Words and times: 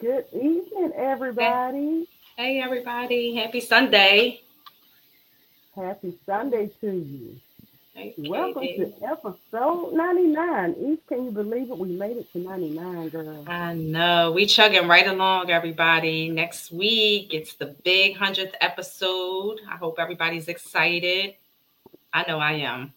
Good 0.00 0.24
evening, 0.32 0.92
everybody. 0.96 2.08
Hey, 2.36 2.60
everybody. 2.62 3.34
Happy 3.34 3.60
Sunday. 3.60 4.40
Happy 5.76 6.18
Sunday 6.24 6.70
to 6.80 6.90
you. 6.90 7.36
Welcome 8.16 8.62
to 8.62 8.94
episode 9.02 9.92
99. 9.92 10.74
Eve, 10.80 10.98
can 11.06 11.24
you 11.26 11.30
believe 11.30 11.70
it? 11.70 11.76
We 11.76 11.90
made 11.90 12.16
it 12.16 12.32
to 12.32 12.38
99, 12.38 13.08
girl. 13.10 13.44
I 13.46 13.74
know. 13.74 14.32
We 14.32 14.46
chugging 14.46 14.88
right 14.88 15.06
along, 15.06 15.50
everybody. 15.50 16.30
Next 16.30 16.72
week, 16.72 17.34
it's 17.34 17.54
the 17.54 17.66
big 17.84 18.16
100th 18.16 18.54
episode. 18.62 19.60
I 19.70 19.76
hope 19.76 19.98
everybody's 19.98 20.48
excited. 20.48 21.34
I 22.12 22.24
know 22.26 22.38
I 22.38 22.52
am. 22.52 22.94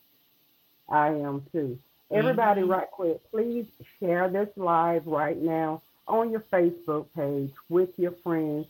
I 0.88 1.10
am 1.10 1.46
too. 1.52 1.78
Everybody, 2.12 2.62
Mhm. 2.62 2.70
right 2.70 2.90
quick, 2.92 3.20
please 3.30 3.66
share 4.00 4.30
this 4.30 4.50
live 4.56 5.06
right 5.08 5.38
now 5.38 5.82
on 6.08 6.32
your 6.32 6.44
Facebook 6.52 7.08
page 7.16 7.52
with 7.70 7.90
your 7.98 8.14
friends. 8.24 8.66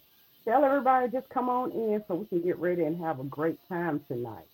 Tell 0.45 0.63
everybody 0.65 1.09
just 1.09 1.29
come 1.29 1.49
on 1.49 1.71
in 1.71 2.03
so 2.07 2.15
we 2.15 2.25
can 2.25 2.41
get 2.41 2.57
ready 2.59 2.83
and 2.83 3.01
have 3.01 3.19
a 3.19 3.23
great 3.23 3.57
time 3.69 4.01
tonight. 4.07 4.45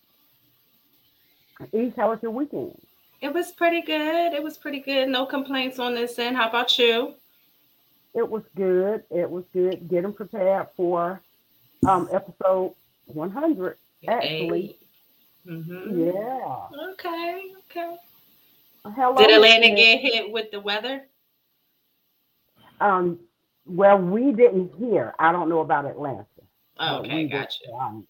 Eve, 1.73 1.93
how 1.97 2.11
was 2.11 2.19
your 2.21 2.31
weekend? 2.31 2.79
It 3.21 3.33
was 3.33 3.51
pretty 3.51 3.81
good. 3.81 4.33
It 4.33 4.41
was 4.41 4.57
pretty 4.57 4.79
good. 4.79 5.09
No 5.09 5.25
complaints 5.25 5.77
on 5.79 5.93
this 5.93 6.17
end. 6.19 6.37
How 6.37 6.47
about 6.47 6.77
you? 6.77 7.15
It 8.13 8.27
was 8.27 8.43
good. 8.55 9.03
It 9.09 9.29
was 9.29 9.43
good. 9.51 9.89
Getting 9.89 10.13
prepared 10.13 10.67
for 10.77 11.21
um, 11.87 12.07
episode 12.11 12.75
100. 13.07 13.77
Actually, 14.07 14.77
hmm 15.45 16.05
yeah. 16.05 16.67
Okay. 16.91 17.51
Okay. 17.69 17.95
Hello. 18.85 19.17
Did 19.17 19.31
Atlanta 19.31 19.75
get 19.75 19.99
hit 19.99 20.31
with 20.31 20.51
the 20.51 20.59
weather? 20.59 21.03
Um, 22.79 23.19
well, 23.65 23.97
we 23.99 24.31
didn't 24.33 24.73
hear. 24.79 25.13
I 25.19 25.31
don't 25.31 25.49
know 25.49 25.61
about 25.61 25.85
Atlanta. 25.85 26.25
Oh, 26.79 26.97
okay, 26.99 27.15
we 27.15 27.23
did, 27.29 27.31
gotcha. 27.33 27.71
um, 27.79 28.07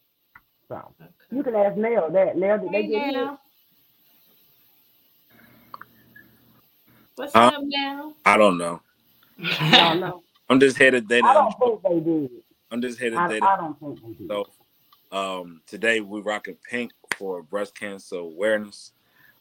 so 0.70 0.96
Okay. 1.02 1.12
you 1.32 1.44
can 1.44 1.56
ask 1.56 1.78
Nell 1.78 2.12
that. 2.12 2.38
Nell, 2.38 2.60
did 2.60 2.72
they 2.72 2.84
Hey, 2.84 2.88
get 2.90 3.06
hit? 3.08 3.16
now. 3.16 3.40
What's 7.16 7.36
Huh? 7.36 7.52
up 7.52 7.64
now? 7.66 8.14
I 8.26 8.38
don't 8.38 8.58
know. 8.58 8.82
I 9.72 9.78
don't 9.78 10.00
know. 10.00 10.24
I'm 10.50 10.60
just 10.60 10.78
headed 10.78 11.10
there. 11.10 11.24
I 11.24 11.34
don't 11.34 11.54
think 11.60 11.84
they 11.84 12.00
did. 12.02 12.32
I'm 12.72 12.82
just 12.82 13.00
headed 13.00 13.28
there. 13.28 13.42
I 13.42 13.58
don't 13.58 13.80
think 13.80 14.02
they 14.04 14.26
did. 14.26 14.30
So, 14.32 14.48
um, 15.12 15.62
today 15.68 16.02
we're 16.02 16.22
rocking 16.22 16.58
pink 16.70 16.92
for 17.18 17.44
Breast 17.44 17.76
Cancer 17.76 18.18
Awareness 18.18 18.94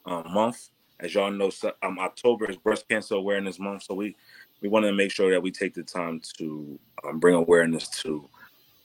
um, 0.07 0.33
Month. 0.33 0.71
As 1.01 1.15
y'all 1.15 1.31
know, 1.31 1.51
so- 1.51 1.75
um, 1.83 1.99
October 1.99 2.51
is 2.51 2.57
Breast 2.57 2.89
Cancer 2.89 3.17
Awareness 3.17 3.59
Month, 3.59 3.85
so 3.85 3.95
we 3.95 4.17
we 4.61 4.69
want 4.69 4.85
to 4.85 4.93
make 4.93 5.11
sure 5.11 5.31
that 5.31 5.43
we 5.43 5.51
take 5.51 5.75
the 5.75 5.83
time 5.83 6.21
to 6.39 6.79
um, 7.05 7.19
bring 7.19 7.35
awareness 7.35 7.89
to 7.89 8.29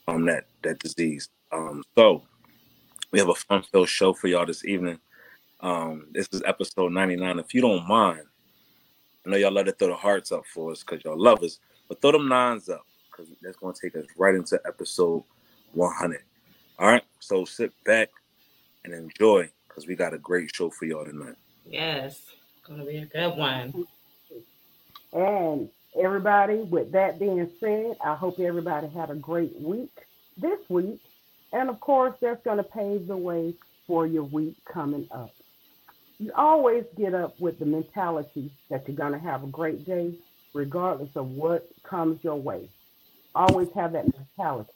um 0.07 0.25
that 0.25 0.45
that 0.61 0.79
disease. 0.79 1.29
Um, 1.51 1.83
so 1.95 2.23
we 3.11 3.19
have 3.19 3.29
a 3.29 3.35
fun-filled 3.35 3.89
show 3.89 4.13
for 4.13 4.27
y'all 4.27 4.45
this 4.45 4.65
evening. 4.65 4.99
Um, 5.61 6.07
this 6.11 6.27
is 6.31 6.41
episode 6.45 6.91
99. 6.91 7.39
If 7.39 7.53
you 7.53 7.61
don't 7.61 7.87
mind, 7.87 8.25
I 9.25 9.29
know 9.29 9.37
y'all 9.37 9.51
love 9.51 9.65
to 9.67 9.71
throw 9.71 9.89
the 9.89 9.95
hearts 9.95 10.31
up 10.31 10.45
for 10.45 10.71
us 10.71 10.83
because 10.83 11.03
y'all 11.05 11.19
love 11.19 11.43
us, 11.43 11.59
but 11.87 12.01
throw 12.01 12.11
them 12.11 12.27
nines 12.27 12.69
up 12.69 12.85
because 13.09 13.31
that's 13.41 13.55
going 13.57 13.73
to 13.73 13.81
take 13.81 13.95
us 13.95 14.05
right 14.17 14.35
into 14.35 14.59
episode 14.65 15.23
100. 15.73 16.23
All 16.79 16.87
right, 16.87 17.03
so 17.19 17.45
sit 17.45 17.71
back 17.85 18.09
and 18.83 18.93
enjoy 18.93 19.49
because 19.67 19.87
we 19.87 19.95
got 19.95 20.13
a 20.13 20.17
great 20.17 20.53
show 20.53 20.69
for 20.69 20.85
y'all 20.85 21.05
tonight. 21.05 21.35
Yes, 21.65 22.19
gonna 22.67 22.83
be 22.83 22.97
a 22.97 23.05
good 23.05 23.37
one. 23.37 23.85
And 25.13 25.69
everybody, 25.99 26.57
with 26.57 26.91
that 26.93 27.19
being 27.19 27.49
said, 27.59 27.97
I 28.03 28.15
hope 28.15 28.39
everybody 28.39 28.87
had 28.87 29.09
a 29.09 29.15
great 29.15 29.59
week 29.59 29.91
this 30.37 30.59
week. 30.69 30.99
And 31.51 31.69
of 31.69 31.79
course, 31.79 32.15
that's 32.19 32.43
going 32.43 32.57
to 32.57 32.63
pave 32.63 33.07
the 33.07 33.17
way 33.17 33.53
for 33.85 34.07
your 34.07 34.23
week 34.23 34.55
coming 34.65 35.07
up. 35.11 35.31
You 36.19 36.31
always 36.35 36.85
get 36.97 37.13
up 37.13 37.39
with 37.39 37.59
the 37.59 37.65
mentality 37.65 38.51
that 38.69 38.87
you're 38.87 38.97
going 38.97 39.13
to 39.13 39.19
have 39.19 39.43
a 39.43 39.47
great 39.47 39.85
day, 39.85 40.15
regardless 40.53 41.15
of 41.15 41.29
what 41.29 41.69
comes 41.83 42.23
your 42.23 42.37
way. 42.37 42.69
Always 43.35 43.69
have 43.73 43.93
that 43.93 44.05
mentality. 44.17 44.71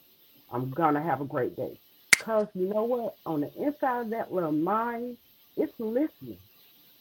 I'm 0.52 0.70
going 0.70 0.94
to 0.94 1.00
have 1.00 1.20
a 1.20 1.24
great 1.24 1.56
day. 1.56 1.78
Because 2.10 2.48
you 2.54 2.68
know 2.68 2.84
what? 2.84 3.16
On 3.26 3.40
the 3.40 3.52
inside 3.54 4.02
of 4.02 4.10
that 4.10 4.32
little 4.32 4.52
mind, 4.52 5.16
it's 5.56 5.72
listening. 5.78 6.38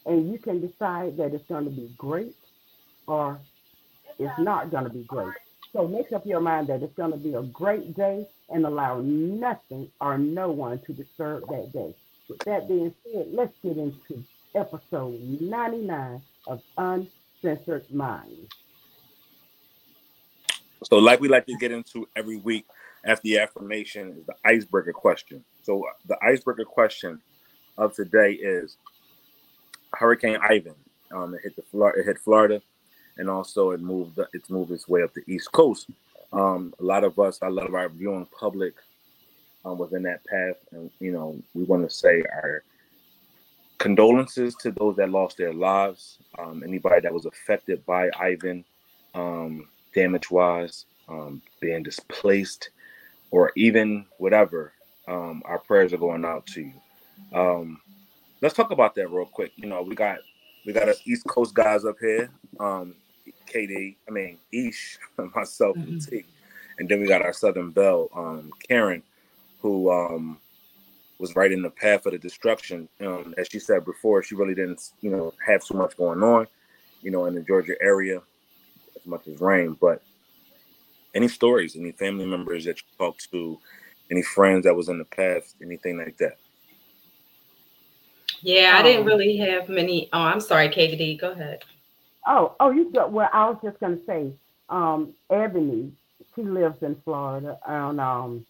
And 0.05 0.31
you 0.31 0.39
can 0.39 0.61
decide 0.61 1.17
that 1.17 1.33
it's 1.33 1.47
going 1.47 1.65
to 1.65 1.71
be 1.71 1.91
great 1.97 2.35
or 3.07 3.39
it's 4.19 4.37
not 4.39 4.69
going 4.69 4.83
to 4.83 4.89
be 4.89 5.03
great. 5.03 5.33
So 5.73 5.87
make 5.87 6.11
up 6.11 6.25
your 6.25 6.39
mind 6.39 6.67
that 6.67 6.81
it's 6.81 6.95
going 6.95 7.11
to 7.11 7.17
be 7.17 7.33
a 7.33 7.43
great 7.43 7.95
day 7.95 8.27
and 8.49 8.65
allow 8.65 8.99
nothing 9.01 9.89
or 9.99 10.17
no 10.17 10.51
one 10.51 10.79
to 10.85 10.93
disturb 10.93 11.47
that 11.49 11.71
day. 11.73 11.95
With 12.29 12.39
that 12.39 12.67
being 12.67 12.93
said, 13.03 13.27
let's 13.31 13.53
get 13.63 13.77
into 13.77 14.23
episode 14.55 15.19
99 15.41 16.21
of 16.47 16.61
Uncensored 16.77 17.89
Minds. 17.91 18.51
So, 20.83 20.97
like 20.97 21.19
we 21.19 21.27
like 21.27 21.45
to 21.47 21.57
get 21.57 21.71
into 21.71 22.07
every 22.15 22.37
week 22.37 22.65
after 23.03 23.23
the 23.23 23.39
affirmation 23.39 24.15
is 24.17 24.25
the 24.25 24.35
icebreaker 24.45 24.93
question. 24.93 25.43
So, 25.63 25.83
the 26.07 26.17
icebreaker 26.23 26.65
question 26.65 27.21
of 27.77 27.93
today 27.93 28.33
is 28.33 28.77
Hurricane 29.93 30.37
Ivan. 30.41 30.75
Um, 31.11 31.33
it 31.33 31.41
hit 31.43 31.55
the 31.55 31.85
it 31.97 32.05
hit 32.05 32.19
Florida, 32.19 32.61
and 33.17 33.29
also 33.29 33.71
it 33.71 33.81
moved. 33.81 34.19
It's 34.33 34.49
moved 34.49 34.71
its 34.71 34.87
way 34.87 35.03
up 35.03 35.13
the 35.13 35.23
East 35.27 35.51
Coast. 35.51 35.87
Um, 36.33 36.73
a 36.79 36.83
lot 36.83 37.03
of 37.03 37.17
us, 37.19 37.39
a 37.41 37.49
lot 37.49 37.67
of 37.67 37.75
our 37.75 37.89
viewing 37.89 38.27
public, 38.37 38.73
um, 39.65 39.77
was 39.77 39.93
in 39.93 40.03
that 40.03 40.25
path, 40.25 40.57
and 40.71 40.91
you 40.99 41.11
know, 41.11 41.37
we 41.53 41.63
want 41.63 41.87
to 41.87 41.95
say 41.95 42.23
our 42.33 42.63
condolences 43.77 44.55
to 44.55 44.71
those 44.71 44.95
that 44.97 45.09
lost 45.09 45.37
their 45.37 45.53
lives. 45.53 46.17
Um, 46.37 46.63
anybody 46.63 47.01
that 47.01 47.13
was 47.13 47.25
affected 47.25 47.85
by 47.85 48.09
Ivan. 48.19 48.63
Um, 49.13 49.67
damage 49.97 50.29
wise, 50.29 50.85
um, 51.09 51.41
being 51.59 51.81
displaced, 51.81 52.69
or 53.31 53.51
even 53.55 54.05
whatever, 54.19 54.71
um, 55.07 55.41
our 55.45 55.57
prayers 55.57 55.91
are 55.91 55.97
going 55.97 56.23
out 56.23 56.45
to 56.45 56.61
you. 56.61 56.73
Um, 57.33 57.81
let's 58.41 58.53
talk 58.53 58.69
about 58.69 58.93
that 58.95 59.09
real 59.09 59.25
quick. 59.25 59.53
You 59.55 59.67
know, 59.67 59.81
we 59.81 59.95
got 59.95 60.19
we 60.67 60.73
got 60.73 60.87
us 60.87 61.01
East 61.05 61.25
Coast 61.27 61.55
guys 61.55 61.83
up 61.83 61.95
here, 61.99 62.29
um, 62.59 62.93
KD, 63.47 63.95
I 64.07 64.11
mean 64.11 64.37
Ish, 64.51 64.99
myself, 65.35 65.75
and 65.77 65.95
Mhm. 65.99 66.09
T, 66.09 66.25
and 66.79 66.87
then 66.89 67.01
we 67.01 67.07
got 67.07 67.21
our 67.21 67.33
Southern 67.33 67.71
Belle, 67.71 68.09
um, 68.15 68.51
Karen, 68.67 69.01
who 69.61 69.91
um, 69.91 70.39
was 71.19 71.35
right 71.35 71.51
in 71.51 71.61
the 71.61 71.69
path 71.69 72.05
of 72.05 72.11
the 72.11 72.19
destruction. 72.19 72.87
Um, 73.01 73.33
as 73.37 73.47
she 73.51 73.59
said 73.59 73.85
before, 73.85 74.21
she 74.23 74.35
really 74.35 74.53
didn't, 74.55 74.91
you 75.01 75.09
know, 75.09 75.33
have 75.45 75.63
so 75.63 75.73
much 75.75 75.97
going 75.97 76.21
on, 76.21 76.47
you 77.01 77.09
know, 77.11 77.25
in 77.25 77.33
the 77.33 77.41
Georgia 77.41 77.75
area 77.81 78.21
as 78.95 79.05
much 79.05 79.27
as 79.27 79.41
rain. 79.41 79.75
But 79.79 80.01
any 81.15 81.27
stories, 81.27 81.75
any 81.75 81.91
family 81.91 82.25
members 82.25 82.65
that 82.65 82.77
you 82.77 82.87
talked 82.99 83.31
to, 83.31 83.59
any 84.11 84.21
friends 84.21 84.65
that 84.65 84.75
was 84.75 84.89
in 84.89 84.99
the 84.99 85.05
past, 85.05 85.55
anything 85.61 85.97
like 85.97 86.17
that. 86.17 86.37
Yeah, 88.41 88.77
I 88.77 88.83
didn't 88.83 89.01
Um, 89.01 89.07
really 89.07 89.35
have 89.37 89.67
many. 89.67 90.09
Oh, 90.13 90.19
I'm 90.19 90.39
sorry, 90.39 90.69
KD. 90.69 91.19
Go 91.19 91.31
ahead. 91.31 91.63
Oh, 92.27 92.55
oh, 92.59 92.71
you 92.71 92.91
got, 92.91 93.11
well, 93.11 93.29
I 93.31 93.49
was 93.49 93.57
just 93.63 93.79
going 93.79 93.97
to 93.97 94.05
say, 94.05 94.31
um, 94.69 95.13
Ebony, 95.31 95.91
she 96.35 96.41
lives 96.43 96.75
in 96.81 96.97
Florida, 97.05 97.57
and 97.65 98.01
um, 98.01 98.45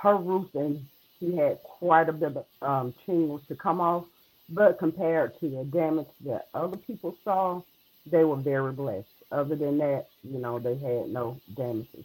her 0.00 0.16
roofing, 0.16 0.86
she 1.18 1.36
had 1.36 1.60
quite 1.62 2.08
a 2.08 2.12
bit 2.12 2.36
of 2.36 2.44
um, 2.62 2.94
shingles 3.04 3.40
to 3.48 3.56
come 3.56 3.80
off, 3.80 4.04
but 4.50 4.78
compared 4.78 5.38
to 5.40 5.48
the 5.48 5.64
damage 5.64 6.06
that 6.24 6.48
other 6.54 6.76
people 6.76 7.16
saw, 7.24 7.60
they 8.10 8.22
were 8.24 8.36
very 8.36 8.72
blessed. 8.72 9.08
Other 9.32 9.56
than 9.56 9.78
that, 9.78 10.06
you 10.22 10.38
know, 10.38 10.60
they 10.60 10.76
had 10.76 11.08
no 11.10 11.40
damages. 11.56 12.04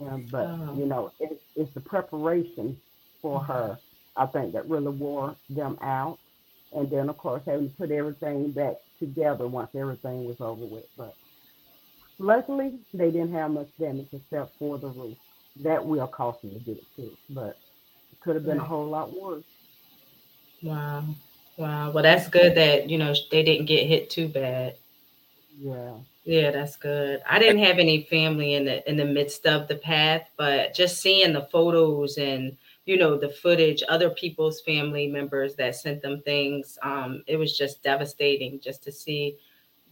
Um, 0.00 0.26
but, 0.30 0.46
Oh. 0.46 0.74
you 0.76 0.86
know, 0.86 1.12
it, 1.20 1.40
it's 1.54 1.72
the 1.74 1.80
preparation 1.80 2.76
for 3.22 3.40
her, 3.44 3.78
I 4.16 4.26
think, 4.26 4.52
that 4.54 4.68
really 4.68 4.88
wore 4.92 5.36
them 5.48 5.78
out. 5.80 6.18
And 6.74 6.90
then, 6.90 7.08
of 7.08 7.16
course, 7.16 7.42
having 7.46 7.70
to 7.70 7.76
put 7.76 7.92
everything 7.92 8.50
back 8.50 8.74
together 8.98 9.46
once 9.46 9.70
everything 9.74 10.24
was 10.24 10.40
over 10.40 10.64
with. 10.64 10.86
But 10.96 11.14
luckily, 12.18 12.78
they 12.92 13.10
didn't 13.10 13.32
have 13.32 13.50
much 13.50 13.68
damage 13.78 14.08
except 14.12 14.58
for 14.58 14.78
the 14.78 14.88
roof. 14.88 15.16
That 15.62 15.84
will 15.84 16.06
cost 16.06 16.44
me 16.44 16.54
to 16.54 16.60
get 16.60 16.78
it 16.78 16.84
fixed, 16.94 17.16
but 17.30 17.56
it 18.12 18.20
could 18.20 18.34
have 18.34 18.44
been 18.44 18.58
a 18.58 18.62
mm. 18.62 18.66
whole 18.66 18.86
lot 18.86 19.18
worse. 19.18 19.44
Wow. 20.62 21.04
Wow. 21.56 21.90
Well, 21.90 22.02
that's 22.02 22.28
good 22.28 22.54
that, 22.56 22.90
you 22.90 22.98
know, 22.98 23.14
they 23.30 23.42
didn't 23.42 23.66
get 23.66 23.86
hit 23.86 24.10
too 24.10 24.28
bad. 24.28 24.76
Yeah. 25.58 25.94
Yeah, 26.24 26.50
that's 26.50 26.76
good. 26.76 27.22
I 27.28 27.38
didn't 27.38 27.62
have 27.62 27.78
any 27.78 28.02
family 28.02 28.54
in 28.54 28.64
the 28.64 28.88
in 28.90 28.96
the 28.96 29.04
midst 29.04 29.46
of 29.46 29.68
the 29.68 29.76
path, 29.76 30.28
but 30.36 30.74
just 30.74 31.00
seeing 31.00 31.32
the 31.32 31.42
photos 31.42 32.18
and 32.18 32.56
you 32.86 32.96
know 32.96 33.18
the 33.18 33.28
footage, 33.28 33.82
other 33.88 34.10
people's 34.10 34.60
family 34.60 35.08
members 35.08 35.54
that 35.56 35.76
sent 35.76 36.00
them 36.00 36.22
things, 36.22 36.78
um, 36.82 37.22
it 37.26 37.36
was 37.36 37.58
just 37.58 37.82
devastating 37.82 38.60
just 38.60 38.82
to 38.84 38.92
see 38.92 39.36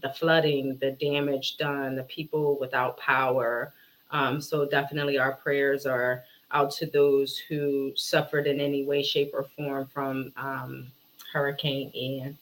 the 0.01 0.11
flooding, 0.11 0.77
the 0.81 0.93
damage 0.93 1.57
done, 1.57 1.97
the 1.97 2.05
people 2.05 2.57
without 2.61 2.97
power. 2.99 3.73
Um, 4.11 4.41
so 4.41 4.65
definitely 4.65 5.19
our 5.19 5.33
prayers 5.33 5.87
are 5.87 6.23
out 6.53 6.71
to 6.73 6.87
those 6.87 7.37
who 7.37 7.93
suffered 7.97 8.47
in 8.47 8.61
any 8.61 8.85
way, 8.85 9.03
shape, 9.03 9.33
or 9.35 9.43
form 9.43 9.87
from 9.87 10.33
um, 10.37 10.87
Hurricane 11.33 11.91
Ian. 11.95 12.39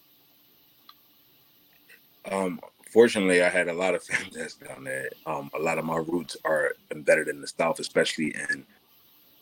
Um, 2.31 2.61
fortunately, 2.91 3.43
I 3.43 3.49
had 3.49 3.69
a 3.69 3.73
lot 3.73 3.95
of 3.95 4.03
family 4.05 4.33
that's 4.35 4.55
down 4.55 4.85
there. 4.85 5.09
Um, 5.25 5.51
a 5.55 5.59
lot 5.59 5.79
of 5.79 5.87
my 5.87 5.97
roots 5.97 6.37
are 6.45 6.73
embedded 6.91 7.29
in 7.29 7.41
the 7.41 7.49
South, 7.49 7.81
especially 7.81 8.35
in 8.51 8.67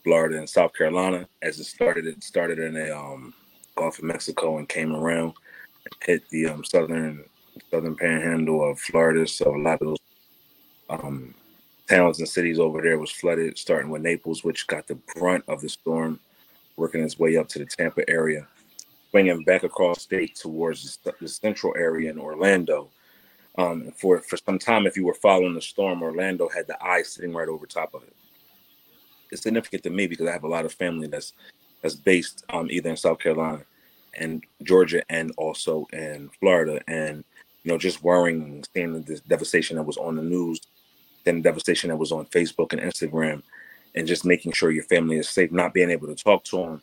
Florida 0.04 0.38
and 0.38 0.48
South 0.48 0.72
Carolina. 0.74 1.26
As 1.42 1.58
it 1.60 1.64
started, 1.64 2.06
it 2.06 2.22
started 2.22 2.58
in 2.58 2.74
the 2.74 2.96
um, 2.96 3.34
Gulf 3.76 3.98
of 3.98 4.04
Mexico 4.04 4.58
and 4.58 4.68
came 4.68 4.94
around 4.94 5.34
hit 6.04 6.28
the 6.30 6.46
um, 6.46 6.64
southern 6.64 7.24
southern 7.70 7.96
panhandle 7.96 8.68
of 8.68 8.78
Florida. 8.78 9.26
So 9.26 9.54
a 9.54 9.58
lot 9.58 9.80
of 9.82 9.88
those 9.88 9.98
um, 10.88 11.34
towns 11.88 12.18
and 12.18 12.28
cities 12.28 12.58
over 12.58 12.80
there 12.80 12.98
was 12.98 13.10
flooded, 13.10 13.58
starting 13.58 13.90
with 13.90 14.02
Naples, 14.02 14.44
which 14.44 14.66
got 14.66 14.86
the 14.86 14.98
brunt 15.16 15.44
of 15.48 15.60
the 15.60 15.68
storm, 15.68 16.20
working 16.76 17.02
its 17.02 17.18
way 17.18 17.36
up 17.36 17.48
to 17.48 17.58
the 17.58 17.66
Tampa 17.66 18.08
area, 18.08 18.46
swinging 19.10 19.44
back 19.44 19.64
across 19.64 20.02
state 20.02 20.36
towards 20.36 20.98
the, 20.98 21.14
the 21.20 21.28
central 21.28 21.74
area 21.76 22.10
in 22.10 22.18
Orlando. 22.18 22.90
Um, 23.58 23.92
for 23.96 24.20
for 24.20 24.36
some 24.36 24.58
time, 24.58 24.86
if 24.86 24.96
you 24.96 25.04
were 25.04 25.14
following 25.14 25.54
the 25.54 25.60
storm, 25.60 26.02
Orlando 26.02 26.48
had 26.48 26.66
the 26.66 26.82
eye 26.82 27.02
sitting 27.02 27.34
right 27.34 27.48
over 27.48 27.66
top 27.66 27.94
of 27.94 28.04
it. 28.04 28.14
It's 29.32 29.42
significant 29.42 29.82
to 29.84 29.90
me 29.90 30.06
because 30.06 30.26
I 30.26 30.32
have 30.32 30.44
a 30.44 30.48
lot 30.48 30.64
of 30.64 30.72
family 30.72 31.06
that's 31.06 31.32
that's 31.82 31.94
based 31.94 32.44
um, 32.50 32.70
either 32.70 32.90
in 32.90 32.96
South 32.96 33.18
Carolina 33.18 33.62
and 34.14 34.44
Georgia 34.62 35.02
and 35.08 35.32
also 35.36 35.86
in 35.92 36.30
Florida, 36.40 36.80
and 36.88 37.24
you 37.62 37.70
know, 37.70 37.78
just 37.78 38.02
worrying, 38.02 38.64
seeing 38.74 39.02
the 39.02 39.20
devastation 39.28 39.76
that 39.76 39.82
was 39.82 39.96
on 39.96 40.16
the 40.16 40.22
news, 40.22 40.60
then 41.24 41.36
the 41.36 41.42
devastation 41.42 41.90
that 41.90 41.96
was 41.96 42.12
on 42.12 42.26
Facebook 42.26 42.72
and 42.72 42.82
Instagram, 42.82 43.42
and 43.94 44.06
just 44.06 44.24
making 44.24 44.52
sure 44.52 44.70
your 44.70 44.84
family 44.84 45.16
is 45.16 45.28
safe, 45.28 45.52
not 45.52 45.74
being 45.74 45.90
able 45.90 46.06
to 46.06 46.14
talk 46.14 46.44
to 46.44 46.56
them 46.56 46.82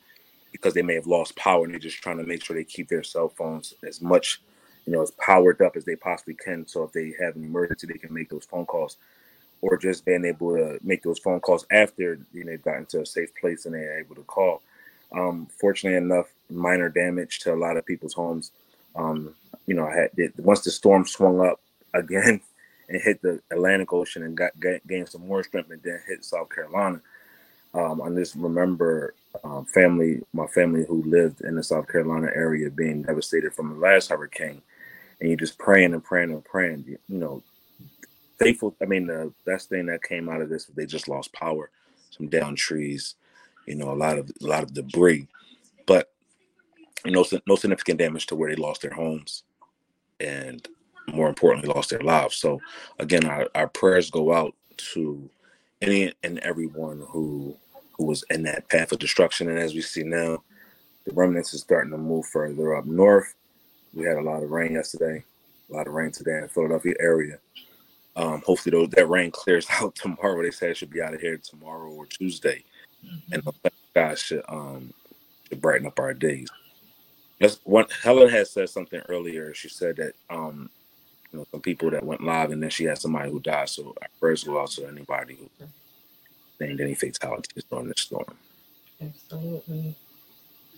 because 0.52 0.74
they 0.74 0.82
may 0.82 0.96
have 0.96 1.08
lost 1.08 1.36
power 1.36 1.64
and 1.64 1.74
they're 1.74 1.80
just 1.80 2.02
trying 2.02 2.18
to 2.18 2.24
make 2.24 2.44
sure 2.44 2.56
they 2.56 2.64
keep 2.64 2.88
their 2.88 3.04
cell 3.04 3.30
phones 3.30 3.74
as 3.88 4.02
much, 4.02 4.42
you 4.86 4.94
know, 4.94 5.02
as 5.02 5.12
powered 5.12 5.62
up 5.62 5.76
as 5.76 5.86
they 5.86 5.96
possibly 5.96 6.34
can. 6.34 6.66
So 6.68 6.84
if 6.84 6.92
they 6.92 7.14
have 7.20 7.36
an 7.36 7.44
emergency, 7.44 7.88
they 7.88 8.00
can 8.00 8.14
make 8.14 8.30
those 8.30 8.46
phone 8.46 8.66
calls, 8.66 8.98
or 9.62 9.78
just 9.78 10.06
being 10.06 10.26
able 10.26 10.56
to 10.56 10.80
make 10.84 11.04
those 11.04 11.20
phone 11.20 11.40
calls 11.40 11.66
after 11.72 12.20
you 12.34 12.44
know 12.44 12.52
they've 12.52 12.62
gotten 12.62 12.86
to 12.86 13.02
a 13.02 13.06
safe 13.06 13.30
place 13.40 13.66
and 13.66 13.76
they're 13.76 14.00
able 14.00 14.16
to 14.16 14.24
call. 14.24 14.62
Um, 15.12 15.48
fortunately 15.60 15.98
enough, 15.98 16.28
minor 16.50 16.90
damage 16.90 17.40
to 17.40 17.54
a 17.54 17.56
lot 17.56 17.78
of 17.78 17.86
people's 17.86 18.14
homes. 18.14 18.52
Um, 18.96 19.34
you 19.66 19.74
know, 19.74 19.88
I 19.88 19.96
had 19.96 20.34
once 20.38 20.62
the 20.62 20.72
storm 20.72 21.06
swung 21.06 21.40
up 21.40 21.60
again 21.94 22.42
and 22.90 23.02
hit 23.02 23.22
the 23.22 23.42
Atlantic 23.52 23.92
Ocean 23.94 24.24
and 24.24 24.36
got, 24.36 24.58
got 24.60 24.86
gained 24.88 25.10
some 25.10 25.28
more 25.28 25.44
strength 25.44 25.72
and 25.72 25.82
then 25.84 26.02
hit 26.08 26.24
South 26.24 26.50
Carolina. 26.50 27.02
Um, 27.74 28.02
I 28.02 28.10
just 28.10 28.36
remember 28.36 29.14
um, 29.44 29.66
family, 29.66 30.24
my 30.34 30.48
family 30.48 30.86
who 30.88 31.04
lived 31.04 31.42
in 31.42 31.56
the 31.56 31.64
South 31.64 31.88
Carolina 31.88 32.30
area 32.34 32.70
being 32.70 33.04
devastated 33.04 33.54
from 33.54 33.70
the 33.70 33.80
last 33.80 34.10
hurricane, 34.10 34.62
and 35.20 35.30
you 35.30 35.38
just 35.38 35.58
praying 35.60 35.94
and 35.94 36.04
praying 36.04 36.32
and 36.32 36.44
praying. 36.44 36.86
You, 36.88 36.98
you 37.08 37.18
know, 37.18 37.44
faithful. 38.40 38.76
I 38.82 38.86
mean, 38.86 39.08
the 39.08 39.34
best 39.46 39.70
thing 39.70 39.88
that 39.88 40.04
came 40.04 40.30
out 40.30 40.42
of 40.42 40.50
this, 40.50 40.66
they 40.66 40.86
just 40.86 41.08
lost 41.08 41.34
power, 41.34 41.72
some 42.12 42.28
down 42.30 42.56
trees, 42.56 43.16
you 43.68 43.76
know, 43.76 43.92
a 43.92 43.96
lot 43.96 44.18
of 44.18 44.32
a 44.44 44.48
lot 44.48 44.64
of 44.64 44.74
debris, 44.74 45.28
but 45.86 46.12
no 47.06 47.26
no 47.48 47.56
significant 47.56 48.00
damage 48.00 48.28
to 48.28 48.36
where 48.36 48.50
they 48.50 48.56
lost 48.62 48.82
their 48.82 48.94
homes 48.94 49.44
and 50.20 50.68
more 51.14 51.30
importantly 51.30 51.74
lost 51.74 51.90
their 51.90 52.02
lives. 52.02 52.36
So 52.38 52.60
again 53.00 53.26
our, 53.26 53.48
our 53.56 53.68
prayers 53.68 54.12
go 54.12 54.34
out 54.34 54.56
to 54.94 55.30
any 55.82 56.14
and 56.24 56.40
everyone 56.40 57.04
who 57.10 57.58
who 57.98 58.06
was 58.06 58.24
in 58.30 58.44
that 58.44 58.70
path 58.70 58.92
of 58.92 59.00
destruction. 59.00 59.50
And 59.50 59.60
as 59.60 59.74
we 59.74 59.82
see 59.82 60.04
now 60.04 60.44
the 61.06 61.14
remnants 61.14 61.54
is 61.54 61.62
starting 61.62 61.92
to 61.92 61.98
move 61.98 62.26
further 62.28 62.76
up 62.76 62.86
north. 62.86 63.36
We 63.94 64.06
had 64.06 64.18
a 64.18 64.22
lot 64.22 64.44
of 64.44 64.52
rain 64.52 64.74
yesterday 64.74 65.24
a 65.70 65.74
lot 65.74 65.88
of 65.88 65.94
rain 65.94 66.12
today 66.12 66.36
in 66.36 66.42
the 66.44 66.48
philadelphia 66.50 66.94
area 67.00 67.40
um, 68.18 68.42
hopefully 68.46 68.78
those, 68.78 68.90
that 68.90 69.08
rain 69.08 69.32
clears 69.32 69.66
out 69.82 69.96
tomorrow 69.96 70.42
they 70.42 70.52
say 70.52 70.72
it 70.72 70.78
should 70.78 70.92
be 70.92 71.02
out 71.02 71.14
of 71.14 71.22
here 71.22 71.38
tomorrow 71.38 71.90
or 71.90 72.06
tuesday 72.06 72.64
mm-hmm. 73.06 73.34
and 73.34 73.44
the 73.44 73.72
guys 73.96 74.22
should 74.22 74.44
um 74.50 74.94
should 75.48 75.62
brighten 75.62 75.88
up 75.88 75.98
our 76.00 76.14
days 76.14 76.50
that's 77.40 77.60
what 77.64 77.92
Helen 77.92 78.30
has 78.30 78.50
said 78.50 78.70
something 78.70 79.02
earlier. 79.10 79.54
She 79.54 79.70
said 79.70 79.98
that 79.98 80.14
um, 80.30 80.70
you 81.32 81.40
know, 81.40 81.48
some 81.52 81.62
people 81.62 81.92
that 81.92 82.04
went 82.04 82.24
live 82.24 82.52
and 82.52 82.62
then 82.62 82.70
she 82.70 82.86
had 82.86 82.98
somebody 82.98 83.30
who 83.30 83.40
died. 83.40 83.70
So 83.70 83.94
our 84.02 84.08
prayers 84.20 84.44
go 84.44 84.60
out 84.62 84.72
to 84.72 84.88
anybody 84.88 85.36
who 85.36 85.68
named 86.60 86.82
any 86.82 86.96
fatalities 86.96 87.64
during 87.70 87.90
the 87.90 87.94
storm. 87.96 88.26
Absolutely. 89.02 89.96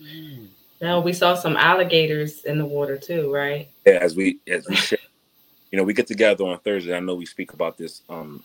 Mm. 0.02 0.48
Now 0.82 1.00
we 1.00 1.12
saw 1.12 1.34
some 1.34 1.56
alligators 1.56 2.44
in 2.44 2.58
the 2.58 2.66
water 2.66 2.98
too, 2.98 3.32
right? 3.32 3.68
Yeah, 3.86 3.98
as 4.00 4.16
we 4.16 4.40
as 4.46 4.66
we 4.68 4.76
share, 4.76 4.98
you 5.70 5.78
know, 5.78 5.84
we 5.84 5.94
get 5.94 6.06
together 6.06 6.44
on 6.44 6.58
Thursday. 6.58 6.96
I 6.96 7.00
know 7.00 7.14
we 7.14 7.26
speak 7.26 7.52
about 7.52 7.76
this 7.78 8.02
um 8.08 8.42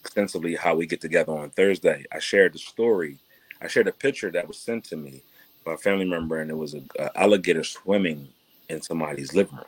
extensively 0.00 0.54
how 0.54 0.74
we 0.74 0.86
get 0.86 1.00
together 1.00 1.32
on 1.32 1.50
Thursday. 1.50 2.04
I 2.12 2.18
shared 2.18 2.52
the 2.52 2.58
story. 2.58 3.18
I 3.62 3.68
shared 3.68 3.88
a 3.88 3.92
picture 3.92 4.30
that 4.32 4.46
was 4.46 4.58
sent 4.58 4.84
to 4.86 4.96
me 4.96 5.22
by 5.64 5.74
a 5.74 5.78
family 5.78 6.04
member, 6.04 6.40
and 6.40 6.50
it 6.50 6.56
was 6.56 6.74
a, 6.74 6.82
a 6.98 7.20
alligator 7.20 7.64
swimming 7.64 8.28
in 8.68 8.82
somebody's 8.82 9.34
living 9.34 9.56
room. 9.56 9.64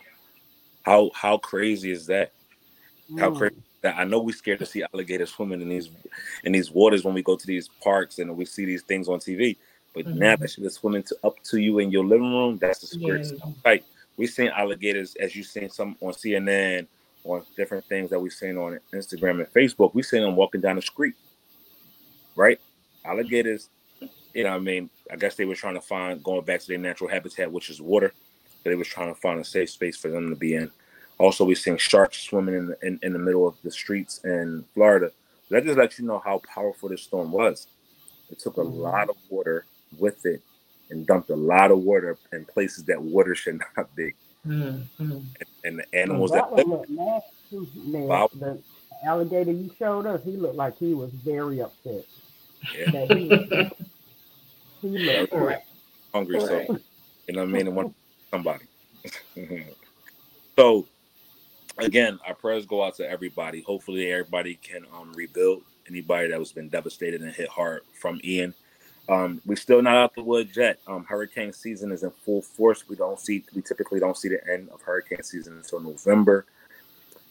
How 0.83 1.11
how 1.15 1.39
crazy 1.39 1.91
is 1.91 2.07
that? 2.07 2.33
Mm. 3.11 3.21
How 3.21 3.31
crazy 3.31 3.57
that 3.81 3.97
I 3.97 4.05
know 4.05 4.21
we're 4.21 4.35
scared 4.35 4.59
to 4.59 4.67
see 4.67 4.85
alligators 4.93 5.31
swimming 5.31 5.61
in 5.61 5.69
these 5.69 5.91
in 6.45 6.53
these 6.53 6.71
waters 6.71 7.05
when 7.05 7.15
we 7.15 7.23
go 7.23 7.37
to 7.37 7.47
these 7.47 7.69
parks 7.83 8.19
and 8.19 8.37
we 8.37 8.45
see 8.45 8.65
these 8.65 8.83
things 8.83 9.09
on 9.09 9.19
TV. 9.19 9.57
But 9.95 10.07
mm-hmm. 10.07 10.19
now 10.19 10.37
that 10.37 10.51
she's 10.51 10.75
swimming 10.75 11.05
to, 11.05 11.17
up 11.25 11.43
to 11.45 11.59
you 11.59 11.79
in 11.79 11.91
your 11.91 12.05
living 12.05 12.31
room, 12.31 12.59
that's 12.59 12.81
the 12.81 12.87
scary 12.87 13.25
yeah. 13.25 13.53
Like 13.65 13.85
we've 14.17 14.31
seen 14.31 14.49
alligators, 14.49 15.15
as 15.17 15.35
you've 15.35 15.47
seen 15.47 15.71
some 15.71 15.97
on 16.01 16.13
CNN, 16.13 16.87
on 17.27 17.45
different 17.57 17.85
things 17.87 18.11
that 18.11 18.21
we've 18.21 18.33
seen 18.33 18.57
on 18.57 18.79
Instagram 18.93 19.41
and 19.41 19.53
Facebook. 19.53 19.95
We've 19.95 20.07
seen 20.07 20.23
them 20.23 20.37
walking 20.37 20.61
down 20.61 20.77
the 20.77 20.83
street, 20.83 21.15
right? 22.37 22.61
Alligators 23.05 23.69
you 24.37 24.45
know, 24.45 24.51
I 24.51 24.59
mean, 24.59 24.91
I 25.11 25.17
guess 25.17 25.35
they 25.35 25.47
were 25.47 25.55
trying 25.55 25.77
to 25.77 25.81
find 25.81 26.23
going 26.23 26.45
back 26.45 26.61
to 26.61 26.67
their 26.67 26.77
natural 26.77 27.09
habitat, 27.09 27.51
which 27.51 27.71
is 27.71 27.81
water. 27.81 28.13
They 28.65 28.75
was 28.75 28.87
trying 28.87 29.15
to 29.15 29.19
find 29.19 29.41
a 29.41 29.45
safe 29.45 29.71
space 29.71 29.97
for 29.97 30.09
them 30.09 30.29
to 30.29 30.37
be 30.37 30.57
in. 30.57 30.71
Also, 31.17 31.43
we're 31.43 31.57
seeing 31.57 31.79
sharks 31.79 32.19
swimming 32.19 32.55
in 32.55 32.67
the, 32.67 32.77
in, 32.83 32.99
in 33.03 33.13
the 33.15 33.19
middle 33.19 33.49
of 33.49 33.55
the 33.65 33.71
streets 33.71 34.21
in 34.25 34.63
Florida. 34.75 35.11
That 35.49 35.65
just 35.65 35.79
lets 35.79 35.99
you 35.99 36.05
know 36.05 36.21
how 36.23 36.43
powerful 36.53 36.91
this 36.91 37.03
storm 37.03 37.33
was. 37.33 37.69
It 38.31 38.39
took 38.39 38.59
a 38.59 38.61
mm-hmm. 38.61 38.79
lot 38.79 39.09
of 39.09 39.17
water 39.31 39.65
with 39.99 40.27
it 40.27 40.43
and 40.91 41.07
dumped 41.07 41.31
a 41.31 41.37
lot 41.37 41.71
of 41.71 41.79
water 41.79 42.19
in 42.33 42.45
places 42.45 42.85
that 42.85 43.01
water 43.01 43.35
should 43.35 43.59
not 43.79 43.97
be. 43.97 44.13
Mm-hmm. 44.47 45.03
And, 45.03 45.27
and, 45.65 45.79
the 45.79 45.95
animals 45.95 46.31
well, 46.31 46.51
that, 46.51 46.57
that 46.57 46.69
looked 46.69 46.91
nasty, 46.91 47.69
man. 47.85 48.03
Wow. 48.03 48.31
The 48.33 48.59
alligator 49.05 49.53
you 49.53 49.71
showed 49.79 50.07
us, 50.07 50.23
he 50.25 50.37
looked 50.37 50.55
like 50.55 50.77
he 50.79 50.95
was 50.95 51.11
very 51.11 51.61
upset. 51.61 52.05
Yeah. 52.75 53.69
he 54.83 55.27
Right. 55.33 55.59
Hungry, 56.15 56.41
so 56.41 56.79
you 57.27 57.35
know 57.35 57.41
what 57.41 57.49
I 57.49 57.53
mean. 57.53 57.67
And 57.67 57.77
want 57.77 57.95
somebody. 58.31 58.65
so 60.57 60.87
again, 61.79 62.19
our 62.27 62.35
prayers 62.35 62.67
go 62.67 62.85
out 62.85 62.97
to 62.97 63.09
everybody. 63.09 63.63
Hopefully, 63.63 64.11
everybody 64.11 64.55
can 64.57 64.85
um, 64.95 65.13
rebuild. 65.15 65.63
Anybody 65.89 66.31
that 66.31 66.39
was 66.39 66.53
been 66.53 66.69
devastated 66.69 67.23
and 67.23 67.33
hit 67.33 67.49
hard 67.49 67.83
from 68.01 68.21
Ian. 68.25 68.55
Um, 69.09 69.41
we're 69.47 69.57
still 69.57 69.83
not 69.83 69.97
out 69.97 70.15
the 70.15 70.23
woods 70.23 70.57
yet. 70.57 70.81
Um, 70.87 71.05
hurricane 71.05 71.53
season 71.53 71.93
is 71.93 72.03
in 72.03 72.11
full 72.11 72.43
force. 72.43 72.89
We 72.89 72.97
don't 72.97 73.21
see, 73.21 73.45
we 73.55 73.63
typically 73.63 74.01
don't 74.01 74.17
see 74.17 74.29
the 74.29 74.41
end 74.51 74.69
of 74.71 74.83
hurricane 74.83 75.23
season 75.23 75.57
until 75.57 75.81
November. 75.81 76.47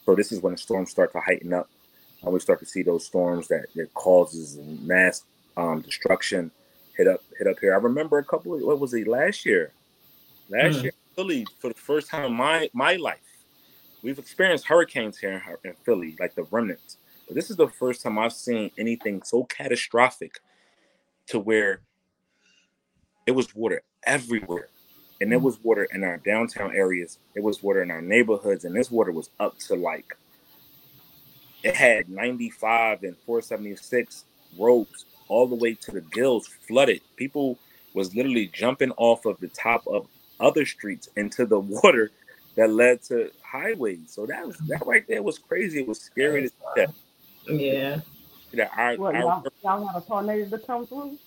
So 0.06 0.16
this 0.16 0.32
is 0.32 0.40
when 0.40 0.54
the 0.54 0.58
storms 0.58 0.92
start 0.92 1.12
to 1.14 1.20
heighten 1.20 1.54
up, 1.54 1.70
and 2.22 2.32
we 2.32 2.40
start 2.40 2.60
to 2.60 2.66
see 2.66 2.84
those 2.84 3.06
storms 3.06 3.48
that 3.48 3.66
that 3.76 3.94
causes 3.94 4.58
mass 4.82 5.24
um, 5.58 5.82
destruction 5.82 6.52
hit 6.96 7.08
up 7.08 7.22
hit 7.38 7.48
up 7.48 7.60
here. 7.60 7.74
I 7.74 7.78
remember 7.78 8.20
a 8.20 8.24
couple 8.24 8.54
of 8.54 8.62
what 8.62 8.80
was 8.80 8.94
it 8.94 9.08
last 9.08 9.46
year? 9.46 9.72
Last 10.50 10.78
mm. 10.78 10.84
year, 10.84 10.92
Philly 11.16 11.48
for 11.60 11.70
the 11.70 11.80
first 11.80 12.10
time 12.10 12.26
in 12.26 12.34
my 12.34 12.70
my 12.74 12.96
life. 12.96 13.20
We've 14.04 14.20
experienced 14.20 14.68
hurricanes 14.68 15.18
here 15.18 15.42
in 15.64 15.74
Philly, 15.84 16.16
like 16.20 16.36
the 16.36 16.44
remnants. 16.44 16.98
But 17.26 17.34
this 17.34 17.50
is 17.50 17.58
the 17.58 17.68
first 17.68 18.04
time 18.04 18.20
I've 18.20 18.34
seen 18.34 18.70
anything 18.78 19.24
so 19.24 19.46
catastrophic 19.46 20.40
to 21.28 21.40
where 21.40 21.82
it 23.26 23.32
was 23.32 23.54
water 23.56 23.82
everywhere. 24.04 24.68
And 25.22 25.32
there 25.32 25.40
was 25.40 25.64
water 25.64 25.88
in 25.94 26.04
our 26.04 26.18
downtown 26.18 26.76
areas. 26.76 27.20
It 27.36 27.44
was 27.44 27.64
water 27.64 27.82
in 27.82 27.92
our 27.92 28.02
neighborhoods. 28.02 28.66
And 28.66 28.76
this 28.76 28.92
water 28.92 29.12
was 29.12 29.30
up 29.40 29.58
to 29.60 29.76
like, 29.76 30.16
it 31.64 31.76
had 31.76 32.10
95 32.10 33.04
and 33.04 33.16
476 33.26 34.26
roads 34.60 35.06
all 35.28 35.48
the 35.48 35.56
way 35.56 35.74
to 35.74 35.92
the 35.92 36.02
gills, 36.02 36.48
flooded. 36.68 37.02
People 37.16 37.58
was 37.94 38.14
literally 38.14 38.48
jumping 38.48 38.92
off 38.98 39.26
of 39.26 39.40
the 39.40 39.48
top 39.48 39.88
of 39.88 40.08
other 40.40 40.66
streets 40.66 41.10
into 41.16 41.46
the 41.46 41.60
water 41.84 42.12
that 42.56 42.70
led 42.70 43.02
to 43.04 43.32
highways. 43.42 44.12
So 44.12 44.26
that 44.26 44.46
was 44.46 44.58
that 44.68 44.86
right 44.86 45.06
there 45.08 45.24
was 45.24 45.40
crazy. 45.40 45.80
It 45.80 45.88
was 45.88 46.00
scary 46.00 46.48
see 46.48 46.54
that. 46.76 46.94
Yeah. 48.56 48.66
That 48.66 48.78
our, 48.78 48.96
What, 48.98 49.16
our 49.16 49.22
y'all, 49.22 49.44
y'all 49.64 49.88
had 49.88 50.02
a 50.02 50.06
tornado 50.06 50.58
to 50.58 50.66
come 50.66 50.86
through? 50.86 51.18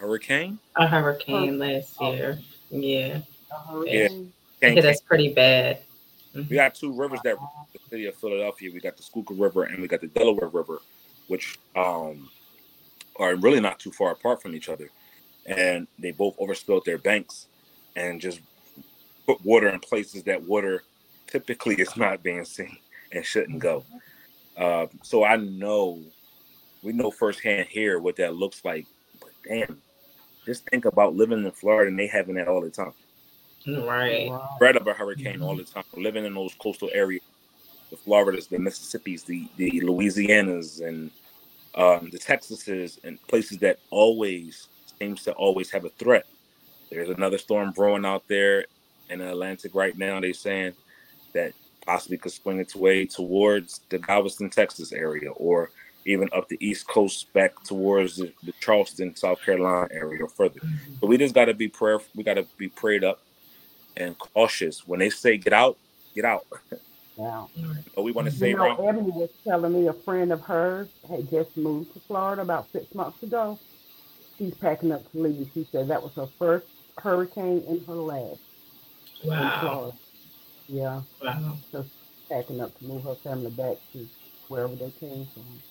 hurricane. 0.00 0.58
A 0.76 0.86
hurricane 0.86 1.58
last 1.58 2.00
year. 2.00 2.38
Yeah. 2.70 3.20
A 3.50 3.70
hurricane? 3.70 4.32
I 4.62 4.66
think 4.66 4.82
that's 4.82 5.02
pretty 5.02 5.32
bad. 5.32 5.80
We 6.34 6.56
got 6.56 6.74
two 6.74 6.92
rivers 6.92 7.20
that 7.24 7.36
the 7.72 7.78
city 7.88 8.06
of 8.06 8.14
Philadelphia. 8.14 8.70
We 8.72 8.80
got 8.80 8.96
the 8.96 9.02
Schuylkill 9.02 9.36
River 9.36 9.64
and 9.64 9.80
we 9.80 9.88
got 9.88 10.00
the 10.00 10.06
Delaware 10.06 10.48
River, 10.48 10.78
which 11.26 11.58
um, 11.76 12.28
are 13.16 13.34
really 13.36 13.60
not 13.60 13.78
too 13.78 13.90
far 13.90 14.12
apart 14.12 14.40
from 14.40 14.54
each 14.54 14.68
other. 14.68 14.90
And 15.46 15.86
they 15.98 16.12
both 16.12 16.36
overspilled 16.38 16.84
their 16.84 16.98
banks 16.98 17.46
and 17.96 18.20
just 18.20 18.40
put 19.26 19.44
water 19.44 19.68
in 19.68 19.80
places 19.80 20.22
that 20.24 20.42
water 20.42 20.84
typically 21.26 21.74
is 21.76 21.96
not 21.96 22.22
being 22.22 22.44
seen 22.44 22.76
and 23.12 23.24
shouldn't 23.24 23.58
go. 23.58 23.84
Uh, 24.56 24.86
so 25.02 25.24
I 25.24 25.36
know, 25.36 26.02
we 26.82 26.92
know 26.92 27.10
firsthand 27.10 27.68
here 27.68 27.98
what 27.98 28.16
that 28.16 28.34
looks 28.34 28.64
like. 28.64 28.86
But 29.20 29.30
damn, 29.48 29.82
just 30.46 30.68
think 30.70 30.84
about 30.84 31.14
living 31.14 31.44
in 31.44 31.50
Florida 31.52 31.88
and 31.88 31.98
they 31.98 32.06
having 32.06 32.34
that 32.36 32.48
all 32.48 32.60
the 32.60 32.70
time 32.70 32.92
Right. 33.66 34.30
Right. 34.30 34.40
threat 34.58 34.76
of 34.76 34.86
a 34.86 34.92
hurricane 34.92 35.42
all 35.42 35.56
the 35.56 35.64
time. 35.64 35.84
Living 35.96 36.24
in 36.24 36.34
those 36.34 36.54
coastal 36.54 36.90
areas, 36.92 37.22
the 37.90 37.96
Floridas, 37.96 38.46
the 38.46 38.56
Mississippis, 38.56 39.24
the 39.24 39.46
the 39.56 39.80
Louisianas, 39.80 40.80
and 40.86 41.10
um, 41.74 42.10
the 42.10 42.18
Texases, 42.18 43.02
and 43.04 43.20
places 43.28 43.58
that 43.58 43.78
always 43.90 44.68
seems 45.00 45.24
to 45.24 45.32
always 45.32 45.70
have 45.70 45.84
a 45.84 45.90
threat. 45.90 46.26
There's 46.90 47.10
another 47.10 47.38
storm 47.38 47.72
brewing 47.72 48.04
out 48.04 48.24
there 48.28 48.66
in 49.08 49.20
the 49.20 49.30
Atlantic 49.30 49.74
right 49.74 49.96
now. 49.96 50.20
They're 50.20 50.34
saying 50.34 50.74
that 51.34 51.52
possibly 51.84 52.18
could 52.18 52.32
swing 52.32 52.60
its 52.60 52.76
way 52.76 53.06
towards 53.06 53.80
the 53.88 53.98
Galveston, 53.98 54.50
Texas 54.50 54.92
area, 54.92 55.30
or 55.32 55.70
even 56.06 56.28
up 56.32 56.48
the 56.48 56.58
East 56.60 56.88
Coast 56.88 57.32
back 57.32 57.62
towards 57.64 58.16
the, 58.16 58.32
the 58.42 58.52
Charleston, 58.60 59.14
South 59.16 59.42
Carolina 59.42 59.88
area 59.92 60.22
or 60.24 60.28
further. 60.28 60.60
But 61.00 61.08
we 61.08 61.18
just 61.18 61.34
got 61.34 61.46
to 61.46 61.54
be 61.54 61.68
prayer. 61.68 62.00
We 62.14 62.24
got 62.24 62.34
to 62.34 62.46
be 62.56 62.68
prayed 62.68 63.04
up 63.04 63.20
and 63.96 64.18
cautious. 64.18 64.86
When 64.86 65.00
they 65.00 65.10
say 65.10 65.36
get 65.36 65.52
out, 65.52 65.78
get 66.14 66.24
out. 66.24 66.46
Yeah. 67.16 67.46
But 67.94 68.04
we 68.04 68.12
want 68.12 68.28
to 68.28 68.32
You 68.32 68.38
say 68.38 68.52
know, 68.54 68.64
wrong. 68.64 68.88
Ebony 68.88 69.10
was 69.10 69.30
telling 69.44 69.74
me 69.74 69.88
a 69.88 69.92
friend 69.92 70.32
of 70.32 70.40
hers 70.40 70.88
had 71.08 71.28
just 71.28 71.54
moved 71.56 71.92
to 71.92 72.00
Florida 72.00 72.40
about 72.40 72.72
six 72.72 72.94
months 72.94 73.22
ago. 73.22 73.58
She's 74.38 74.54
packing 74.54 74.90
up 74.92 75.10
to 75.12 75.18
leave. 75.18 75.50
She 75.52 75.68
said 75.70 75.88
that 75.88 76.02
was 76.02 76.14
her 76.14 76.28
first 76.38 76.66
hurricane 76.96 77.62
in 77.68 77.84
her 77.86 77.94
last 77.94 78.40
in 79.22 79.28
Wow. 79.28 79.94
Florida. 80.70 81.04
Yeah, 81.22 81.82
Wow. 81.82 81.84
packing 82.28 82.60
up 82.60 82.76
to 82.78 82.84
move 82.84 83.02
her 83.04 83.14
family 83.16 83.50
back 83.50 83.76
to 83.92 84.08
wherever 84.48 84.74
they 84.74 84.90
came 85.00 85.26
from. 85.26 85.62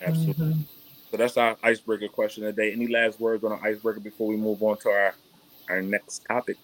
Absolutely. 0.00 0.44
Mhm. 0.44 0.64
So 1.10 1.16
that's 1.16 1.36
our 1.36 1.56
icebreaker 1.62 2.08
question 2.08 2.44
of 2.46 2.54
the 2.54 2.62
day. 2.62 2.72
Any 2.72 2.88
last 2.88 3.20
words 3.20 3.44
on 3.44 3.52
our 3.52 3.64
icebreaker 3.64 4.00
before 4.00 4.28
we 4.28 4.36
move 4.36 4.62
on 4.62 4.76
to 4.78 4.90
our 4.90 5.14
our 5.68 5.80
next 5.82 6.24
topic? 6.26 6.58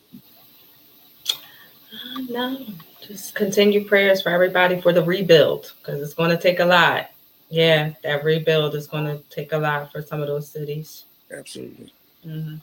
Uh, 1.93 2.21
No, 2.29 2.67
just 3.01 3.35
continue 3.35 3.85
prayers 3.85 4.23
for 4.23 4.29
everybody 4.31 4.81
for 4.81 4.93
the 4.93 5.03
rebuild 5.03 5.73
because 5.81 6.01
it's 6.03 6.15
going 6.15 6.31
to 6.31 6.37
take 6.39 6.61
a 6.61 6.65
lot. 6.65 7.11
Yeah, 7.49 7.95
that 8.03 8.25
rebuild 8.25 8.75
is 8.75 8.87
going 8.87 9.05
to 9.07 9.23
take 9.31 9.53
a 9.53 9.59
lot 9.59 9.91
for 9.91 10.03
some 10.03 10.21
of 10.21 10.29
those 10.29 10.49
cities. 10.49 11.05
Absolutely. 11.33 11.93
hmm 12.23 12.57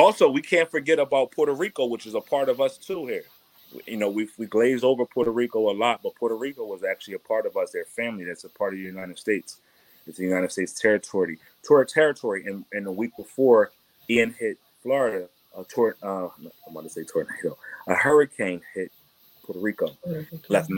Also, 0.00 0.30
we 0.30 0.40
can't 0.40 0.70
forget 0.70 0.98
about 0.98 1.30
Puerto 1.30 1.52
Rico, 1.52 1.84
which 1.84 2.06
is 2.06 2.14
a 2.14 2.20
part 2.22 2.48
of 2.48 2.58
us 2.58 2.78
too 2.78 3.06
here. 3.06 3.24
You 3.86 3.98
know, 3.98 4.08
we 4.08 4.28
we 4.38 4.46
glaze 4.46 4.82
over 4.82 5.04
Puerto 5.04 5.30
Rico 5.30 5.70
a 5.70 5.74
lot, 5.74 6.00
but 6.02 6.14
Puerto 6.14 6.36
Rico 6.36 6.64
was 6.64 6.82
actually 6.82 7.14
a 7.14 7.18
part 7.18 7.44
of 7.44 7.56
us, 7.56 7.70
their 7.70 7.84
family 7.84 8.24
that's 8.24 8.44
a 8.44 8.48
part 8.48 8.72
of 8.72 8.78
the 8.78 8.84
United 8.84 9.18
States. 9.18 9.60
It's 10.06 10.16
the 10.16 10.24
United 10.24 10.50
States 10.50 10.72
territory, 10.72 11.38
tour 11.62 11.84
territory. 11.84 12.46
And, 12.46 12.64
and 12.72 12.86
the 12.86 12.92
week 12.92 13.14
before 13.16 13.72
Ian 14.08 14.34
hit 14.38 14.58
Florida, 14.82 15.28
a 15.56 15.64
tor- 15.64 15.96
uh, 16.02 16.28
I'm 16.66 16.72
going 16.72 16.86
to 16.86 16.90
say 16.90 17.04
tornado, 17.04 17.58
a 17.86 17.94
hurricane 17.94 18.62
hit 18.74 18.90
Puerto 19.44 19.60
Rico. 19.60 19.96
left 20.48 20.70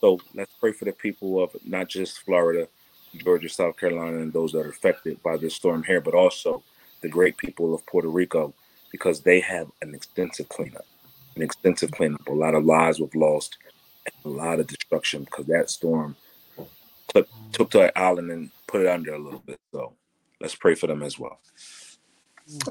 So 0.00 0.20
let's 0.32 0.52
pray 0.60 0.72
for 0.72 0.84
the 0.84 0.92
people 0.92 1.42
of 1.42 1.56
not 1.66 1.88
just 1.88 2.20
Florida, 2.20 2.68
Georgia, 3.16 3.48
South 3.48 3.76
Carolina, 3.76 4.18
and 4.18 4.32
those 4.32 4.52
that 4.52 4.60
are 4.60 4.70
affected 4.70 5.20
by 5.24 5.36
this 5.36 5.54
storm 5.54 5.82
here, 5.82 6.00
but 6.00 6.14
also 6.14 6.62
the 7.02 7.08
great 7.08 7.36
people 7.36 7.74
of 7.74 7.84
Puerto 7.86 8.08
Rico, 8.08 8.54
because 8.92 9.20
they 9.22 9.40
have 9.40 9.68
an 9.82 9.94
extensive 9.94 10.48
cleanup, 10.48 10.86
an 11.36 11.42
extensive 11.42 11.90
cleanup. 11.92 12.26
A 12.28 12.32
lot 12.32 12.54
of 12.54 12.64
lives 12.64 13.00
were 13.00 13.08
lost, 13.14 13.56
and 14.06 14.14
a 14.24 14.36
lot 14.36 14.60
of 14.60 14.66
destruction 14.66 15.24
because 15.24 15.46
that 15.46 15.70
storm 15.70 16.16
clip, 17.08 17.28
took 17.52 17.70
to 17.70 17.82
an 17.84 17.90
island 17.96 18.30
and 18.30 18.50
put 18.66 18.82
it 18.82 18.88
under 18.88 19.14
a 19.14 19.18
little 19.18 19.42
bit. 19.46 19.58
So 19.72 19.94
let's 20.40 20.54
pray 20.54 20.74
for 20.74 20.86
them 20.86 21.02
as 21.02 21.18
well. 21.18 21.40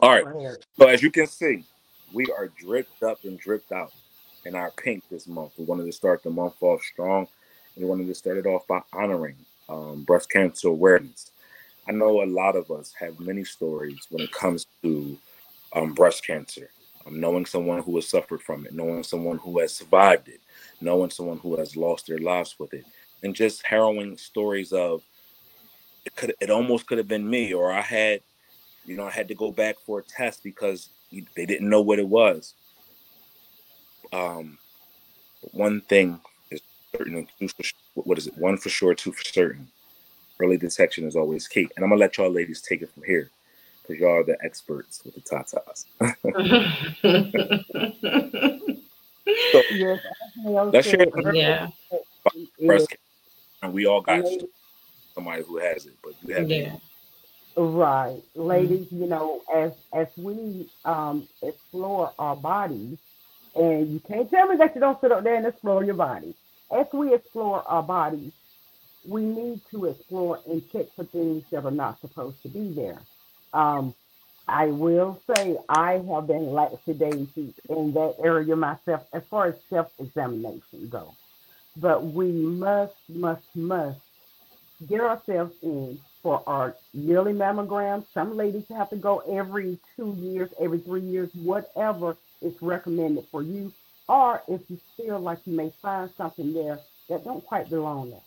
All 0.02 0.10
right. 0.12 0.26
So 0.80 0.88
as 0.88 1.02
you 1.02 1.12
can 1.12 1.28
see, 1.28 1.64
we 2.14 2.26
are 2.38 2.50
dripped 2.60 3.04
up 3.04 3.24
and 3.24 3.40
dripped 3.40 3.72
out 3.72 3.94
in 4.46 4.56
our 4.56 4.72
pink 4.72 5.04
this 5.10 5.28
month. 5.28 5.54
We 5.58 5.66
wanted 5.66 5.86
to 5.86 5.92
start 5.92 6.24
the 6.24 6.30
month 6.30 6.56
off 6.62 6.82
strong. 6.84 7.28
And 7.76 7.84
we 7.84 7.90
wanted 7.90 8.08
to 8.08 8.16
start 8.16 8.38
it 8.38 8.46
off 8.46 8.68
by 8.68 8.82
honoring 8.94 9.36
um, 9.70 10.04
breast 10.04 10.30
cancer 10.30 10.70
awareness. 10.70 11.32
I 11.90 11.92
know 11.92 12.24
a 12.24 12.26
lot 12.26 12.56
of 12.56 12.70
us 12.70 12.94
have 13.00 13.20
many 13.20 13.44
stories 13.44 14.06
when 14.12 14.24
it 14.24 14.32
comes 14.32 14.68
to 14.84 15.18
um, 15.74 15.94
breast 15.94 16.26
cancer. 16.26 16.70
Um, 17.08 17.20
knowing 17.20 17.46
someone 17.46 17.82
who 17.82 17.96
has 17.96 18.08
suffered 18.08 18.42
from 18.42 18.66
it, 18.66 18.74
knowing 18.74 19.04
someone 19.04 19.38
who 19.40 19.58
has 19.60 19.74
survived 19.74 20.28
it, 20.28 20.42
knowing 20.82 21.10
someone 21.10 21.40
who 21.40 21.56
has 21.58 21.76
lost 21.76 22.08
their 22.08 22.20
lives 22.20 22.56
with 22.60 22.74
it, 22.74 22.86
and 23.24 23.34
just 23.34 23.66
harrowing 23.66 24.18
stories 24.18 24.72
of 24.72 25.02
it 26.06 26.16
could 26.16 26.34
it 26.40 26.50
almost 26.50 26.88
could 26.88 26.98
have 26.98 27.08
been 27.08 27.28
me 27.28 27.54
or 27.54 27.72
I 27.72 27.82
had 27.82 28.22
you 28.86 28.98
know, 28.98 29.06
I 29.06 29.12
had 29.12 29.28
to 29.28 29.36
go 29.36 29.52
back 29.52 29.78
for 29.86 30.00
a 30.00 30.04
test 30.04 30.44
because 30.44 30.90
they 31.36 31.46
didn't 31.46 31.70
know 31.70 31.82
what 31.82 32.00
it 32.00 32.08
was. 32.08 32.56
Um, 34.12 34.58
one 35.52 35.82
thing 35.82 36.20
is 36.50 36.62
certain, 36.92 37.28
two 37.40 37.48
for, 37.48 37.64
what 38.04 38.18
is 38.18 38.28
it? 38.28 38.38
One 38.38 38.58
for 38.58 38.70
sure, 38.70 38.96
two 38.96 39.12
for 39.12 39.24
certain. 39.24 39.68
Early 40.40 40.58
detection 40.58 41.06
is 41.06 41.16
always 41.18 41.48
key. 41.48 41.68
And 41.76 41.84
I'm 41.84 41.90
gonna 41.90 42.00
let 42.00 42.18
y'all 42.18 42.32
ladies 42.32 42.62
take 42.62 42.82
it 42.82 42.92
from 42.94 43.04
here 43.04 43.30
because 43.82 44.00
y'all 44.00 44.20
are 44.20 44.24
the 44.24 44.38
experts 44.44 45.02
with 45.04 45.16
the 45.16 45.22
tatas. 45.22 45.86
Yes, 49.72 50.00
Angel 50.46 50.70
Let's 50.72 50.88
share 50.88 51.00
said 51.00 51.36
yeah, 51.36 51.68
it 51.92 52.68
Breast. 52.68 52.96
And 53.62 53.74
we 53.74 53.86
all 53.86 54.02
got 54.02 54.24
Ladies- 54.24 54.46
somebody 55.14 55.44
who 55.44 55.58
has 55.58 55.86
it, 55.86 55.94
but 56.04 56.14
you 56.26 56.34
have 56.36 56.50
yeah. 56.50 56.76
Right, 57.58 58.22
ladies, 58.36 58.88
you 58.92 59.08
know, 59.08 59.42
as 59.54 59.74
as 59.94 60.08
we 60.18 60.70
um 60.86 61.28
explore 61.42 62.14
our 62.20 62.36
bodies, 62.36 62.98
and 63.56 63.92
you 63.92 64.00
can't 64.00 64.30
tell 64.30 64.48
me 64.48 64.56
that 64.58 64.76
you 64.76 64.82
don't 64.82 65.00
sit 65.02 65.12
up 65.12 65.24
there 65.24 65.36
and 65.36 65.46
explore 65.46 65.84
your 65.84 65.96
body. 65.96 66.34
As 66.72 66.86
we 66.94 67.14
explore 67.14 67.64
our 67.68 67.84
bodies, 67.84 68.32
we 69.08 69.24
need 69.24 69.62
to 69.72 69.86
explore 69.86 70.40
and 70.48 70.62
check 70.72 70.88
for 70.96 71.06
things 71.06 71.44
that 71.52 71.66
are 71.66 71.72
not 71.72 72.00
supposed 72.02 72.42
to 72.44 72.50
be 72.50 72.74
there. 72.74 73.00
Um, 73.54 73.94
I 74.48 74.68
will 74.68 75.22
say 75.28 75.58
I 75.70 75.94
have 75.94 76.28
been 76.28 76.52
lackadaisy 76.54 77.54
in 77.70 77.94
that 77.94 78.16
area 78.24 78.56
myself 78.56 79.06
as 79.14 79.24
far 79.26 79.48
as 79.48 79.56
self-examination 79.70 80.90
goes. 80.90 81.14
But 81.78 82.04
we 82.04 82.32
must, 82.32 82.96
must, 83.08 83.56
must 83.56 84.00
get 84.88 85.02
ourselves 85.02 85.54
in 85.62 86.00
for 86.22 86.44
our 86.48 86.76
yearly 86.94 87.34
mammogram. 87.34 88.06
Some 88.14 88.36
ladies 88.36 88.66
have 88.70 88.90
to 88.90 88.96
go 88.96 89.20
every 89.20 89.78
two 89.96 90.16
years, 90.18 90.50
every 90.60 90.80
three 90.80 91.02
years, 91.02 91.30
whatever 91.36 92.18
is 92.42 92.54
recommended 92.62 93.26
for 93.32 93.44
you. 93.44 93.72
Or 94.08 94.42
if 94.48 94.62
you 94.70 94.80
feel 94.98 95.20
like 95.20 95.40
you 95.46 95.56
may 95.56 95.72
find 95.82 96.10
something 96.18 96.54
there 96.54 96.80
that 97.08 97.24
don't 97.24 97.46
quite 97.46 97.70
belong 97.70 98.12
there. 98.12 98.20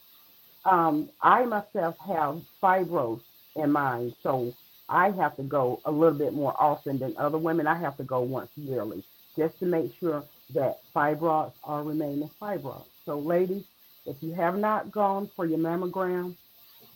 Um, 0.64 1.10
I 1.22 1.44
myself 1.44 1.96
have 2.06 2.40
fibros 2.62 3.20
in 3.56 3.72
mine, 3.72 4.14
so 4.22 4.54
I 4.88 5.10
have 5.10 5.36
to 5.36 5.42
go 5.42 5.80
a 5.84 5.90
little 5.90 6.16
bit 6.18 6.32
more 6.34 6.54
often 6.60 6.98
than 6.98 7.14
other 7.18 7.38
women. 7.38 7.66
I 7.66 7.78
have 7.78 7.96
to 7.98 8.04
go 8.04 8.20
once 8.20 8.50
yearly 8.56 9.02
just 9.36 9.58
to 9.60 9.66
make 9.66 9.90
sure 10.00 10.24
that 10.54 10.80
fibroids 10.94 11.52
are 11.64 11.82
remaining 11.82 12.30
fibroids. 12.40 12.84
So, 13.06 13.18
ladies, 13.18 13.62
if 14.06 14.16
you 14.20 14.32
have 14.34 14.56
not 14.56 14.90
gone 14.92 15.30
for 15.36 15.46
your 15.46 15.58
mammogram, 15.58 16.34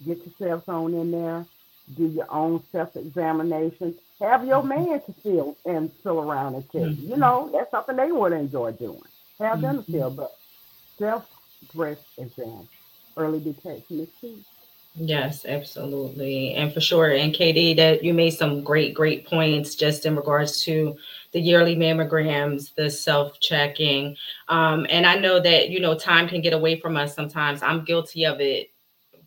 get 0.06 0.18
yourselves 0.24 0.64
on 0.68 0.94
in 0.94 1.10
there, 1.10 1.46
do 1.96 2.06
your 2.08 2.30
own 2.32 2.62
self-examination. 2.72 3.94
Have 4.20 4.44
your 4.46 4.62
man 4.62 5.00
to 5.06 5.14
feel 5.22 5.56
and 5.64 5.90
fill 6.02 6.20
around 6.20 6.54
and 6.54 6.64
check. 6.72 6.92
You 7.02 7.16
Mhm. 7.16 7.18
know, 7.18 7.50
that's 7.52 7.70
something 7.70 7.96
they 7.96 8.12
would 8.12 8.32
enjoy 8.32 8.72
doing. 8.72 9.00
Have 9.40 9.60
them 9.62 9.78
to 9.78 9.84
Mhm. 9.84 9.90
feel, 9.90 10.10
but 10.10 10.38
self 10.98 11.24
breast 11.74 12.00
exam, 12.18 12.68
early 13.16 13.40
detection 13.40 14.00
is 14.00 14.08
key. 14.20 14.44
Yes, 14.98 15.44
absolutely. 15.44 16.54
And 16.54 16.72
for 16.72 16.80
sure. 16.80 17.10
And 17.10 17.34
KD, 17.34 17.76
that 17.76 18.02
you 18.02 18.14
made 18.14 18.30
some 18.30 18.64
great, 18.64 18.94
great 18.94 19.26
points 19.26 19.74
just 19.74 20.06
in 20.06 20.16
regards 20.16 20.62
to 20.64 20.96
the 21.32 21.40
yearly 21.40 21.76
mammograms, 21.76 22.74
the 22.74 22.88
self-checking. 22.88 24.16
Um, 24.48 24.86
and 24.88 25.04
I 25.04 25.18
know 25.18 25.38
that, 25.38 25.68
you 25.68 25.80
know, 25.80 25.94
time 25.94 26.28
can 26.28 26.40
get 26.40 26.54
away 26.54 26.80
from 26.80 26.96
us 26.96 27.14
sometimes. 27.14 27.62
I'm 27.62 27.84
guilty 27.84 28.24
of 28.24 28.40
it, 28.40 28.70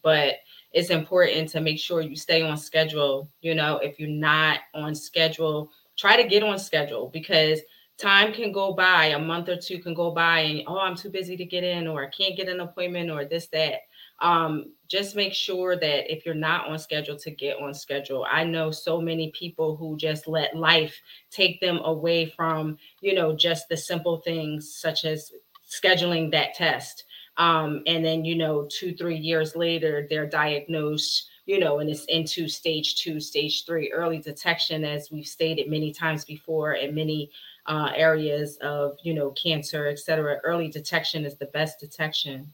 but 0.01 0.37
it's 0.71 0.89
important 0.89 1.49
to 1.49 1.61
make 1.61 1.77
sure 1.77 2.01
you 2.01 2.15
stay 2.15 2.41
on 2.41 2.57
schedule. 2.57 3.29
You 3.41 3.53
know, 3.53 3.77
if 3.77 3.99
you're 3.99 4.09
not 4.09 4.61
on 4.73 4.95
schedule, 4.95 5.71
try 5.97 6.19
to 6.19 6.27
get 6.27 6.41
on 6.41 6.57
schedule 6.57 7.09
because 7.13 7.59
time 7.99 8.33
can 8.33 8.51
go 8.51 8.73
by, 8.73 9.07
a 9.07 9.19
month 9.19 9.49
or 9.49 9.57
two 9.57 9.79
can 9.79 9.93
go 9.93 10.11
by, 10.11 10.39
and 10.39 10.63
oh, 10.67 10.79
I'm 10.79 10.95
too 10.95 11.09
busy 11.09 11.35
to 11.37 11.45
get 11.45 11.63
in, 11.63 11.87
or 11.87 12.05
I 12.05 12.09
can't 12.09 12.37
get 12.37 12.47
an 12.47 12.61
appointment, 12.61 13.11
or 13.11 13.25
this, 13.25 13.47
that. 13.47 13.81
Um, 14.21 14.73
just 14.89 15.15
make 15.15 15.33
sure 15.33 15.75
that 15.75 16.11
if 16.11 16.25
you're 16.25 16.35
not 16.35 16.67
on 16.67 16.79
schedule 16.79 17.17
to 17.17 17.31
get 17.31 17.57
on 17.61 17.73
schedule. 17.73 18.25
I 18.29 18.43
know 18.43 18.71
so 18.71 18.99
many 18.99 19.31
people 19.31 19.75
who 19.75 19.95
just 19.97 20.27
let 20.27 20.57
life 20.57 20.99
take 21.29 21.61
them 21.61 21.79
away 21.83 22.25
from 22.25 22.77
you 23.01 23.13
know 23.13 23.35
just 23.35 23.69
the 23.69 23.77
simple 23.77 24.17
things 24.17 24.73
such 24.73 25.05
as 25.05 25.31
scheduling 25.69 26.31
that 26.31 26.53
test. 26.55 27.05
Um, 27.37 27.83
and 27.85 28.03
then 28.03 28.25
you 28.25 28.35
know 28.35 28.67
two 28.69 28.93
three 28.95 29.17
years 29.17 29.55
later 29.55 30.05
they're 30.09 30.27
diagnosed 30.27 31.29
you 31.45 31.57
know 31.57 31.79
and 31.79 31.89
it's 31.89 32.05
into 32.05 32.49
stage 32.49 32.95
two 32.95 33.19
stage 33.19 33.65
three. 33.65 33.91
Early 33.91 34.17
detection 34.17 34.83
as 34.83 35.11
we've 35.11 35.27
stated 35.27 35.69
many 35.69 35.93
times 35.93 36.25
before 36.25 36.73
and 36.73 36.93
many 36.93 37.31
uh, 37.69 37.91
areas 37.95 38.57
of 38.57 38.97
you 39.03 39.13
know 39.13 39.31
cancer 39.31 39.87
et 39.87 39.99
cetera 39.99 40.39
early 40.43 40.67
detection 40.67 41.23
is 41.25 41.37
the 41.37 41.45
best 41.47 41.79
detection 41.79 42.51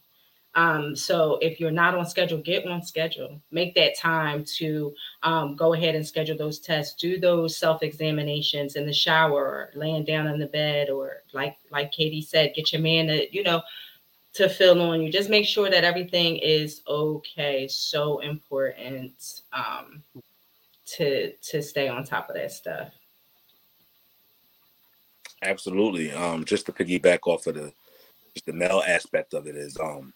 um, 0.56 0.96
so 0.96 1.38
if 1.42 1.60
you're 1.60 1.70
not 1.70 1.94
on 1.94 2.06
schedule, 2.06 2.38
get 2.38 2.66
on 2.66 2.82
schedule. 2.82 3.42
Make 3.50 3.74
that 3.74 3.96
time 3.96 4.42
to 4.56 4.94
um, 5.22 5.54
go 5.54 5.74
ahead 5.74 5.94
and 5.94 6.06
schedule 6.06 6.36
those 6.36 6.58
tests. 6.58 6.94
Do 6.94 7.20
those 7.20 7.58
self 7.58 7.82
examinations 7.82 8.74
in 8.74 8.86
the 8.86 8.92
shower, 8.92 9.44
or 9.44 9.70
laying 9.74 10.04
down 10.04 10.26
on 10.26 10.38
the 10.38 10.46
bed, 10.46 10.88
or 10.88 11.22
like 11.34 11.58
like 11.70 11.92
KD 11.92 12.26
said, 12.26 12.54
get 12.56 12.72
your 12.72 12.80
man 12.80 13.06
to 13.08 13.32
you 13.36 13.42
know 13.42 13.60
to 14.32 14.48
fill 14.48 14.80
on 14.80 15.02
you. 15.02 15.12
Just 15.12 15.28
make 15.28 15.46
sure 15.46 15.68
that 15.68 15.84
everything 15.84 16.38
is 16.38 16.80
okay. 16.88 17.68
So 17.68 18.20
important 18.20 19.42
um, 19.52 20.02
to 20.96 21.32
to 21.32 21.62
stay 21.62 21.86
on 21.88 22.02
top 22.02 22.30
of 22.30 22.34
that 22.36 22.50
stuff. 22.50 22.94
Absolutely. 25.42 26.12
Um, 26.12 26.44
just 26.44 26.66
to 26.66 26.72
piggyback 26.72 27.20
off 27.26 27.46
of 27.46 27.54
the 27.54 27.72
just 28.34 28.46
the 28.46 28.52
male 28.52 28.82
aspect 28.86 29.34
of 29.34 29.46
it 29.46 29.56
is 29.56 29.78
um 29.78 30.12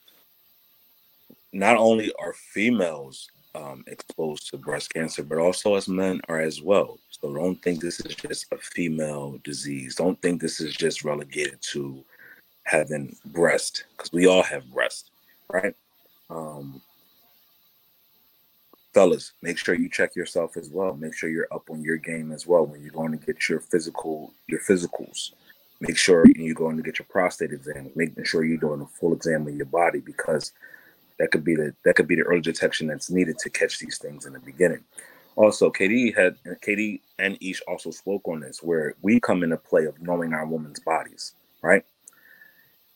not 1.53 1.77
only 1.77 2.13
are 2.19 2.33
females 2.33 3.29
um, 3.55 3.83
exposed 3.89 4.49
to 4.49 4.57
breast 4.57 4.93
cancer, 4.93 5.25
but 5.25 5.39
also 5.39 5.75
as 5.75 5.89
men 5.89 6.21
are 6.29 6.41
as 6.41 6.63
well. 6.63 6.99
So 7.11 7.35
don't 7.35 7.61
think 7.61 7.81
this 7.81 7.99
is 8.01 8.15
just 8.15 8.47
a 8.53 8.59
female 8.59 9.41
disease. 9.43 9.97
Don't 9.97 10.21
think 10.23 10.41
this 10.41 10.61
is 10.61 10.77
just 10.77 11.05
relegated 11.05 11.61
to 11.73 12.05
having 12.65 13.17
breast, 13.27 13.85
because 13.97 14.13
we 14.13 14.27
all 14.27 14.45
have 14.45 14.71
breast, 14.71 15.11
right? 15.53 15.75
Um, 16.29 16.81
fellas, 18.93 19.33
make 19.43 19.59
sure 19.59 19.75
you 19.75 19.89
check 19.89 20.17
yourself 20.17 20.57
as 20.57 20.71
well. 20.71 20.95
Make 20.95 21.15
sure 21.15 21.29
you're 21.29 21.49
up 21.53 21.71
on 21.71 21.83
your 21.83 21.97
game 21.97 22.33
as 22.33 22.47
well 22.47 22.67
when 22.67 22.83
you're 22.83 22.93
going 22.93 23.13
to 23.17 23.25
get 23.25 23.49
your 23.49 23.61
physical, 23.61 24.33
your 24.49 24.61
physicals. 24.61 25.33
Make 25.81 25.97
sure 25.97 26.25
you're 26.37 26.55
going 26.55 26.77
to 26.77 26.83
get 26.83 26.99
your 26.99 27.07
prostate 27.09 27.53
exam. 27.53 27.91
Making 27.95 28.25
sure 28.25 28.45
you're 28.45 28.59
doing 28.59 28.83
a 28.83 28.87
full 28.87 29.15
exam 29.15 29.47
of 29.47 29.55
your 29.55 29.67
body 29.67 30.01
because 30.01 30.53
that 31.19 31.31
could 31.31 31.45
be 31.45 31.55
the 31.55 31.75
that 31.85 31.97
could 31.97 32.09
be 32.09 32.17
the 32.17 32.23
early 32.23 32.41
detection 32.41 32.87
that's 32.87 33.11
needed 33.11 33.39
to 33.39 33.51
catch 33.51 33.79
these 33.79 33.99
things 33.99 34.27
in 34.27 34.33
the 34.33 34.41
beginning. 34.41 34.85
Also, 35.37 35.71
KD 35.71 36.15
had 36.17 36.37
KD 36.67 37.01
and 37.19 37.39
Ish 37.41 37.63
also 37.69 37.91
spoke 37.91 38.27
on 38.27 38.41
this, 38.41 38.63
where 38.63 38.95
we 39.01 39.21
come 39.21 39.43
into 39.43 39.57
play 39.57 39.85
of 39.85 40.01
knowing 40.03 40.35
our 40.35 40.47
women's 40.47 40.81
bodies, 40.81 41.35
right? 41.63 41.85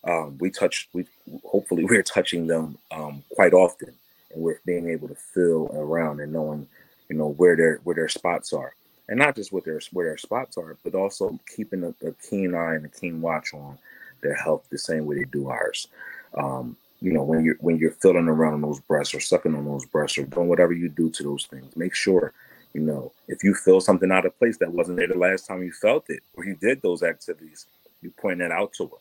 Um, 0.04 0.36
we 0.38 0.50
touch, 0.50 0.88
we 0.92 1.06
hopefully 1.44 1.84
we're 1.88 2.02
touching 2.02 2.46
them 2.46 2.76
um, 2.90 3.22
quite 3.30 3.54
often, 3.54 3.94
and 4.34 4.42
we're 4.42 4.60
being 4.66 4.88
able 4.88 5.08
to 5.08 5.14
feel 5.14 5.70
around 5.74 6.20
and 6.20 6.32
knowing, 6.32 6.66
you 7.08 7.16
know, 7.16 7.28
where 7.28 7.56
their 7.56 7.80
where 7.84 7.94
their 7.94 8.08
spots 8.08 8.52
are, 8.52 8.74
and 9.08 9.18
not 9.18 9.36
just 9.36 9.52
what 9.52 9.64
their 9.64 9.80
where 9.92 10.06
their 10.06 10.18
spots 10.18 10.58
are, 10.58 10.76
but 10.84 10.94
also 10.94 11.38
keeping 11.54 11.84
a, 11.84 12.06
a 12.06 12.12
keen 12.28 12.54
eye 12.54 12.74
and 12.74 12.84
a 12.84 12.88
keen 12.88 13.20
watch 13.20 13.54
on 13.54 13.78
their 14.22 14.34
health 14.34 14.66
the 14.70 14.78
same 14.78 15.06
way 15.06 15.16
they 15.16 15.24
do 15.24 15.48
ours. 15.48 15.88
Um, 16.36 16.76
you 17.00 17.12
know, 17.12 17.22
when 17.22 17.44
you're 17.44 17.56
when 17.60 17.78
you're 17.78 17.90
filling 17.92 18.28
around 18.28 18.62
those 18.62 18.80
breasts 18.80 19.14
or 19.14 19.20
sucking 19.20 19.54
on 19.54 19.64
those 19.64 19.84
breasts 19.86 20.18
or 20.18 20.24
doing 20.24 20.48
whatever 20.48 20.72
you 20.72 20.88
do 20.88 21.10
to 21.10 21.22
those 21.22 21.46
things, 21.46 21.76
make 21.76 21.94
sure, 21.94 22.32
you 22.72 22.80
know, 22.80 23.12
if 23.28 23.44
you 23.44 23.54
feel 23.54 23.80
something 23.80 24.10
out 24.10 24.26
of 24.26 24.38
place 24.38 24.56
that 24.58 24.72
wasn't 24.72 24.96
there 24.96 25.08
the 25.08 25.18
last 25.18 25.46
time 25.46 25.62
you 25.62 25.72
felt 25.72 26.08
it 26.08 26.22
or 26.34 26.44
you 26.44 26.56
did 26.56 26.80
those 26.82 27.02
activities, 27.02 27.66
you 28.00 28.10
point 28.10 28.38
that 28.38 28.50
out 28.50 28.72
to 28.74 28.86
her. 28.86 28.96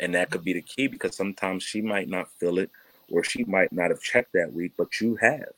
And 0.00 0.14
that 0.14 0.30
could 0.30 0.44
be 0.44 0.52
the 0.52 0.62
key 0.62 0.86
because 0.86 1.16
sometimes 1.16 1.62
she 1.62 1.82
might 1.82 2.08
not 2.08 2.30
feel 2.38 2.58
it 2.58 2.70
or 3.10 3.24
she 3.24 3.44
might 3.44 3.72
not 3.72 3.90
have 3.90 4.00
checked 4.00 4.32
that 4.34 4.52
week, 4.52 4.72
but 4.76 5.00
you 5.00 5.16
have, 5.16 5.52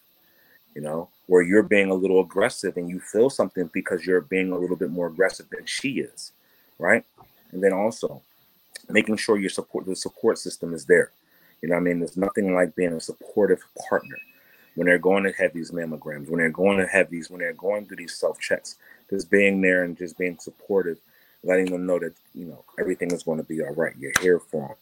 you 0.75 0.83
know, 0.83 1.09
where 1.27 1.43
you're 1.43 1.63
being 1.63 1.91
a 1.91 1.95
little 1.95 2.21
aggressive 2.21 2.77
and 2.77 2.89
you 2.89 3.01
feel 3.01 3.31
something 3.31 3.71
because 3.73 4.07
you're 4.07 4.21
being 4.21 4.53
a 4.53 4.59
little 4.59 4.77
bit 4.77 4.91
more 4.91 5.09
aggressive 5.09 5.47
than 5.51 5.65
she 5.67 6.01
is, 6.01 6.33
right? 6.79 7.05
And 7.53 7.63
then 7.63 7.73
also 7.73 8.23
making 8.89 9.17
sure 9.17 9.39
your 9.39 9.51
support 9.51 9.87
the 9.87 9.95
support 9.95 10.39
system 10.39 10.75
is 10.75 10.85
there 10.87 11.13
you 11.63 11.69
know 11.69 11.77
I 11.77 11.81
mean? 11.81 11.99
There's 12.01 12.17
nothing 12.17 12.55
like 12.55 12.75
being 12.75 12.93
a 12.93 13.01
supportive 13.01 13.63
partner 13.89 14.17
when 14.75 14.87
they're 14.87 14.99
going 14.99 15.25
to 15.25 15.33
have 15.33 15.53
these 15.53 15.73
mammograms, 15.73 16.29
when 16.29 16.39
they're 16.39 16.49
going 16.49 16.79
to 16.79 16.87
have 16.87 17.11
these, 17.11 17.29
when 17.29 17.41
they're 17.41 17.53
going 17.53 17.87
through 17.87 17.99
these 17.99 18.15
self 18.15 18.39
checks, 18.41 18.77
just 19.11 19.31
being 19.31 19.61
there 19.61 19.85
and 19.85 19.97
just 19.97 20.17
being 20.17 20.39
supportive, 20.39 20.99
letting 21.43 21.67
them 21.67 21.87
know 21.87 21.99
that, 21.99 22.15
you 22.35 22.47
know, 22.47 22.65
everything 22.79 23.11
is 23.13 23.23
going 23.23 23.39
to 23.39 23.45
be 23.45 23.63
all 23.63 23.75
right. 23.75 23.95
You're 23.99 24.13
here 24.21 24.39
for 24.39 24.77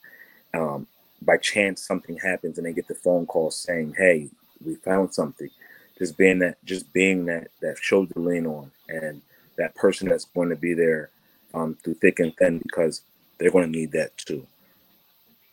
them. 0.52 0.62
Um, 0.62 0.86
by 1.22 1.36
chance, 1.36 1.82
something 1.82 2.16
happens 2.16 2.58
and 2.58 2.66
they 2.66 2.72
get 2.72 2.88
the 2.88 2.94
phone 2.94 3.26
call 3.26 3.50
saying, 3.50 3.94
hey, 3.96 4.28
we 4.64 4.74
found 4.76 5.12
something. 5.14 5.50
Just 5.98 6.16
being 6.16 6.38
that, 6.40 6.64
just 6.64 6.92
being 6.92 7.26
that, 7.26 7.48
that 7.60 7.78
shoulder 7.78 8.14
lean 8.16 8.46
on 8.46 8.70
and 8.88 9.20
that 9.56 9.74
person 9.74 10.08
that's 10.08 10.26
going 10.26 10.48
to 10.48 10.56
be 10.56 10.74
there 10.74 11.10
um, 11.54 11.76
through 11.82 11.94
thick 11.94 12.20
and 12.20 12.36
thin 12.36 12.58
because 12.58 13.02
they're 13.38 13.50
going 13.50 13.70
to 13.70 13.78
need 13.78 13.92
that 13.92 14.16
too. 14.16 14.46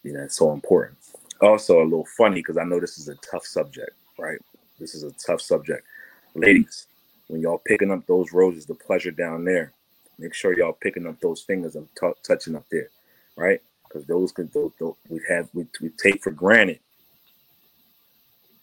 You 0.04 0.14
know, 0.14 0.24
it's 0.24 0.38
so 0.38 0.52
important 0.52 0.98
also 1.42 1.82
a 1.82 1.84
little 1.84 2.08
funny 2.18 2.38
because 2.38 2.58
I 2.58 2.64
know 2.64 2.80
this 2.80 2.98
is 2.98 3.08
a 3.08 3.16
tough 3.16 3.46
subject, 3.46 3.92
right? 4.18 4.40
This 4.80 4.96
is 4.96 5.04
a 5.04 5.12
tough 5.14 5.42
subject. 5.42 5.86
Ladies, 6.34 6.88
when 7.28 7.42
y'all 7.42 7.62
picking 7.66 7.92
up 7.92 8.06
those 8.08 8.34
roses, 8.34 8.66
the 8.66 8.76
pleasure 8.76 9.12
down 9.12 9.46
there, 9.46 9.74
make 10.18 10.34
sure 10.34 10.58
y'all 10.58 10.78
picking 10.80 11.08
up 11.08 11.20
those 11.20 11.42
fingers 11.42 11.76
and 11.76 11.88
t- 12.00 12.12
touching 12.24 12.56
up 12.56 12.66
there, 12.72 12.90
right? 13.36 13.62
Because 13.88 14.06
those 14.06 14.32
could 14.32 14.52
those, 14.54 14.72
those, 14.80 14.96
we 15.10 15.22
have 15.30 15.50
we, 15.54 15.66
we 15.82 15.90
take 15.90 16.24
for 16.24 16.32
granted 16.32 16.80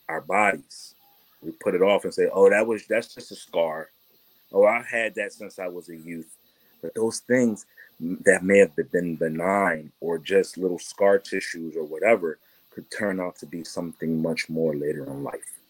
our 0.08 0.20
bodies. 0.20 0.94
We 1.42 1.52
put 1.52 1.74
it 1.74 1.82
off 1.82 2.04
and 2.04 2.14
say, 2.14 2.28
"Oh, 2.32 2.50
that 2.50 2.66
was 2.66 2.86
that's 2.86 3.14
just 3.14 3.32
a 3.32 3.36
scar." 3.36 3.90
Oh, 4.52 4.66
I've 4.66 4.86
had 4.86 5.14
that 5.14 5.32
since 5.32 5.58
I 5.58 5.68
was 5.68 5.88
a 5.88 5.96
youth. 5.96 6.36
But 6.82 6.94
those 6.94 7.20
things 7.20 7.64
that 8.00 8.42
may 8.42 8.58
have 8.58 8.74
been 8.90 9.16
benign 9.16 9.92
or 10.00 10.18
just 10.18 10.58
little 10.58 10.78
scar 10.78 11.18
tissues 11.18 11.76
or 11.76 11.84
whatever 11.84 12.38
could 12.70 12.90
turn 12.90 13.20
out 13.20 13.36
to 13.36 13.46
be 13.46 13.62
something 13.64 14.20
much 14.20 14.48
more 14.48 14.74
later 14.74 15.04
in 15.04 15.22
life. 15.22 15.60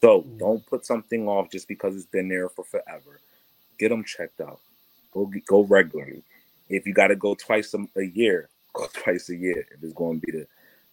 So 0.00 0.22
mm. 0.22 0.38
don't 0.38 0.66
put 0.66 0.86
something 0.86 1.28
off 1.28 1.50
just 1.50 1.68
because 1.68 1.96
it's 1.96 2.06
been 2.06 2.28
there 2.28 2.48
for 2.48 2.64
forever. 2.64 3.20
Get 3.78 3.88
them 3.88 4.04
checked 4.04 4.40
out. 4.40 4.60
Go 5.12 5.30
go 5.46 5.64
regularly. 5.64 6.22
If 6.68 6.86
you 6.86 6.92
got 6.92 7.08
to 7.08 7.16
go 7.16 7.34
twice 7.34 7.74
a, 7.74 7.86
a, 7.98 8.04
year, 8.04 8.48
go 8.76 8.86
twice 8.92 9.28
a 9.30 9.36
year. 9.36 9.66
If 9.72 9.82
it's 9.82 9.94
going 9.94 10.20
to 10.20 10.26
be 10.26 10.32
the, 10.32 10.46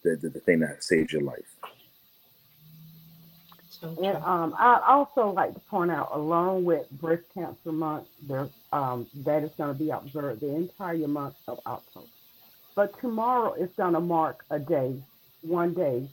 the, 0.03 0.15
the, 0.17 0.29
the 0.29 0.39
thing 0.39 0.59
that 0.59 0.83
saves 0.83 1.11
your 1.11 1.21
life. 1.21 1.55
And 3.81 4.17
um, 4.23 4.55
I 4.57 4.81
also 4.87 5.31
like 5.31 5.53
to 5.53 5.59
point 5.59 5.91
out, 5.91 6.09
along 6.13 6.63
with 6.63 6.89
Breast 6.91 7.23
Cancer 7.33 7.71
Month, 7.71 8.07
there 8.27 8.47
um, 8.71 9.07
that 9.25 9.43
is 9.43 9.51
going 9.57 9.73
to 9.73 9.79
be 9.79 9.89
observed 9.89 10.39
the 10.39 10.55
entire 10.55 11.07
month 11.07 11.35
of 11.49 11.59
October. 11.65 12.07
But 12.75 12.97
tomorrow 13.01 13.53
is 13.53 13.69
going 13.75 13.93
to 13.93 13.99
mark 13.99 14.45
a 14.49 14.57
day 14.57 14.95
one 15.41 15.73
day 15.73 16.07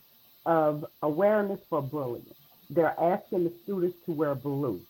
of 0.47 0.85
awareness 1.03 1.61
for 1.69 1.81
bullying. 1.81 2.27
They're 2.71 2.99
asking 3.01 3.45
the 3.45 3.53
students 3.63 3.97
to 4.07 4.13
wear 4.13 4.35
blue. 4.35 4.81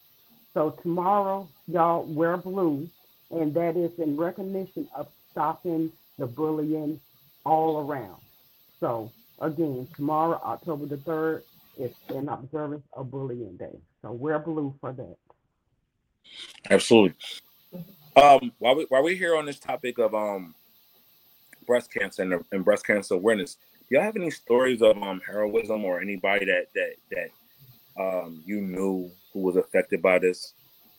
So 0.55 0.71
tomorrow, 0.83 1.49
y'all 1.67 2.05
wear 2.05 2.39
blue, 2.39 2.89
and 3.31 3.53
that 3.55 3.77
is 3.77 3.99
in 3.99 4.17
recognition 4.17 4.89
of 4.95 5.09
stopping 5.31 5.93
the 6.21 6.27
bullying 6.27 7.01
all 7.45 7.79
around. 7.79 8.21
So 8.79 9.11
again, 9.41 9.89
tomorrow, 9.97 10.41
October 10.45 10.87
the 10.87 10.99
3rd, 10.99 11.43
is 11.79 11.95
an 12.11 12.29
observance 12.29 12.85
of 12.93 13.11
bullying 13.11 13.57
day. 13.57 13.79
So 14.03 14.13
wear 14.13 14.39
blue 14.39 14.75
for 14.81 14.93
that. 14.93 15.17
Absolutely. 16.69 17.17
Um, 18.17 18.53
while 18.59 18.75
we 18.75 18.87
while 18.89 19.03
we're 19.03 19.17
here 19.17 19.37
on 19.37 19.47
this 19.47 19.59
topic 19.59 19.99
of 19.99 20.15
um 20.15 20.55
breast 21.67 21.93
cancer 21.93 22.23
and, 22.23 22.45
and 22.53 22.65
breast 22.65 22.87
cancer 22.87 23.15
awareness. 23.15 23.57
Do 23.89 23.95
y'all 23.97 24.03
have 24.03 24.17
any 24.17 24.31
stories 24.31 24.83
of 24.83 25.01
um 25.03 25.21
heroism 25.25 25.85
or 25.85 26.01
anybody 26.01 26.45
that 26.47 26.67
that 26.75 26.95
that 27.13 28.03
um 28.03 28.43
you 28.45 28.61
knew 28.61 29.11
who 29.33 29.41
was 29.41 29.57
affected 29.57 30.03
by 30.03 30.19
this? 30.19 30.53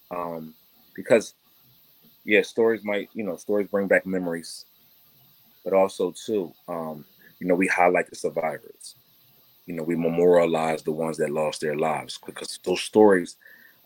Um, 0.10 0.56
because 0.96 1.36
yeah, 2.24 2.42
stories 2.42 2.84
might 2.84 3.10
you 3.14 3.24
know 3.24 3.36
stories 3.36 3.68
bring 3.68 3.88
back 3.88 4.06
memories, 4.06 4.66
but 5.64 5.74
also 5.74 6.12
too, 6.12 6.54
um, 6.68 7.06
you 7.40 7.48
know, 7.48 7.56
we 7.56 7.68
highlight 7.68 8.10
the 8.10 8.16
survivors. 8.16 8.96
You 9.66 9.76
know, 9.76 9.84
we 9.84 9.96
memorialize 9.96 10.84
the 10.84 10.92
ones 10.92 11.18
that 11.18 11.30
lost 11.30 11.62
their 11.62 11.78
lives 11.78 12.20
because 12.26 12.60
those 12.64 12.82
stories, 12.82 13.38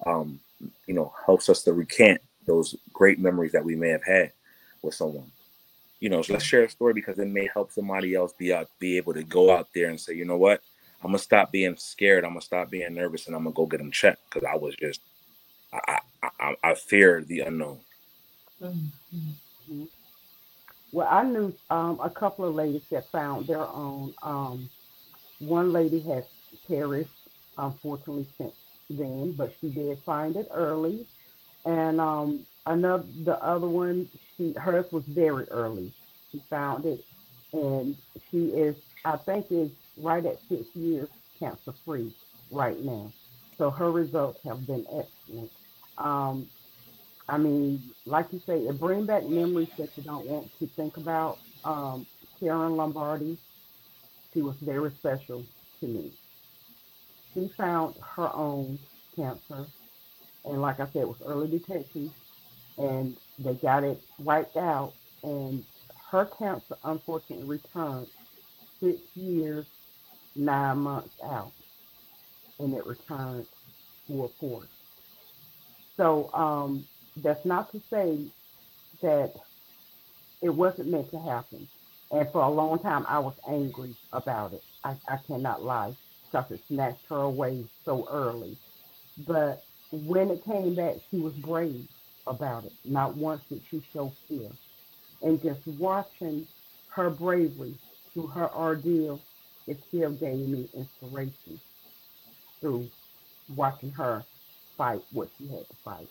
um, 0.06 0.40
you 0.88 0.94
know, 0.94 1.14
helps 1.26 1.50
us 1.50 1.64
to 1.64 1.74
recant 1.74 2.22
those 2.46 2.76
great 2.94 3.20
memories 3.20 3.52
that 3.52 3.64
we 3.64 3.76
may 3.76 3.90
have 3.90 4.04
had 4.04 4.32
with 4.82 4.94
someone. 4.94 5.32
You 6.00 6.10
know, 6.10 6.22
so 6.22 6.34
let's 6.34 6.46
share 6.46 6.64
a 6.64 6.70
story 6.70 6.94
because 6.94 7.18
it 7.20 7.28
may 7.28 7.50
help 7.54 7.72
somebody 7.72 8.16
else 8.16 8.34
be 8.34 8.54
out, 8.54 8.70
be 8.80 8.98
able 8.98 9.14
to 9.14 9.24
go 9.24 9.56
out 9.56 9.70
there 9.74 9.90
and 9.90 10.00
say, 10.00 10.14
you 10.14 10.26
know 10.26 10.38
what, 10.38 10.62
I'm 11.02 11.10
gonna 11.12 11.20
stop 11.20 11.52
being 11.52 11.76
scared. 11.78 12.24
I'm 12.24 12.32
gonna 12.32 12.42
stop 12.42 12.70
being 12.70 12.94
nervous, 12.94 13.28
and 13.28 13.36
I'm 13.36 13.44
gonna 13.44 13.54
go 13.54 13.66
get 13.66 13.78
them 13.78 13.92
checked 13.92 14.22
because 14.30 14.48
I 14.52 14.56
was 14.56 14.76
just, 14.76 15.02
I, 15.72 16.00
I, 16.24 16.30
I, 16.40 16.56
I 16.64 16.74
feared 16.76 17.28
the 17.28 17.42
unknown. 17.42 17.80
Mm-hmm. 18.62 19.84
Well, 20.96 21.10
I 21.12 21.24
knew 21.26 21.54
um, 21.70 22.00
a 22.02 22.10
couple 22.10 22.48
of 22.48 22.56
ladies 22.56 22.84
that 22.90 23.12
found 23.12 23.48
their 23.48 23.68
own. 23.68 24.14
Um, 24.24 24.70
one 25.40 25.74
lady 25.74 26.00
has 26.08 26.24
perished, 26.70 27.10
unfortunately, 27.58 28.26
since 28.38 28.54
then, 28.90 29.34
but 29.38 29.54
she 29.60 29.68
did 29.68 30.00
find 30.06 30.38
it 30.38 30.48
early. 30.54 31.06
And 31.66 32.00
um, 32.00 32.46
another, 32.66 33.04
the 33.26 33.34
other 33.44 33.68
one, 33.68 34.08
she 34.38 34.54
hers 34.56 34.86
was 34.94 35.04
very 35.10 35.44
early. 35.50 35.92
She 36.32 36.42
found 36.50 36.86
it, 36.86 37.04
and 37.52 37.98
she 38.32 38.46
is, 38.46 38.78
I 39.04 39.18
think, 39.18 39.48
is 39.50 39.72
right 39.98 40.26
at 40.26 40.40
six 40.48 40.64
years 40.76 41.10
cancer 41.38 41.74
free 41.84 42.10
right 42.52 42.82
now. 42.82 43.12
So 43.58 43.70
her 43.70 43.92
results 43.92 44.40
have 44.46 44.66
been 44.66 44.86
excellent. 44.88 45.52
Um, 45.98 46.48
I 47.28 47.38
mean, 47.38 47.82
like 48.06 48.28
you 48.32 48.42
say, 48.46 48.60
it 48.60 48.80
brings 48.80 49.08
back 49.08 49.28
memories 49.28 49.70
that 49.78 49.90
you 49.98 50.04
don't 50.04 50.28
want 50.28 50.52
to 50.60 50.68
think 50.76 50.98
about. 50.98 51.40
Um, 51.64 52.06
Karen 52.40 52.76
Lombardi, 52.78 53.38
she 54.34 54.42
was 54.42 54.56
very 54.62 54.92
special 55.00 55.44
to 55.80 55.88
me. 55.88 56.12
She 57.34 57.50
found 57.58 57.96
her 58.16 58.34
own 58.34 58.78
cancer, 59.16 59.66
and 60.46 60.62
like 60.62 60.80
I 60.80 60.86
said, 60.86 61.02
it 61.02 61.08
was 61.08 61.22
early 61.26 61.48
detection, 61.48 62.14
and 62.78 63.18
they 63.40 63.54
got 63.56 63.84
it 63.84 64.02
wiped 64.20 64.58
out. 64.58 64.94
And 65.24 65.64
her 66.12 66.26
cancer 66.38 66.78
unfortunately 66.84 67.46
returned 67.46 68.08
six 68.80 69.00
years, 69.16 69.66
nine 70.36 70.78
months 70.80 71.16
out, 71.24 71.52
and 72.60 72.74
it 72.76 72.86
returned 72.86 73.48
full 74.08 74.32
force. 74.40 74.68
So 75.98 76.30
um, 76.34 76.86
that's 77.18 77.46
not 77.46 77.72
to 77.72 77.82
say 77.90 78.20
that 79.02 79.34
it 80.42 80.50
wasn't 80.50 80.90
meant 80.90 81.12
to 81.12 81.20
happen. 81.20 81.68
And 82.12 82.28
for 82.32 82.42
a 82.42 82.50
long 82.50 82.80
time, 82.80 83.06
I 83.08 83.20
was 83.20 83.34
angry 83.48 83.96
about 84.14 84.54
it. 84.54 84.64
I, 84.84 84.96
I 85.08 85.18
cannot 85.26 85.64
lie 85.64 85.96
because 86.26 86.52
it 86.52 86.62
snatched 86.68 87.06
her 87.10 87.22
away 87.22 87.66
so 87.84 88.08
early. 88.12 88.58
But 89.28 89.64
when 89.92 90.30
it 90.30 90.46
came 90.46 90.76
back, 90.76 90.96
she 91.10 91.18
was 91.18 91.34
brave 91.34 91.88
about 92.28 92.66
it. 92.66 92.74
Not 92.84 93.16
once 93.16 93.42
did 93.50 93.62
she 93.72 93.82
show 93.94 94.12
fear. 94.28 94.50
And 95.22 95.42
just 95.42 95.66
watching 95.80 96.48
her 96.90 97.10
bravery 97.10 97.76
through 98.14 98.28
her 98.28 98.54
ordeal, 98.54 99.20
it 99.68 99.80
still 99.88 100.12
gave 100.12 100.48
me 100.48 100.70
inspiration 100.76 101.60
through 102.62 102.90
watching 103.56 103.92
her 103.92 104.24
fight 104.78 105.02
what 105.12 105.30
she 105.38 105.48
had 105.48 105.68
to 105.68 105.76
fight. 105.84 106.08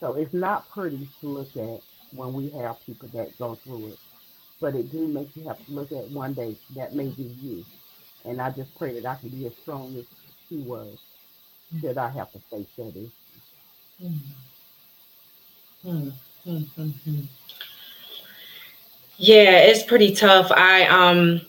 So 0.00 0.14
it's 0.14 0.32
not 0.34 0.68
pretty 0.70 1.08
to 1.20 1.26
look 1.28 1.56
at 1.56 1.80
when 2.12 2.32
we 2.32 2.50
have 2.50 2.76
people 2.86 3.08
that 3.14 3.36
go 3.38 3.56
through 3.56 3.88
it, 3.88 3.98
but 4.60 4.74
it 4.74 4.90
do 4.92 5.08
make 5.08 5.34
you 5.36 5.46
have 5.48 5.64
to 5.66 5.72
look 5.72 5.92
at 5.92 6.08
one 6.10 6.34
day 6.34 6.56
that 6.76 6.94
may 6.94 7.08
be 7.08 7.24
you. 7.24 7.64
And 8.24 8.40
I 8.40 8.50
just 8.50 8.76
pray 8.76 8.98
that 8.98 9.06
I 9.08 9.16
can 9.16 9.28
be 9.30 9.46
as 9.46 9.56
strong 9.62 9.96
as 9.96 10.04
she 10.48 10.56
was, 10.58 10.98
that 11.82 11.98
I 11.98 12.08
have 12.10 12.32
to 12.32 12.38
face 12.50 12.66
that 12.76 12.88
issue. 12.90 13.10
Mm-hmm. 15.84 16.08
Mm-hmm. 16.46 17.20
Yeah, 19.16 19.58
it's 19.58 19.82
pretty 19.82 20.14
tough. 20.14 20.50
I 20.52 20.86
um 20.86 21.40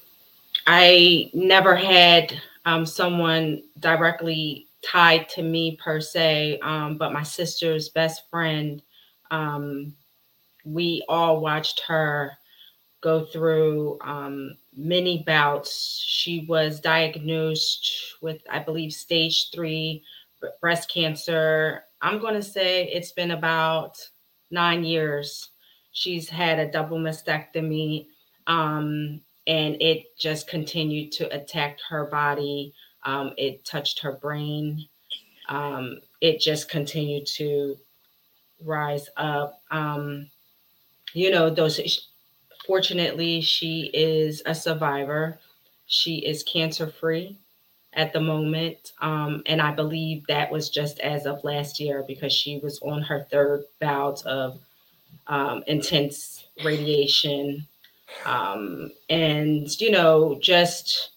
I 0.65 1.29
never 1.33 1.75
had 1.75 2.39
um 2.65 2.85
someone 2.85 3.61
directly 3.79 4.65
tied 4.85 5.27
to 5.29 5.43
me 5.43 5.77
per 5.77 5.99
se, 5.99 6.59
um, 6.63 6.97
but 6.97 7.13
my 7.13 7.23
sister's 7.23 7.89
best 7.89 8.29
friend, 8.29 8.81
um, 9.31 9.93
we 10.65 11.03
all 11.07 11.41
watched 11.41 11.81
her 11.87 12.37
go 13.01 13.25
through 13.25 13.97
um, 14.01 14.55
many 14.75 15.23
bouts. 15.25 16.03
She 16.05 16.45
was 16.47 16.79
diagnosed 16.79 18.15
with, 18.21 18.41
I 18.49 18.59
believe, 18.59 18.93
stage 18.93 19.51
three 19.51 20.03
breast 20.61 20.91
cancer. 20.91 21.83
I'm 22.01 22.19
going 22.19 22.33
to 22.33 22.43
say 22.43 22.87
it's 22.87 23.11
been 23.11 23.31
about 23.31 23.97
nine 24.51 24.83
years. 24.83 25.49
She's 25.91 26.29
had 26.29 26.59
a 26.59 26.71
double 26.71 26.97
mastectomy, 26.97 28.07
um, 28.47 29.21
and 29.47 29.81
it 29.81 30.17
just 30.17 30.47
continued 30.47 31.11
to 31.13 31.33
attack 31.35 31.79
her 31.89 32.05
body. 32.05 32.73
Um, 33.03 33.33
it 33.37 33.65
touched 33.65 33.99
her 33.99 34.13
brain. 34.13 34.87
Um, 35.47 35.99
it 36.21 36.39
just 36.39 36.69
continued 36.69 37.25
to 37.37 37.77
rise 38.63 39.09
up. 39.17 39.61
Um, 39.71 40.29
you 41.13 41.31
know, 41.31 41.49
those. 41.49 42.07
Fortunately, 42.67 43.41
she 43.41 43.89
is 43.93 44.43
a 44.45 44.53
survivor. 44.53 45.39
She 45.87 46.17
is 46.17 46.43
cancer 46.43 46.87
free 46.87 47.35
at 47.93 48.13
the 48.13 48.19
moment, 48.19 48.93
um, 49.01 49.41
and 49.47 49.59
I 49.61 49.71
believe 49.71 50.25
that 50.27 50.51
was 50.51 50.69
just 50.69 50.99
as 50.99 51.25
of 51.25 51.43
last 51.43 51.79
year 51.79 52.03
because 52.07 52.31
she 52.31 52.59
was 52.59 52.79
on 52.81 53.01
her 53.01 53.25
third 53.31 53.63
bout 53.79 54.23
of 54.25 54.59
um, 55.27 55.63
intense 55.67 56.45
radiation, 56.63 57.65
um, 58.25 58.91
and 59.09 59.69
you 59.81 59.91
know, 59.91 60.37
just 60.41 61.11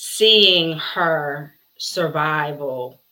seeing 0.00 0.78
her 0.78 1.52
survival, 1.76 3.02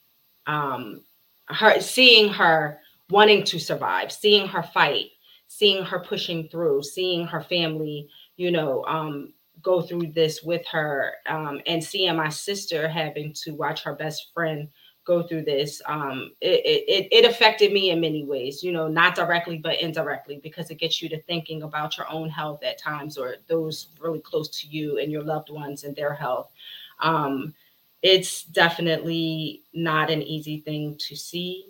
um, 0.46 1.02
her 1.48 1.80
seeing 1.80 2.32
her 2.32 2.78
wanting 3.10 3.42
to 3.42 3.58
survive, 3.58 4.12
seeing 4.12 4.46
her 4.46 4.62
fight, 4.62 5.06
seeing 5.48 5.82
her 5.82 5.98
pushing 5.98 6.48
through, 6.48 6.84
seeing 6.84 7.26
her 7.26 7.40
family, 7.42 8.08
you 8.36 8.52
know, 8.52 8.84
um, 8.84 9.32
go 9.62 9.82
through 9.82 10.12
this 10.12 10.44
with 10.44 10.64
her, 10.70 11.14
um, 11.26 11.60
and 11.66 11.82
seeing 11.82 12.14
my 12.14 12.28
sister 12.28 12.86
having 12.86 13.32
to 13.32 13.50
watch 13.50 13.82
her 13.82 13.96
best 13.96 14.32
friend 14.32 14.68
go 15.06 15.22
through 15.22 15.42
this 15.42 15.80
um, 15.86 16.32
it, 16.40 16.60
it, 16.64 17.08
it 17.12 17.30
affected 17.30 17.72
me 17.72 17.90
in 17.90 18.00
many 18.00 18.24
ways 18.24 18.62
you 18.62 18.72
know 18.72 18.88
not 18.88 19.14
directly 19.14 19.56
but 19.56 19.80
indirectly 19.80 20.40
because 20.42 20.70
it 20.70 20.74
gets 20.76 21.00
you 21.00 21.08
to 21.08 21.22
thinking 21.22 21.62
about 21.62 21.96
your 21.96 22.10
own 22.10 22.28
health 22.28 22.62
at 22.62 22.78
times 22.78 23.16
or 23.16 23.36
those 23.46 23.88
really 24.00 24.20
close 24.20 24.48
to 24.48 24.66
you 24.66 24.98
and 24.98 25.10
your 25.10 25.22
loved 25.22 25.50
ones 25.50 25.84
and 25.84 25.94
their 25.94 26.12
health. 26.12 26.52
Um, 27.00 27.54
it's 28.02 28.44
definitely 28.44 29.62
not 29.72 30.10
an 30.10 30.22
easy 30.22 30.60
thing 30.60 30.96
to 30.98 31.16
see 31.16 31.66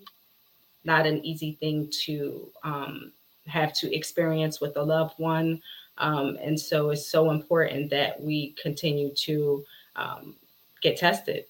not 0.87 1.05
an 1.05 1.23
easy 1.25 1.53
thing 1.53 1.91
to 2.05 2.49
um, 2.63 3.13
have 3.47 3.73
to 3.75 3.95
experience 3.95 4.61
with 4.61 4.77
a 4.77 4.83
loved 4.83 5.19
one. 5.19 5.61
Um, 5.99 6.39
and 6.41 6.59
so 6.59 6.91
it's 6.91 7.07
so 7.07 7.31
important 7.31 7.91
that 7.91 8.21
we 8.21 8.55
continue 8.63 9.13
to 9.15 9.65
um, 9.97 10.37
get 10.81 10.97
tested 10.97 11.45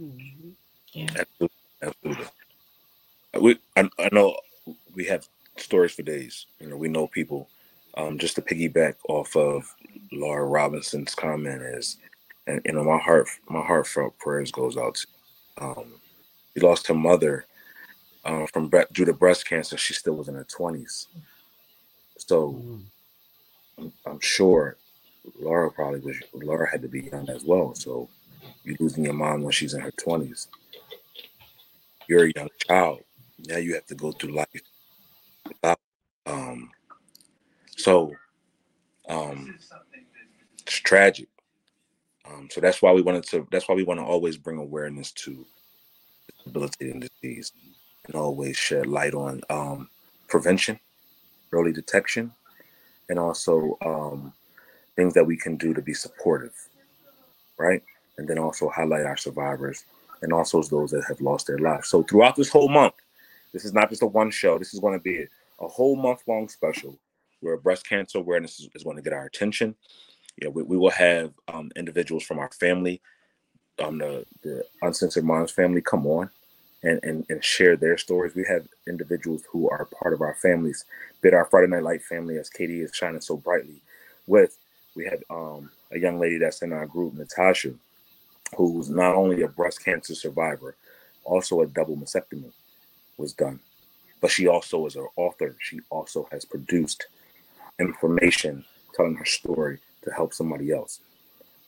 Mm-hmm. 0.00 0.50
yeah. 0.92 1.06
Absolutely. 1.18 1.56
Absolutely. 1.82 2.26
We, 3.40 3.58
I, 3.76 3.88
I 3.98 4.08
know 4.12 4.36
we 4.94 5.04
have 5.06 5.26
stories 5.56 5.92
for 5.92 6.02
days. 6.02 6.46
You 6.60 6.68
know, 6.68 6.76
we 6.76 6.88
know 6.88 7.06
people. 7.06 7.48
Um, 7.96 8.18
just 8.18 8.34
to 8.34 8.42
piggyback 8.42 8.96
off 9.08 9.34
of 9.36 9.74
Laura 10.12 10.44
Robinson's 10.44 11.14
comment 11.14 11.62
is, 11.62 11.96
and 12.46 12.60
you 12.64 12.72
know, 12.72 12.84
my 12.84 12.98
heart, 12.98 13.28
my 13.48 13.62
heartfelt 13.62 14.18
prayers 14.18 14.52
goes 14.52 14.76
out 14.76 14.96
to. 14.96 15.06
Um, 15.64 15.94
she 16.54 16.60
lost 16.60 16.86
her 16.88 16.94
mother 16.94 17.46
uh, 18.24 18.46
from 18.52 18.68
bre- 18.68 18.82
due 18.92 19.06
to 19.06 19.14
breast 19.14 19.48
cancer. 19.48 19.78
She 19.78 19.94
still 19.94 20.14
was 20.14 20.28
in 20.28 20.34
her 20.34 20.44
twenties, 20.44 21.08
so 22.18 22.52
Mm-hmm. 22.52 22.80
I'm, 23.78 23.92
I'm 24.06 24.20
sure 24.20 24.76
Laura 25.40 25.70
probably 25.70 26.00
was. 26.00 26.16
Laura 26.34 26.70
had 26.70 26.82
to 26.82 26.88
be 26.88 27.02
young 27.12 27.28
as 27.30 27.44
well. 27.44 27.74
So 27.74 28.08
you're 28.66 28.78
losing 28.80 29.06
your 29.06 29.14
mom 29.14 29.42
when 29.44 29.52
she's 29.52 29.74
in 29.74 29.82
her 29.82 29.92
20s. 29.92 30.48
You're 32.08 32.26
a 32.26 32.32
young 32.36 32.50
child. 32.68 33.00
Now 33.48 33.58
you 33.58 33.74
have 33.74 33.86
to 33.86 33.96
go 33.96 34.12
through 34.12 34.32
life. 34.34 34.62
Um, 36.26 36.70
so 37.76 38.12
Um, 39.08 39.58
it's 40.60 40.76
tragic. 40.80 41.28
Um, 42.28 42.48
so 42.50 42.60
that's 42.60 42.82
why 42.82 42.92
we 42.92 43.02
wanted 43.02 43.24
to. 43.28 43.46
That's 43.52 43.68
why 43.68 43.74
we 43.74 43.84
want 43.84 44.00
to 44.00 44.04
always 44.06 44.36
bring 44.36 44.58
awareness 44.58 45.12
to 45.12 45.46
debilitating 46.44 47.00
disease, 47.00 47.52
and 48.06 48.16
always 48.16 48.56
shed 48.56 48.86
light 48.86 49.14
on 49.14 49.42
um, 49.50 49.90
prevention, 50.28 50.80
early 51.52 51.72
detection, 51.72 52.32
and 53.10 53.18
also 53.18 53.78
um, 53.84 54.32
things 54.96 55.14
that 55.14 55.24
we 55.26 55.36
can 55.36 55.56
do 55.56 55.74
to 55.74 55.82
be 55.82 55.94
supportive, 55.94 56.54
right? 57.58 57.82
And 58.18 58.26
then 58.26 58.38
also 58.38 58.68
highlight 58.68 59.04
our 59.06 59.16
survivors 59.16 59.84
and 60.22 60.32
also 60.32 60.62
those 60.62 60.90
that 60.92 61.04
have 61.08 61.20
lost 61.20 61.46
their 61.46 61.58
lives. 61.58 61.88
So 61.88 62.02
throughout 62.02 62.36
this 62.36 62.48
whole 62.48 62.68
month, 62.68 62.94
this 63.52 63.64
is 63.64 63.72
not 63.72 63.90
just 63.90 64.02
a 64.02 64.06
one 64.06 64.30
show. 64.30 64.58
This 64.58 64.74
is 64.74 64.80
going 64.80 64.98
to 64.98 65.02
be 65.02 65.26
a 65.60 65.68
whole 65.68 65.96
month 65.96 66.22
long 66.26 66.48
special 66.48 66.98
where 67.40 67.56
breast 67.56 67.88
cancer 67.88 68.18
awareness 68.18 68.58
is, 68.58 68.68
is 68.74 68.84
going 68.84 68.96
to 68.96 69.02
get 69.02 69.12
our 69.12 69.26
attention. 69.26 69.74
Yeah, 70.40 70.48
we, 70.48 70.62
we 70.62 70.76
will 70.76 70.90
have 70.90 71.32
um, 71.48 71.70
individuals 71.76 72.24
from 72.24 72.38
our 72.38 72.50
family, 72.50 73.00
um, 73.82 73.98
the, 73.98 74.24
the 74.42 74.64
Uncensored 74.82 75.24
Minds 75.24 75.52
family, 75.52 75.80
come 75.80 76.06
on 76.06 76.30
and, 76.82 77.00
and, 77.02 77.26
and 77.28 77.42
share 77.44 77.76
their 77.76 77.98
stories. 77.98 78.34
We 78.34 78.44
have 78.48 78.66
individuals 78.86 79.42
who 79.50 79.68
are 79.70 79.86
part 79.86 80.14
of 80.14 80.20
our 80.20 80.34
families, 80.34 80.84
bit 81.20 81.34
our 81.34 81.46
Friday 81.46 81.68
Night 81.68 81.82
Light 81.82 82.02
family, 82.02 82.38
as 82.38 82.50
KD 82.50 82.84
is 82.84 82.92
shining 82.94 83.20
so 83.20 83.36
brightly 83.36 83.80
with. 84.26 84.58
We 84.94 85.04
have 85.06 85.22
um, 85.28 85.70
a 85.92 85.98
young 85.98 86.18
lady 86.18 86.38
that's 86.38 86.62
in 86.62 86.72
our 86.72 86.86
group, 86.86 87.14
Natasha, 87.14 87.74
who's 88.54 88.88
not 88.88 89.14
only 89.14 89.42
a 89.42 89.48
breast 89.48 89.84
cancer 89.84 90.14
survivor, 90.14 90.76
also 91.24 91.60
a 91.60 91.66
double 91.66 91.96
mastectomy 91.96 92.52
was 93.16 93.32
done. 93.32 93.60
But 94.20 94.30
she 94.30 94.46
also 94.46 94.86
is 94.86 94.96
an 94.96 95.06
author. 95.16 95.56
She 95.60 95.80
also 95.90 96.28
has 96.30 96.44
produced 96.44 97.06
information 97.78 98.64
telling 98.94 99.16
her 99.16 99.24
story 99.24 99.78
to 100.04 100.10
help 100.10 100.32
somebody 100.32 100.72
else. 100.72 101.00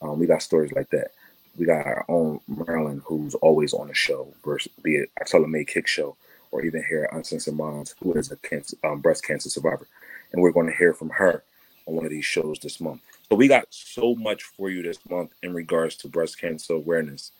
Um, 0.01 0.19
we 0.19 0.27
got 0.27 0.41
stories 0.41 0.71
like 0.71 0.89
that. 0.91 1.11
We 1.57 1.65
got 1.65 1.85
our 1.85 2.05
own 2.07 2.39
Marilyn, 2.47 3.01
who's 3.05 3.35
always 3.35 3.73
on 3.73 3.87
the 3.87 3.93
show, 3.93 4.33
versus 4.45 4.71
be 4.81 4.95
it 4.95 5.09
our 5.33 5.47
May 5.47 5.65
Kick 5.65 5.87
show, 5.87 6.15
or 6.51 6.63
even 6.63 6.83
here 6.87 7.03
at 7.03 7.15
Uncensored 7.15 7.55
Minds, 7.55 7.95
who 8.01 8.13
is 8.13 8.31
a 8.31 8.37
cancer, 8.37 8.77
um, 8.83 9.01
breast 9.01 9.25
cancer 9.25 9.49
survivor. 9.49 9.87
And 10.31 10.41
we're 10.41 10.51
going 10.51 10.67
to 10.67 10.75
hear 10.75 10.93
from 10.93 11.09
her 11.09 11.43
on 11.85 11.95
one 11.95 12.05
of 12.05 12.11
these 12.11 12.25
shows 12.25 12.59
this 12.59 12.79
month. 12.79 13.01
So 13.29 13.35
we 13.35 13.47
got 13.47 13.67
so 13.69 14.15
much 14.15 14.43
for 14.43 14.69
you 14.69 14.81
this 14.81 14.99
month 15.09 15.31
in 15.43 15.53
regards 15.53 15.95
to 15.97 16.07
breast 16.07 16.39
cancer 16.39 16.73
awareness. 16.73 17.31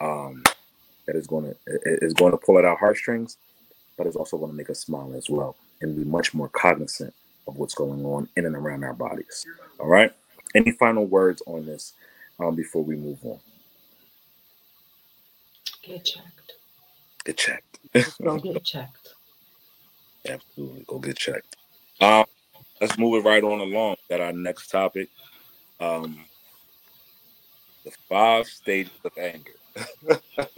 Um, 0.00 0.42
that 1.06 1.14
is 1.16 1.26
going 1.26 1.44
to 1.44 1.56
is 1.84 2.12
going 2.12 2.32
to 2.32 2.36
pull 2.36 2.58
at 2.58 2.64
our 2.64 2.76
heartstrings, 2.76 3.36
but 3.96 4.06
it's 4.06 4.16
also 4.16 4.36
going 4.38 4.50
to 4.50 4.56
make 4.56 4.70
us 4.70 4.80
smile 4.80 5.14
as 5.16 5.30
well 5.30 5.56
and 5.80 5.96
be 5.96 6.04
much 6.04 6.34
more 6.34 6.48
cognizant 6.48 7.14
of 7.46 7.56
what's 7.56 7.74
going 7.74 8.04
on 8.04 8.28
in 8.36 8.44
and 8.44 8.56
around 8.56 8.84
our 8.84 8.92
bodies. 8.92 9.46
All 9.78 9.86
right. 9.86 10.12
Any 10.54 10.72
final 10.72 11.06
words 11.06 11.42
on 11.46 11.64
this 11.66 11.92
um, 12.40 12.56
before 12.56 12.82
we 12.82 12.96
move 12.96 13.18
on? 13.24 13.38
Get 15.82 16.04
checked. 16.04 16.52
Get 17.24 17.36
checked. 17.36 17.78
Go 18.20 18.38
get 18.38 18.64
checked. 18.64 19.14
Absolutely. 20.28 20.84
Go 20.88 20.98
get 20.98 21.16
checked. 21.16 21.56
Um, 22.00 22.24
let's 22.80 22.98
move 22.98 23.24
it 23.24 23.28
right 23.28 23.44
on 23.44 23.60
along. 23.60 23.96
Got 24.10 24.20
our 24.20 24.32
next 24.32 24.68
topic. 24.68 25.08
Um, 25.78 26.24
the 27.84 27.92
five 28.08 28.46
stages 28.46 28.92
of 29.04 29.12
anger. 29.16 29.52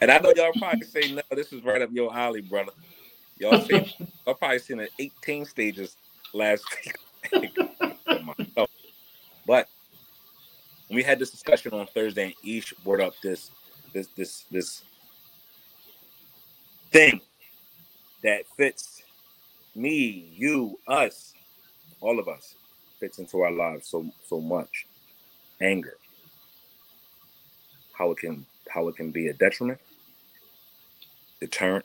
and 0.00 0.10
I 0.10 0.18
know 0.18 0.32
y'all 0.36 0.52
probably 0.58 0.82
say, 0.82 1.12
no, 1.12 1.22
this 1.32 1.52
is 1.52 1.62
right 1.64 1.82
up 1.82 1.90
your 1.92 2.14
alley, 2.16 2.40
brother. 2.40 2.72
Y'all 3.38 3.60
say, 3.62 3.92
I've 4.26 4.38
probably 4.38 4.58
seen 4.60 4.76
the 4.78 4.88
18 4.98 5.44
stages 5.44 5.96
last 6.32 6.64
week. 7.32 7.56
but 9.46 9.68
we 10.90 11.02
had 11.02 11.18
this 11.18 11.30
discussion 11.30 11.72
on 11.72 11.86
Thursday, 11.88 12.26
and 12.26 12.34
each 12.42 12.74
brought 12.84 13.00
up 13.00 13.14
this, 13.22 13.50
this, 13.92 14.08
this, 14.16 14.44
this 14.50 14.82
thing 16.92 17.20
that 18.22 18.44
fits 18.56 19.02
me, 19.74 20.32
you, 20.36 20.78
us, 20.86 21.32
all 22.00 22.18
of 22.18 22.28
us, 22.28 22.54
fits 23.00 23.18
into 23.18 23.40
our 23.40 23.50
lives 23.50 23.88
so 23.88 24.06
so 24.26 24.40
much. 24.40 24.86
Anger. 25.60 25.96
How 27.92 28.12
it 28.12 28.18
can 28.18 28.46
how 28.68 28.86
it 28.88 28.96
can 28.96 29.10
be 29.10 29.28
a 29.28 29.32
detriment, 29.32 29.80
deterrent, 31.40 31.84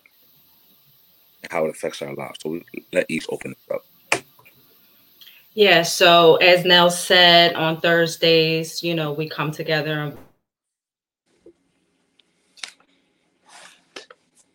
and 1.41 1.51
how 1.51 1.65
it 1.65 1.71
affects 1.71 2.01
our 2.01 2.13
lives. 2.13 2.39
So 2.41 2.49
we 2.51 2.63
let 2.93 3.05
each 3.09 3.25
open 3.29 3.51
it 3.51 3.73
up. 3.73 3.81
Yeah, 5.53 5.83
so 5.83 6.35
as 6.35 6.65
Nell 6.65 6.89
said 6.89 7.55
on 7.55 7.79
Thursdays, 7.79 8.83
you 8.83 8.93
know, 8.93 9.13
we 9.13 9.29
come 9.29 9.51
together 9.51 10.01
and 10.01 10.17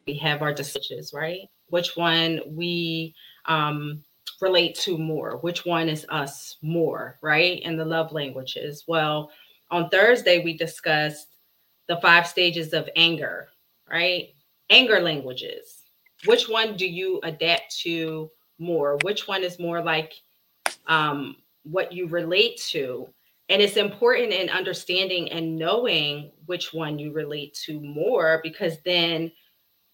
we 0.07 0.15
have 0.19 0.43
our 0.43 0.53
decisions, 0.53 1.13
right? 1.15 1.49
Which 1.69 1.97
one 1.97 2.41
we 2.47 3.15
um, 3.47 4.05
relate 4.41 4.75
to 4.77 4.99
more? 4.99 5.39
Which 5.39 5.65
one 5.65 5.89
is 5.89 6.07
us 6.09 6.57
more, 6.63 7.19
right? 7.23 7.61
In 7.63 7.77
the 7.77 7.85
love 7.85 8.13
languages. 8.13 8.85
Well, 8.87 9.31
on 9.71 9.89
Thursday, 9.89 10.43
we 10.43 10.57
discussed 10.57 11.29
the 11.89 11.99
five 11.99 12.27
stages 12.27 12.73
of 12.73 12.89
anger, 12.97 13.49
right? 13.91 14.29
Anger 14.71 15.01
languages. 15.01 15.83
Which 16.27 16.49
one 16.49 16.77
do 16.77 16.87
you 16.87 17.21
adapt 17.23 17.79
to 17.81 18.31
more? 18.59 18.99
Which 19.03 19.27
one 19.27 19.43
is 19.43 19.59
more 19.59 19.83
like 19.83 20.15
um, 20.87 21.37
what 21.65 21.93
you 21.93 22.07
relate 22.09 22.61
to? 22.69 23.09
And 23.49 23.61
it's 23.61 23.77
important 23.77 24.33
in 24.33 24.49
understanding 24.49 25.33
and 25.33 25.57
knowing 25.57 26.31
which 26.47 26.73
one 26.73 26.99
you 26.99 27.13
relate 27.13 27.55
to 27.65 27.81
more 27.81 28.41
because 28.45 28.81
then 28.85 29.33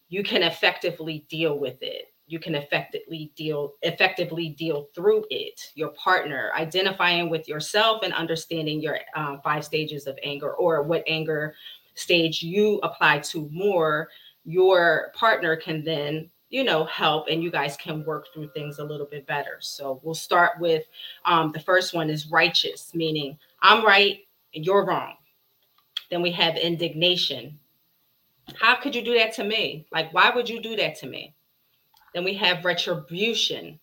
you 0.09 0.23
can 0.23 0.43
effectively 0.43 1.25
deal 1.31 1.59
with 1.59 1.83
it 1.83 2.13
you 2.27 2.39
can 2.41 2.55
effectively 2.55 3.33
deal 3.37 3.75
effectively 3.83 4.49
deal 4.49 4.89
through 4.95 5.25
it. 5.31 5.61
Your 5.75 5.91
partner 5.91 6.51
identifying 6.57 7.31
with 7.31 7.49
yourself 7.49 8.03
and 8.03 8.13
understanding 8.13 8.81
your 8.81 8.99
um, 9.15 9.41
five 9.45 9.65
stages 9.65 10.07
of 10.07 10.19
anger 10.23 10.53
or 10.53 10.83
what 10.83 11.05
anger 11.07 11.55
stage 11.95 12.43
you 12.43 12.79
apply 12.83 13.21
to 13.21 13.49
more 13.53 14.09
your 14.45 15.13
partner 15.15 15.57
can 15.57 15.83
then 15.83 16.29
you 16.51 16.63
know 16.63 16.85
help 16.85 17.27
and 17.29 17.43
you 17.43 17.51
guys 17.51 17.77
can 17.77 18.05
work 18.05 18.27
through 18.33 18.49
things 18.49 18.79
a 18.79 18.85
little 18.85 19.07
bit 19.07 19.27
better. 19.27 19.59
So 19.61 20.01
we'll 20.03 20.15
start 20.15 20.61
with 20.61 20.85
um, 21.25 21.53
the 21.53 21.61
first 21.61 21.95
one 21.95 22.11
is 22.11 22.31
righteous 22.31 22.95
meaning 22.95 23.39
i'm 23.63 23.85
right 23.85 24.21
and 24.55 24.65
you're 24.65 24.85
wrong. 24.85 25.15
Then 26.11 26.23
we 26.23 26.31
have 26.33 26.57
indignation. 26.57 27.59
How 28.61 28.77
could 28.77 28.95
you 28.95 29.05
do 29.05 29.19
that 29.19 29.35
to 29.35 29.45
me? 29.45 29.87
Like 29.93 30.13
why 30.13 30.31
would 30.35 30.49
you 30.49 30.61
do 30.61 30.77
that 30.77 30.97
to 31.01 31.07
me 31.07 31.36
then 32.17 32.25
we 32.25 32.33
have 32.33 32.65
retribution. 32.65 33.79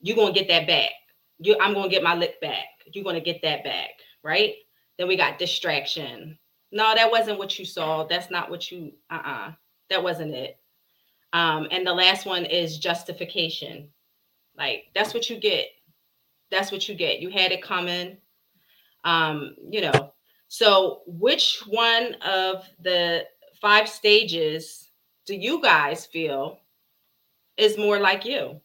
You're 0.00 0.16
gonna 0.16 0.32
get 0.34 0.48
that 0.48 0.66
back. 0.66 0.90
You, 1.38 1.56
I'm 1.60 1.72
gonna 1.72 1.88
get 1.88 2.02
my 2.02 2.16
lick 2.16 2.40
back. 2.40 2.64
You're 2.92 3.04
gonna 3.04 3.20
get 3.20 3.40
that 3.42 3.62
back, 3.62 3.90
right? 4.24 4.54
Then 4.98 5.06
we 5.06 5.16
got 5.16 5.38
distraction. 5.38 6.36
No, 6.72 6.92
that 6.96 7.08
wasn't 7.08 7.38
what 7.38 7.56
you 7.56 7.64
saw. 7.64 8.04
That's 8.04 8.32
not 8.32 8.50
what 8.50 8.72
you. 8.72 8.94
Uh-uh. 9.10 9.52
That 9.90 10.02
wasn't 10.02 10.34
it. 10.34 10.58
Um, 11.32 11.68
and 11.70 11.86
the 11.86 11.94
last 11.94 12.26
one 12.26 12.44
is 12.44 12.78
justification. 12.78 13.90
Like 14.56 14.86
that's 14.92 15.14
what 15.14 15.30
you 15.30 15.38
get. 15.38 15.66
That's 16.50 16.72
what 16.72 16.88
you 16.88 16.96
get. 16.96 17.20
You 17.20 17.30
had 17.30 17.52
it 17.52 17.62
coming. 17.62 18.16
Um, 19.04 19.54
you 19.70 19.82
know. 19.82 20.14
So, 20.48 21.02
which 21.06 21.62
one 21.68 22.14
of 22.26 22.64
the 22.82 23.24
five 23.60 23.88
stages 23.88 24.90
do 25.26 25.36
you 25.36 25.62
guys 25.62 26.04
feel 26.04 26.58
is 27.58 27.76
more 27.76 27.98
like 27.98 28.24
you 28.24 28.60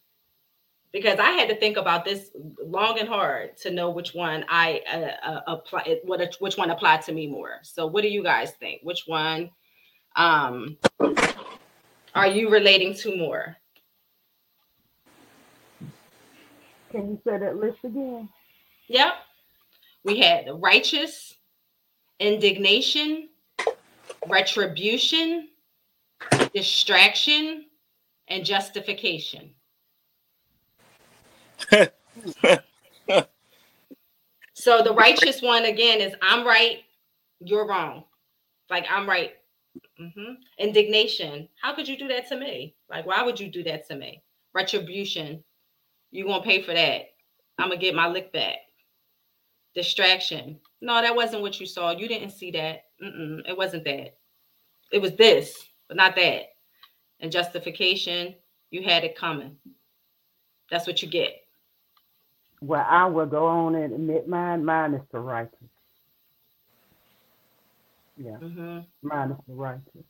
because 0.94 1.20
I 1.20 1.32
had 1.32 1.50
to 1.50 1.56
think 1.56 1.76
about 1.76 2.06
this 2.06 2.30
long 2.64 3.00
and 3.00 3.10
hard 3.10 3.58
to 3.58 3.72
know 3.72 3.90
which 3.90 4.14
one 4.14 4.46
I 4.48 4.82
uh, 4.90 5.28
uh, 5.28 5.42
apply, 5.48 6.00
what 6.04 6.36
which 6.40 6.56
one 6.56 6.70
applied 6.70 7.02
to 7.04 7.12
me 7.12 7.28
more. 7.28 7.58
So, 7.64 7.88
what 7.88 8.04
do 8.04 8.10
you 8.10 8.24
guys 8.24 8.52
think? 8.52 8.82
Which 8.84 9.04
one 9.08 9.50
um, 10.16 10.78
are 12.16 12.28
you 12.28 12.50
relating 12.50 12.94
to 12.98 13.18
more? 13.18 13.58
Can 16.92 17.10
you 17.10 17.22
say 17.26 17.40
that 17.40 17.58
list 17.58 17.80
again? 17.84 18.30
Yep. 18.88 19.14
We 20.04 20.20
had 20.20 20.46
righteous, 20.54 21.34
indignation, 22.20 23.30
retribution, 24.28 25.50
distraction, 26.54 27.66
and 28.28 28.46
justification. 28.46 29.52
so 34.54 34.82
the 34.82 34.94
righteous 34.94 35.42
one 35.42 35.66
again 35.66 36.02
is 36.02 36.14
I'm 36.22 36.46
right, 36.46 36.84
you're 37.40 37.68
wrong. 37.68 38.04
Like 38.70 38.86
I'm 38.90 39.08
right. 39.08 39.34
Mm-hmm. 40.00 40.34
Indignation. 40.60 41.48
How 41.62 41.74
could 41.76 41.88
you 41.88 41.98
do 41.98 42.08
that 42.08 42.28
to 42.30 42.38
me? 42.38 42.76
Like, 42.90 43.06
why 43.06 43.24
would 43.24 43.40
you 43.40 43.50
do 43.50 43.64
that 43.64 43.88
to 43.88 43.96
me? 43.96 44.24
Retribution. 44.54 45.44
You 46.12 46.26
gonna 46.26 46.44
pay 46.44 46.62
for 46.62 46.74
that. 46.74 47.12
I'm 47.58 47.70
gonna 47.70 47.80
get 47.80 47.96
my 47.96 48.08
lick 48.08 48.32
back. 48.32 48.58
Distraction. 49.76 50.60
No, 50.82 51.02
that 51.02 51.16
wasn't 51.16 51.42
what 51.42 51.60
you 51.60 51.66
saw. 51.66 51.92
You 51.92 52.08
didn't 52.08 52.32
see 52.32 52.52
that. 52.52 52.86
Mm-mm, 53.04 53.48
it 53.48 53.58
wasn't 53.58 53.84
that. 53.86 54.18
It 54.92 55.02
was 55.02 55.16
this, 55.16 55.58
but 55.88 55.98
not 55.98 56.16
that. 56.16 56.53
And 57.24 57.32
justification, 57.34 58.36
you 58.72 58.84
had 58.84 59.06
it 59.06 59.18
coming. 59.18 59.58
That's 60.72 60.88
what 60.88 61.02
you 61.04 61.10
get. 61.10 61.34
Well, 62.62 62.86
I 62.90 63.08
will 63.08 63.28
go 63.28 63.48
on 63.48 63.76
and 63.76 63.94
admit 63.94 64.28
mine. 64.28 64.66
Mine 64.66 64.96
is 64.96 65.02
the 65.12 65.20
righteous. 65.20 65.58
Yeah, 68.18 68.38
hmm 68.40 68.80
mine 69.04 69.32
is 69.32 69.38
the 69.48 69.54
righteous. 69.54 70.06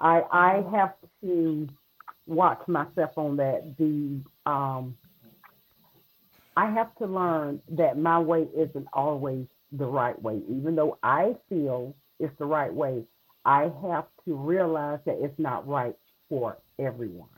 I 0.00 0.22
I 0.32 0.64
have 0.76 0.94
to 1.22 1.68
watch 2.26 2.60
myself 2.68 3.12
on 3.16 3.36
that. 3.38 3.76
The 3.78 4.22
um, 4.50 4.96
I 6.56 6.70
have 6.70 6.94
to 6.96 7.06
learn 7.06 7.60
that 7.70 7.98
my 7.98 8.18
way 8.20 8.48
isn't 8.56 8.88
always 8.92 9.46
the 9.72 9.86
right 9.86 10.20
way, 10.22 10.42
even 10.48 10.76
though 10.76 10.98
I 11.02 11.36
feel 11.48 11.96
it's 12.20 12.36
the 12.38 12.46
right 12.46 12.72
way. 12.74 13.04
I 13.46 13.72
have 13.82 14.06
to 14.26 14.36
realize 14.36 15.00
that 15.06 15.18
it's 15.22 15.38
not 15.38 15.66
right 15.68 15.96
for 16.30 16.56
everyone. 16.78 17.28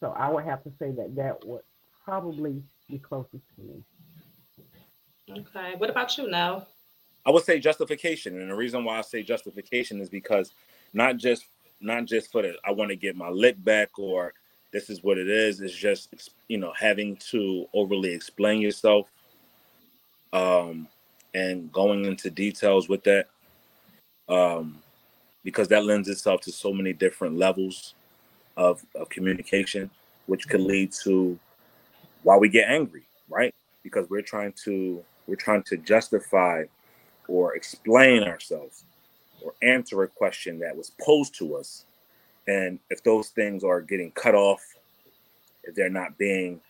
So 0.00 0.14
I 0.16 0.30
would 0.30 0.44
have 0.44 0.64
to 0.64 0.70
say 0.78 0.92
that 0.92 1.14
that 1.16 1.44
would 1.44 1.62
probably 2.04 2.62
be 2.88 2.98
closest 2.98 3.42
to 3.56 3.62
me. 3.62 3.82
Okay. 5.30 5.74
What 5.76 5.90
about 5.90 6.16
you 6.16 6.30
now? 6.30 6.66
I 7.26 7.30
would 7.30 7.44
say 7.44 7.60
justification, 7.60 8.40
and 8.40 8.50
the 8.50 8.54
reason 8.54 8.84
why 8.84 8.98
I 8.98 9.02
say 9.02 9.22
justification 9.22 10.00
is 10.00 10.08
because 10.08 10.54
not 10.92 11.18
just 11.18 11.44
not 11.80 12.06
just 12.06 12.32
for 12.32 12.42
the 12.42 12.54
I 12.64 12.72
want 12.72 12.90
to 12.90 12.96
get 12.96 13.16
my 13.16 13.28
lick 13.28 13.62
back 13.62 13.98
or 13.98 14.34
this 14.72 14.88
is 14.90 15.02
what 15.02 15.18
it 15.18 15.28
is. 15.28 15.60
It's 15.60 15.74
just 15.74 16.30
you 16.48 16.58
know 16.58 16.72
having 16.78 17.16
to 17.30 17.66
overly 17.74 18.12
explain 18.12 18.60
yourself, 18.60 19.06
um, 20.32 20.88
and 21.34 21.70
going 21.72 22.04
into 22.04 22.28
details 22.30 22.88
with 22.88 23.04
that, 23.04 23.28
um, 24.28 24.82
because 25.44 25.68
that 25.68 25.84
lends 25.84 26.08
itself 26.08 26.40
to 26.42 26.52
so 26.52 26.72
many 26.72 26.92
different 26.92 27.36
levels 27.36 27.94
of 28.56 28.84
of 28.94 29.08
communication, 29.08 29.90
which 30.26 30.48
can 30.48 30.66
lead 30.66 30.92
to 31.04 31.38
why 32.22 32.36
we 32.36 32.48
get 32.48 32.68
angry, 32.68 33.04
right? 33.28 33.54
Because 33.82 34.08
we're 34.08 34.22
trying 34.22 34.52
to 34.64 35.02
we're 35.26 35.36
trying 35.36 35.62
to 35.64 35.76
justify 35.76 36.64
or 37.28 37.54
explain 37.54 38.24
ourselves 38.24 38.84
or 39.42 39.54
answer 39.62 40.02
a 40.02 40.08
question 40.08 40.58
that 40.60 40.76
was 40.76 40.90
posed 41.00 41.34
to 41.36 41.56
us. 41.56 41.84
And 42.46 42.78
if 42.90 43.02
those 43.02 43.28
things 43.28 43.64
are 43.64 43.80
getting 43.80 44.10
cut 44.12 44.34
off, 44.34 44.62
if 45.64 45.74
they're 45.74 45.88
not 45.88 46.18
being 46.18 46.60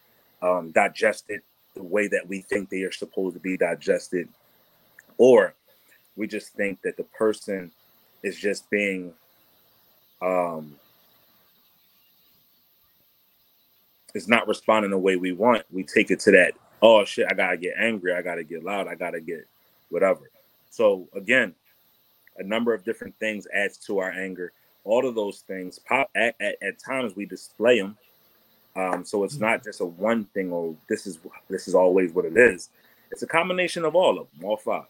um, 0.43 0.71
digested 0.73 1.41
the 1.75 1.83
way 1.83 2.07
that 2.09 2.29
we 2.29 2.43
think 2.43 2.69
they 2.69 2.83
are 2.83 2.93
supposed 2.93 3.35
to 3.35 3.41
be 3.41 3.57
digested, 3.57 4.29
or 5.17 5.55
we 6.17 6.27
just 6.27 6.53
think 6.53 6.83
that 6.83 6.97
the 6.97 7.05
person 7.05 7.71
is 8.23 8.37
just 8.37 8.69
being 8.69 9.15
um, 10.21 10.77
is 14.15 14.29
not 14.29 14.49
responding 14.49 14.91
the 14.91 14.99
way 14.99 15.17
we 15.17 15.33
want, 15.33 15.65
we 15.71 15.83
take 15.85 16.11
it 16.11 16.21
to 16.21 16.31
that, 16.33 16.55
oh 16.83 17.05
shit, 17.05 17.27
I 17.31 17.35
gotta 17.35 17.57
get 17.57 17.75
angry, 17.79 18.15
I 18.15 18.23
gotta 18.23 18.45
get 18.45 18.65
loud, 18.65 18.89
I 18.89 18.95
gotta 18.95 19.21
get 19.21 19.47
whatever. 19.91 20.31
So 20.71 21.09
again, 21.15 21.55
a 22.39 22.43
number 22.43 22.73
of 22.75 22.85
different 22.85 23.19
things 23.19 23.47
adds 23.53 23.77
to 23.87 23.99
our 23.99 24.11
anger. 24.11 24.53
All 24.85 25.07
of 25.07 25.15
those 25.15 25.41
things 25.41 25.79
pop 25.79 26.11
at, 26.17 26.35
at, 26.41 26.57
at 26.63 26.79
times 26.79 27.15
we 27.15 27.27
display 27.27 27.79
them. 27.79 27.97
Um, 28.75 29.05
so 29.05 29.23
it's 29.23 29.39
not 29.39 29.63
just 29.63 29.81
a 29.81 29.85
one 29.85 30.25
thing 30.27 30.51
or 30.51 30.75
this 30.89 31.07
is 31.07 31.19
this 31.49 31.69
is 31.69 31.75
always 31.75 32.13
what 32.13 32.25
it 32.25 32.37
is. 32.37 32.71
It's 33.11 33.23
a 33.23 33.27
combination 33.27 33.85
of 33.85 33.95
all 33.95 34.19
of 34.19 34.29
them, 34.33 34.47
all 34.47 34.57
five, 34.57 34.87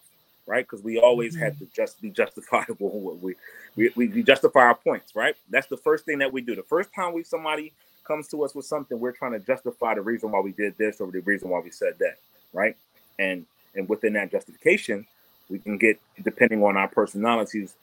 right? 0.47 0.65
Because 0.65 0.85
we 0.85 0.99
always 0.99 1.35
have 1.37 1.59
to 1.59 1.67
just 1.75 2.01
be 2.01 2.11
justifiable. 2.11 3.19
We 3.75 3.89
we 3.97 4.09
we 4.09 4.23
justify 4.23 4.61
our 4.61 4.75
points, 4.75 5.17
right? 5.17 5.35
That's 5.49 5.67
the 5.67 5.79
first 5.79 6.05
thing 6.05 6.19
that 6.19 6.31
we 6.31 6.43
do. 6.43 6.55
The 6.55 6.63
first 6.63 6.91
time 6.95 7.15
we 7.15 7.25
somebody 7.25 7.73
comes 8.05 8.29
to 8.29 8.45
us 8.45 8.55
with 8.55 8.67
something, 8.67 9.01
we're 9.01 9.13
trying 9.13 9.33
to 9.33 9.41
justify 9.41 9.95
the 9.95 10.03
reason 10.03 10.31
why 10.33 10.41
we 10.41 10.53
did 10.53 10.77
this 10.79 11.01
or 11.01 11.11
the 11.13 11.21
reason 11.21 11.49
why 11.51 11.61
we 11.61 11.71
said 11.71 11.95
that, 12.01 12.19
right? 12.53 12.77
And 13.19 13.47
and 13.75 13.89
within 13.89 14.15
that 14.15 14.33
justification, 14.33 15.07
we 15.51 15.59
can 15.59 15.79
get 15.79 16.01
depending 16.25 16.63
on 16.65 16.77
our 16.77 16.89
personalities, 16.89 17.75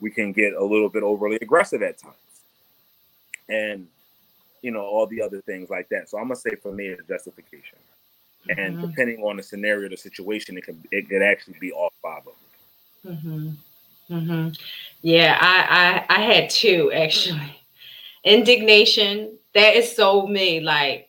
we 0.00 0.10
can 0.10 0.32
get 0.32 0.54
a 0.54 0.64
little 0.64 0.88
bit 0.90 1.02
overly 1.04 1.38
aggressive 1.42 1.82
at 1.82 1.98
times, 1.98 2.16
and 3.48 3.88
you 4.62 4.70
know 4.72 4.82
all 4.82 5.06
the 5.06 5.22
other 5.22 5.42
things 5.42 5.70
like 5.70 5.88
that. 5.90 6.10
So 6.10 6.18
I'm 6.18 6.24
gonna 6.24 6.36
say 6.36 6.56
for 6.62 6.72
me, 6.72 6.88
it's 6.88 7.08
justification, 7.08 7.78
and 8.58 8.78
Mhm. 8.78 8.80
depending 8.80 9.22
on 9.22 9.36
the 9.38 9.42
scenario, 9.44 9.88
the 9.90 9.96
situation, 9.98 10.58
it 10.58 10.64
can 10.64 10.82
it 10.92 11.08
could 11.08 11.22
actually 11.22 11.56
be 11.60 11.72
all 11.72 11.92
five 12.02 12.20
of 12.20 12.24
them. 12.26 12.34
hmm 13.04 13.50
hmm 14.08 14.48
Yeah, 15.02 15.38
I, 15.40 16.06
I 16.10 16.16
I 16.16 16.20
had 16.22 16.50
two 16.50 16.92
actually. 16.92 17.56
Indignation. 18.24 19.38
That 19.54 19.76
is 19.76 19.94
so 19.94 20.26
me. 20.26 20.60
Like, 20.60 21.08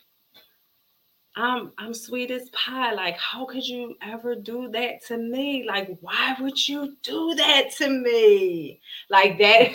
I'm 1.35 1.71
I'm 1.77 1.93
sweet 1.93 2.31
as 2.31 2.49
pie. 2.49 2.93
Like, 2.93 3.17
how 3.17 3.45
could 3.45 3.65
you 3.65 3.95
ever 4.01 4.35
do 4.35 4.69
that 4.69 5.03
to 5.07 5.17
me? 5.17 5.65
Like, 5.67 5.97
why 6.01 6.35
would 6.39 6.67
you 6.67 6.95
do 7.01 7.33
that 7.35 7.71
to 7.77 7.89
me? 7.89 8.81
Like 9.09 9.37
that. 9.39 9.71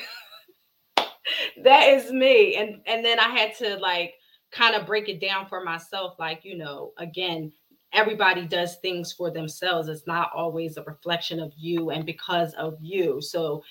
that 1.65 1.89
is 1.89 2.13
me. 2.13 2.57
And 2.57 2.81
and 2.87 3.05
then 3.05 3.19
I 3.19 3.29
had 3.29 3.57
to 3.57 3.77
like 3.77 4.15
kind 4.51 4.75
of 4.75 4.87
break 4.87 5.09
it 5.09 5.21
down 5.21 5.47
for 5.49 5.65
myself. 5.65 6.15
Like, 6.19 6.45
you 6.45 6.57
know, 6.57 6.93
again, 6.99 7.53
everybody 7.93 8.47
does 8.47 8.77
things 8.77 9.13
for 9.13 9.31
themselves. 9.31 9.89
It's 9.89 10.07
not 10.07 10.31
always 10.35 10.77
a 10.77 10.83
reflection 10.85 11.41
of 11.41 11.53
you 11.57 11.91
and 11.91 12.05
because 12.07 12.55
of 12.55 12.77
you. 12.81 13.21
So, 13.21 13.63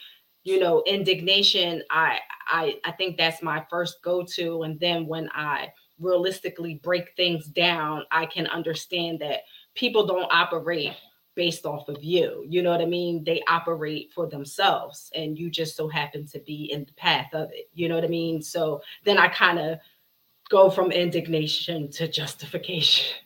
you 0.47 0.61
know, 0.61 0.81
indignation, 0.87 1.83
I 1.91 2.19
I 2.47 2.79
I 2.85 2.91
think 2.93 3.17
that's 3.17 3.43
my 3.43 3.65
first 3.69 4.01
go-to. 4.01 4.63
And 4.63 4.79
then 4.79 5.05
when 5.05 5.29
I 5.35 5.73
realistically 5.99 6.75
break 6.75 7.13
things 7.17 7.47
down, 7.47 8.03
I 8.11 8.27
can 8.27 8.47
understand 8.47 9.19
that 9.19 9.41
people 9.75 10.07
don't 10.07 10.31
operate 10.33 10.93
based 11.35 11.65
off 11.65 11.89
of 11.89 12.01
you. 12.01 12.45
You 12.47 12.63
know 12.63 12.71
what 12.71 12.79
I 12.79 12.85
mean? 12.85 13.25
They 13.25 13.43
operate 13.49 14.11
for 14.15 14.25
themselves 14.25 15.11
and 15.13 15.37
you 15.37 15.49
just 15.49 15.75
so 15.75 15.89
happen 15.89 16.25
to 16.27 16.39
be 16.39 16.71
in 16.71 16.85
the 16.85 16.93
path 16.93 17.27
of 17.33 17.49
it. 17.51 17.69
You 17.73 17.89
know 17.89 17.95
what 17.95 18.05
I 18.05 18.07
mean? 18.07 18.41
So 18.41 18.81
then 19.03 19.17
I 19.17 19.27
kind 19.27 19.59
of 19.59 19.79
go 20.49 20.69
from 20.69 20.91
indignation 20.93 21.91
to 21.91 22.07
justification. 22.21 23.17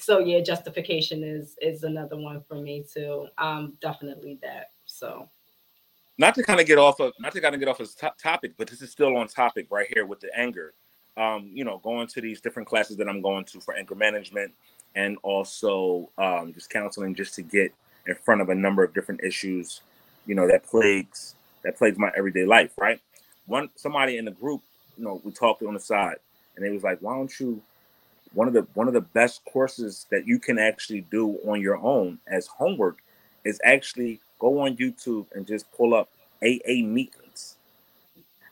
So 0.00 0.18
yeah, 0.18 0.40
justification 0.40 1.22
is 1.22 1.56
is 1.62 1.84
another 1.84 2.16
one 2.16 2.42
for 2.48 2.56
me 2.56 2.84
too. 2.92 3.28
Um 3.38 3.74
definitely 3.80 4.40
that. 4.42 4.72
So 4.86 5.28
not 6.18 6.34
to 6.36 6.42
kind 6.42 6.60
of 6.60 6.66
get 6.66 6.78
off 6.78 7.00
of 7.00 7.12
not 7.18 7.32
to 7.32 7.40
kind 7.40 7.54
of 7.54 7.60
get 7.60 7.68
off 7.68 7.80
of 7.80 7.94
to- 7.96 8.12
topic, 8.22 8.52
but 8.56 8.68
this 8.68 8.82
is 8.82 8.90
still 8.90 9.16
on 9.16 9.28
topic 9.28 9.66
right 9.70 9.86
here 9.92 10.06
with 10.06 10.20
the 10.20 10.30
anger. 10.38 10.74
Um, 11.16 11.50
you 11.52 11.64
know, 11.64 11.78
going 11.78 12.08
to 12.08 12.20
these 12.20 12.40
different 12.40 12.68
classes 12.68 12.96
that 12.96 13.08
I'm 13.08 13.20
going 13.20 13.44
to 13.46 13.60
for 13.60 13.74
anger 13.74 13.94
management 13.94 14.52
and 14.96 15.16
also 15.22 16.10
um, 16.18 16.52
just 16.52 16.70
counseling 16.70 17.14
just 17.14 17.34
to 17.36 17.42
get 17.42 17.72
in 18.06 18.14
front 18.16 18.40
of 18.40 18.48
a 18.48 18.54
number 18.54 18.82
of 18.82 18.92
different 18.94 19.22
issues, 19.22 19.80
you 20.26 20.34
know, 20.34 20.48
that 20.48 20.64
plagues 20.64 21.36
that 21.62 21.76
plagues 21.76 21.98
my 21.98 22.10
everyday 22.16 22.44
life, 22.44 22.72
right? 22.76 23.00
One 23.46 23.70
somebody 23.76 24.18
in 24.18 24.24
the 24.24 24.32
group, 24.32 24.62
you 24.98 25.04
know, 25.04 25.20
we 25.24 25.32
talked 25.32 25.62
on 25.62 25.74
the 25.74 25.80
side 25.80 26.16
and 26.56 26.64
they 26.64 26.70
was 26.70 26.82
like, 26.82 26.98
why 27.00 27.14
don't 27.14 27.40
you 27.40 27.62
one 28.32 28.48
of 28.48 28.54
the 28.54 28.66
one 28.74 28.88
of 28.88 28.94
the 28.94 29.00
best 29.00 29.44
courses 29.44 30.06
that 30.10 30.26
you 30.26 30.38
can 30.38 30.58
actually 30.58 31.02
do 31.10 31.38
on 31.46 31.60
your 31.60 31.76
own 31.76 32.18
as 32.26 32.46
homework 32.46 32.98
is 33.44 33.60
actually 33.64 34.20
go 34.38 34.60
on 34.60 34.76
YouTube 34.76 35.26
and 35.34 35.46
just 35.46 35.70
pull 35.72 35.94
up 35.94 36.08
AA 36.42 36.82
meetings. 36.82 37.56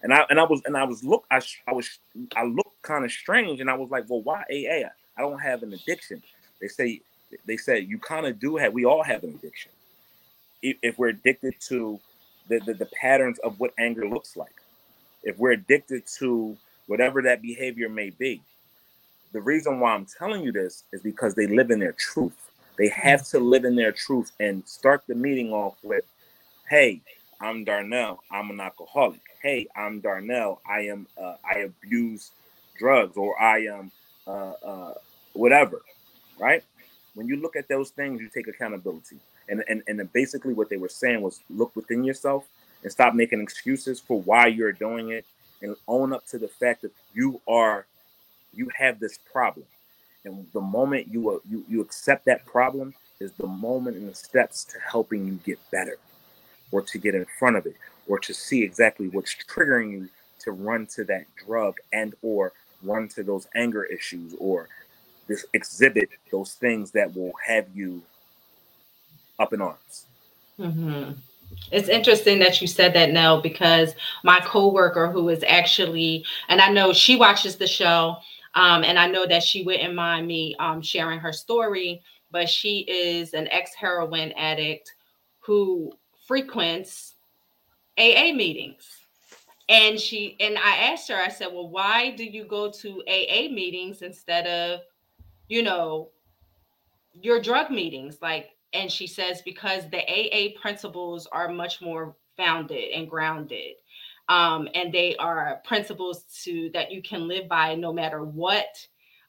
And 0.03 0.13
I 0.13 0.25
and 0.31 0.41
I 0.41 0.45
was 0.45 0.63
and 0.65 0.77
I 0.77 0.85
was 0.85 1.05
look 1.05 1.25
I, 1.31 1.41
I 1.67 1.73
was 1.73 1.99
I 2.35 2.45
looked 2.45 2.83
kind 2.83 3.05
of 3.05 3.13
strange 3.13 3.61
and 3.61 3.71
I 3.71 3.75
was 3.75 3.91
like, 3.91 4.09
well, 4.09 4.23
why 4.23 4.43
AA? 4.51 4.89
I 5.17 5.21
don't 5.21 5.39
have 5.39 5.63
an 5.63 5.73
addiction. 5.73 6.23
They 6.61 6.69
say 6.69 7.01
they 7.47 7.57
said 7.57 7.87
you 7.89 7.99
kind 7.99 8.27
of 8.27 8.41
do 8.41 8.57
have. 8.57 8.73
We 8.73 8.85
all 8.85 9.03
have 9.03 9.23
an 9.25 9.31
addiction. 9.31 9.71
If, 10.63 10.77
if 10.83 10.99
we're 10.99 11.09
addicted 11.09 11.55
to 11.69 12.01
the, 12.49 12.59
the 12.61 12.75
the 12.75 12.87
patterns 12.87 13.39
of 13.41 13.59
what 13.61 13.73
anger 13.79 14.09
looks 14.09 14.37
like, 14.37 14.55
if 15.23 15.39
we're 15.39 15.53
addicted 15.53 16.07
to 16.19 16.57
whatever 16.87 17.23
that 17.23 17.43
behavior 17.43 17.89
may 17.89 18.11
be, 18.11 18.43
the 19.33 19.41
reason 19.41 19.81
why 19.81 19.95
I'm 19.95 20.07
telling 20.07 20.43
you 20.43 20.53
this 20.53 20.85
is 20.93 21.01
because 21.01 21.35
they 21.35 21.47
live 21.47 21.71
in 21.71 21.79
their 21.79 21.93
truth. 21.93 22.51
They 22.79 22.89
have 22.89 23.25
to 23.29 23.41
live 23.41 23.65
in 23.65 23.77
their 23.77 23.93
truth 23.93 24.33
and 24.41 24.67
start 24.67 25.05
the 25.07 25.15
meeting 25.15 25.53
off 25.53 25.77
with, 25.83 26.05
"Hey, 26.69 27.03
I'm 27.41 27.65
Darnell. 27.65 28.23
I'm 28.31 28.51
an 28.51 28.61
alcoholic. 28.61 29.21
Hey, 29.43 29.69
I'm 29.77 30.01
Darnell. 30.01 30.61
I 30.67 30.83
am 30.83 31.07
uh, 31.19 31.37
I 31.45 31.61
abuse 31.61 32.33
drugs 32.79 33.17
or 33.17 33.41
I 33.41 33.61
am 33.67 33.93
uh, 34.27 34.53
uh, 34.65 34.95
whatever." 35.35 35.83
Right? 36.39 36.65
When 37.15 37.29
you 37.29 37.37
look 37.37 37.57
at 37.57 37.69
those 37.69 37.91
things, 37.91 38.21
you 38.21 38.29
take 38.29 38.49
accountability. 38.49 39.19
And, 39.49 39.65
and 39.69 39.83
and 39.89 40.13
basically 40.13 40.55
what 40.55 40.71
they 40.71 40.79
were 40.79 40.89
saying 40.89 41.21
was 41.21 41.41
look 41.51 41.77
within 41.77 42.05
yourself 42.05 42.47
and 42.83 42.93
stop 42.93 43.15
making 43.15 43.41
excuses 43.41 44.01
for 44.01 44.21
why 44.23 44.47
you're 44.47 44.73
doing 44.73 45.11
it 45.11 45.27
and 45.63 45.77
own 45.89 46.13
up 46.13 46.27
to 46.29 46.39
the 46.39 46.49
fact 46.49 46.83
that 46.83 46.93
you 47.15 47.41
are 47.49 47.87
you 48.55 48.71
have 48.77 49.01
this 49.01 49.19
problem 49.33 49.67
And 50.25 50.47
the 50.53 50.61
moment 50.61 51.09
you 51.09 51.31
uh, 51.31 51.39
you 51.49 51.65
you 51.69 51.81
accept 51.81 52.25
that 52.27 52.45
problem 52.47 52.95
is 53.21 53.33
the 53.33 53.47
moment 53.47 53.97
and 53.97 54.09
the 54.09 54.15
steps 54.15 54.65
to 54.65 54.79
helping 54.79 55.27
you 55.27 55.39
get 55.45 55.59
better, 55.71 55.99
or 56.71 56.83
to 56.83 56.99
get 56.99 57.15
in 57.15 57.27
front 57.39 57.57
of 57.57 57.67
it, 57.67 57.77
or 58.09 58.19
to 58.21 58.33
see 58.33 58.63
exactly 58.63 59.09
what's 59.09 59.35
triggering 59.35 59.91
you 59.93 60.09
to 60.41 60.53
run 60.53 60.87
to 60.87 61.05
that 61.05 61.25
drug 61.47 61.77
and 61.93 62.15
or 62.23 62.53
run 62.83 63.09
to 63.09 63.23
those 63.23 63.47
anger 63.55 63.85
issues 63.85 64.35
or 64.39 64.69
this 65.29 65.47
exhibit 65.55 66.11
those 66.31 66.55
things 66.55 66.91
that 66.91 67.15
will 67.15 67.33
have 67.47 67.67
you 67.75 68.03
up 69.39 69.53
in 69.53 69.61
arms. 69.61 70.07
Mm-hmm. 70.59 71.13
It's 71.71 71.89
interesting 71.89 72.39
that 72.41 72.61
you 72.61 72.67
said 72.67 72.95
that, 72.95 73.13
Nell, 73.13 73.41
because 73.41 73.95
my 74.25 74.41
coworker, 74.41 75.11
who 75.11 75.29
is 75.29 75.45
actually, 75.47 76.25
and 76.49 76.61
I 76.61 76.71
know 76.71 76.93
she 76.93 77.17
watches 77.17 77.57
the 77.57 77.67
show, 77.67 78.17
um, 78.55 78.85
and 78.85 78.99
I 78.99 79.07
know 79.07 79.27
that 79.27 79.43
she 79.43 79.63
wouldn't 79.63 79.95
mind 79.95 80.27
me 80.27 80.55
um, 80.59 80.83
sharing 80.83 81.19
her 81.21 81.33
story, 81.33 82.03
but 82.31 82.49
she 82.49 82.81
is 82.81 83.35
an 83.35 83.49
ex 83.49 83.75
heroin 83.75 84.33
addict 84.33 84.93
who 85.41 85.93
frequents 86.27 87.17
AA 87.99 88.33
meetings. 88.33 88.89
And 89.69 89.99
she 89.99 90.37
and 90.41 90.59
I 90.59 90.77
asked 90.77 91.09
her, 91.09 91.17
I 91.17 91.29
said, 91.29 91.49
Well, 91.53 91.69
why 91.69 92.11
do 92.11 92.25
you 92.25 92.45
go 92.45 92.71
to 92.71 93.03
AA 93.07 93.49
meetings 93.53 94.03
instead 94.03 94.47
of, 94.47 94.81
you 95.49 95.63
know, 95.63 96.11
your 97.21 97.41
drug 97.41 97.71
meetings? 97.71 98.19
Like, 98.21 98.51
and 98.75 98.91
she 98.91 99.07
says, 99.07 99.43
because 99.43 99.89
the 99.91 100.01
AA 100.01 100.59
principles 100.61 101.27
are 101.31 101.49
much 101.49 101.81
more 101.81 102.17
founded 102.37 102.91
and 102.95 103.09
grounded. 103.09 103.75
Um, 104.29 104.69
and 104.75 104.93
they 104.93 105.17
are 105.17 105.61
principles 105.65 106.25
to 106.45 106.71
that 106.75 106.91
you 106.91 107.03
can 107.03 107.29
live 107.29 107.49
by 107.49 107.75
no 107.75 107.93
matter 107.93 108.25
what 108.25 108.67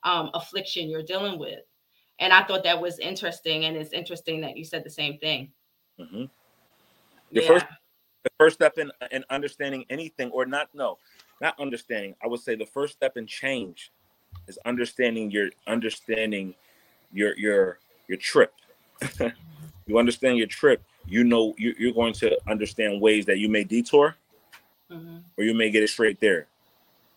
um, 0.03 0.29
affliction 0.33 0.89
you're 0.89 1.03
dealing 1.03 1.39
with. 1.39 1.59
And 2.19 2.31
I 2.31 2.43
thought 2.43 2.63
that 2.63 2.79
was 2.79 2.99
interesting, 2.99 3.65
and 3.65 3.75
it's 3.75 3.91
interesting 3.91 4.41
that 4.41 4.55
you 4.55 4.63
said 4.63 4.83
the 4.83 4.89
same 4.89 5.17
thing. 5.17 5.51
Mm-hmm. 5.99 6.25
The 7.31 7.41
yeah. 7.41 7.47
first 7.47 7.65
the 8.23 8.29
first 8.39 8.55
step 8.55 8.77
in 8.77 8.91
in 9.11 9.23
understanding 9.29 9.85
anything 9.89 10.31
or 10.31 10.45
not 10.45 10.69
no 10.73 10.97
not 11.41 11.59
understanding 11.59 12.15
i 12.23 12.27
would 12.27 12.39
say 12.39 12.55
the 12.55 12.65
first 12.65 12.93
step 12.93 13.17
in 13.17 13.27
change 13.27 13.91
is 14.47 14.57
understanding 14.65 15.29
your 15.29 15.49
understanding 15.67 16.55
your 17.11 17.37
your 17.37 17.79
your 18.07 18.17
trip 18.17 18.53
you 19.85 19.97
understand 19.97 20.37
your 20.37 20.47
trip 20.47 20.81
you 21.05 21.23
know 21.23 21.53
you, 21.57 21.75
you're 21.77 21.93
going 21.93 22.13
to 22.13 22.37
understand 22.49 23.01
ways 23.01 23.25
that 23.25 23.37
you 23.37 23.49
may 23.49 23.63
detour 23.63 24.15
mm-hmm. 24.93 25.17
or 25.37 25.43
you 25.43 25.53
may 25.53 25.69
get 25.69 25.83
it 25.83 25.89
straight 25.89 26.19
there 26.19 26.47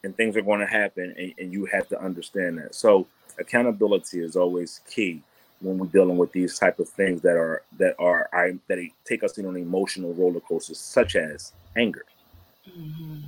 and 0.04 0.16
things 0.16 0.36
are 0.36 0.42
going 0.42 0.60
to 0.60 0.66
happen 0.66 1.14
and, 1.18 1.34
and 1.38 1.52
you 1.52 1.64
have 1.66 1.88
to 1.88 2.00
understand 2.00 2.58
that 2.58 2.74
so 2.74 3.06
accountability 3.38 4.20
is 4.20 4.36
always 4.36 4.80
key 4.88 5.22
when 5.60 5.78
we're 5.78 5.86
dealing 5.86 6.16
with 6.16 6.32
these 6.32 6.58
type 6.58 6.78
of 6.78 6.88
things 6.88 7.22
that 7.22 7.36
are 7.36 7.62
that 7.78 7.94
are 7.98 8.28
I, 8.32 8.58
that 8.68 8.78
take 9.04 9.24
us 9.24 9.38
in 9.38 9.46
on 9.46 9.56
emotional 9.56 10.12
roller 10.14 10.40
coasters, 10.40 10.78
such 10.78 11.16
as 11.16 11.52
anger. 11.76 12.04
Mm-hmm. 12.68 13.20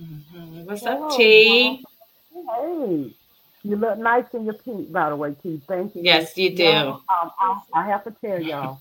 Mm-hmm. 0.00 0.64
What's 0.64 0.84
up, 0.84 1.16
T? 1.16 1.84
Hey, 2.32 3.14
you 3.64 3.76
look 3.76 3.98
nice 3.98 4.24
in 4.32 4.44
your 4.44 4.54
pink, 4.54 4.90
by 4.92 5.10
the 5.10 5.16
way, 5.16 5.34
T. 5.42 5.60
Thank 5.66 5.94
you. 5.94 6.02
Yes, 6.02 6.36
you 6.36 6.54
do. 6.54 6.66
um, 6.66 7.02
I, 7.08 7.60
I, 7.74 7.86
have 7.86 8.04
to 8.04 8.10
tell 8.10 8.40
y'all, 8.40 8.80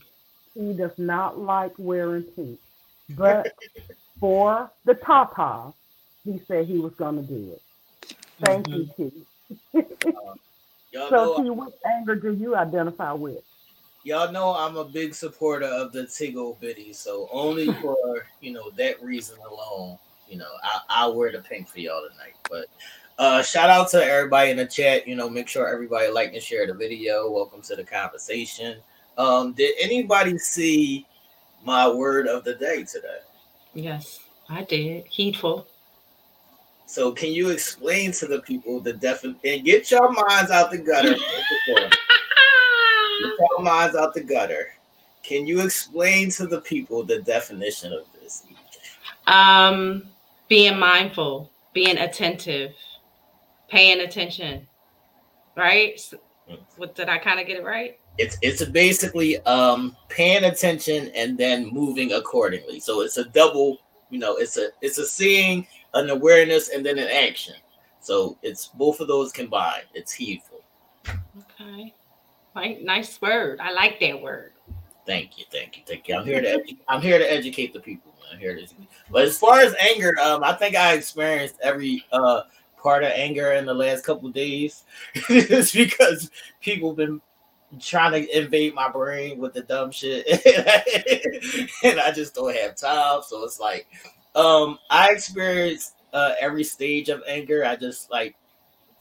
he 0.53 0.73
does 0.73 0.97
not 0.97 1.37
like 1.37 1.73
wearing 1.77 2.23
pink, 2.23 2.59
but 3.09 3.53
for 4.21 4.71
the 4.85 4.93
top 4.93 5.75
he 6.23 6.39
said 6.47 6.67
he 6.67 6.77
was 6.77 6.93
going 6.93 7.15
to 7.15 7.23
do 7.23 7.53
it. 7.53 8.15
Thank 8.39 8.67
mm-hmm. 8.67 9.01
you, 9.01 9.11
T. 9.73 9.83
Y'all 10.93 11.09
so, 11.09 11.41
know, 11.41 11.53
what 11.53 11.73
anger 11.85 12.15
do 12.15 12.31
you 12.31 12.55
identify 12.55 13.11
with? 13.11 13.43
Y'all 14.03 14.31
know 14.31 14.55
I'm 14.55 14.77
a 14.77 14.85
big 14.85 15.15
supporter 15.15 15.65
of 15.65 15.91
the 15.91 16.03
Tigo 16.03 16.59
Biddy, 16.59 16.93
so 16.93 17.27
only 17.31 17.71
for 17.81 18.27
you 18.41 18.51
know 18.53 18.69
that 18.71 19.01
reason 19.01 19.37
alone, 19.49 19.97
you 20.29 20.37
know, 20.37 20.49
I, 20.63 20.79
I'll 20.89 21.15
wear 21.15 21.31
the 21.31 21.39
pink 21.39 21.67
for 21.67 21.79
y'all 21.79 22.07
tonight. 22.09 22.35
But 22.49 22.65
uh, 23.17 23.41
shout 23.41 23.69
out 23.69 23.89
to 23.91 24.03
everybody 24.03 24.51
in 24.51 24.57
the 24.57 24.65
chat. 24.65 25.07
You 25.07 25.15
know, 25.15 25.29
make 25.29 25.47
sure 25.47 25.67
everybody 25.67 26.11
like 26.11 26.33
and 26.33 26.43
share 26.43 26.67
the 26.67 26.73
video. 26.73 27.31
Welcome 27.31 27.61
to 27.63 27.75
the 27.75 27.83
conversation. 27.83 28.77
Um, 29.17 29.53
did 29.53 29.75
anybody 29.79 30.37
see 30.37 31.07
my 31.63 31.89
word 31.89 32.27
of 32.27 32.43
the 32.43 32.55
day 32.55 32.83
today? 32.83 33.19
Yes, 33.73 34.19
I 34.49 34.63
did. 34.63 35.05
Heedful. 35.05 35.67
So 36.91 37.13
can 37.13 37.31
you 37.31 37.51
explain 37.51 38.11
to 38.13 38.27
the 38.27 38.41
people 38.41 38.81
the 38.81 38.91
definition 38.91 39.39
and 39.45 39.63
get 39.63 39.89
your 39.89 40.11
minds 40.11 40.51
out 40.51 40.71
the 40.71 40.77
gutter? 40.77 41.15
get 41.15 41.87
your 43.39 43.61
minds 43.61 43.95
out 43.95 44.13
the 44.13 44.21
gutter. 44.21 44.73
Can 45.23 45.47
you 45.47 45.61
explain 45.61 46.29
to 46.31 46.47
the 46.47 46.59
people 46.59 47.03
the 47.03 47.21
definition 47.21 47.93
of 47.93 48.05
this? 48.19 48.43
Um, 49.25 50.03
being 50.49 50.77
mindful, 50.77 51.49
being 51.71 51.97
attentive, 51.97 52.73
paying 53.69 54.01
attention. 54.01 54.67
Right? 55.55 55.95
Mm. 56.49 56.59
What 56.75 56.95
did 56.95 57.07
I 57.07 57.19
kind 57.19 57.39
of 57.39 57.47
get 57.47 57.57
it 57.57 57.63
right? 57.63 58.00
It's 58.17 58.37
it's 58.41 58.63
basically 58.65 59.39
um 59.45 59.95
paying 60.09 60.43
attention 60.43 61.11
and 61.15 61.37
then 61.37 61.69
moving 61.71 62.13
accordingly. 62.13 62.79
So 62.79 63.01
it's 63.01 63.17
a 63.17 63.25
double, 63.25 63.79
you 64.09 64.19
know, 64.19 64.37
it's 64.37 64.57
a 64.57 64.69
it's 64.81 64.97
a 64.97 65.05
seeing 65.05 65.65
an 65.93 66.09
awareness 66.09 66.69
and 66.69 66.85
then 66.85 66.97
an 66.97 67.07
action. 67.07 67.55
So 67.99 68.37
it's 68.41 68.67
both 68.67 68.99
of 68.99 69.07
those 69.07 69.31
combined. 69.31 69.85
It's 69.93 70.11
heedful. 70.11 70.61
Okay. 71.07 71.93
Right. 72.55 72.83
Nice 72.83 73.21
word. 73.21 73.59
I 73.61 73.71
like 73.71 73.99
that 74.01 74.21
word. 74.21 74.53
Thank 75.05 75.39
you. 75.39 75.45
Thank 75.51 75.77
you. 75.77 75.83
Thank 75.87 76.07
you. 76.07 76.15
I'm 76.15 76.25
here 76.25 76.41
to 76.41 76.47
edu- 76.47 76.77
I'm 76.87 77.01
here 77.01 77.17
to 77.17 77.31
educate 77.31 77.73
the 77.73 77.79
people. 77.79 78.13
I'm 78.31 78.39
here 78.39 78.55
to 78.55 78.65
but 79.09 79.23
as 79.23 79.37
far 79.37 79.59
as 79.59 79.75
anger, 79.79 80.17
um, 80.21 80.43
I 80.43 80.53
think 80.53 80.75
I 80.75 80.93
experienced 80.93 81.55
every 81.61 82.05
uh 82.11 82.43
part 82.77 83.03
of 83.03 83.11
anger 83.11 83.53
in 83.53 83.65
the 83.65 83.73
last 83.73 84.03
couple 84.03 84.29
days. 84.29 84.83
it's 85.29 85.73
because 85.73 86.31
people 86.61 86.93
been 86.93 87.21
trying 87.79 88.11
to 88.11 88.37
invade 88.37 88.75
my 88.75 88.89
brain 88.89 89.39
with 89.39 89.53
the 89.53 89.61
dumb 89.61 89.91
shit 89.91 90.27
and 91.83 91.99
I 91.99 92.11
just 92.11 92.35
don't 92.35 92.55
have 92.55 92.75
time. 92.75 93.21
So 93.25 93.43
it's 93.43 93.59
like 93.59 93.87
um, 94.35 94.79
I 94.89 95.11
experienced 95.11 95.95
uh, 96.13 96.33
every 96.39 96.63
stage 96.63 97.09
of 97.09 97.23
anger. 97.27 97.65
I 97.65 97.75
just 97.75 98.11
like 98.11 98.35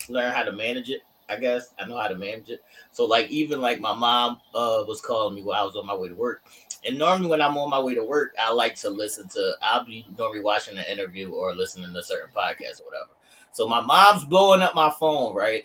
learn 0.08 0.32
how 0.32 0.44
to 0.44 0.52
manage 0.52 0.90
it. 0.90 1.02
I 1.28 1.36
guess 1.36 1.72
I 1.78 1.86
know 1.86 1.96
how 1.96 2.08
to 2.08 2.16
manage 2.16 2.48
it. 2.48 2.62
So 2.90 3.04
like 3.04 3.30
even 3.30 3.60
like 3.60 3.80
my 3.80 3.94
mom 3.94 4.40
uh 4.54 4.82
was 4.86 5.00
calling 5.00 5.34
me 5.34 5.42
while 5.42 5.62
I 5.62 5.64
was 5.64 5.76
on 5.76 5.86
my 5.86 5.94
way 5.94 6.08
to 6.08 6.14
work. 6.14 6.42
And 6.84 6.98
normally 6.98 7.28
when 7.28 7.40
I'm 7.40 7.56
on 7.56 7.70
my 7.70 7.78
way 7.78 7.94
to 7.94 8.04
work, 8.04 8.34
I 8.38 8.52
like 8.52 8.74
to 8.76 8.90
listen 8.90 9.28
to 9.30 9.52
I'll 9.62 9.84
be 9.84 10.06
normally 10.18 10.42
watching 10.42 10.76
an 10.76 10.84
interview 10.90 11.30
or 11.30 11.54
listening 11.54 11.92
to 11.92 12.02
certain 12.02 12.30
podcasts 12.34 12.80
or 12.80 12.86
whatever. 12.86 13.10
So 13.52 13.68
my 13.68 13.80
mom's 13.80 14.24
blowing 14.24 14.62
up 14.62 14.74
my 14.74 14.90
phone, 14.98 15.34
right? 15.34 15.64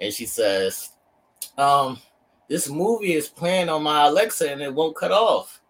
And 0.00 0.12
she 0.12 0.26
says, 0.26 0.90
um, 1.58 1.98
this 2.48 2.68
movie 2.68 3.14
is 3.14 3.28
playing 3.28 3.68
on 3.68 3.82
my 3.82 4.06
Alexa 4.06 4.50
and 4.50 4.60
it 4.60 4.72
won't 4.72 4.96
cut 4.96 5.12
off. 5.12 5.60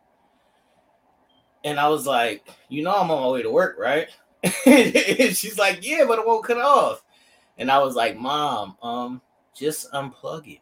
And 1.65 1.81
I 1.81 1.89
was 1.89 2.07
like, 2.07 2.47
you 2.69 2.83
know, 2.83 2.95
I'm 2.95 3.11
on 3.11 3.23
my 3.23 3.29
way 3.29 3.43
to 3.43 3.51
work, 3.51 3.77
right? 3.79 4.09
And 4.67 5.35
she's 5.37 5.59
like, 5.59 5.87
yeah, 5.87 6.05
but 6.07 6.19
it 6.19 6.27
won't 6.27 6.45
cut 6.45 6.59
off. 6.59 7.03
And 7.57 7.71
I 7.71 7.79
was 7.79 7.95
like, 7.95 8.17
mom, 8.17 8.77
um, 8.83 9.23
just 9.57 9.91
unplug 9.93 10.47
it. 10.47 10.61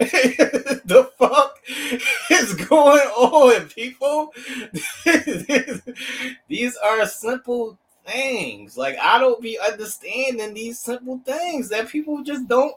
the 0.86 1.10
fuck 1.18 1.58
is 2.30 2.54
going 2.54 3.06
on, 3.08 3.68
people? 3.68 4.32
these 6.48 6.76
are 6.76 7.06
simple 7.06 7.78
things. 8.06 8.76
Like 8.76 8.96
I 8.98 9.18
don't 9.18 9.42
be 9.42 9.58
understanding 9.58 10.54
these 10.54 10.78
simple 10.80 11.20
things 11.24 11.68
that 11.68 11.88
people 11.88 12.22
just 12.22 12.48
don't 12.48 12.74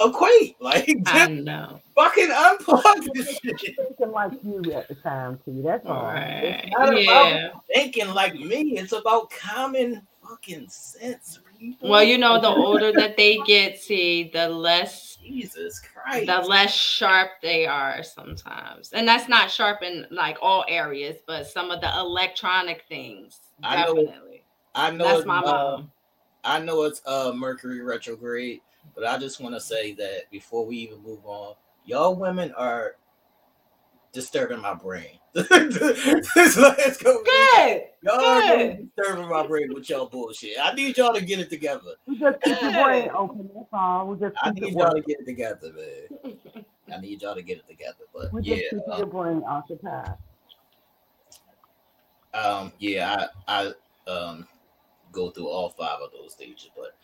equate. 0.00 0.56
Like 0.60 0.96
I 1.06 1.28
know. 1.28 1.80
Fucking 1.94 2.28
unplug 2.28 3.12
this 3.14 3.38
shit. 3.38 3.76
Thinking 3.76 4.12
like 4.12 4.32
you 4.42 4.72
at 4.72 4.88
the 4.88 4.94
time, 4.96 5.38
T. 5.44 5.62
That's 5.62 5.86
all. 5.86 6.02
Right. 6.02 6.62
It's 6.64 6.76
not 6.76 7.02
yeah. 7.02 7.36
about 7.36 7.64
thinking 7.72 8.08
like 8.08 8.34
me. 8.34 8.78
It's 8.78 8.92
about 8.92 9.30
common 9.30 10.06
fucking 10.28 10.68
sense. 10.68 11.38
People. 11.58 11.88
Well, 11.88 12.02
you 12.02 12.18
know, 12.18 12.38
the 12.38 12.48
older 12.48 12.92
that 12.92 13.16
they 13.16 13.38
get, 13.46 13.80
see, 13.80 14.30
the 14.30 14.46
less 14.46 15.16
Jesus 15.16 15.80
Christ, 15.80 16.26
the 16.26 16.40
less 16.40 16.70
sharp 16.74 17.30
they 17.40 17.64
are 17.66 18.02
sometimes, 18.02 18.92
and 18.92 19.08
that's 19.08 19.26
not 19.26 19.50
sharp 19.50 19.82
in 19.82 20.06
like 20.10 20.36
all 20.42 20.66
areas, 20.68 21.16
but 21.26 21.46
some 21.46 21.70
of 21.70 21.80
the 21.80 21.90
electronic 21.98 22.84
things. 22.90 23.40
I 23.62 23.76
definitely. 23.76 24.04
Know, 24.04 24.20
I 24.74 24.90
know. 24.90 25.04
That's 25.04 25.26
my 25.26 25.38
uh, 25.38 25.42
mom. 25.42 25.92
I 26.44 26.58
know 26.60 26.82
it's 26.82 27.00
uh 27.06 27.32
Mercury 27.34 27.80
retrograde, 27.80 28.60
but 28.94 29.06
I 29.06 29.18
just 29.18 29.40
want 29.40 29.54
to 29.54 29.60
say 29.60 29.92
that 29.94 30.30
before 30.30 30.64
we 30.66 30.76
even 30.78 31.02
move 31.02 31.24
on, 31.24 31.54
y'all 31.84 32.14
women 32.16 32.52
are 32.56 32.96
disturbing 34.12 34.60
my 34.60 34.74
brain. 34.74 35.18
Let's 35.34 36.96
go. 36.96 37.22
Good. 37.22 37.82
Y'all 38.02 38.14
are 38.14 38.40
Good. 38.40 38.58
really 38.58 38.88
disturbing 38.96 39.28
my 39.28 39.46
brain 39.46 39.74
with 39.74 39.88
y'all 39.90 40.06
bullshit. 40.06 40.56
I 40.62 40.72
need 40.74 40.96
y'all 40.96 41.14
to 41.14 41.20
get 41.20 41.40
it 41.40 41.50
together. 41.50 41.94
We 42.06 42.16
just 42.16 42.40
keep 42.42 42.60
your 42.62 42.72
brain 42.72 43.10
open. 43.14 43.50
That's 43.54 43.68
all. 43.72 44.06
We 44.08 44.18
just 44.18 44.36
I 44.42 44.50
need 44.50 44.74
y'all 44.74 44.94
to 44.94 45.02
get 45.02 45.20
it 45.20 45.26
together, 45.26 45.72
man. 45.72 46.34
I 46.94 47.00
need 47.00 47.20
y'all 47.20 47.34
to 47.34 47.42
get 47.42 47.58
it 47.58 47.68
together. 47.68 48.04
But 48.14 48.32
We 48.32 48.42
yeah, 48.42 48.56
just 48.56 48.70
keep 48.70 48.82
uh, 48.90 48.96
your 48.98 49.06
brain 49.06 49.42
occupied. 49.46 50.14
um, 52.32 52.72
yeah, 52.78 53.26
I 53.46 53.72
I 54.08 54.10
um 54.10 54.46
go 55.12 55.30
through 55.30 55.48
all 55.48 55.70
five 55.70 55.98
of 56.00 56.12
those 56.12 56.32
stages, 56.32 56.70
but 56.76 56.96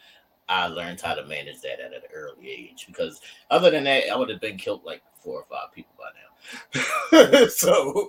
I 0.53 0.67
learned 0.67 1.01
how 1.01 1.15
to 1.15 1.25
manage 1.27 1.61
that 1.63 1.81
at 1.81 1.93
an 1.95 2.03
early 2.15 2.51
age 2.51 2.85
because 2.87 3.21
other 3.51 3.71
than 3.71 3.85
that, 3.85 4.09
I 4.11 4.17
would 4.17 4.29
have 4.29 4.41
been 4.41 4.57
killed 4.59 4.85
like 4.85 5.03
four 5.15 5.41
or 5.41 5.47
five 5.51 5.73
people 5.75 5.95
by 5.99 6.11
now. 6.15 7.47
so 7.49 8.09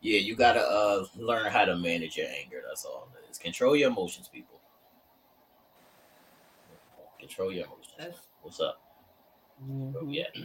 yeah, 0.00 0.18
you 0.18 0.36
gotta 0.36 0.60
uh 0.60 1.04
learn 1.16 1.50
how 1.50 1.64
to 1.64 1.76
manage 1.76 2.16
your 2.16 2.26
anger. 2.28 2.62
That's 2.66 2.84
all 2.84 3.08
it 3.14 3.30
is. 3.30 3.38
Control 3.38 3.74
your 3.76 3.90
emotions, 3.90 4.28
people. 4.28 4.60
Control 7.18 7.52
your 7.52 7.66
emotions. 7.66 8.20
What's 8.42 8.60
up? 8.60 8.80
Where 9.58 10.02
Mhm. 10.02 10.06
we 10.06 10.20
at? 10.20 10.36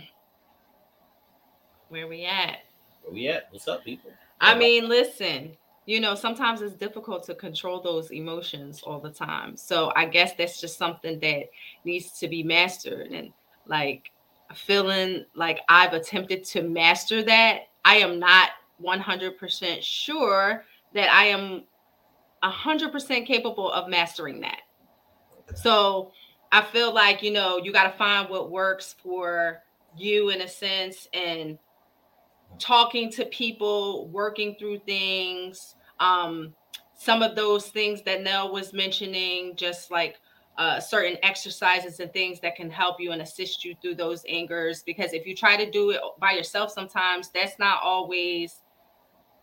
where 1.89 2.08
we 2.08 2.26
at. 2.26 2.64
Where 3.04 3.14
we 3.14 3.28
at? 3.28 3.48
What's 3.52 3.68
up, 3.68 3.84
people? 3.84 4.12
I 4.41 4.56
mean, 4.56 4.89
listen, 4.89 5.56
you 5.86 5.99
know, 5.99 6.15
sometimes 6.15 6.61
it's 6.61 6.75
difficult 6.75 7.23
to 7.25 7.36
control 7.36 7.81
those 7.81 8.11
emotions 8.11 8.81
all 8.84 8.99
the 8.99 9.09
time. 9.09 9.57
So 9.57 9.91
I 9.95 10.05
guess 10.05 10.34
that's 10.34 10.61
just 10.61 10.77
something 10.77 11.19
that 11.19 11.49
needs 11.84 12.11
to 12.19 12.27
be 12.27 12.43
mastered. 12.43 13.07
And 13.11 13.34
like 13.67 14.11
feeling 14.55 15.25
like 15.36 15.59
I've 15.67 15.93
attempted 15.93 16.45
to 16.45 16.63
master 16.63 17.21
that, 17.23 17.63
I 17.84 17.97
am 17.97 18.19
not 18.19 18.51
100% 18.81 19.81
sure 19.81 20.65
that 20.93 21.11
I 21.11 21.25
am 21.25 21.63
100% 22.43 23.25
capable 23.25 23.71
of 23.71 23.89
mastering 23.89 24.41
that. 24.41 24.61
So 25.55 26.11
I 26.51 26.61
feel 26.61 26.93
like, 26.93 27.23
you 27.23 27.31
know, 27.31 27.57
you 27.57 27.73
got 27.73 27.91
to 27.91 27.97
find 27.97 28.29
what 28.29 28.51
works 28.51 28.95
for 29.01 29.61
you 29.97 30.29
in 30.29 30.41
a 30.41 30.47
sense 30.47 31.07
and 31.13 31.57
talking 32.60 33.12
to 33.12 33.26
people, 33.26 34.08
working 34.10 34.56
through 34.60 34.80
things. 34.80 35.76
Um, 35.99 36.54
some 36.93 37.22
of 37.22 37.36
those 37.36 37.68
things 37.68 38.01
that 38.04 38.22
Nell 38.22 38.51
was 38.51 38.74
mentioning, 38.74 39.56
just 39.56 39.91
like 39.91 40.20
uh, 40.58 40.80
certain 40.80 41.18
exercises 41.24 41.99
and 41.99 42.14
things 42.14 42.39
that 42.39 42.56
can 42.56 42.70
help 42.70 42.99
you 42.99 43.12
and 43.12 43.22
assist 43.22 43.66
you 43.66 43.76
through 43.82 43.95
those 43.95 44.24
angers. 44.30 44.84
Because 44.84 45.14
if 45.14 45.26
you 45.26 45.36
try 45.36 45.58
to 45.58 45.70
do 45.70 45.91
it 45.91 45.99
by 46.20 46.32
yourself, 46.32 46.72
sometimes 46.72 47.30
that's 47.34 47.58
not 47.60 47.80
always 47.84 48.62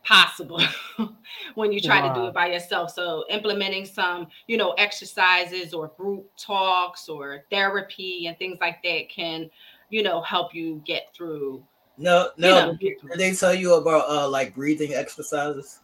possible 0.03 0.63
when 1.55 1.73
you 1.73 1.81
try 1.81 2.01
to 2.01 2.15
do 2.15 2.27
it 2.27 2.35
by 2.35 2.47
yourself. 2.47 2.91
So 2.91 3.25
implementing 3.29 3.85
some, 3.85 4.29
you 4.47 4.57
know, 4.57 4.71
exercises 4.73 5.75
or 5.75 5.89
group 5.89 6.31
talks 6.39 7.09
or 7.09 7.45
therapy 7.51 8.27
and 8.27 8.39
things 8.39 8.59
like 8.61 8.83
that 8.83 9.09
can, 9.09 9.51
you 9.91 10.03
know, 10.03 10.21
help 10.23 10.55
you 10.55 10.83
get 10.87 11.09
through. 11.15 11.63
No, 12.01 12.31
You 12.37 12.43
no. 12.49 12.67
know. 12.67 12.73
Did 12.81 12.97
did 13.03 13.19
they 13.19 13.33
tell 13.35 13.55
you 13.55 13.75
about 13.75 14.09
uh 14.09 14.29
like 14.29 14.55
breathing 14.55 14.95
exercises? 14.95 15.81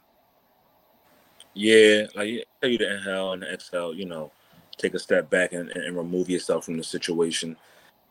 Yeah, 1.53 2.07
like 2.14 2.47
tell 2.61 2.71
you 2.71 2.79
to 2.79 2.97
inhale 2.97 3.33
and 3.35 3.45
exhale. 3.45 3.95
You 3.95 4.07
know, 4.07 4.33
take 4.79 4.95
a 4.95 4.99
step 4.99 5.29
back 5.29 5.53
and, 5.53 5.71
and 5.71 5.97
remove 5.97 6.31
yourself 6.31 6.64
from 6.64 6.79
the 6.79 6.85
situation. 6.85 7.55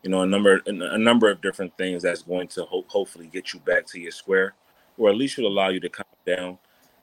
You 0.04 0.10
know, 0.10 0.22
a 0.22 0.26
number 0.26 0.62
a 0.66 0.98
number 0.98 1.28
of 1.28 1.40
different 1.40 1.76
things 1.76 2.04
that's 2.04 2.22
going 2.22 2.46
to 2.48 2.64
ho- 2.64 2.84
hopefully 2.86 3.26
get 3.26 3.52
you 3.52 3.58
back 3.60 3.86
to 3.86 3.98
your 4.00 4.12
square, 4.12 4.54
or 4.98 5.10
at 5.10 5.16
least 5.16 5.36
will 5.36 5.48
allow 5.48 5.68
you 5.70 5.80
to 5.80 5.88
calm 5.88 6.06
down. 6.24 6.58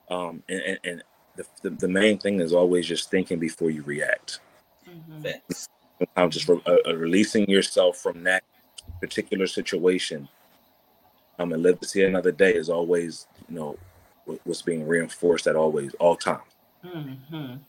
Um, 0.08 0.42
and 0.48 0.60
and, 0.62 0.78
and 0.84 1.02
the, 1.36 1.44
the 1.62 1.70
the 1.70 1.88
main 1.88 2.16
thing 2.16 2.40
is 2.40 2.54
always 2.54 2.86
just 2.86 3.10
thinking 3.10 3.38
before 3.38 3.70
you 3.70 3.82
react. 3.82 4.40
Mhm. 4.88 5.22
Facts. 5.22 5.68
Sometimes 5.98 6.34
just 6.34 6.48
re- 6.48 6.62
uh, 6.66 6.76
uh, 6.88 6.96
releasing 6.96 7.48
yourself 7.48 7.98
from 7.98 8.24
that 8.24 8.42
particular 9.00 9.46
situation. 9.46 10.28
Um, 11.38 11.52
and 11.52 11.62
live 11.62 11.80
to 11.80 11.88
see 11.88 12.04
another 12.04 12.30
day 12.30 12.54
is 12.54 12.68
always 12.68 13.26
you 13.48 13.56
know 13.56 13.76
what's 14.24 14.62
being 14.62 14.86
reinforced 14.86 15.46
at 15.46 15.56
always 15.56 15.94
all 15.94 16.16
time. 16.16 16.40
Mhm. 16.84 17.60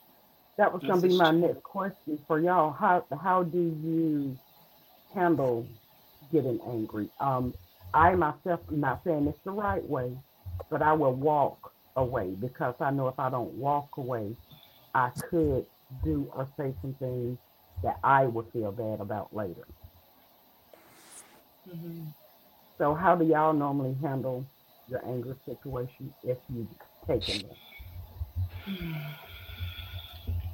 That 0.57 0.71
was 0.71 0.81
gonna 0.83 1.01
be 1.01 1.17
my 1.17 1.31
true. 1.31 1.39
next 1.39 1.63
question 1.63 2.19
for 2.27 2.39
y'all. 2.39 2.71
How 2.71 3.05
how 3.21 3.43
do 3.43 3.59
you 3.83 4.37
handle 5.13 5.65
getting 6.31 6.59
angry? 6.67 7.09
Um, 7.19 7.53
I 7.93 8.15
myself 8.15 8.59
am 8.69 8.79
not 8.79 9.03
saying 9.03 9.27
it's 9.27 9.39
the 9.43 9.51
right 9.51 9.83
way, 9.89 10.17
but 10.69 10.81
I 10.81 10.93
will 10.93 11.13
walk 11.13 11.73
away 11.95 12.35
because 12.39 12.75
I 12.79 12.91
know 12.91 13.07
if 13.07 13.19
I 13.19 13.29
don't 13.29 13.53
walk 13.53 13.97
away, 13.97 14.35
I 14.93 15.09
could 15.29 15.65
do 16.03 16.29
or 16.33 16.47
say 16.57 16.73
some 16.81 16.93
things 16.95 17.37
that 17.83 17.99
I 18.03 18.25
would 18.25 18.47
feel 18.51 18.71
bad 18.71 18.99
about 18.99 19.33
later. 19.35 19.67
Mhm. 21.67 22.13
So 22.77 22.93
how 22.93 23.15
do 23.15 23.25
y'all 23.25 23.53
normally 23.53 23.95
handle 24.01 24.45
your 24.87 25.05
anger 25.07 25.35
situation 25.45 26.13
if 26.23 26.37
you've 26.53 26.67
taken 27.07 27.45
it? 27.45 27.57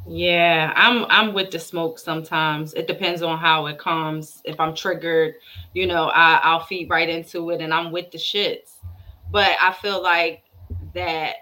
Yeah, 0.08 0.74
I'm 0.76 1.06
I'm 1.10 1.34
with 1.34 1.52
the 1.52 1.60
smoke 1.60 2.00
sometimes. 2.00 2.74
It 2.74 2.88
depends 2.88 3.22
on 3.22 3.38
how 3.38 3.68
it 3.68 3.78
comes. 3.78 4.42
If 4.46 4.60
I'm 4.60 4.76
triggered, 4.76 5.36
you 5.74 5.88
know, 5.88 6.10
I, 6.10 6.40
I'll 6.44 6.66
feed 6.66 6.90
right 6.90 7.08
into 7.08 7.50
it 7.52 7.62
and 7.62 7.74
I'm 7.74 7.92
with 7.92 8.12
the 8.12 8.18
shits. 8.18 8.72
But 9.32 9.56
I 9.62 9.74
feel 9.74 10.02
like 10.02 10.44
that 10.94 11.36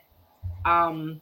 um 0.66 1.22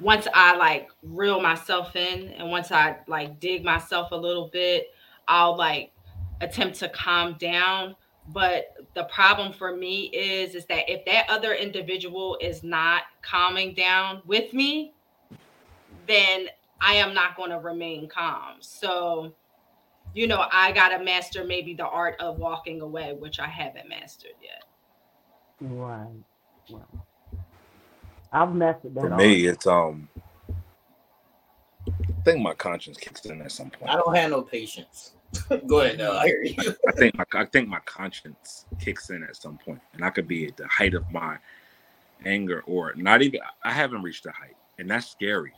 once 0.00 0.26
I 0.32 0.56
like 0.56 0.88
reel 1.02 1.40
myself 1.40 1.94
in 1.94 2.28
and 2.30 2.50
once 2.50 2.72
I 2.72 2.98
like 3.06 3.38
dig 3.38 3.64
myself 3.64 4.12
a 4.12 4.16
little 4.16 4.48
bit, 4.48 4.86
I'll 5.28 5.56
like 5.56 5.92
attempt 6.40 6.78
to 6.80 6.88
calm 6.88 7.36
down. 7.38 7.96
But 8.32 8.76
the 8.94 9.04
problem 9.04 9.52
for 9.52 9.74
me 9.74 10.04
is 10.06 10.54
is 10.54 10.66
that 10.66 10.88
if 10.88 11.04
that 11.06 11.26
other 11.28 11.54
individual 11.54 12.38
is 12.40 12.62
not 12.62 13.02
calming 13.22 13.74
down 13.74 14.22
with 14.24 14.52
me, 14.52 14.92
then 16.06 16.46
I 16.80 16.94
am 16.94 17.12
not 17.12 17.36
going 17.36 17.50
to 17.50 17.58
remain 17.58 18.08
calm. 18.08 18.56
So, 18.60 19.32
you 20.14 20.26
know, 20.26 20.46
I 20.52 20.72
got 20.72 20.90
to 20.90 21.02
master 21.02 21.44
maybe 21.44 21.74
the 21.74 21.86
art 21.86 22.16
of 22.20 22.38
walking 22.38 22.80
away, 22.80 23.14
which 23.18 23.40
I 23.40 23.46
haven't 23.46 23.88
mastered 23.88 24.32
yet. 24.42 24.64
Right. 25.60 26.06
Well, 26.70 26.88
I've 28.32 28.54
mastered 28.54 28.94
that. 28.94 29.00
For 29.00 29.12
already. 29.12 29.42
me, 29.42 29.46
it's 29.46 29.66
um. 29.66 30.08
I 31.88 32.22
think 32.22 32.42
my 32.42 32.54
conscience 32.54 32.98
kicks 32.98 33.24
in 33.24 33.40
at 33.40 33.50
some 33.50 33.70
point. 33.70 33.90
I 33.90 33.96
don't 33.96 34.14
have 34.14 34.30
no 34.30 34.42
patience. 34.42 35.12
Go 35.66 35.80
ahead, 35.80 35.98
no, 35.98 36.12
I 36.12 36.26
hear 36.26 36.42
you. 36.42 36.74
I 36.88 36.92
think 36.92 37.16
my 37.16 37.24
I 37.34 37.44
think 37.44 37.68
my 37.68 37.80
conscience 37.80 38.66
kicks 38.78 39.10
in 39.10 39.22
at 39.22 39.36
some 39.36 39.58
point, 39.58 39.80
and 39.94 40.04
I 40.04 40.10
could 40.10 40.26
be 40.26 40.46
at 40.46 40.56
the 40.56 40.66
height 40.66 40.94
of 40.94 41.10
my 41.10 41.38
anger, 42.24 42.62
or 42.66 42.92
not 42.96 43.22
even. 43.22 43.40
I 43.64 43.72
haven't 43.72 44.02
reached 44.02 44.24
the 44.24 44.32
height, 44.32 44.56
and 44.78 44.90
that's 44.90 45.06
scary, 45.06 45.52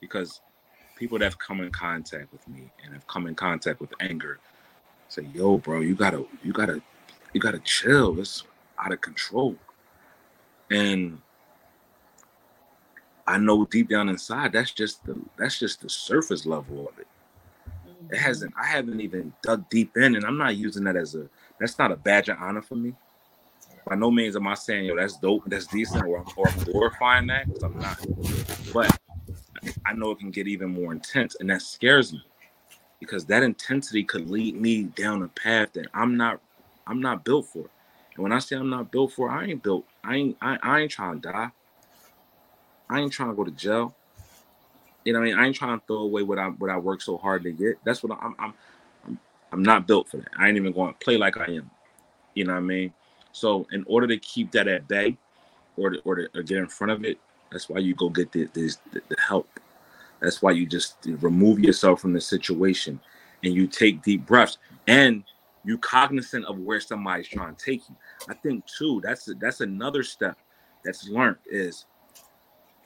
because 0.00 0.40
people 0.96 1.18
that 1.18 1.24
have 1.24 1.38
come 1.38 1.60
in 1.60 1.70
contact 1.70 2.32
with 2.32 2.46
me 2.48 2.70
and 2.84 2.92
have 2.92 3.06
come 3.06 3.26
in 3.26 3.34
contact 3.34 3.80
with 3.80 3.92
anger 4.00 4.38
say, 5.08 5.26
"Yo, 5.34 5.58
bro, 5.58 5.80
you 5.80 5.94
gotta, 5.94 6.24
you 6.42 6.52
gotta, 6.52 6.82
you 7.32 7.40
gotta 7.40 7.60
chill. 7.60 8.18
It's 8.20 8.44
out 8.78 8.92
of 8.92 9.00
control," 9.00 9.56
and 10.70 11.20
I 13.26 13.38
know 13.38 13.64
deep 13.64 13.88
down 13.88 14.08
inside 14.08 14.52
that's 14.52 14.72
just 14.72 15.04
the 15.06 15.18
that's 15.36 15.58
just 15.58 15.80
the 15.80 15.88
surface 15.88 16.44
level 16.44 16.88
of 16.88 16.98
it 16.98 17.06
it 18.14 18.20
hasn't 18.20 18.54
i 18.56 18.64
haven't 18.64 19.00
even 19.00 19.32
dug 19.42 19.68
deep 19.68 19.96
in 19.96 20.14
and 20.14 20.24
i'm 20.24 20.38
not 20.38 20.56
using 20.56 20.84
that 20.84 20.96
as 20.96 21.14
a 21.16 21.28
that's 21.58 21.78
not 21.78 21.90
a 21.92 21.96
badge 21.96 22.28
of 22.28 22.38
honor 22.40 22.62
for 22.62 22.74
me. 22.74 22.94
By 23.86 23.96
no 23.96 24.10
means 24.10 24.36
am 24.36 24.46
i 24.46 24.54
saying 24.54 24.86
yo 24.86 24.96
that's 24.96 25.16
dope 25.18 25.42
that's 25.46 25.66
decent 25.66 26.06
or, 26.06 26.24
or 26.36 26.48
i'm 26.48 26.62
glorifying 26.62 27.26
that 27.26 27.48
because 27.48 27.64
i'm 27.64 27.80
not. 27.80 27.98
But 28.72 28.96
i 29.84 29.92
know 29.92 30.12
it 30.12 30.18
can 30.18 30.30
get 30.30 30.46
even 30.46 30.70
more 30.70 30.92
intense 30.92 31.36
and 31.40 31.50
that 31.50 31.62
scares 31.62 32.12
me 32.12 32.22
because 33.00 33.24
that 33.26 33.42
intensity 33.42 34.04
could 34.04 34.30
lead 34.30 34.60
me 34.60 34.84
down 34.84 35.22
a 35.22 35.28
path 35.28 35.72
that 35.74 35.86
i'm 35.92 36.16
not 36.16 36.40
i'm 36.86 37.00
not 37.00 37.24
built 37.24 37.46
for. 37.46 37.68
And 38.14 38.22
when 38.22 38.32
i 38.32 38.38
say 38.38 38.56
i'm 38.56 38.70
not 38.70 38.92
built 38.92 39.12
for 39.12 39.28
i 39.28 39.44
ain't 39.44 39.62
built 39.62 39.84
i 40.04 40.14
ain't 40.14 40.36
i, 40.40 40.56
I 40.62 40.80
ain't 40.80 40.90
trying 40.90 41.20
to 41.20 41.32
die. 41.32 41.50
I 42.88 43.00
ain't 43.00 43.12
trying 43.12 43.30
to 43.30 43.34
go 43.34 43.44
to 43.44 43.50
jail 43.50 43.94
you 45.04 45.12
know 45.12 45.20
what 45.20 45.26
I 45.26 45.30
mean? 45.30 45.38
I 45.38 45.46
ain't 45.46 45.56
trying 45.56 45.78
to 45.80 45.86
throw 45.86 45.98
away 45.98 46.22
what 46.22 46.38
I 46.38 46.48
what 46.48 46.70
I 46.70 46.78
worked 46.78 47.02
so 47.02 47.18
hard 47.18 47.42
to 47.44 47.52
get. 47.52 47.78
That's 47.84 48.02
what 48.02 48.18
I'm 48.20 48.34
I'm 48.38 48.54
I'm, 49.06 49.20
I'm 49.52 49.62
not 49.62 49.86
built 49.86 50.08
for 50.08 50.18
that. 50.18 50.28
I 50.38 50.48
ain't 50.48 50.56
even 50.56 50.72
going 50.72 50.92
to 50.92 50.98
play 50.98 51.16
like 51.16 51.36
I 51.36 51.46
am. 51.46 51.70
You 52.34 52.44
know 52.44 52.52
what 52.54 52.58
I 52.58 52.62
mean? 52.62 52.92
So 53.32 53.66
in 53.72 53.84
order 53.86 54.06
to 54.08 54.18
keep 54.18 54.52
that 54.52 54.68
at 54.68 54.88
bay 54.88 55.16
or 55.76 55.90
to, 55.90 56.00
or 56.04 56.16
to 56.16 56.28
or 56.34 56.42
get 56.42 56.58
in 56.58 56.68
front 56.68 56.92
of 56.92 57.04
it, 57.04 57.18
that's 57.52 57.68
why 57.68 57.78
you 57.80 57.94
go 57.94 58.08
get 58.08 58.32
the, 58.32 58.48
the, 58.54 58.76
the 58.92 59.16
help. 59.18 59.48
That's 60.20 60.42
why 60.42 60.52
you 60.52 60.66
just 60.66 60.96
remove 61.06 61.60
yourself 61.60 62.00
from 62.00 62.12
the 62.12 62.20
situation 62.20 63.00
and 63.44 63.54
you 63.54 63.66
take 63.66 64.02
deep 64.02 64.26
breaths. 64.26 64.58
And 64.86 65.24
You 65.64 65.78
cognizant 65.78 66.44
of 66.46 66.58
where 66.58 66.80
somebody's 66.80 67.28
trying 67.28 67.54
to 67.54 67.64
take 67.64 67.88
you. 67.88 67.96
I 68.28 68.34
think 68.34 68.64
too. 68.66 69.00
That's 69.02 69.28
that's 69.38 69.60
another 69.60 70.02
step 70.02 70.36
that's 70.84 71.08
learned 71.08 71.38
is 71.50 71.86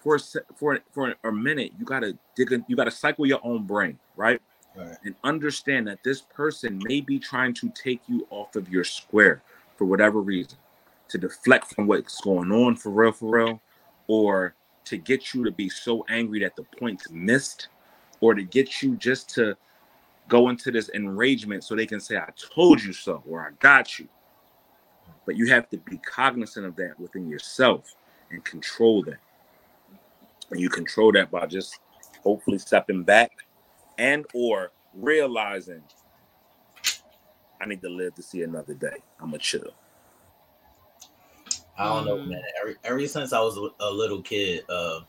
for 0.00 0.16
a, 0.16 0.20
for 0.56 0.78
for 0.90 1.14
a 1.24 1.32
minute 1.32 1.72
you 1.78 1.84
gotta 1.84 2.16
dig 2.34 2.52
in, 2.52 2.64
you 2.68 2.76
gotta 2.76 2.90
cycle 2.90 3.26
your 3.26 3.40
own 3.42 3.64
brain 3.64 3.98
right? 4.18 4.40
Right. 4.76 4.96
And 5.04 5.14
understand 5.24 5.86
that 5.88 6.02
this 6.04 6.20
person 6.20 6.80
may 6.84 7.00
be 7.00 7.18
trying 7.18 7.54
to 7.54 7.70
take 7.70 8.02
you 8.06 8.26
off 8.30 8.54
of 8.56 8.68
your 8.68 8.84
square 8.84 9.42
for 9.76 9.86
whatever 9.86 10.20
reason 10.20 10.58
to 11.08 11.18
deflect 11.18 11.74
from 11.74 11.86
what's 11.86 12.20
going 12.20 12.52
on 12.52 12.76
for 12.76 12.90
real 12.90 13.12
for 13.12 13.30
real 13.30 13.62
or 14.08 14.54
to 14.84 14.96
get 14.96 15.32
you 15.32 15.44
to 15.44 15.50
be 15.50 15.68
so 15.68 16.04
angry 16.08 16.40
that 16.40 16.56
the 16.56 16.64
point's 16.78 17.10
missed 17.10 17.68
or 18.20 18.34
to 18.34 18.42
get 18.42 18.82
you 18.82 18.96
just 18.96 19.30
to 19.30 19.56
go 20.28 20.48
into 20.48 20.70
this 20.70 20.90
enragement 20.90 21.64
so 21.64 21.74
they 21.74 21.86
can 21.86 22.00
say 22.00 22.16
i 22.16 22.28
told 22.54 22.82
you 22.82 22.92
so 22.92 23.22
or 23.28 23.40
i 23.40 23.50
got 23.60 23.98
you. 23.98 24.08
But 25.24 25.36
you 25.36 25.46
have 25.48 25.68
to 25.70 25.76
be 25.78 25.98
cognizant 25.98 26.66
of 26.66 26.76
that 26.76 26.98
within 26.98 27.28
yourself 27.28 27.94
and 28.30 28.44
control 28.44 29.02
that 29.04 29.18
and 30.50 30.60
you 30.60 30.68
control 30.68 31.12
that 31.12 31.30
by 31.30 31.46
just 31.46 31.78
hopefully 32.22 32.58
stepping 32.58 33.02
back 33.02 33.30
and 33.98 34.24
or 34.34 34.72
realizing 34.94 35.82
I 37.60 37.66
need 37.66 37.82
to 37.82 37.88
live 37.88 38.14
to 38.14 38.22
see 38.22 38.42
another 38.42 38.74
day. 38.74 39.02
I'm 39.20 39.34
a 39.34 39.38
chill. 39.38 39.74
I 41.76 41.84
don't 41.84 42.06
know, 42.06 42.16
mm. 42.16 42.28
man. 42.28 42.42
Ever, 42.62 42.76
ever 42.84 43.06
since 43.06 43.32
I 43.32 43.40
was 43.40 43.56
a 43.80 43.90
little 43.90 44.22
kid, 44.22 44.64
uh, 44.68 45.00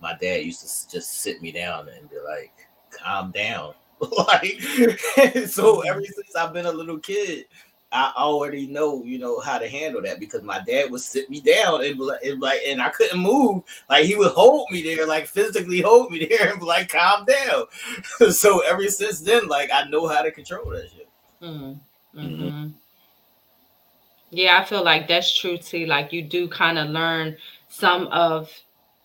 my 0.00 0.16
dad 0.20 0.44
used 0.44 0.60
to 0.60 0.90
just 0.90 1.20
sit 1.20 1.42
me 1.42 1.52
down 1.52 1.88
and 1.88 2.10
be 2.10 2.16
like, 2.24 2.52
"Calm 2.90 3.30
down." 3.30 3.74
like, 4.00 4.60
so 5.46 5.80
ever 5.82 6.02
since 6.02 6.34
I've 6.36 6.52
been 6.52 6.66
a 6.66 6.72
little 6.72 6.98
kid, 6.98 7.46
I 7.92 8.12
already 8.16 8.66
know, 8.66 9.04
you 9.04 9.18
know, 9.18 9.38
how 9.40 9.58
to 9.58 9.68
handle 9.68 10.00
that 10.02 10.18
because 10.18 10.42
my 10.42 10.60
dad 10.66 10.90
would 10.90 11.02
sit 11.02 11.28
me 11.28 11.40
down 11.40 11.84
and, 11.84 11.98
like, 12.40 12.60
and 12.66 12.80
I 12.80 12.88
couldn't 12.88 13.20
move. 13.20 13.62
Like 13.88 14.06
he 14.06 14.16
would 14.16 14.32
hold 14.32 14.70
me 14.70 14.82
there, 14.82 15.06
like 15.06 15.26
physically 15.26 15.82
hold 15.82 16.10
me 16.10 16.26
there, 16.26 16.50
and 16.50 16.60
be 16.60 16.64
like, 16.64 16.88
calm 16.88 17.26
down. 17.26 17.66
so 18.32 18.60
ever 18.60 18.88
since 18.88 19.20
then, 19.20 19.46
like 19.46 19.70
I 19.72 19.88
know 19.88 20.06
how 20.06 20.22
to 20.22 20.30
control 20.30 20.70
that 20.70 20.90
shit. 20.90 21.08
Mm-hmm. 21.42 22.18
Mm-hmm. 22.18 22.68
Yeah, 24.30 24.58
I 24.58 24.64
feel 24.64 24.82
like 24.82 25.06
that's 25.06 25.38
true 25.38 25.58
too. 25.58 25.84
Like 25.84 26.12
you 26.12 26.22
do 26.22 26.48
kind 26.48 26.78
of 26.78 26.88
learn 26.88 27.36
some 27.68 28.06
of, 28.06 28.50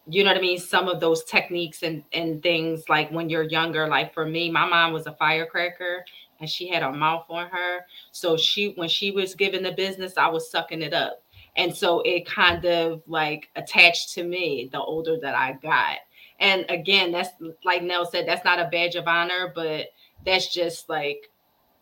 you 0.07 0.23
know 0.23 0.29
what 0.29 0.38
I 0.38 0.41
mean, 0.41 0.59
some 0.59 0.88
of 0.88 1.01
those 1.01 1.25
techniques 1.25 1.83
and 1.83 2.03
and 2.13 2.41
things 2.41 2.88
like 2.88 3.11
when 3.11 3.29
you're 3.29 3.43
younger. 3.43 3.88
Like 3.88 4.13
for 4.13 4.25
me, 4.25 4.49
my 4.49 4.65
mom 4.65 4.93
was 4.93 5.07
a 5.07 5.13
firecracker 5.13 6.05
and 6.39 6.49
she 6.49 6.67
had 6.67 6.83
a 6.83 6.91
mouth 6.91 7.25
on 7.29 7.47
her. 7.47 7.85
So 8.11 8.38
she 8.38 8.73
when 8.75 8.89
she 8.89 9.11
was 9.11 9.35
giving 9.35 9.63
the 9.63 9.71
business, 9.71 10.17
I 10.17 10.27
was 10.27 10.51
sucking 10.51 10.81
it 10.81 10.93
up. 10.93 11.23
And 11.55 11.75
so 11.75 12.01
it 12.01 12.27
kind 12.27 12.63
of 12.65 13.01
like 13.07 13.49
attached 13.55 14.13
to 14.13 14.23
me 14.23 14.69
the 14.71 14.79
older 14.79 15.17
that 15.21 15.35
I 15.35 15.53
got. 15.61 15.97
And 16.39 16.65
again, 16.69 17.11
that's 17.11 17.29
like 17.65 17.81
Nell 17.83 18.05
said, 18.05 18.27
that's 18.27 18.45
not 18.45 18.59
a 18.59 18.69
badge 18.71 18.95
of 18.95 19.07
honor, 19.07 19.51
but 19.55 19.88
that's 20.25 20.53
just 20.53 20.88
like 20.88 21.29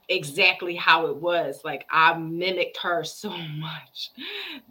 exactly 0.07 0.75
how 0.75 1.07
it 1.07 1.15
was. 1.17 1.61
Like 1.63 1.85
I 1.89 2.17
mimicked 2.17 2.77
her 2.77 3.03
so 3.03 3.29
much 3.29 4.11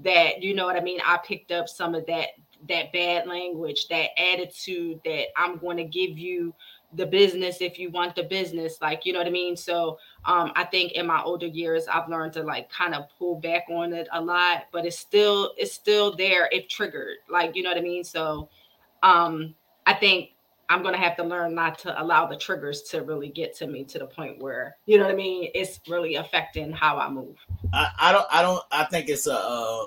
that 0.02 0.42
you 0.42 0.54
know 0.54 0.64
what 0.64 0.76
I 0.76 0.80
mean. 0.80 1.00
I 1.04 1.18
picked 1.18 1.52
up 1.52 1.68
some 1.68 1.94
of 1.94 2.06
that 2.06 2.28
that 2.68 2.92
bad 2.92 3.26
language, 3.26 3.88
that 3.88 4.18
attitude 4.18 5.00
that 5.04 5.26
I'm 5.36 5.58
going 5.58 5.76
to 5.76 5.84
give 5.84 6.18
you 6.18 6.54
the 6.96 7.06
business 7.06 7.60
if 7.60 7.78
you 7.78 7.90
want 7.90 8.14
the 8.14 8.22
business 8.22 8.78
like 8.80 9.04
you 9.04 9.12
know 9.12 9.18
what 9.18 9.26
i 9.26 9.30
mean? 9.30 9.56
So 9.56 9.98
um 10.24 10.52
i 10.56 10.64
think 10.64 10.92
in 10.92 11.06
my 11.06 11.22
older 11.22 11.46
years 11.46 11.86
i've 11.88 12.08
learned 12.08 12.32
to 12.34 12.42
like 12.42 12.70
kind 12.70 12.94
of 12.94 13.08
pull 13.18 13.40
back 13.40 13.66
on 13.70 13.92
it 13.92 14.08
a 14.12 14.20
lot 14.20 14.64
but 14.72 14.86
it's 14.86 14.98
still 14.98 15.52
it's 15.56 15.72
still 15.72 16.14
there 16.16 16.48
if 16.52 16.68
triggered 16.68 17.18
like 17.28 17.56
you 17.56 17.62
know 17.62 17.70
what 17.70 17.78
i 17.78 17.82
mean? 17.82 18.04
So 18.04 18.48
um 19.02 19.54
i 19.86 19.94
think 19.94 20.30
i'm 20.68 20.82
gonna 20.82 20.98
have 20.98 21.16
to 21.16 21.24
learn 21.24 21.54
not 21.54 21.78
to 21.80 22.02
allow 22.02 22.26
the 22.26 22.36
triggers 22.36 22.82
to 22.82 23.02
really 23.02 23.28
get 23.28 23.54
to 23.56 23.66
me 23.66 23.84
to 23.84 23.98
the 23.98 24.06
point 24.06 24.40
where 24.40 24.76
you 24.86 24.96
know 24.98 25.04
what 25.04 25.12
i 25.12 25.16
mean? 25.16 25.50
It's 25.54 25.80
really 25.88 26.14
affecting 26.16 26.72
how 26.72 26.98
i 26.98 27.08
move. 27.08 27.36
I, 27.72 27.90
I 27.98 28.12
don't 28.12 28.26
i 28.30 28.42
don't 28.42 28.62
i 28.70 28.84
think 28.84 29.08
it's 29.08 29.26
a 29.26 29.32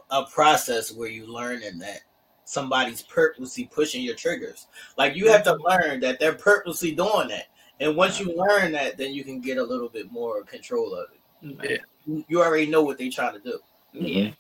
a 0.10 0.26
process 0.32 0.92
where 0.92 1.10
you 1.10 1.26
learn 1.26 1.64
in 1.64 1.80
that 1.80 2.02
somebody's 2.48 3.02
purposely 3.02 3.66
pushing 3.66 4.02
your 4.02 4.16
triggers. 4.16 4.68
Like 4.98 5.16
you 5.16 5.30
have 5.30 5.44
to 5.44 5.54
mm-hmm. 5.54 5.68
learn 5.68 6.00
that 6.00 6.18
they're 6.18 6.34
purposely 6.34 6.94
doing 6.94 7.28
that. 7.28 7.48
And 7.82 7.96
once 7.96 8.20
you 8.20 8.34
learn 8.36 8.72
that, 8.72 8.98
then 8.98 9.14
you 9.14 9.24
can 9.24 9.42
get 9.42 9.58
a 9.58 9.64
little 9.64 9.90
bit 9.90 10.12
more 10.12 10.44
control 10.44 10.96
of 10.96 11.08
it. 11.12 11.70
Yeah. 11.70 11.78
You, 12.06 12.26
you 12.30 12.42
already 12.42 12.66
know 12.66 12.82
what 12.82 12.98
they're 12.98 13.12
trying 13.12 13.34
to 13.34 13.40
do. 13.40 13.60
Yeah. 13.92 14.02
Mm-hmm. 14.02 14.34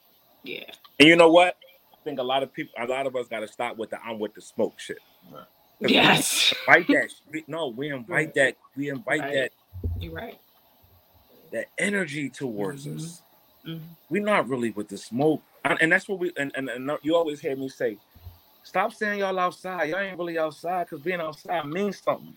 Yeah. 0.43 0.71
And 0.99 1.07
you 1.09 1.15
know 1.17 1.29
what? 1.29 1.57
I 1.93 1.97
think 2.05 2.19
a 2.19 2.23
lot 2.23 2.43
of 2.43 2.53
people, 2.53 2.73
a 2.79 2.87
lot 2.87 3.05
of 3.05 3.15
us 3.17 3.27
got 3.27 3.41
to 3.41 3.47
stop 3.47 3.75
with 3.77 3.89
the 3.89 4.01
"I'm 4.01 4.17
with 4.17 4.33
the 4.33 4.41
smoke" 4.41 4.79
shit. 4.79 4.99
Right. 5.29 5.43
Yes. 5.81 6.53
Invite 6.65 6.87
that. 6.87 7.13
We, 7.29 7.43
no, 7.47 7.67
we 7.67 7.91
invite 7.91 8.33
that. 8.35 8.55
We 8.77 8.89
invite 8.89 9.19
right. 9.19 9.33
that. 9.33 9.51
You're 9.99 10.13
right. 10.13 10.39
That 11.51 11.65
energy 11.77 12.29
towards 12.29 12.87
mm-hmm. 12.87 12.97
us. 12.97 13.21
Mm-hmm. 13.67 13.83
We're 14.09 14.23
not 14.23 14.47
really 14.47 14.71
with 14.71 14.87
the 14.87 14.97
smoke 14.97 15.43
and 15.81 15.91
that's 15.91 16.07
what 16.07 16.19
we 16.19 16.31
and, 16.37 16.51
and, 16.55 16.69
and 16.69 16.91
you 17.01 17.15
always 17.15 17.39
hear 17.39 17.55
me 17.55 17.69
say, 17.69 17.97
stop 18.63 18.93
saying 18.93 19.19
y'all 19.19 19.37
outside. 19.39 19.89
Y'all 19.89 19.99
ain't 19.99 20.17
really 20.17 20.37
outside 20.37 20.85
because 20.85 21.03
being 21.03 21.21
outside 21.21 21.65
means 21.65 21.99
something. 22.01 22.35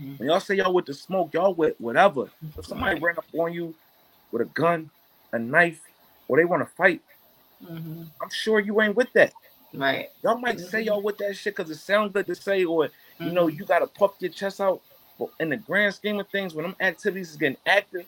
Mm-hmm. 0.00 0.16
When 0.16 0.28
y'all 0.28 0.40
say 0.40 0.56
y'all 0.56 0.72
with 0.72 0.86
the 0.86 0.94
smoke, 0.94 1.32
y'all 1.34 1.54
with 1.54 1.74
whatever. 1.78 2.30
If 2.56 2.66
somebody 2.66 2.98
ran 3.00 3.18
up 3.18 3.26
on 3.34 3.52
you 3.52 3.74
with 4.32 4.42
a 4.42 4.46
gun, 4.46 4.90
a 5.32 5.38
knife, 5.38 5.80
or 6.28 6.38
they 6.38 6.44
want 6.44 6.66
to 6.66 6.74
fight, 6.74 7.02
mm-hmm. 7.62 8.02
I'm 8.20 8.30
sure 8.30 8.60
you 8.60 8.80
ain't 8.80 8.96
with 8.96 9.12
that. 9.14 9.32
Right. 9.72 10.08
Y'all 10.22 10.38
might 10.38 10.56
mm-hmm. 10.56 10.66
say 10.66 10.82
y'all 10.82 11.02
with 11.02 11.18
that 11.18 11.36
shit 11.36 11.56
because 11.56 11.70
it 11.70 11.76
sounds 11.76 12.12
good 12.12 12.26
to 12.26 12.34
say, 12.34 12.64
or 12.64 12.90
you 13.18 13.30
know, 13.30 13.46
mm-hmm. 13.46 13.58
you 13.58 13.64
gotta 13.64 13.86
puff 13.86 14.14
your 14.18 14.30
chest 14.30 14.60
out. 14.60 14.80
But 15.18 15.28
in 15.38 15.50
the 15.50 15.58
grand 15.58 15.94
scheme 15.94 16.18
of 16.18 16.28
things, 16.28 16.54
when 16.54 16.64
them 16.64 16.76
activities 16.80 17.30
is 17.30 17.36
getting 17.36 17.58
active, 17.66 18.06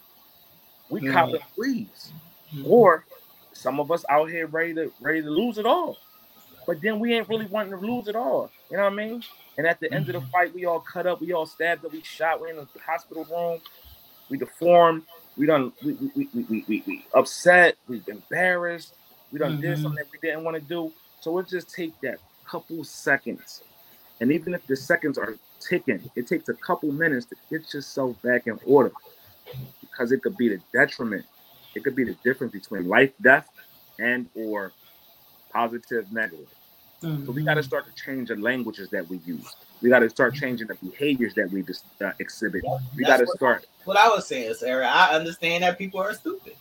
we 0.89 1.01
mm-hmm. 1.01 1.13
cop 1.13 1.29
it 1.31 1.43
please. 1.55 2.13
Mm-hmm. 2.55 2.71
Or 2.71 3.05
some 3.63 3.81
of 3.81 3.91
us 3.91 4.05
out 4.09 4.29
here 4.29 4.47
ready 4.47 4.75
to 4.75 4.93
ready 5.01 5.23
to 5.23 5.31
lose 5.31 5.59
it 5.59 5.67
all. 5.67 5.99
But 6.67 6.81
then 6.81 7.01
we 7.01 7.15
ain't 7.15 7.29
really 7.29 7.47
wanting 7.47 7.73
to 7.73 7.79
lose 7.79 8.09
it 8.09 8.17
all. 8.17 8.51
You 8.71 8.77
know 8.77 8.85
what 8.85 8.93
I 8.93 8.97
mean? 8.97 9.23
And 9.59 9.67
at 9.67 9.81
the 9.81 9.93
end 9.93 10.09
of 10.09 10.15
the 10.15 10.21
mm-hmm. 10.21 10.31
fight, 10.31 10.55
we 10.55 10.65
all 10.65 10.81
cut 10.81 11.07
up, 11.07 11.21
we 11.21 11.33
all 11.33 11.47
stabbed 11.47 11.85
up, 11.85 11.93
we 11.93 12.03
shot, 12.03 12.41
we're 12.41 12.49
in 12.49 12.57
the 12.57 12.67
hospital 12.85 13.25
room, 13.31 13.61
we 14.29 14.39
deformed, 14.39 15.03
we 15.37 15.47
done 15.47 15.73
we 15.85 15.93
we 15.93 16.29
we 16.35 16.45
we, 16.49 16.65
we, 16.69 16.83
we 16.87 17.07
upset, 17.15 17.77
we 17.89 18.03
embarrassed, 18.09 18.95
we 19.31 19.39
done 19.39 19.53
mm-hmm. 19.53 19.63
did 19.63 19.79
something 19.79 19.97
that 19.97 20.13
we 20.13 20.19
didn't 20.19 20.45
want 20.45 20.57
to 20.57 20.63
do. 20.63 20.93
So 21.21 21.39
it 21.39 21.49
just 21.49 21.73
take 21.73 21.99
that 22.01 22.19
couple 22.47 22.83
seconds. 22.85 23.63
And 24.21 24.31
even 24.33 24.55
if 24.55 24.67
the 24.67 24.77
seconds 24.77 25.19
are 25.19 25.37
ticking, 25.61 26.11
it 26.17 26.27
takes 26.27 26.49
a 26.49 26.55
couple 26.55 26.93
minutes 26.93 27.27
to 27.27 27.37
get 27.51 27.73
yourself 27.73 28.21
back 28.23 28.47
in 28.47 28.59
order 28.67 28.93
because 29.81 30.13
it 30.13 30.23
could 30.23 30.37
be 30.37 30.49
the 30.49 30.61
detriment 30.73 31.25
it 31.75 31.85
could 31.85 31.95
be 31.95 32.05
the 32.05 32.17
difference 32.25 32.53
between 32.53 32.89
life, 32.89 33.13
death, 33.21 33.49
and 33.99 34.29
or 34.35 34.73
positive, 35.53 36.11
negative. 36.13 36.49
Mm-hmm. 37.03 37.27
So 37.27 37.33
we 37.33 37.43
got 37.43 37.55
to 37.55 37.63
start 37.63 37.87
to 37.87 38.03
change 38.03 38.29
the 38.29 38.37
languages 38.37 38.89
that 38.91 39.09
we 39.09 39.19
use. 39.19 39.55
We 39.81 39.89
got 39.89 40.01
to 40.01 40.11
start 40.11 40.35
changing 40.35 40.69
the 40.69 40.75
behaviors 40.75 41.35
that 41.35 41.51
we 41.51 41.63
just 41.63 41.85
uh, 42.01 42.13
exhibit. 42.21 42.63
we 42.97 43.05
got 43.05 43.19
to 43.19 43.27
start. 43.27 43.67
What 43.85 43.97
I 43.97 44.09
was 44.09 44.27
saying, 44.27 44.55
Sarah, 44.55 44.87
I 44.87 45.15
understand 45.15 45.65
that 45.65 45.79
people 45.79 46.01
are 46.01 46.15
stupid. 46.15 46.55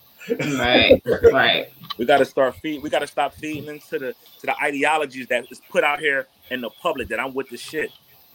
right, 0.57 1.01
right. 1.32 1.70
We 1.97 2.05
got 2.05 2.18
to 2.18 2.26
start 2.26 2.55
feed. 2.55 2.82
We 2.82 2.89
got 2.89 2.99
to 2.99 3.07
stop 3.07 3.34
feeding 3.34 3.68
into 3.68 3.99
the 3.99 4.16
to 4.39 4.45
the 4.47 4.55
ideologies 4.62 5.28
that 5.28 5.51
is 5.51 5.62
put 5.70 5.84
out 5.84 5.99
here 5.99 6.28
in 6.49 6.62
the 6.62 6.70
public 6.70 7.07
that 7.09 7.20
I'm 7.20 7.34
with 7.34 7.49
the 7.49 7.57
shit. 7.57 7.91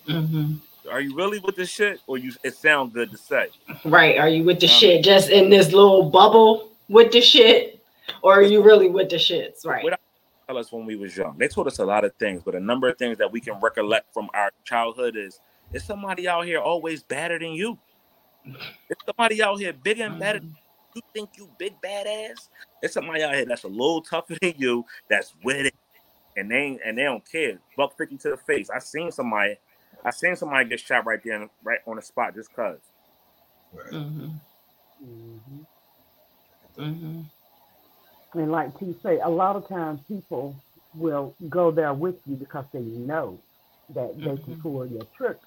Mm-hmm. 0.09 0.55
Are 0.91 1.01
you 1.01 1.15
really 1.15 1.39
with 1.39 1.57
the 1.57 1.67
shit, 1.67 2.01
or 2.07 2.19
you? 2.19 2.33
It 2.43 2.55
sounds 2.55 2.93
good 2.93 3.11
to 3.11 3.17
say. 3.17 3.49
Right. 3.85 4.19
Are 4.19 4.29
you 4.29 4.45
with 4.45 4.61
the 4.61 4.67
um, 4.67 4.73
shit 4.73 5.05
just 5.05 5.31
in 5.31 5.51
this 5.51 5.73
little 5.73 6.11
bubble 6.11 6.71
with 6.89 7.13
the 7.13 7.21
shit, 7.21 7.85
or 8.23 8.35
are 8.35 8.43
you 8.43 8.63
really 8.63 8.89
with 8.89 9.11
the 9.11 9.17
shits? 9.17 9.67
Right. 9.67 9.85
Tell 10.47 10.59
us 10.59 10.71
when 10.71 10.87
we 10.87 10.95
was 10.95 11.17
young. 11.17 11.37
They 11.39 11.49
told 11.49 11.67
us 11.67 11.81
a 11.81 11.85
lot 11.85 12.05
of 12.05 12.15
things, 12.15 12.43
but 12.45 12.55
a 12.55 12.61
number 12.61 12.89
of 12.89 12.97
things 12.99 13.19
that 13.19 13.31
we 13.31 13.41
can 13.41 13.59
recollect 13.61 14.15
from 14.15 14.29
our 14.33 14.51
childhood 14.65 15.17
is: 15.17 15.41
is 15.73 15.85
somebody 15.85 16.29
out 16.29 16.47
here 16.47 16.61
always 16.61 17.03
better 17.03 17.39
than 17.39 17.53
you? 17.53 17.79
Is 18.45 18.97
somebody 19.05 19.43
out 19.43 19.59
here 19.59 19.73
bigger 19.73 20.05
and 20.05 20.21
better? 20.21 20.39
Mm-hmm. 20.39 20.53
You 20.95 21.03
think 21.13 21.31
you 21.37 21.51
big 21.59 21.75
badass? 21.83 22.49
It's 22.81 22.95
somebody 22.95 23.23
out 23.23 23.35
here 23.35 23.45
that's 23.45 23.65
a 23.65 23.69
little 23.69 24.01
tougher 24.01 24.37
than 24.41 24.55
you, 24.57 24.85
that's 25.11 25.35
with 25.43 25.67
it, 25.67 25.75
and 26.37 26.51
they 26.51 26.79
and 26.85 26.97
they 26.97 27.05
don't 27.05 27.29
care. 27.29 27.59
Buck 27.77 27.99
fifty 27.99 28.17
to 28.19 28.31
the 28.31 28.37
face. 28.37 28.71
I 28.71 28.79
seen 28.79 29.11
somebody 29.11 29.57
I 30.07 30.11
seen 30.13 30.37
somebody 30.37 30.69
get 30.69 30.79
shot 30.79 31.05
right 31.05 31.21
there, 31.25 31.49
right 31.65 31.81
on 31.85 31.97
the 31.97 32.03
spot, 32.03 32.35
just 32.37 32.55
cause. 32.55 32.79
Right. 33.73 33.91
Mm-hmm. 33.91 34.29
Mm-hmm. 35.05 35.61
Mm-hmm. 36.81 38.39
And 38.39 38.53
like 38.53 38.79
T 38.79 38.95
say, 39.03 39.19
a 39.19 39.29
lot 39.29 39.57
of 39.57 39.69
times 39.69 40.01
people 40.07 40.55
will 40.95 41.35
go 41.49 41.73
there 41.73 41.93
with 41.93 42.15
you 42.25 42.37
because 42.37 42.67
they 42.73 42.81
know 42.81 43.41
that 43.97 44.17
they 44.17 44.23
can 44.25 44.37
mm-hmm. 44.37 44.61
pull 44.61 44.87
your 44.87 45.03
trigger. 45.17 45.41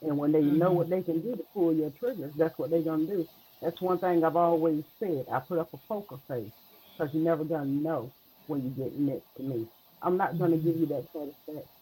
And 0.00 0.16
when 0.16 0.32
they 0.32 0.40
know 0.40 0.68
mm-hmm. 0.68 0.76
what 0.76 0.88
they 0.88 1.02
can 1.02 1.20
do 1.20 1.36
to 1.36 1.44
pull 1.52 1.74
your 1.74 1.90
triggers, 1.90 2.32
that's 2.36 2.58
what 2.58 2.70
they're 2.70 2.80
gonna 2.80 3.06
do. 3.06 3.28
That's 3.60 3.80
one 3.82 3.98
thing 3.98 4.24
I've 4.24 4.36
always 4.36 4.84
said. 4.98 5.26
I 5.30 5.40
put 5.40 5.58
up 5.58 5.74
a 5.74 5.78
poker 5.88 6.16
face 6.26 6.52
because 6.92 7.12
you're 7.12 7.22
never 7.22 7.44
gonna 7.44 7.66
know 7.66 8.10
when 8.46 8.62
you 8.62 8.70
get 8.70 8.98
next 8.98 9.26
to 9.36 9.42
me. 9.42 9.66
I'm 10.00 10.16
not 10.16 10.38
gonna 10.38 10.56
give 10.56 10.76
you 10.76 10.86
that 10.86 11.04
satisfaction. 11.12 11.75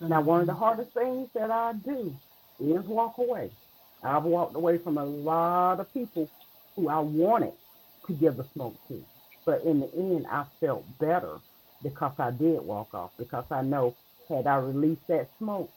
Now, 0.00 0.20
one 0.20 0.40
of 0.42 0.46
the 0.46 0.54
hardest 0.54 0.92
things 0.92 1.28
that 1.34 1.50
I 1.50 1.72
do 1.72 2.14
is 2.60 2.84
walk 2.84 3.18
away. 3.18 3.50
I've 4.02 4.24
walked 4.24 4.54
away 4.54 4.78
from 4.78 4.98
a 4.98 5.04
lot 5.04 5.80
of 5.80 5.92
people 5.92 6.28
who 6.74 6.88
I 6.88 6.98
wanted 6.98 7.52
to 8.06 8.12
give 8.12 8.36
the 8.36 8.44
smoke 8.44 8.76
to. 8.88 9.02
But 9.44 9.62
in 9.62 9.80
the 9.80 9.94
end, 9.94 10.26
I 10.30 10.44
felt 10.60 10.84
better 10.98 11.38
because 11.82 12.12
I 12.18 12.30
did 12.30 12.60
walk 12.60 12.92
off, 12.94 13.12
because 13.16 13.44
I 13.50 13.62
know 13.62 13.94
had 14.28 14.46
I 14.46 14.56
released 14.56 15.06
that 15.08 15.28
smoke, 15.38 15.70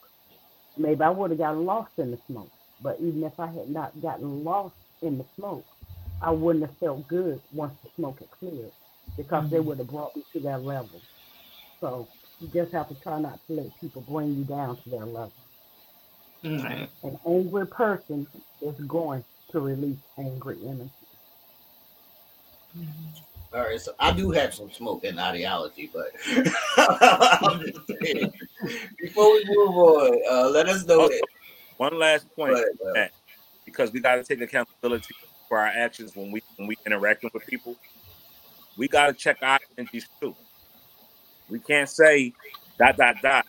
maybe 0.78 1.02
I 1.02 1.10
would 1.10 1.32
have 1.32 1.40
gotten 1.40 1.66
lost 1.66 1.98
in 1.98 2.12
the 2.12 2.20
smoke. 2.28 2.52
But 2.82 2.98
even 3.00 3.24
if 3.24 3.40
I 3.40 3.48
had 3.48 3.70
not 3.70 4.02
gotten 4.02 4.44
lost 4.44 4.76
in 5.02 5.18
the 5.18 5.26
smoke, 5.36 5.66
I 6.22 6.32
wouldn't 6.32 6.66
have 6.66 6.78
felt 6.78 7.08
good 7.08 7.42
once 7.54 7.74
the 7.84 7.90
smoke 7.96 8.20
had 8.20 8.32
cleared 8.32 8.72
because 9.16 9.46
mm-hmm. 9.46 9.54
they 9.54 9.60
would 9.60 9.78
have 9.78 9.90
brought 9.90 10.16
me 10.16 10.24
to 10.34 10.40
that 10.42 10.64
level. 10.64 11.02
So 11.80 12.08
you 12.40 12.48
just 12.54 12.72
have 12.72 12.88
to 12.88 12.96
try 12.96 13.20
not 13.20 13.40
to 13.48 13.54
let 13.54 13.82
people 13.82 14.02
bring 14.08 14.36
you 14.36 14.44
down 14.44 14.78
to 14.78 14.90
their 14.90 15.06
level. 15.06 15.34
Right. 16.44 16.90
An 17.04 17.20
angry 17.28 17.68
person 17.68 18.28
is 18.62 18.76
going 18.88 19.24
to 19.52 19.60
release 19.60 19.98
angry 20.18 20.58
energy. 20.64 20.90
Mm-hmm. 22.78 23.24
All 23.52 23.62
right, 23.62 23.82
so 23.82 23.94
I 24.00 24.12
do 24.12 24.30
have 24.30 24.54
some 24.54 24.70
smoke 24.70 25.04
and 25.06 25.20
ideology, 25.20 25.90
but 25.92 26.14
before 29.00 29.34
we 29.34 29.44
move 29.48 29.76
on, 29.76 30.22
uh, 30.30 30.50
let 30.50 30.70
us 30.70 30.86
know. 30.86 31.06
Okay. 31.06 31.20
One 31.78 31.98
last 31.98 32.28
point, 32.36 32.56
uh, 32.96 33.08
because 33.66 33.92
we 33.92 34.02
got 34.02 34.16
to 34.16 34.24
take 34.24 34.40
accountability 34.42 35.16
for 35.48 35.58
our 35.58 35.66
actions 35.66 36.16
when 36.16 36.30
we 36.32 36.44
when 36.58 36.68
we 36.68 36.78
interacting 36.86 37.32
with 37.34 37.48
people. 37.48 37.76
We 38.78 38.88
got 38.88 39.08
to 39.08 39.14
check 39.14 39.38
our 39.42 39.60
energies 39.78 40.08
too. 40.22 40.36
We 41.50 41.60
can't 41.60 41.90
say 41.90 42.34
dot 42.78 42.98
dot 42.98 43.18
dot, 43.22 43.48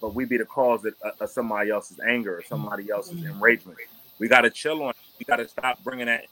but 0.00 0.14
we 0.14 0.24
be 0.24 0.36
the 0.36 0.44
cause 0.44 0.84
of, 0.84 0.94
of 1.20 1.30
somebody 1.30 1.70
else's 1.70 2.00
anger 2.00 2.36
or 2.36 2.42
somebody 2.42 2.90
else's 2.90 3.20
mm-hmm. 3.20 3.34
enragement. 3.34 3.78
We 4.18 4.28
got 4.28 4.42
to 4.42 4.50
chill 4.50 4.82
on. 4.82 4.90
It. 4.90 4.96
We 5.18 5.24
got 5.24 5.36
to 5.36 5.48
stop 5.48 5.82
bringing 5.82 6.06
that. 6.06 6.26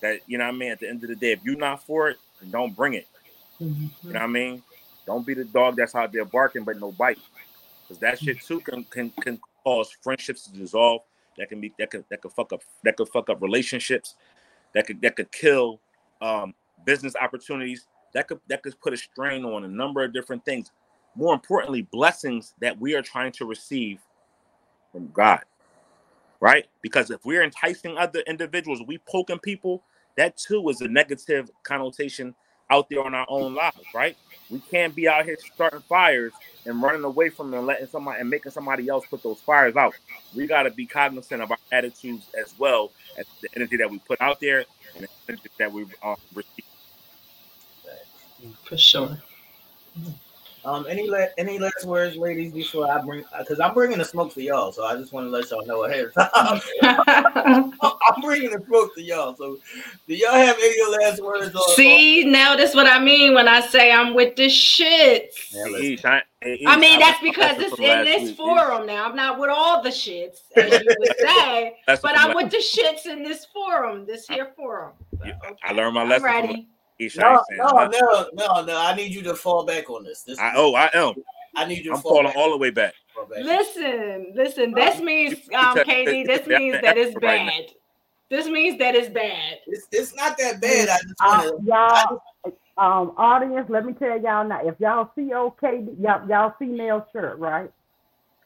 That 0.00 0.20
you 0.26 0.38
know 0.38 0.44
what 0.44 0.54
I 0.54 0.56
mean. 0.56 0.70
At 0.70 0.80
the 0.80 0.88
end 0.88 1.02
of 1.02 1.10
the 1.10 1.16
day, 1.16 1.32
if 1.32 1.40
you're 1.44 1.56
not 1.56 1.84
for 1.84 2.08
it, 2.08 2.16
don't 2.50 2.74
bring 2.74 2.94
it. 2.94 3.06
Mm-hmm. 3.60 3.86
You 4.06 4.12
know 4.12 4.20
what 4.20 4.22
I 4.22 4.26
mean. 4.26 4.62
Don't 5.06 5.26
be 5.26 5.34
the 5.34 5.44
dog 5.44 5.76
that's 5.76 5.94
out 5.94 6.12
there 6.12 6.24
barking 6.24 6.64
but 6.64 6.78
no 6.78 6.92
bite, 6.92 7.18
because 7.82 7.98
that 7.98 8.18
shit 8.18 8.40
too 8.40 8.60
can 8.60 8.84
can 8.84 9.10
can 9.20 9.40
cause 9.64 9.90
friendships 10.02 10.44
to 10.44 10.52
dissolve. 10.52 11.02
That 11.36 11.48
can 11.48 11.60
be 11.60 11.72
that 11.78 11.90
could 11.90 12.04
that 12.10 12.20
could 12.20 12.32
fuck 12.32 12.52
up 12.52 12.62
that 12.84 12.96
could 12.96 13.08
fuck 13.08 13.28
up 13.28 13.42
relationships. 13.42 14.14
That 14.72 14.86
could 14.86 15.00
that 15.02 15.16
could 15.16 15.32
kill 15.32 15.80
um, 16.20 16.54
business 16.84 17.14
opportunities 17.20 17.86
that 18.12 18.28
could 18.28 18.40
that 18.48 18.62
could 18.62 18.80
put 18.80 18.92
a 18.92 18.96
strain 18.96 19.44
on 19.44 19.64
a 19.64 19.68
number 19.68 20.04
of 20.04 20.12
different 20.12 20.44
things. 20.44 20.70
More 21.14 21.34
importantly, 21.34 21.82
blessings 21.82 22.54
that 22.60 22.80
we 22.80 22.94
are 22.94 23.02
trying 23.02 23.32
to 23.32 23.44
receive 23.44 24.00
from 24.92 25.10
God. 25.12 25.40
Right? 26.40 26.66
Because 26.80 27.10
if 27.10 27.24
we're 27.24 27.42
enticing 27.42 27.98
other 27.98 28.20
individuals, 28.26 28.82
we 28.86 28.98
poking 28.98 29.38
people, 29.38 29.82
that 30.16 30.36
too 30.38 30.68
is 30.70 30.80
a 30.80 30.88
negative 30.88 31.50
connotation 31.62 32.34
out 32.70 32.88
there 32.88 33.02
on 33.04 33.14
our 33.14 33.26
own 33.28 33.54
lives, 33.54 33.76
right? 33.94 34.16
We 34.48 34.60
can't 34.60 34.94
be 34.94 35.08
out 35.08 35.24
here 35.24 35.36
starting 35.54 35.80
fires 35.88 36.32
and 36.64 36.80
running 36.82 37.04
away 37.04 37.28
from 37.28 37.50
them 37.50 37.66
letting 37.66 37.88
somebody 37.88 38.20
and 38.20 38.30
making 38.30 38.52
somebody 38.52 38.88
else 38.88 39.04
put 39.10 39.22
those 39.22 39.40
fires 39.40 39.76
out. 39.76 39.94
We 40.34 40.46
got 40.46 40.62
to 40.62 40.70
be 40.70 40.86
cognizant 40.86 41.42
of 41.42 41.50
our 41.50 41.58
attitudes 41.72 42.26
as 42.40 42.54
well 42.58 42.92
as 43.18 43.26
the 43.42 43.48
energy 43.56 43.76
that 43.76 43.90
we 43.90 43.98
put 43.98 44.20
out 44.20 44.40
there 44.40 44.64
and 44.94 45.04
the 45.04 45.08
energy 45.28 45.48
that 45.58 45.72
we 45.72 45.86
uh, 46.02 46.14
receive 46.34 46.64
for 48.64 48.76
sure. 48.76 49.18
Um, 50.62 50.86
any 50.90 51.08
la- 51.08 51.26
any 51.38 51.58
last 51.58 51.86
words, 51.86 52.16
ladies, 52.16 52.52
before 52.52 52.90
I 52.90 53.00
bring 53.00 53.24
because 53.38 53.60
I'm 53.60 53.72
bringing 53.72 53.96
the 53.96 54.04
smoke 54.04 54.32
for 54.32 54.40
y'all, 54.40 54.72
so 54.72 54.84
I 54.84 54.94
just 54.94 55.10
want 55.10 55.26
to 55.26 55.30
let 55.30 55.50
y'all 55.50 55.64
know 55.64 55.84
ahead 55.84 56.04
of 56.04 56.14
time. 56.14 56.60
I'm 57.82 58.20
bringing 58.20 58.50
the 58.50 58.62
smoke 58.66 58.94
to 58.94 59.02
y'all. 59.02 59.34
So, 59.36 59.58
do 60.06 60.14
y'all 60.14 60.32
have 60.34 60.56
any 60.58 60.98
last 60.98 61.22
words? 61.22 61.54
On, 61.56 61.76
See, 61.76 62.24
on- 62.24 62.32
now 62.32 62.56
that's 62.56 62.74
what 62.74 62.86
I 62.86 62.98
mean 63.02 63.32
when 63.34 63.48
I 63.48 63.60
say 63.60 63.90
I'm 63.90 64.12
with 64.12 64.36
the 64.36 64.46
shits. 64.48 65.50
Yeah, 65.50 66.20
I 66.66 66.78
mean 66.78 67.00
that's 67.00 67.22
because 67.22 67.58
it's 67.58 67.78
in 67.78 68.04
this 68.04 68.22
week. 68.28 68.36
forum 68.36 68.86
now. 68.86 69.06
I'm 69.06 69.16
not 69.16 69.38
with 69.40 69.48
all 69.48 69.82
the 69.82 69.88
shits, 69.88 70.40
as 70.56 70.78
you 70.82 70.94
would 70.98 71.16
say, 71.18 71.76
but 71.86 72.18
I'm 72.18 72.34
with 72.34 72.50
the 72.50 72.58
shits 72.58 73.06
in 73.06 73.22
this 73.22 73.46
forum, 73.46 74.04
this 74.04 74.28
here 74.28 74.52
forum. 74.54 74.92
okay. 75.22 75.32
I 75.64 75.72
learned 75.72 75.94
my 75.94 76.04
lesson. 76.04 76.66
I'm 77.00 77.32
ready. 77.34 77.40
No, 77.56 77.68
no, 77.72 77.88
no, 77.88 78.28
no, 78.34 78.64
no. 78.64 78.78
I 78.78 78.94
need 78.94 79.12
you 79.14 79.22
to 79.22 79.34
fall 79.34 79.64
back 79.64 79.88
on 79.88 80.04
this. 80.04 80.22
this 80.22 80.38
I, 80.38 80.52
oh, 80.56 80.74
I 80.74 80.90
am. 80.94 81.14
I 81.56 81.64
need 81.64 81.84
you. 81.84 81.94
I'm 81.94 82.00
falling 82.00 82.26
back. 82.26 82.36
all 82.36 82.50
the 82.50 82.56
way 82.56 82.70
back. 82.70 82.94
Listen, 83.40 84.32
listen. 84.34 84.72
This 84.72 85.00
means, 85.00 85.34
um, 85.54 85.76
KD. 85.78 86.26
This 86.26 86.46
means 86.46 86.80
that 86.82 86.96
it's 86.96 87.18
bad. 87.18 87.66
This 88.28 88.46
means 88.46 88.78
that 88.78 88.94
it's 88.94 89.08
bad. 89.08 89.58
It's, 89.66 89.88
it's 89.90 90.14
not 90.14 90.38
that 90.38 90.60
bad. 90.60 90.88
I 90.88 90.98
just 90.98 91.20
want 91.20 91.66
to. 91.66 91.72
Uh, 91.72 92.20
y'all, 92.44 92.52
um, 92.78 93.12
audience, 93.16 93.66
let 93.68 93.84
me 93.84 93.92
tell 93.92 94.20
y'all 94.20 94.46
now. 94.46 94.60
If 94.64 94.76
y'all 94.78 95.10
see 95.16 95.30
OKD, 95.32 96.00
y'all, 96.00 96.28
y'all 96.28 96.54
see 96.58 96.66
Nell 96.66 97.06
shirt, 97.12 97.38
right? 97.38 97.70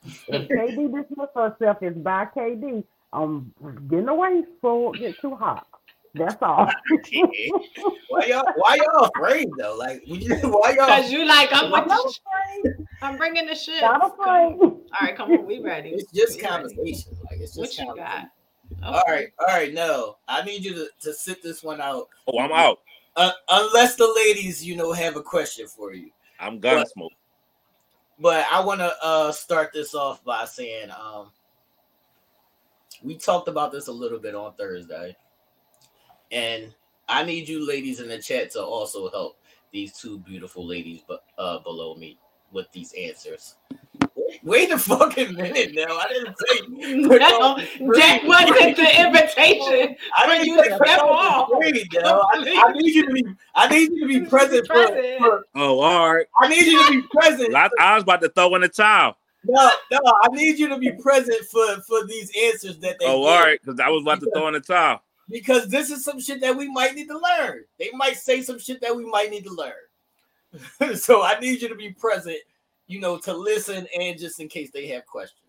If 0.05 0.49
KD 0.49 0.93
dismiss 0.93 1.29
herself, 1.35 1.79
it's 1.83 1.99
by 1.99 2.27
KD. 2.35 2.85
Um, 3.13 3.53
getting 3.89 4.09
away 4.09 4.43
so 4.61 4.93
it 4.95 4.99
get 4.99 5.21
too 5.21 5.37
hot. 5.37 5.67
That's 6.15 6.41
all. 6.43 6.71
why 8.09 8.27
y'all? 8.27 8.45
Why 8.57 8.77
y'all 8.77 9.11
afraid 9.15 9.49
though? 9.59 9.77
Like, 9.77 10.03
why 10.07 10.75
y'all? 10.77 10.87
Because 10.87 11.11
you 11.11 11.25
like 11.25 11.49
I'm 11.53 11.73
with 11.73 11.89
the 11.89 12.87
I'm 13.03 13.17
bringing 13.17 13.47
the 13.47 13.55
shit. 13.55 13.83
Not 13.83 14.13
afraid. 14.13 14.55
All 14.61 14.83
right, 15.01 15.17
come 15.17 15.33
on, 15.33 15.45
we 15.45 15.59
ready. 15.59 15.91
It's 15.91 16.13
just 16.13 16.37
we 16.37 16.43
conversation. 16.43 17.13
Ready. 17.13 17.23
Like 17.31 17.41
it's 17.41 17.57
just 17.57 17.59
what 17.59 17.79
you 17.79 17.97
got. 17.97 18.19
Okay. 18.19 18.85
All 18.85 19.03
right, 19.09 19.29
all 19.41 19.55
right. 19.55 19.75
No, 19.75 20.17
I 20.29 20.45
need 20.45 20.65
you 20.65 20.75
to, 20.75 20.89
to 21.01 21.13
sit 21.13 21.43
this 21.43 21.65
one 21.65 21.81
out. 21.81 22.09
Oh, 22.29 22.39
I'm 22.39 22.53
out. 22.53 22.81
Uh, 23.17 23.33
unless 23.49 23.97
the 23.97 24.11
ladies, 24.15 24.65
you 24.65 24.77
know, 24.77 24.93
have 24.93 25.17
a 25.17 25.23
question 25.23 25.67
for 25.67 25.95
you. 25.95 26.11
I'm 26.39 26.61
gonna 26.61 26.87
smoke. 26.87 27.13
But 28.21 28.47
I 28.53 28.61
want 28.61 28.79
to 28.79 28.93
uh, 29.03 29.33
start 29.33 29.73
this 29.75 29.97
off 29.97 30.25
by 30.25 30.45
saying, 30.45 30.91
um, 30.91 31.33
we 33.03 33.17
talked 33.17 33.49
about 33.49 33.73
this 33.73 33.89
a 33.89 33.93
little 33.93 34.21
bit 34.21 34.37
on 34.37 34.55
Thursday 34.55 35.17
and 36.35 36.75
I 37.09 37.25
need 37.25 37.49
you 37.49 37.67
ladies 37.67 38.01
in 38.01 38.09
the 38.09 38.19
chat 38.19 38.51
to 38.53 38.63
also 38.63 39.11
help 39.11 39.39
these 39.73 39.93
two 39.93 40.19
beautiful 40.19 40.67
ladies 40.67 41.03
but 41.07 41.25
uh 41.39 41.59
below 41.61 41.95
me 41.95 42.19
with 42.53 42.71
these 42.73 42.93
answers. 42.93 43.55
Wait 44.43 44.71
a 44.71 44.79
fucking 44.79 45.35
minute 45.35 45.75
now. 45.75 45.97
I 45.97 46.09
didn't 46.09 46.37
say 46.39 46.67
no, 46.69 47.09
that 47.09 48.21
wasn't 48.25 48.77
the 48.77 49.01
invitation. 49.07 49.97
I 50.15 50.39
need 50.39 50.47
you 50.47 50.63
to 50.63 50.77
step 50.77 51.01
off. 51.01 51.49
Wait, 51.53 51.87
I, 52.05 52.65
I, 52.69 52.73
need 52.73 52.95
you 52.95 53.07
to 53.07 53.13
be 53.13 53.25
I 53.55 53.69
need 53.69 53.91
you 53.93 54.01
to 54.01 54.07
be 54.07 54.27
present, 54.27 54.67
present. 54.67 55.19
For, 55.19 55.25
for, 55.25 55.45
Oh, 55.55 55.81
all 55.81 56.15
right. 56.15 56.27
I 56.41 56.49
need 56.49 56.67
you 56.67 56.85
to 56.87 56.91
be 56.91 57.09
present. 57.13 57.55
I, 57.55 57.71
I 57.81 57.95
was 57.95 58.03
about 58.03 58.21
to 58.23 58.29
throw 58.29 58.55
in 58.55 58.63
the 58.63 58.69
towel. 58.69 59.17
No, 59.47 59.71
no, 59.91 59.99
I 60.23 60.29
need 60.29 60.59
you 60.59 60.69
to 60.69 60.79
be 60.79 60.93
present 60.93 61.45
for 61.51 61.81
for 61.83 62.07
these 62.07 62.31
answers 62.45 62.79
that 62.79 62.99
they. 62.99 63.07
Oh, 63.07 63.25
all 63.25 63.43
right, 63.43 63.61
because 63.63 63.79
I 63.79 63.89
was 63.89 64.03
about 64.03 64.21
to 64.21 64.31
throw 64.31 64.49
in 64.49 64.55
the 64.55 64.61
towel 64.61 65.03
because 65.29 65.69
this 65.69 65.91
is 65.91 66.05
some 66.05 66.21
shit 66.21 66.41
that 66.41 66.57
we 66.57 66.71
might 66.71 66.95
need 66.95 67.09
to 67.09 67.19
learn. 67.19 67.65
They 67.79 67.91
might 67.95 68.17
say 68.17 68.43
some 68.43 68.59
shit 68.59 68.81
that 68.81 68.95
we 68.95 69.05
might 69.05 69.31
need 69.31 69.45
to 69.45 69.53
learn. 69.53 70.95
so 70.97 71.23
I 71.23 71.39
need 71.41 71.63
you 71.63 71.69
to 71.69 71.75
be 71.75 71.91
present, 71.91 72.39
you 72.87 73.01
know, 73.01 73.19
to 73.19 73.35
listen 73.35 73.87
and 73.99 74.19
just 74.19 74.41
in 74.41 74.49
case 74.49 74.71
they 74.71 74.87
have 74.89 75.07
questions. 75.07 75.41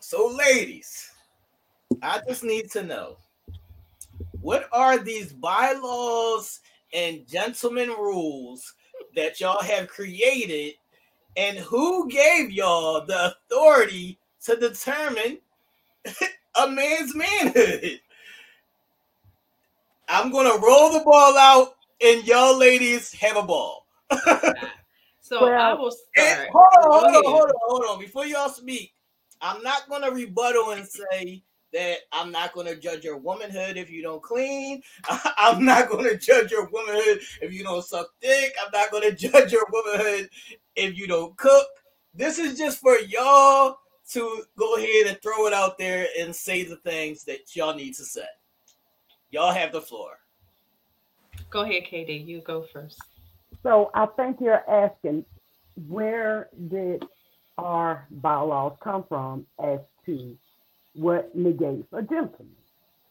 So, 0.00 0.26
ladies, 0.26 1.10
I 2.02 2.20
just 2.26 2.44
need 2.44 2.70
to 2.72 2.82
know 2.82 3.16
what 4.40 4.68
are 4.72 4.98
these 4.98 5.32
bylaws 5.32 6.60
and 6.92 7.26
gentlemen 7.26 7.88
rules 7.88 8.74
that 9.16 9.40
y'all 9.40 9.62
have 9.62 9.88
created, 9.88 10.74
and 11.36 11.58
who 11.58 12.08
gave 12.08 12.50
y'all 12.50 13.04
the 13.06 13.34
authority 13.34 14.18
to 14.44 14.56
determine 14.56 15.38
a 16.62 16.68
man's 16.68 17.14
manhood? 17.14 18.00
I'm 20.08 20.30
gonna 20.30 20.58
roll 20.58 20.92
the 20.92 21.02
ball 21.04 21.36
out, 21.36 21.74
and 22.02 22.26
y'all 22.26 22.58
ladies 22.58 23.12
have 23.14 23.36
a 23.36 23.42
ball. 23.42 23.86
so 25.20 25.42
well, 25.42 25.60
I 25.60 25.74
will 25.74 25.92
eh, 26.16 26.32
start. 26.32 26.48
hold 26.52 26.66
on, 26.76 26.92
hold 26.92 27.04
on, 27.04 27.32
hold 27.32 27.48
on, 27.48 27.54
hold 27.62 27.84
on. 27.84 28.00
Before 28.00 28.26
y'all 28.26 28.48
speak, 28.48 28.92
I'm 29.40 29.62
not 29.62 29.88
gonna 29.88 30.10
rebuttal 30.10 30.70
and 30.70 30.86
say 30.86 31.42
that 31.74 31.98
I'm 32.12 32.30
not 32.30 32.54
going 32.54 32.68
to 32.68 32.76
judge 32.76 33.04
your 33.04 33.18
womanhood 33.18 33.76
if 33.76 33.90
you 33.90 34.00
don't 34.00 34.22
clean. 34.22 34.80
I'm 35.36 35.64
not 35.64 35.90
going 35.90 36.04
to 36.04 36.16
judge 36.16 36.52
your 36.52 36.68
womanhood 36.70 37.20
if 37.42 37.52
you 37.52 37.64
don't 37.64 37.84
suck 37.84 38.06
dick. 38.20 38.54
I'm 38.64 38.70
not 38.72 38.90
going 38.90 39.02
to 39.10 39.14
judge 39.14 39.52
your 39.52 39.66
womanhood 39.70 40.30
if 40.76 40.96
you 40.96 41.06
don't 41.06 41.36
cook. 41.36 41.66
This 42.14 42.38
is 42.38 42.56
just 42.56 42.78
for 42.78 42.96
y'all 43.00 43.76
to 44.12 44.44
go 44.56 44.76
ahead 44.76 45.08
and 45.08 45.20
throw 45.20 45.46
it 45.46 45.52
out 45.52 45.76
there 45.76 46.06
and 46.18 46.34
say 46.34 46.62
the 46.62 46.76
things 46.76 47.24
that 47.24 47.56
y'all 47.56 47.74
need 47.74 47.94
to 47.94 48.04
say. 48.04 48.22
Y'all 49.34 49.52
have 49.52 49.72
the 49.72 49.80
floor. 49.80 50.20
Go 51.50 51.62
ahead, 51.62 51.82
KD. 51.90 52.24
You 52.24 52.40
go 52.42 52.66
first. 52.72 53.00
So 53.64 53.90
I 53.92 54.06
think 54.16 54.36
you're 54.40 54.62
asking 54.70 55.24
where 55.88 56.50
did 56.68 57.04
our 57.58 58.06
bylaws 58.12 58.76
come 58.80 59.04
from 59.08 59.44
as 59.60 59.80
to 60.06 60.36
what 60.92 61.34
negates 61.34 61.88
a 61.92 62.02
gentleman? 62.02 62.54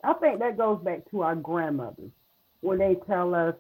I 0.01 0.13
think 0.13 0.39
that 0.39 0.57
goes 0.57 0.82
back 0.82 1.01
to 1.11 1.24
our 1.24 1.36
grandmothers 1.36 2.11
when 2.61 2.78
they 2.78 2.95
tell 3.05 3.36
us 3.36 3.55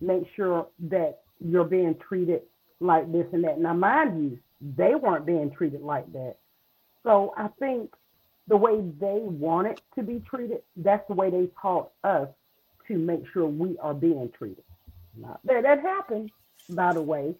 make 0.00 0.22
sure 0.36 0.68
that 0.84 1.22
you're 1.44 1.64
being 1.64 1.96
treated 1.96 2.42
like 2.78 3.10
this 3.10 3.26
and 3.32 3.42
that. 3.42 3.58
Now, 3.58 3.74
mind 3.74 4.22
you, 4.22 4.38
they 4.76 4.94
weren't 4.94 5.26
being 5.26 5.50
treated 5.50 5.80
like 5.80 6.12
that. 6.12 6.36
So 7.02 7.34
I 7.36 7.48
think 7.58 7.90
the 8.48 8.56
way 8.56 8.76
they 9.00 9.20
wanted 9.20 9.80
to 9.94 10.02
be 10.02 10.22
treated, 10.28 10.62
that's 10.76 11.06
the 11.08 11.14
way 11.14 11.30
they 11.30 11.48
taught 11.60 11.90
us 12.02 12.28
to 12.88 12.98
make 12.98 13.24
sure 13.32 13.46
we 13.46 13.78
are 13.78 13.94
being 13.94 14.30
treated. 14.36 14.64
Now, 15.16 15.38
that, 15.44 15.62
that 15.62 15.80
happened, 15.80 16.30
by 16.70 16.92
the 16.92 17.02
way, 17.02 17.34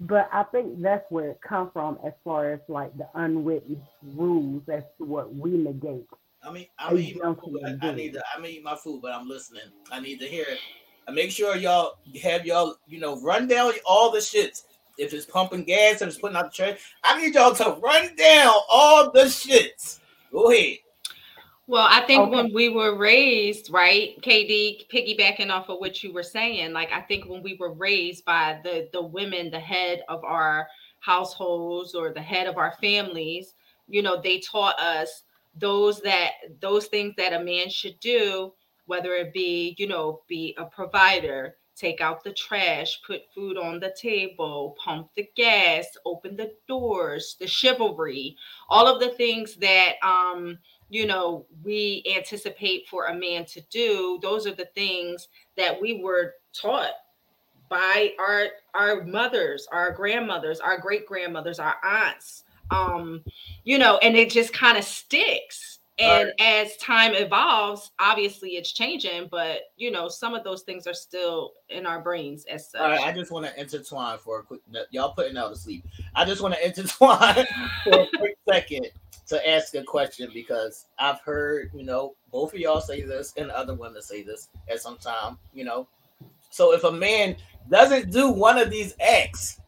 but 0.00 0.28
I 0.32 0.42
think 0.44 0.80
that's 0.80 1.08
where 1.10 1.30
it 1.30 1.40
comes 1.40 1.70
from 1.72 1.98
as 2.04 2.12
far 2.24 2.52
as 2.52 2.60
like 2.68 2.96
the 2.98 3.08
unwritten 3.14 3.80
rules 4.02 4.62
as 4.68 4.82
to 4.98 5.04
what 5.04 5.34
we 5.34 5.52
negate. 5.52 6.06
I 6.42 6.50
mean, 6.50 6.66
I'm 6.78 6.98
eating 6.98 7.22
my 7.22 7.34
food. 7.34 7.60
I, 7.64 7.88
I 7.88 7.94
need 7.94 8.14
to. 8.14 8.22
I'm 8.36 8.44
eating 8.44 8.64
my 8.64 8.74
food, 8.74 9.00
but 9.00 9.12
I'm 9.12 9.28
listening. 9.28 9.62
I 9.92 10.00
need 10.00 10.18
to 10.18 10.26
hear 10.26 10.44
it. 10.48 10.58
And 11.06 11.14
make 11.14 11.30
sure 11.30 11.56
y'all 11.56 11.98
have 12.20 12.44
y'all, 12.44 12.76
you 12.88 12.98
know, 12.98 13.20
run 13.20 13.46
down 13.46 13.72
all 13.86 14.10
the 14.10 14.18
shits. 14.18 14.64
If 14.98 15.12
it's 15.14 15.24
pumping 15.24 15.64
gas, 15.64 16.02
if 16.02 16.08
it's 16.08 16.18
putting 16.18 16.36
out 16.36 16.50
the 16.52 16.56
trash, 16.56 16.80
I 17.04 17.20
need 17.20 17.34
y'all 17.34 17.54
to 17.54 17.78
run 17.80 18.14
down 18.16 18.54
all 18.70 19.10
the 19.12 19.24
shits. 19.24 20.00
Go 20.32 20.50
ahead. 20.50 20.78
Well, 21.68 21.86
I 21.88 22.00
think 22.02 22.22
okay. 22.22 22.30
when 22.30 22.52
we 22.52 22.68
were 22.68 22.96
raised, 22.96 23.70
right, 23.72 24.20
KD, 24.20 24.88
piggybacking 24.92 25.50
off 25.50 25.68
of 25.68 25.78
what 25.78 26.02
you 26.02 26.12
were 26.12 26.22
saying, 26.22 26.72
like 26.72 26.90
I 26.90 27.00
think 27.02 27.26
when 27.26 27.42
we 27.42 27.56
were 27.58 27.72
raised 27.72 28.24
by 28.24 28.60
the 28.64 28.88
the 28.92 29.02
women, 29.02 29.50
the 29.50 29.60
head 29.60 30.02
of 30.08 30.24
our 30.24 30.66
households 31.00 31.94
or 31.94 32.12
the 32.12 32.20
head 32.20 32.46
of 32.46 32.58
our 32.58 32.74
families, 32.80 33.54
you 33.86 34.02
know, 34.02 34.20
they 34.20 34.40
taught 34.40 34.78
us 34.80 35.22
those 35.54 36.00
that 36.00 36.32
those 36.60 36.86
things 36.86 37.14
that 37.16 37.32
a 37.32 37.44
man 37.44 37.68
should 37.68 37.98
do, 38.00 38.52
whether 38.86 39.12
it 39.14 39.32
be, 39.32 39.76
you 39.78 39.86
know, 39.86 40.22
be 40.28 40.56
a 40.58 40.64
provider, 40.64 41.56
take 41.74 42.00
out 42.00 42.22
the 42.22 42.32
trash, 42.32 43.00
put 43.06 43.22
food 43.34 43.56
on 43.56 43.80
the 43.80 43.94
table, 43.98 44.76
pump 44.78 45.08
the 45.16 45.28
gas, 45.34 45.86
open 46.04 46.36
the 46.36 46.52
doors, 46.68 47.36
the 47.40 47.46
chivalry, 47.46 48.36
all 48.68 48.86
of 48.86 49.00
the 49.00 49.10
things 49.10 49.56
that 49.56 49.94
um 50.02 50.58
you 50.88 51.06
know 51.06 51.46
we 51.64 52.04
anticipate 52.16 52.86
for 52.88 53.06
a 53.06 53.14
man 53.14 53.44
to 53.46 53.60
do. 53.70 54.18
Those 54.22 54.46
are 54.46 54.54
the 54.54 54.68
things 54.74 55.28
that 55.56 55.80
we 55.80 56.02
were 56.02 56.34
taught 56.52 56.92
by 57.68 58.12
our 58.18 58.48
our 58.74 59.04
mothers 59.04 59.66
our 59.72 59.90
grandmothers 59.92 60.60
our 60.60 60.78
great 60.78 61.06
grandmothers 61.06 61.58
our 61.58 61.76
aunts. 61.82 62.44
Um 62.70 63.22
you 63.64 63.78
know 63.78 63.98
and 63.98 64.16
it 64.16 64.30
just 64.30 64.52
kind 64.52 64.76
of 64.76 64.84
sticks 64.84 65.78
and 65.98 66.32
right. 66.38 66.64
as 66.64 66.76
time 66.78 67.12
evolves 67.14 67.92
obviously 67.98 68.50
it's 68.50 68.72
changing 68.72 69.28
but 69.30 69.60
you 69.76 69.90
know 69.90 70.08
some 70.08 70.34
of 70.34 70.42
those 70.42 70.62
things 70.62 70.86
are 70.86 70.94
still 70.94 71.52
in 71.68 71.84
our 71.84 72.00
brains 72.00 72.46
as 72.46 72.70
such 72.70 72.80
all 72.80 72.88
right 72.88 73.00
i 73.02 73.12
just 73.12 73.30
want 73.30 73.44
to 73.44 73.60
intertwine 73.60 74.18
for 74.18 74.40
a 74.40 74.42
quick 74.42 74.60
y'all 74.90 75.12
putting 75.12 75.36
out 75.36 75.50
to 75.50 75.56
sleep 75.56 75.84
i 76.14 76.24
just 76.24 76.40
want 76.40 76.54
to 76.54 76.66
intertwine 76.66 77.46
for 77.84 78.00
a 78.00 78.06
quick 78.16 78.38
second 78.50 78.86
to 79.32 79.48
ask 79.48 79.74
a 79.74 79.82
question 79.82 80.30
because 80.34 80.86
I've 80.98 81.20
heard, 81.20 81.70
you 81.74 81.84
know, 81.84 82.14
both 82.30 82.52
of 82.52 82.60
y'all 82.60 82.80
say 82.80 83.02
this 83.02 83.32
and 83.36 83.50
other 83.50 83.74
women 83.74 84.02
say 84.02 84.22
this 84.22 84.48
at 84.70 84.80
some 84.80 84.98
time, 84.98 85.38
you 85.54 85.64
know. 85.64 85.88
So 86.50 86.74
if 86.74 86.84
a 86.84 86.92
man 86.92 87.36
doesn't 87.70 88.10
do 88.10 88.30
one 88.30 88.58
of 88.58 88.70
these 88.70 88.94
acts, 89.00 89.60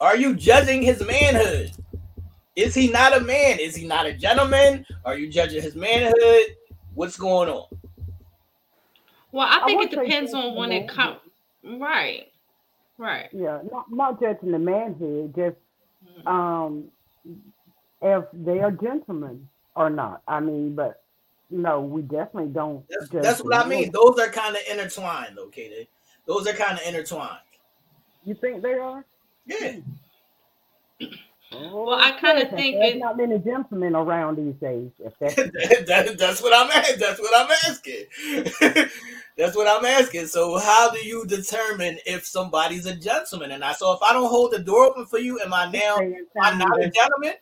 are 0.00 0.16
you 0.16 0.36
judging 0.36 0.82
his 0.82 1.04
manhood? 1.04 1.72
Is 2.56 2.74
he 2.74 2.88
not 2.88 3.16
a 3.16 3.20
man? 3.20 3.58
Is 3.60 3.76
he 3.76 3.86
not 3.86 4.06
a 4.06 4.12
gentleman? 4.14 4.84
Are 5.04 5.16
you 5.16 5.28
judging 5.28 5.62
his 5.62 5.76
manhood? 5.76 6.56
What's 6.94 7.16
going 7.18 7.50
on? 7.50 7.66
Well, 9.30 9.46
I 9.48 9.64
think 9.66 9.80
I 9.80 9.84
it 9.84 9.90
depends 9.90 10.32
on 10.32 10.54
when 10.54 10.72
it 10.72 10.88
comes. 10.88 11.18
Right. 11.62 12.32
Right. 12.98 13.28
Yeah, 13.32 13.60
not, 13.70 13.92
not 13.92 14.20
judging 14.20 14.52
the 14.52 14.58
manhood, 14.58 15.34
just 15.36 15.56
mm-hmm. 16.18 16.26
um 16.26 16.84
if 18.00 18.24
they 18.32 18.60
are 18.60 18.70
gentlemen 18.70 19.46
or 19.74 19.90
not. 19.90 20.22
I 20.26 20.40
mean, 20.40 20.74
but 20.74 21.02
no, 21.50 21.80
we 21.80 22.02
definitely 22.02 22.52
don't. 22.52 22.84
That's, 22.88 23.08
that's 23.10 23.44
what 23.44 23.54
I 23.54 23.68
mean. 23.68 23.90
Those 23.92 24.18
are 24.18 24.28
kind 24.28 24.56
of 24.56 24.62
intertwined, 24.70 25.38
okay? 25.38 25.86
Those 26.24 26.46
are 26.46 26.54
kind 26.54 26.78
of 26.78 26.86
intertwined. 26.86 27.38
You 28.24 28.34
think 28.34 28.62
they 28.62 28.74
are? 28.74 29.04
Yeah. 29.44 29.76
Oh, 31.52 31.84
well, 31.84 31.98
I 31.98 32.12
oh, 32.12 32.20
kind 32.20 32.38
of 32.42 32.50
think 32.50 32.76
there's 32.76 32.94
it, 32.94 32.98
not 32.98 33.16
many 33.16 33.38
gentlemen 33.38 33.94
around 33.94 34.36
these 34.36 34.54
days. 34.54 34.90
If 34.98 35.12
that's, 35.20 35.34
that, 35.86 36.16
that's 36.18 36.42
what 36.42 36.52
I'm 36.54 36.70
asking. 36.70 36.98
That's 36.98 37.20
what 37.20 37.32
I'm 37.36 37.50
asking. 37.68 38.90
that's 39.38 39.56
what 39.56 39.68
I'm 39.68 39.84
asking. 39.84 40.26
So, 40.26 40.58
how 40.58 40.90
do 40.90 40.98
you 41.06 41.24
determine 41.26 41.98
if 42.04 42.26
somebody's 42.26 42.86
a 42.86 42.96
gentleman? 42.96 43.52
And 43.52 43.64
I 43.64 43.72
so 43.72 43.92
if 43.92 44.02
I 44.02 44.12
don't 44.12 44.28
hold 44.28 44.52
the 44.52 44.58
door 44.58 44.86
open 44.86 45.06
for 45.06 45.18
you, 45.18 45.38
am 45.40 45.54
I 45.54 45.70
now? 45.70 45.98
I'm 46.40 46.58
not 46.58 46.82
a 46.82 46.90
gentleman. 46.90 47.34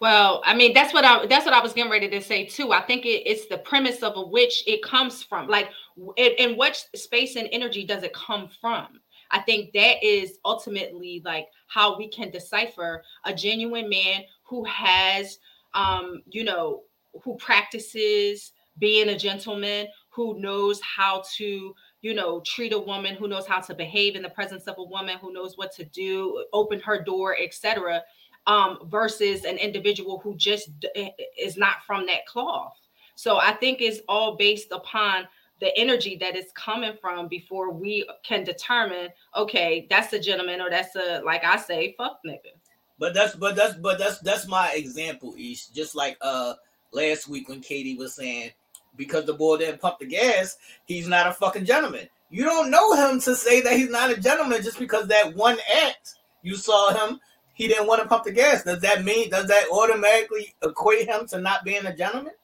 Well, 0.00 0.42
I 0.44 0.54
mean, 0.54 0.74
that's 0.74 0.92
what 0.92 1.04
I 1.04 1.26
that's 1.26 1.44
what 1.46 1.54
I 1.54 1.62
was 1.62 1.72
getting 1.72 1.90
ready 1.90 2.08
to 2.10 2.20
say 2.20 2.44
too. 2.44 2.72
I 2.72 2.82
think 2.82 3.06
it, 3.06 3.22
it's 3.26 3.46
the 3.46 3.58
premise 3.58 4.02
of 4.02 4.30
which 4.30 4.66
it 4.66 4.82
comes 4.82 5.22
from. 5.22 5.46
Like, 5.46 5.70
in 6.16 6.56
what 6.56 6.84
space 6.96 7.36
and 7.36 7.48
energy 7.52 7.86
does 7.86 8.02
it 8.02 8.12
come 8.12 8.50
from? 8.60 9.00
I 9.34 9.40
think 9.40 9.72
that 9.72 10.02
is 10.02 10.38
ultimately 10.44 11.20
like 11.24 11.48
how 11.66 11.98
we 11.98 12.08
can 12.08 12.30
decipher 12.30 13.02
a 13.24 13.34
genuine 13.34 13.88
man 13.88 14.22
who 14.44 14.64
has, 14.64 15.38
um, 15.74 16.22
you 16.30 16.44
know, 16.44 16.84
who 17.22 17.36
practices 17.36 18.52
being 18.78 19.10
a 19.10 19.18
gentleman, 19.18 19.88
who 20.08 20.40
knows 20.40 20.80
how 20.80 21.22
to 21.36 21.74
you 22.00 22.14
know 22.14 22.40
treat 22.40 22.72
a 22.72 22.78
woman 22.78 23.14
who 23.14 23.28
knows 23.28 23.46
how 23.46 23.60
to 23.60 23.74
behave 23.74 24.14
in 24.14 24.22
the 24.22 24.28
presence 24.28 24.64
of 24.64 24.76
a 24.78 24.82
woman 24.82 25.18
who 25.18 25.32
knows 25.32 25.56
what 25.56 25.72
to 25.72 25.84
do 25.86 26.44
open 26.52 26.78
her 26.78 27.02
door 27.02 27.34
etc 27.42 28.02
um, 28.46 28.78
versus 28.86 29.44
an 29.44 29.56
individual 29.56 30.18
who 30.18 30.36
just 30.36 30.70
eh, 30.94 31.10
is 31.38 31.56
not 31.56 31.76
from 31.86 32.06
that 32.06 32.26
cloth. 32.26 32.74
So 33.16 33.38
I 33.38 33.52
think 33.52 33.80
it's 33.80 34.00
all 34.08 34.36
based 34.36 34.72
upon 34.72 35.26
the 35.60 35.76
energy 35.78 36.16
that 36.20 36.36
is 36.36 36.46
coming 36.54 36.94
from 37.00 37.28
before 37.28 37.72
we 37.72 38.08
can 38.24 38.44
determine, 38.44 39.08
okay, 39.36 39.86
that's 39.88 40.12
a 40.12 40.18
gentleman 40.18 40.60
or 40.60 40.70
that's 40.70 40.94
a 40.96 41.22
like 41.24 41.44
I 41.44 41.56
say, 41.56 41.94
fuck 41.96 42.18
nigga. 42.26 42.52
But 42.98 43.14
that's 43.14 43.34
but 43.34 43.56
that's 43.56 43.74
but 43.74 43.98
that's 43.98 44.18
that's 44.20 44.46
my 44.46 44.72
example, 44.72 45.34
Ish. 45.38 45.68
Just 45.68 45.94
like 45.94 46.16
uh 46.20 46.54
last 46.92 47.28
week 47.28 47.48
when 47.48 47.60
KD 47.60 47.98
was 47.98 48.14
saying 48.14 48.50
because 48.96 49.24
the 49.24 49.34
boy 49.34 49.58
didn't 49.58 49.80
pump 49.80 49.98
the 49.98 50.06
gas, 50.06 50.56
he's 50.84 51.08
not 51.08 51.26
a 51.26 51.32
fucking 51.32 51.64
gentleman. 51.64 52.08
You 52.30 52.44
don't 52.44 52.70
know 52.70 52.94
him 52.94 53.20
to 53.20 53.34
say 53.34 53.60
that 53.60 53.74
he's 53.74 53.90
not 53.90 54.10
a 54.10 54.20
gentleman 54.20 54.62
just 54.62 54.78
because 54.78 55.08
that 55.08 55.34
one 55.34 55.58
act 55.86 56.14
you 56.42 56.56
saw 56.56 56.92
him 56.92 57.20
he 57.54 57.68
didn't 57.68 57.86
want 57.86 58.02
to 58.02 58.08
pump 58.08 58.24
the 58.24 58.32
gas. 58.32 58.64
Does 58.64 58.80
that 58.80 59.04
mean 59.04 59.30
does 59.30 59.46
that 59.46 59.68
automatically 59.72 60.54
equate 60.62 61.08
him 61.08 61.26
to 61.28 61.40
not 61.40 61.64
being 61.64 61.86
a 61.86 61.96
gentleman? 61.96 62.34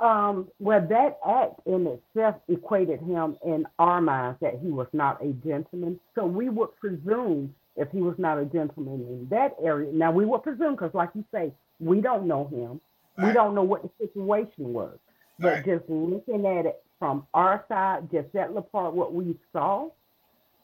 Um, 0.00 0.48
well, 0.58 0.84
that 0.88 1.18
act 1.26 1.60
in 1.66 1.86
itself 1.86 2.36
equated 2.48 3.00
him 3.00 3.36
in 3.44 3.64
our 3.78 4.00
minds 4.00 4.38
that 4.40 4.58
he 4.60 4.68
was 4.68 4.88
not 4.92 5.22
a 5.22 5.32
gentleman. 5.46 6.00
So 6.14 6.26
we 6.26 6.48
would 6.48 6.74
presume 6.76 7.54
if 7.76 7.90
he 7.90 8.00
was 8.00 8.16
not 8.18 8.38
a 8.38 8.44
gentleman 8.44 9.06
in 9.08 9.28
that 9.30 9.56
area. 9.62 9.92
Now 9.92 10.10
we 10.10 10.24
would 10.24 10.42
presume 10.42 10.72
because, 10.72 10.92
like 10.94 11.10
you 11.14 11.24
say, 11.32 11.52
we 11.80 12.00
don't 12.00 12.26
know 12.26 12.48
him. 12.48 12.80
we 13.24 13.32
don't 13.32 13.54
know 13.54 13.62
what 13.62 13.82
the 13.82 13.90
situation 13.98 14.72
was. 14.72 14.98
But 15.38 15.48
right. 15.48 15.64
just 15.64 15.84
looking 15.88 16.46
at 16.46 16.66
it 16.66 16.82
from 16.98 17.26
our 17.34 17.64
side, 17.68 18.08
just 18.12 18.32
that 18.32 18.48
little 18.48 18.62
part, 18.62 18.94
what 18.94 19.12
we 19.12 19.36
saw, 19.52 19.90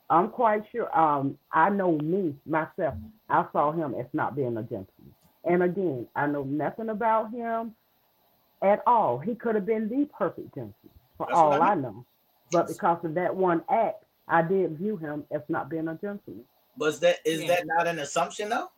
I'm 0.09 0.28
quite 0.28 0.62
sure. 0.72 0.97
Um, 0.97 1.39
I 1.53 1.70
know 1.70 1.99
me 1.99 2.35
myself. 2.47 2.95
I 3.28 3.45
saw 3.53 3.72
him 3.72 3.95
as 3.99 4.07
not 4.12 4.35
being 4.35 4.57
a 4.57 4.62
gentleman. 4.62 5.14
And 5.45 5.62
again, 5.62 6.07
I 6.16 6.26
know 6.26 6.43
nothing 6.43 6.89
about 6.89 7.31
him 7.31 7.74
at 8.63 8.83
all. 8.87 9.19
He 9.19 9.35
could 9.35 9.55
have 9.55 9.67
been 9.67 9.89
the 9.89 10.07
perfect 10.17 10.55
gentleman 10.55 10.75
for 11.17 11.27
That's 11.27 11.39
all 11.39 11.53
I, 11.53 11.59
mean. 11.59 11.63
I, 11.63 11.75
know. 11.75 12.05
But 12.53 12.69
because 12.69 13.05
of 13.05 13.15
that 13.15 13.35
one 13.35 13.63
act, 13.71 14.05
I 14.29 14.43
did 14.43 14.79
view 14.79 14.97
him 14.97 15.25
as 15.31 15.43
not 15.49 15.69
being 15.69 15.89
a 15.89 15.95
gentleman. 15.95 16.45
Was 16.77 17.01
that 17.01 17.19
is 17.25 17.43
yeah. 17.43 17.49
that 17.49 17.67
not 17.67 17.87
an 17.87 17.99
assumption 17.99 18.49
though? 18.49 18.71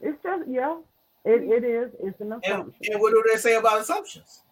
It's 0.00 0.22
just 0.22 0.48
yeah, 0.48 0.76
it, 1.24 1.42
it 1.42 1.64
is. 1.64 1.90
It's 2.02 2.20
an 2.20 2.32
assumption. 2.32 2.52
And, 2.52 2.72
and 2.92 3.00
what 3.00 3.12
do 3.12 3.24
they 3.32 3.38
say 3.38 3.56
about 3.56 3.80
assumptions? 3.80 4.42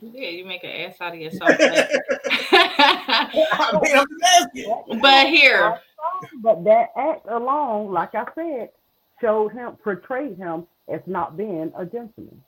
Yeah, 0.00 0.28
you 0.28 0.44
make 0.44 0.62
an 0.62 0.70
ass 0.70 0.96
out 1.00 1.14
of 1.14 1.20
yourself. 1.20 1.50
I 2.52 3.80
mean, 3.82 5.00
But 5.00 5.28
here. 5.28 5.80
But 6.42 6.64
that 6.64 6.90
act 6.96 7.26
alone, 7.28 7.92
like 7.92 8.14
I 8.14 8.26
said, 8.34 8.70
showed 9.20 9.52
him, 9.52 9.72
portrayed 9.82 10.36
him 10.36 10.66
as 10.88 11.00
not 11.06 11.36
being 11.36 11.72
a 11.76 11.84
gentleman. 11.86 12.42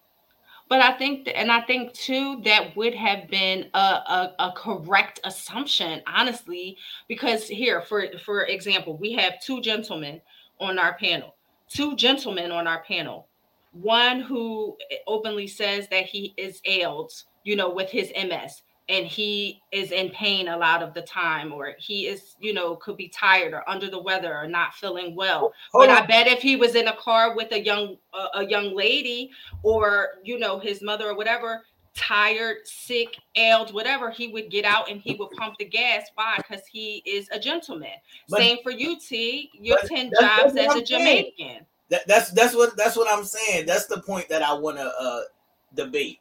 But 0.68 0.82
I 0.82 0.92
think, 0.98 1.24
th- 1.24 1.36
and 1.36 1.50
I 1.50 1.62
think 1.62 1.94
too, 1.94 2.42
that 2.44 2.76
would 2.76 2.94
have 2.94 3.28
been 3.28 3.70
a, 3.74 3.78
a, 3.78 4.34
a 4.38 4.52
correct 4.54 5.20
assumption, 5.24 6.02
honestly, 6.06 6.76
because 7.08 7.48
here, 7.48 7.80
for 7.80 8.06
for 8.18 8.44
example, 8.44 8.96
we 8.96 9.12
have 9.14 9.40
two 9.40 9.60
gentlemen 9.62 10.20
on 10.60 10.78
our 10.78 10.94
panel, 10.98 11.34
two 11.68 11.96
gentlemen 11.96 12.52
on 12.52 12.66
our 12.66 12.82
panel. 12.84 13.28
One 13.72 14.20
who 14.20 14.76
eh, 14.90 14.96
openly 15.06 15.46
says 15.46 15.88
that 15.88 16.06
he 16.06 16.34
is 16.36 16.60
ailed, 16.64 17.12
you 17.44 17.56
know, 17.56 17.70
with 17.70 17.90
his 17.90 18.12
MS 18.14 18.62
and 18.88 19.06
he 19.06 19.60
is 19.70 19.92
in 19.92 20.08
pain 20.10 20.48
a 20.48 20.56
lot 20.56 20.82
of 20.82 20.94
the 20.94 21.02
time 21.02 21.52
or 21.52 21.74
he 21.78 22.06
is 22.06 22.36
you 22.40 22.54
know 22.54 22.76
could 22.76 22.96
be 22.96 23.08
tired 23.08 23.52
or 23.52 23.68
under 23.68 23.90
the 23.90 24.00
weather 24.00 24.36
or 24.36 24.46
not 24.46 24.74
feeling 24.74 25.14
well. 25.14 25.52
Hold 25.72 25.86
but 25.86 25.90
on. 25.90 25.96
i 26.02 26.06
bet 26.06 26.26
if 26.26 26.40
he 26.40 26.56
was 26.56 26.74
in 26.74 26.88
a 26.88 26.96
car 26.96 27.36
with 27.36 27.52
a 27.52 27.60
young 27.60 27.96
uh, 28.14 28.28
a 28.34 28.46
young 28.46 28.74
lady 28.74 29.30
or 29.62 30.08
you 30.22 30.38
know 30.38 30.58
his 30.58 30.82
mother 30.82 31.08
or 31.10 31.16
whatever 31.16 31.62
tired 31.94 32.58
sick 32.64 33.16
ailed 33.34 33.74
whatever 33.74 34.10
he 34.10 34.28
would 34.28 34.50
get 34.50 34.64
out 34.64 34.88
and 34.88 35.00
he 35.00 35.14
would 35.14 35.30
pump 35.32 35.56
the 35.58 35.64
gas. 35.64 36.06
Why? 36.14 36.36
Because 36.36 36.64
he 36.70 37.02
is 37.04 37.28
a 37.32 37.40
gentleman. 37.40 37.90
But- 38.28 38.38
same 38.38 38.58
for 38.62 38.70
you 38.70 38.98
t. 38.98 39.50
Your 39.54 39.78
but 39.82 39.88
10 39.88 40.10
that's- 40.10 40.42
jobs 40.54 40.56
as 40.56 40.74
a 40.76 40.82
jamaican. 40.82 41.66
That, 41.90 42.06
that's 42.06 42.30
that's 42.32 42.54
what 42.54 42.76
that's 42.76 42.96
what 42.96 43.08
I'm 43.10 43.24
saying. 43.24 43.64
That's 43.64 43.86
the 43.86 44.02
point 44.02 44.28
that 44.28 44.42
I 44.42 44.52
want 44.52 44.76
to 44.76 44.84
uh, 44.86 45.22
debate 45.74 46.18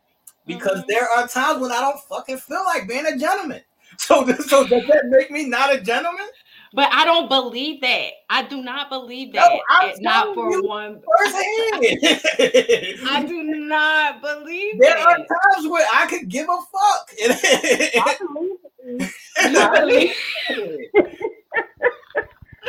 because 0.48 0.80
Mhm. 0.82 0.88
there 0.88 1.08
are 1.10 1.28
times 1.28 1.62
when 1.62 1.72
I 1.72 1.82
don't 1.82 2.00
fucking 2.10 2.38
feel 2.39 2.64
like 2.66 2.88
being 2.88 3.06
a 3.06 3.18
gentleman. 3.18 3.62
So 4.00 4.26
so 4.26 4.66
does 4.68 4.86
that 4.88 5.06
make 5.08 5.32
me 5.32 5.45
not 5.48 5.74
a 5.74 5.80
gentleman? 5.82 6.28
but 6.74 6.89
i 6.93 7.06
don't 7.06 7.30
believe 7.30 7.80
that 7.82 8.10
i 8.30 8.43
do 8.43 8.62
not 8.62 8.89
believe 8.89 9.34
No, 9.34 9.39
that 9.41 9.60
I'm 9.70 9.93
not 10.02 10.36
for 10.36 10.62
one. 10.62 11.02
I 13.10 13.24
do 13.26 13.41
not 13.43 14.22
believe 14.22 14.78
there 14.80 14.93
that. 14.93 15.08
are 15.08 15.18
times 15.18 15.68
where 15.72 15.88
I 15.93 16.06
could 16.08 16.28
give 16.30 16.48
a 16.50 16.58
fuck. 16.74 17.10
I 17.22 18.18
believe 18.34 18.60
it. 18.84 19.12
You 19.52 19.60
I 19.60 19.80
believe- 19.80 21.22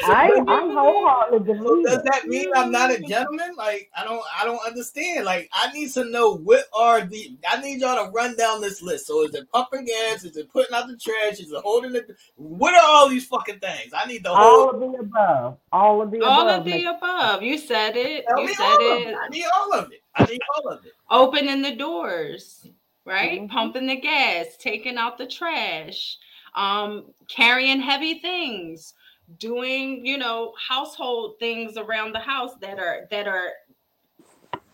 I, 0.04 0.30
I 0.48 0.60
wholeheartedly 0.72 1.58
So 1.66 1.82
does 1.82 2.02
that 2.04 2.26
mean 2.28 2.48
I'm 2.54 2.70
not 2.72 2.90
a 2.90 3.00
gentleman? 3.00 3.54
Like 3.56 3.90
I 3.96 4.04
don't 4.04 4.22
I 4.40 4.44
don't 4.44 4.64
understand. 4.66 5.24
Like 5.24 5.48
I 5.52 5.72
need 5.72 5.92
to 5.94 6.04
know 6.04 6.36
what 6.36 6.64
are 6.76 7.04
the 7.04 7.36
I 7.48 7.60
need 7.60 7.80
y'all 7.80 8.04
to 8.06 8.10
run 8.12 8.36
down 8.36 8.60
this 8.60 8.82
list. 8.82 9.06
So 9.06 9.24
is 9.24 9.34
it 9.34 9.50
pumping 9.52 9.86
gas? 9.86 10.24
Is 10.24 10.36
it 10.36 10.50
putting 10.50 10.74
out 10.74 10.88
the 10.88 10.96
trash? 10.96 11.40
Is 11.40 11.52
it 11.52 11.62
holding 11.62 11.94
it? 11.96 12.08
What 12.36 12.74
are 12.74 12.82
all 12.86 13.08
these 13.08 13.26
fucking 13.26 13.60
things? 13.60 13.92
I 13.94 14.06
need 14.06 14.24
the 14.24 14.30
All 14.30 14.70
of 14.70 14.80
the 14.80 14.98
above. 14.98 15.58
All 15.72 16.02
of 16.02 16.10
the 16.10 16.20
all 16.22 16.42
above. 16.48 16.60
of 16.60 16.64
the 16.64 16.84
above. 16.84 17.42
You 17.42 17.58
said 17.58 17.96
it. 17.96 18.26
tell 18.26 18.40
You 18.40 18.54
said 18.54 18.64
all 18.64 18.92
of 18.92 18.98
it. 19.02 19.08
it. 19.08 19.16
I 19.20 19.28
need 19.28 19.44
all 19.56 19.72
of 19.74 19.92
it. 19.92 20.00
I 20.14 20.24
need 20.24 20.40
all 20.56 20.68
of 20.72 20.84
it. 20.84 20.92
Opening 21.10 21.62
the 21.62 21.76
doors, 21.76 22.66
right? 23.04 23.40
Mhm. 23.42 23.50
Pumping 23.50 23.86
the 23.86 23.96
gas, 23.96 24.56
taking 24.58 24.96
out 24.96 25.18
the 25.18 25.26
trash, 25.26 26.16
um, 26.54 27.12
carrying 27.28 27.80
heavy 27.80 28.18
things, 28.20 28.94
doing, 29.36 30.04
you 30.06 30.16
know, 30.16 30.54
household 30.68 31.34
things 31.38 31.76
around 31.76 32.12
the 32.14 32.18
house 32.20 32.52
that 32.60 32.78
are 32.78 33.06
that 33.10 33.28
are 33.28 33.50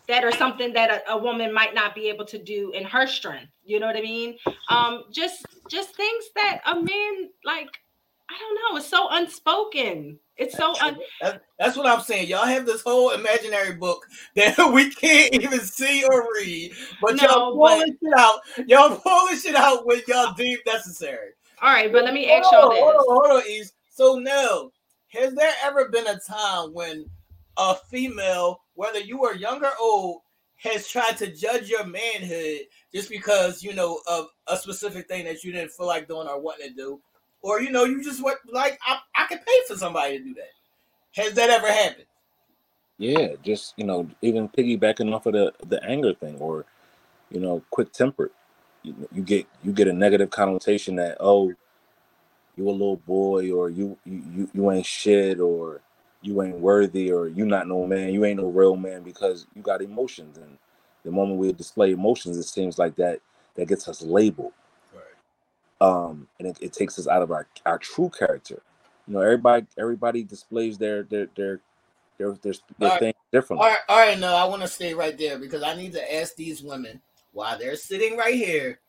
that 0.07 0.23
are 0.23 0.31
something 0.31 0.71
that 0.73 0.91
a, 1.07 1.11
a 1.13 1.17
woman 1.17 1.53
might 1.53 1.73
not 1.73 1.95
be 1.95 2.07
able 2.09 2.25
to 2.25 2.37
do 2.37 2.71
in 2.71 2.83
her 2.85 3.07
strength. 3.07 3.51
You 3.63 3.79
know 3.79 3.87
what 3.87 3.97
I 3.97 4.01
mean? 4.01 4.37
Um, 4.69 5.03
just 5.11 5.45
just 5.69 5.95
things 5.95 6.25
that 6.35 6.61
a 6.67 6.75
man 6.75 7.29
like 7.43 7.69
I 8.29 8.35
don't 8.39 8.55
know, 8.73 8.77
it's 8.77 8.87
so 8.87 9.07
unspoken. 9.11 10.17
It's 10.37 10.57
so 10.57 10.73
un- 10.81 10.97
That- 11.21 11.41
that's 11.57 11.77
what 11.77 11.85
I'm 11.85 12.01
saying. 12.01 12.27
Y'all 12.27 12.45
have 12.45 12.65
this 12.65 12.81
whole 12.81 13.11
imaginary 13.11 13.73
book 13.75 14.05
that 14.35 14.57
we 14.73 14.89
can't 14.93 15.33
even 15.33 15.61
see 15.61 16.03
or 16.03 16.27
read, 16.33 16.73
but 16.99 17.21
y'all 17.21 17.51
No, 17.51 17.51
pulling 17.53 17.97
shit 18.03 18.13
out. 18.17 18.39
Y'all 18.67 18.95
pulling 18.97 19.37
shit 19.37 19.55
out 19.55 19.85
when 19.85 20.01
y'all 20.07 20.33
deem 20.33 20.57
necessary. 20.65 21.29
all 21.61 21.71
right, 21.71 21.91
but 21.93 22.03
let 22.03 22.13
me 22.13 22.29
ask 22.29 22.51
y'all 22.51 22.69
this. 22.69 22.79
Hold 22.81 22.95
on, 22.95 23.05
hold 23.07 23.41
on, 23.43 23.49
East. 23.49 23.73
So 23.95 24.15
now, 24.19 24.71
has 25.07 25.33
there 25.35 25.53
ever 25.63 25.87
been 25.87 26.05
a 26.05 26.19
time 26.19 26.73
when 26.73 27.09
a 27.55 27.75
female, 27.89 28.59
whether 28.73 28.99
you 28.99 29.23
are 29.23 29.33
young 29.33 29.63
or 29.63 29.71
old, 29.79 30.19
has 30.57 30.89
tried 30.89 31.15
to 31.19 31.31
judge 31.31 31.69
your 31.69 31.85
manhood 31.85 32.63
just 32.93 33.09
because 33.09 33.63
you 33.63 33.73
know 33.73 34.01
of 34.05 34.27
a 34.47 34.57
specific 34.57 35.07
thing 35.07 35.23
that 35.23 35.45
you 35.45 35.53
didn't 35.53 35.71
feel 35.71 35.87
like 35.87 36.09
doing 36.09 36.27
or 36.27 36.41
wanting 36.41 36.67
to 36.67 36.75
do, 36.75 36.99
or 37.41 37.61
you 37.61 37.71
know 37.71 37.85
you 37.85 38.03
just 38.03 38.21
went 38.21 38.37
like 38.51 38.77
I, 38.85 38.97
I 39.15 39.27
could 39.27 39.45
pay 39.45 39.59
for 39.65 39.77
somebody 39.77 40.17
to 40.17 40.23
do 40.25 40.33
that. 40.33 41.21
Has 41.21 41.33
that 41.35 41.49
ever 41.49 41.71
happened? 41.71 42.07
Yeah, 42.97 43.35
just 43.43 43.75
you 43.77 43.85
know, 43.85 44.09
even 44.21 44.49
piggybacking 44.49 45.13
off 45.13 45.25
of 45.25 45.31
the 45.31 45.53
the 45.67 45.81
anger 45.85 46.13
thing, 46.13 46.35
or 46.39 46.65
you 47.29 47.39
know, 47.39 47.63
quick 47.69 47.93
tempered. 47.93 48.31
You, 48.83 49.07
you 49.13 49.21
get 49.21 49.47
you 49.63 49.71
get 49.71 49.87
a 49.87 49.93
negative 49.93 50.31
connotation 50.31 50.97
that 50.97 51.15
oh, 51.21 51.53
you 52.57 52.69
a 52.69 52.71
little 52.71 52.97
boy, 52.97 53.51
or 53.51 53.69
you 53.69 53.97
you 54.05 54.23
you, 54.35 54.49
you 54.53 54.71
ain't 54.71 54.85
shit, 54.85 55.39
or 55.39 55.81
you 56.21 56.41
ain't 56.43 56.59
worthy, 56.59 57.11
or 57.11 57.27
you 57.27 57.45
not 57.45 57.67
no 57.67 57.87
man, 57.87 58.13
you 58.13 58.25
ain't 58.25 58.41
no 58.41 58.47
real 58.49 58.75
man 58.77 59.03
because 59.03 59.47
you 59.55 59.61
got 59.61 59.81
emotions, 59.81 60.37
and 60.37 60.57
the 61.03 61.11
moment 61.11 61.39
we 61.39 61.51
display 61.53 61.91
emotions, 61.91 62.37
it 62.37 62.43
seems 62.45 62.79
like 62.79 62.95
that 62.97 63.21
that 63.55 63.67
gets 63.69 63.87
us 63.87 64.01
labeled, 64.03 64.53
Right. 64.93 65.03
um, 65.81 66.27
and 66.39 66.49
it, 66.49 66.57
it 66.61 66.73
takes 66.73 66.99
us 66.99 67.07
out 67.07 67.23
of 67.23 67.31
our 67.31 67.47
our 67.65 67.79
true 67.79 68.09
character. 68.17 68.61
You 69.07 69.15
know, 69.15 69.21
everybody 69.21 69.67
everybody 69.77 70.23
displays 70.23 70.77
their 70.77 71.03
their 71.03 71.27
their 71.35 71.61
their 72.19 72.33
their, 72.43 72.53
their 72.79 72.91
thing 72.91 73.13
differently. 73.33 73.63
All 73.63 73.69
right, 73.69 73.79
all 73.89 73.99
right. 73.99 74.19
No, 74.19 74.35
I 74.35 74.45
want 74.45 74.63
to 74.63 74.67
stay 74.69 74.93
right 74.95 75.17
there 75.17 75.39
because 75.39 75.63
I 75.63 75.75
need 75.75 75.93
to 75.93 76.15
ask 76.15 76.35
these 76.35 76.63
women 76.63 77.01
while 77.33 77.57
they're 77.59 77.75
sitting 77.77 78.17
right 78.17 78.35
here. 78.35 78.79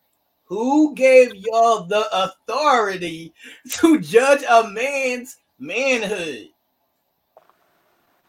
Who 0.47 0.94
gave 0.94 1.34
y'all 1.34 1.84
the 1.84 2.07
authority 2.12 3.32
to 3.72 4.01
judge 4.01 4.42
a 4.49 4.68
man's 4.68 5.38
manhood? 5.59 6.49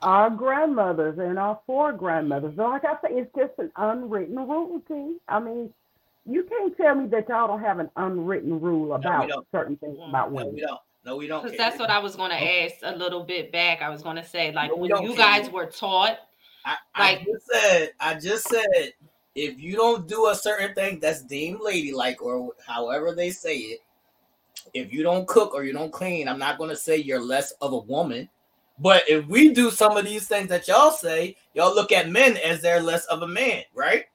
Our 0.01 0.29
grandmothers 0.29 1.17
and 1.17 1.39
our 1.39 1.59
four 1.65 1.91
grandmothers. 1.93 2.55
So 2.55 2.63
like 2.63 2.85
I 2.85 2.93
say, 3.01 3.15
it's 3.15 3.31
just 3.35 3.53
an 3.57 3.71
unwritten 3.75 4.35
rule, 4.35 4.81
T. 4.87 5.17
I 5.27 5.39
mean, 5.39 5.73
you 6.29 6.43
can't 6.43 6.75
tell 6.77 6.93
me 6.95 7.07
that 7.07 7.27
y'all 7.29 7.47
don't 7.47 7.61
have 7.61 7.79
an 7.79 7.89
unwritten 7.95 8.59
rule 8.59 8.93
about 8.93 9.27
don't. 9.27 9.47
certain 9.51 9.75
things 9.77 9.97
about 10.07 10.31
No, 10.31 10.35
women. 10.37 10.53
we 10.55 10.61
don't. 10.61 10.79
No, 11.05 11.15
we 11.15 11.25
don't. 11.27 11.43
Because 11.43 11.57
that's 11.57 11.79
what 11.79 11.89
I 11.89 11.99
was 11.99 12.15
going 12.15 12.31
to 12.31 12.35
ask 12.63 12.75
a 12.83 12.95
little 12.95 13.23
bit 13.23 13.51
back. 13.51 13.81
I 13.81 13.89
was 13.89 14.03
going 14.03 14.17
to 14.17 14.25
say, 14.25 14.51
like, 14.51 14.69
No, 14.71 14.75
when 14.77 14.89
you 15.03 15.15
care. 15.15 15.41
guys 15.41 15.49
were 15.49 15.65
taught, 15.65 16.17
I, 16.65 16.75
I 16.93 17.13
like- 17.13 17.25
just 17.25 17.45
said. 17.51 17.91
I 17.99 18.13
just 18.15 18.47
said. 18.49 18.93
If 19.39 19.59
you 19.59 19.75
don't 19.75 20.07
do 20.07 20.29
a 20.29 20.35
certain 20.35 20.73
thing 20.73 20.99
that's 20.99 21.21
deemed 21.21 21.61
ladylike 21.61 22.23
or 22.23 22.53
however 22.65 23.13
they 23.13 23.29
say 23.29 23.55
it, 23.57 23.79
if 24.73 24.91
you 24.91 25.03
don't 25.03 25.27
cook 25.27 25.53
or 25.53 25.63
you 25.63 25.73
don't 25.73 25.91
clean, 25.93 26.27
I'm 26.27 26.39
not 26.39 26.57
going 26.57 26.71
to 26.71 26.75
say 26.75 26.97
you're 26.97 27.21
less 27.21 27.51
of 27.61 27.71
a 27.71 27.77
woman. 27.77 28.27
But 28.79 29.03
if 29.07 29.27
we 29.27 29.53
do 29.53 29.69
some 29.69 29.95
of 29.95 30.05
these 30.05 30.27
things 30.27 30.49
that 30.49 30.67
y'all 30.67 30.89
say, 30.89 31.35
y'all 31.53 31.73
look 31.75 31.91
at 31.91 32.09
men 32.09 32.37
as 32.37 32.61
they're 32.63 32.81
less 32.81 33.05
of 33.05 33.21
a 33.21 33.27
man, 33.27 33.61
right? 33.75 34.05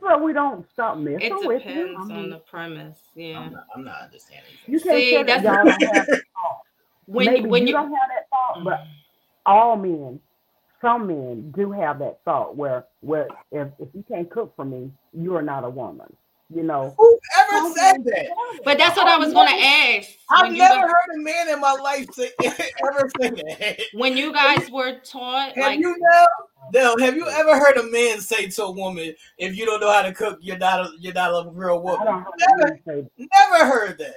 But 0.00 0.22
we 0.22 0.32
don't 0.34 0.68
stop 0.70 0.98
it 0.98 1.00
messing 1.00 1.38
with 1.46 1.64
you. 1.64 1.74
depends 1.74 1.98
I 1.98 2.02
on 2.02 2.08
mean, 2.08 2.30
the 2.30 2.38
premise. 2.38 2.98
Yeah. 3.14 3.40
I'm, 3.40 3.52
not, 3.52 3.66
I'm 3.74 3.84
not 3.84 4.02
understanding. 4.02 4.52
you 4.66 4.78
can't 4.78 4.96
See, 4.98 5.10
tell 5.12 5.24
that 5.24 5.42
that's- 5.42 5.44
y'all 5.44 5.64
don't 5.64 5.94
have 5.94 6.06
that 6.06 6.22
thought. 6.34 6.60
When 7.06 7.26
Maybe 7.26 7.48
when 7.48 7.62
you, 7.62 7.68
you, 7.68 7.72
don't 7.72 7.90
have 7.92 8.08
that 8.14 8.26
thought, 8.30 8.62
but 8.64 8.80
Mm. 8.80 8.86
all 9.46 9.76
men, 9.76 10.20
some 10.80 11.06
men 11.06 11.52
do 11.56 11.72
have 11.72 11.98
that 12.00 12.18
thought 12.24 12.56
where, 12.56 12.84
where 13.00 13.28
if, 13.52 13.68
if 13.78 13.88
you 13.94 14.04
can't 14.08 14.30
cook 14.30 14.54
for 14.56 14.64
me, 14.64 14.90
you 15.12 15.34
are 15.36 15.42
not 15.42 15.64
a 15.64 15.70
woman. 15.70 16.06
You 16.54 16.62
know. 16.62 16.94
Who 16.96 17.18
ever 17.40 17.74
said 17.74 18.04
men 18.04 18.04
that? 18.04 18.28
but 18.64 18.78
that's 18.78 18.96
what 18.96 19.08
I 19.08 19.16
was 19.18 19.32
going 19.32 19.48
to 19.48 19.64
ask. 19.64 20.10
I've 20.30 20.52
never 20.52 20.74
guys, 20.76 20.90
heard 20.90 21.16
a 21.16 21.18
man 21.18 21.48
in 21.48 21.60
my 21.60 21.72
life 21.72 22.06
say 22.12 22.30
ever 22.44 23.10
say 23.20 23.30
that. 23.30 23.80
when 23.94 24.16
you 24.16 24.32
guys 24.32 24.70
were 24.70 25.00
taught, 25.00 25.56
Have 25.56 25.64
like, 25.64 25.80
you 25.80 25.96
know? 25.98 26.26
Dale, 26.72 26.98
have 26.98 27.16
you 27.16 27.26
ever 27.28 27.58
heard 27.58 27.76
a 27.78 27.82
man 27.90 28.20
say 28.20 28.46
to 28.48 28.64
a 28.64 28.70
woman, 28.70 29.14
"If 29.38 29.56
you 29.56 29.66
don't 29.66 29.80
know 29.80 29.90
how 29.92 30.02
to 30.02 30.12
cook, 30.12 30.38
you're 30.40 30.58
not 30.58 30.80
a 30.80 30.90
you're 31.00 31.12
not 31.14 31.30
a 31.30 31.48
real 31.50 31.78
I 31.78 31.78
woman"? 31.78 32.06
don't 32.06 32.58
Never, 32.58 32.80
say 32.86 33.08
that. 33.18 33.28
never 33.50 33.64
heard 33.70 33.98
that. 33.98 34.16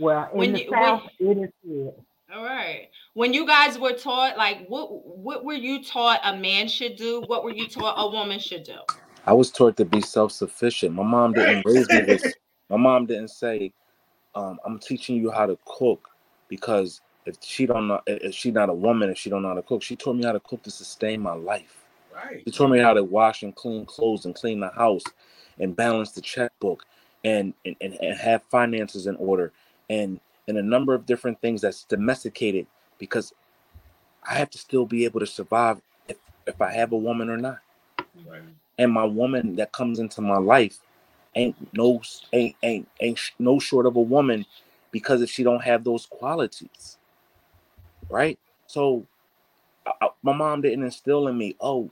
Well, 0.00 0.28
in 0.32 0.38
When 0.38 0.52
the 0.54 0.64
you- 0.64 0.70
when- 0.70 0.82
South, 0.84 1.02
it 1.18 1.38
is 1.38 1.50
said. 1.64 1.94
all 2.34 2.44
right. 2.44 2.88
When 3.18 3.34
you 3.34 3.44
guys 3.48 3.80
were 3.80 3.94
taught, 3.94 4.38
like, 4.38 4.64
what 4.68 5.04
what 5.04 5.44
were 5.44 5.54
you 5.54 5.82
taught 5.82 6.20
a 6.22 6.36
man 6.36 6.68
should 6.68 6.94
do? 6.94 7.24
What 7.26 7.42
were 7.42 7.50
you 7.50 7.66
taught 7.66 7.96
a 7.98 8.08
woman 8.08 8.38
should 8.38 8.62
do? 8.62 8.78
I 9.26 9.32
was 9.32 9.50
taught 9.50 9.76
to 9.78 9.84
be 9.84 10.00
self-sufficient. 10.00 10.94
My 10.94 11.02
mom 11.02 11.32
didn't 11.32 11.66
raise 11.66 11.88
me 11.88 12.02
this. 12.02 12.32
My 12.70 12.76
mom 12.76 13.06
didn't 13.06 13.30
say, 13.30 13.72
um, 14.36 14.60
"I'm 14.64 14.78
teaching 14.78 15.16
you 15.16 15.32
how 15.32 15.46
to 15.46 15.58
cook," 15.64 16.08
because 16.46 17.00
if 17.26 17.38
she 17.40 17.66
don't 17.66 17.88
know, 17.88 18.00
if 18.06 18.36
she 18.36 18.52
not 18.52 18.68
a 18.68 18.72
woman, 18.72 19.10
if 19.10 19.18
she 19.18 19.30
don't 19.30 19.42
know 19.42 19.48
how 19.48 19.54
to 19.54 19.62
cook, 19.62 19.82
she 19.82 19.96
taught 19.96 20.14
me 20.14 20.24
how 20.24 20.30
to 20.30 20.38
cook 20.38 20.62
to 20.62 20.70
sustain 20.70 21.20
my 21.20 21.34
life. 21.34 21.86
Right. 22.14 22.44
She 22.44 22.52
taught 22.52 22.70
me 22.70 22.78
how 22.78 22.92
to 22.92 23.02
wash 23.02 23.42
and 23.42 23.52
clean 23.52 23.84
clothes 23.84 24.26
and 24.26 24.34
clean 24.36 24.60
the 24.60 24.70
house 24.70 25.02
and 25.58 25.74
balance 25.74 26.12
the 26.12 26.20
checkbook 26.20 26.84
and 27.24 27.52
and, 27.64 27.74
and, 27.80 27.94
and 28.00 28.16
have 28.16 28.44
finances 28.44 29.08
in 29.08 29.16
order 29.16 29.52
and 29.90 30.20
and 30.46 30.56
a 30.56 30.62
number 30.62 30.94
of 30.94 31.04
different 31.04 31.40
things 31.40 31.60
that's 31.60 31.82
domesticated 31.82 32.68
because 32.98 33.32
I 34.28 34.34
have 34.34 34.50
to 34.50 34.58
still 34.58 34.86
be 34.86 35.04
able 35.04 35.20
to 35.20 35.26
survive 35.26 35.80
if 36.08 36.16
if 36.46 36.60
I 36.60 36.72
have 36.72 36.92
a 36.92 36.96
woman 36.96 37.30
or 37.30 37.36
not. 37.36 37.58
Right. 38.26 38.42
and 38.78 38.92
my 38.92 39.04
woman 39.04 39.56
that 39.56 39.72
comes 39.72 39.98
into 40.00 40.20
my 40.20 40.38
life 40.38 40.78
ain't 41.36 41.56
no 41.72 42.02
ain't 42.32 42.56
ain't 42.62 42.88
ain't 43.00 43.20
no 43.38 43.58
short 43.58 43.86
of 43.86 43.96
a 43.96 44.00
woman 44.00 44.44
because 44.90 45.22
if 45.22 45.30
she 45.30 45.44
don't 45.44 45.62
have 45.62 45.84
those 45.84 46.06
qualities 46.06 46.98
right? 48.08 48.38
So 48.66 49.06
I, 49.86 50.08
my 50.22 50.32
mom 50.32 50.62
didn't 50.62 50.84
instill 50.84 51.28
in 51.28 51.36
me 51.36 51.56
oh 51.60 51.90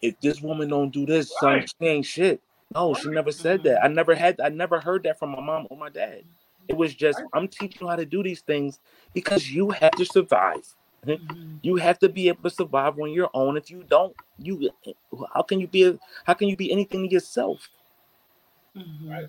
if 0.00 0.18
this 0.20 0.40
woman 0.40 0.68
don't 0.68 0.90
do 0.90 1.06
this 1.06 1.32
son 1.40 1.64
she 1.66 1.86
ain't 1.86 2.06
shit. 2.06 2.40
No 2.74 2.94
she 2.94 3.08
never 3.08 3.32
said 3.32 3.60
mm-hmm. 3.60 3.68
that. 3.68 3.84
I 3.84 3.88
never 3.88 4.14
had 4.14 4.40
i 4.40 4.48
never 4.48 4.80
heard 4.80 5.04
that 5.04 5.18
from 5.18 5.30
my 5.30 5.40
mom 5.40 5.66
or 5.70 5.76
my 5.76 5.88
dad 5.88 6.24
it 6.68 6.76
was 6.76 6.94
just 6.94 7.22
i'm 7.32 7.48
teaching 7.48 7.78
you 7.82 7.88
how 7.88 7.96
to 7.96 8.06
do 8.06 8.22
these 8.22 8.40
things 8.42 8.80
because 9.14 9.50
you 9.50 9.70
have 9.70 9.92
to 9.92 10.04
survive 10.04 10.66
Mhm. 11.06 11.58
you 11.62 11.76
have 11.76 11.98
to 12.00 12.08
be 12.08 12.28
able 12.28 12.42
to 12.42 12.50
survive 12.50 12.98
on 12.98 13.10
your 13.12 13.30
own 13.34 13.56
if 13.56 13.70
you 13.70 13.84
don't 13.88 14.14
you 14.38 14.70
how 15.32 15.42
can 15.42 15.60
you 15.60 15.66
be 15.66 15.84
a, 15.84 15.98
how 16.24 16.34
can 16.34 16.48
you 16.48 16.56
be 16.56 16.70
anything 16.72 17.08
to 17.08 17.12
yourself 17.14 17.70
Mhm. 18.76 19.10
Right. 19.10 19.28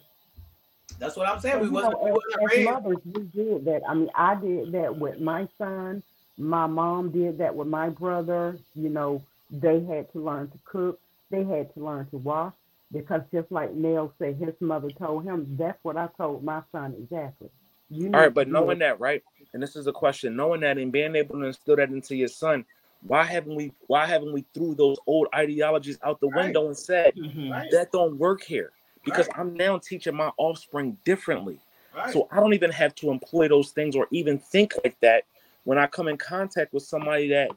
That's 0.99 1.15
what 1.15 1.27
I'm 1.27 1.39
saying. 1.39 1.61
We 1.61 1.69
wasn't, 1.69 1.93
know, 1.93 1.99
we 2.03 2.11
wasn't 2.11 2.41
as 2.43 2.49
raised. 2.49 2.65
mothers, 2.65 2.97
we 3.05 3.21
did 3.23 3.65
that. 3.65 3.81
I 3.87 3.93
mean, 3.93 4.09
I 4.15 4.35
did 4.35 4.71
that 4.73 4.97
with 4.97 5.19
my 5.19 5.47
son. 5.57 6.03
My 6.37 6.67
mom 6.67 7.11
did 7.11 7.37
that 7.37 7.55
with 7.55 7.67
my 7.67 7.89
brother. 7.89 8.57
You 8.75 8.89
know, 8.89 9.21
they 9.49 9.81
had 9.83 10.11
to 10.13 10.19
learn 10.19 10.49
to 10.49 10.57
cook. 10.65 10.99
They 11.31 11.43
had 11.45 11.73
to 11.75 11.79
learn 11.83 12.07
to 12.07 12.17
wash 12.17 12.53
because 12.91 13.21
just 13.33 13.51
like 13.51 13.73
Nell 13.73 14.13
said, 14.19 14.37
his 14.37 14.53
mother 14.59 14.89
told 14.91 15.23
him, 15.25 15.55
that's 15.59 15.77
what 15.83 15.97
I 15.97 16.09
told 16.17 16.43
my 16.43 16.61
son 16.71 16.95
exactly. 17.01 17.49
You 17.89 18.05
all 18.05 18.11
need 18.11 18.17
right 18.17 18.33
but 18.33 18.47
knowing 18.49 18.79
that 18.79 18.99
right 18.99 19.23
and 19.53 19.63
this 19.63 19.75
is 19.75 19.87
a 19.87 19.91
question 19.91 20.35
knowing 20.35 20.61
that 20.61 20.77
and 20.77 20.91
being 20.91 21.15
able 21.15 21.39
to 21.39 21.45
instill 21.45 21.75
that 21.77 21.89
into 21.89 22.15
your 22.15 22.27
son 22.27 22.63
why 23.01 23.23
haven't 23.23 23.55
we 23.55 23.71
why 23.87 24.05
haven't 24.05 24.31
we 24.33 24.45
threw 24.53 24.75
those 24.75 24.97
old 25.07 25.27
ideologies 25.33 25.97
out 26.03 26.19
the 26.19 26.27
Right. 26.27 26.45
window 26.45 26.67
and 26.67 26.77
said 26.77 27.15
Mhm. 27.15 27.51
Right. 27.51 27.71
that 27.71 27.91
don't 27.91 28.17
work 28.19 28.43
here 28.43 28.71
because 29.03 29.27
Right. 29.29 29.39
i'm 29.39 29.53
now 29.55 29.77
teaching 29.79 30.15
my 30.15 30.31
offspring 30.37 30.97
differently 31.03 31.59
Right. 31.95 32.13
So 32.13 32.27
I 32.31 32.37
don't 32.39 32.53
even 32.53 32.71
have 32.71 32.93
to 32.95 33.09
employ 33.11 33.47
those 33.47 33.71
things 33.71 33.95
or 33.95 34.07
even 34.11 34.37
think 34.39 34.73
like 34.83 34.99
that 35.01 35.23
when 35.63 35.77
I 35.77 35.87
come 35.87 36.07
in 36.07 36.17
contact 36.17 36.73
with 36.73 36.83
somebody 36.83 37.27
that 37.29 37.51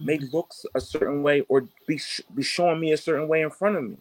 may 0.00 0.18
look 0.18 0.52
a 0.74 0.80
certain 0.80 1.22
way 1.22 1.42
or 1.48 1.68
be 1.86 1.98
sh- 1.98 2.20
be 2.34 2.42
showing 2.42 2.80
me 2.80 2.92
a 2.92 2.96
certain 2.96 3.28
way 3.28 3.42
in 3.42 3.50
front 3.50 3.76
of 3.76 3.84
me. 3.84 3.96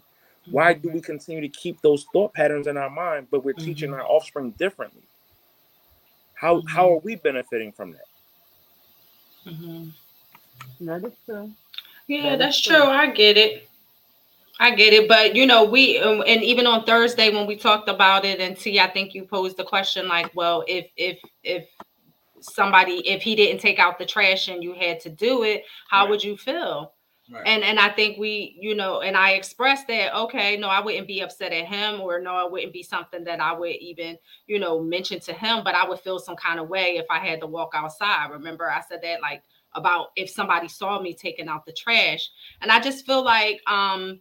Why 0.52 0.74
do 0.74 0.90
we 0.90 1.02
continue 1.02 1.42
to 1.42 1.50
keep 1.50 1.82
those 1.82 2.06
thought 2.14 2.34
patterns 2.34 2.68
in 2.68 2.78
our 2.78 2.90
mind, 2.90 3.28
but 3.32 3.44
we're 3.44 3.54
teaching 3.54 3.92
Mhm. 3.92 3.96
our 4.00 4.06
offspring 4.06 4.52
differently? 4.52 5.04
How 6.36 6.62
how 6.68 6.92
are 6.94 7.00
we 7.00 7.16
benefiting 7.16 7.72
from 7.72 7.94
that? 7.94 8.08
Mhm. 9.48 9.92
That 10.82 11.04
is 11.06 11.14
true. 11.26 11.52
Yeah, 12.08 12.24
That 12.24 12.34
is 12.34 12.40
that's 12.40 12.62
true. 12.62 12.78
true. 12.78 12.86
I 12.86 13.08
get 13.08 13.38
it. 13.38 13.70
I 14.60 14.74
get 14.74 14.94
it, 14.94 15.10
but 15.10 15.36
you 15.36 15.46
know, 15.46 15.66
we 15.66 15.98
um, 16.00 16.24
and 16.26 16.44
even 16.44 16.66
on 16.66 16.86
Thursday 16.86 17.30
when 17.30 17.46
we 17.46 17.56
talked 17.58 17.90
about 17.90 18.24
it, 18.24 18.40
and 18.40 18.58
see, 18.58 18.80
I 18.80 18.88
think 18.88 19.14
you 19.14 19.26
posed 19.26 19.58
the 19.58 19.66
question 19.66 20.08
like, 20.08 20.34
well, 20.36 20.64
if 20.68 20.88
if 20.96 21.20
if 21.44 21.68
somebody 22.40 23.06
if 23.08 23.22
he 23.22 23.36
didn't 23.36 23.60
take 23.60 23.80
out 23.80 23.98
the 24.00 24.06
trash 24.06 24.48
and 24.48 24.64
you 24.64 24.74
had 24.74 25.00
to 25.02 25.10
do 25.10 25.44
it, 25.44 25.66
how 25.90 26.04
Right. 26.04 26.12
would 26.12 26.24
you 26.24 26.38
feel? 26.38 26.95
Right. 27.32 27.44
And 27.48 27.64
and 27.64 27.80
I 27.80 27.90
think 27.90 28.20
we, 28.20 28.56
you 28.60 28.76
know, 28.76 29.02
and 29.02 29.18
I 29.18 29.32
expressed 29.32 29.88
that, 29.88 30.16
okay, 30.16 30.58
no, 30.58 30.68
I 30.68 30.80
wouldn't 30.80 31.08
be 31.08 31.22
upset 31.22 31.52
at 31.52 31.66
him, 31.66 32.00
or 32.00 32.20
no, 32.20 32.46
it 32.46 32.52
wouldn't 32.52 32.74
be 32.74 32.84
something 32.84 33.24
that 33.24 33.42
I 33.42 33.52
would 33.54 33.76
even, 33.78 34.18
you 34.46 34.60
know, 34.60 34.80
mention 34.80 35.20
to 35.22 35.34
him, 35.34 35.64
but 35.64 35.74
I 35.74 35.88
would 35.88 36.00
feel 36.00 36.20
some 36.20 36.36
kind 36.36 36.60
of 36.60 36.70
way 36.70 36.98
if 36.98 37.06
I 37.10 37.18
had 37.18 37.42
to 37.42 37.48
walk 37.48 37.72
outside. 37.74 38.30
Remember, 38.30 38.70
I 38.70 38.82
said 38.82 39.00
that 39.02 39.22
like 39.22 39.42
about 39.74 40.08
if 40.16 40.30
somebody 40.30 40.68
saw 40.68 41.02
me 41.02 41.14
taking 41.14 41.48
out 41.48 41.66
the 41.66 41.74
trash. 41.74 42.30
And 42.62 42.72
I 42.72 42.80
just 42.80 43.06
feel 43.08 43.24
like 43.24 43.60
um, 43.68 44.20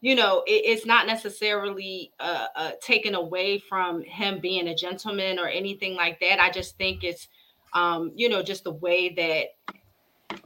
you 0.00 0.16
know, 0.16 0.42
it, 0.46 0.62
it's 0.64 0.86
not 0.86 1.06
necessarily 1.06 2.12
uh, 2.18 2.46
uh 2.56 2.70
taken 2.82 3.14
away 3.14 3.58
from 3.60 4.02
him 4.02 4.40
being 4.40 4.66
a 4.68 4.74
gentleman 4.74 5.38
or 5.38 5.46
anything 5.46 5.94
like 5.94 6.18
that. 6.18 6.40
I 6.40 6.50
just 6.50 6.76
think 6.76 7.04
it's 7.04 7.28
um, 7.74 8.10
you 8.16 8.28
know, 8.28 8.42
just 8.42 8.64
the 8.64 8.72
way 8.72 9.10
that 9.10 9.74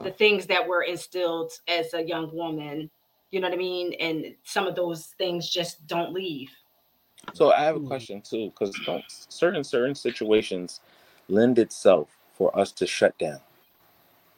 the 0.02 0.10
things 0.10 0.46
that 0.46 0.66
were 0.66 0.82
instilled 0.82 1.52
as 1.68 1.94
a 1.94 2.02
young 2.02 2.34
woman, 2.34 2.90
you 3.30 3.40
know 3.40 3.48
what 3.48 3.54
I 3.54 3.58
mean? 3.58 3.94
And 3.94 4.34
some 4.44 4.66
of 4.66 4.74
those 4.74 5.06
things 5.18 5.48
just 5.48 5.86
don't 5.86 6.12
leave. 6.12 6.50
So 7.32 7.52
I 7.52 7.62
have 7.64 7.76
a 7.76 7.80
question 7.80 8.20
too, 8.20 8.50
because 8.50 8.76
certain 9.28 9.64
certain 9.64 9.94
situations 9.94 10.80
lend 11.28 11.58
itself 11.58 12.08
for 12.34 12.56
us 12.58 12.70
to 12.72 12.86
shut 12.86 13.16
down, 13.18 13.40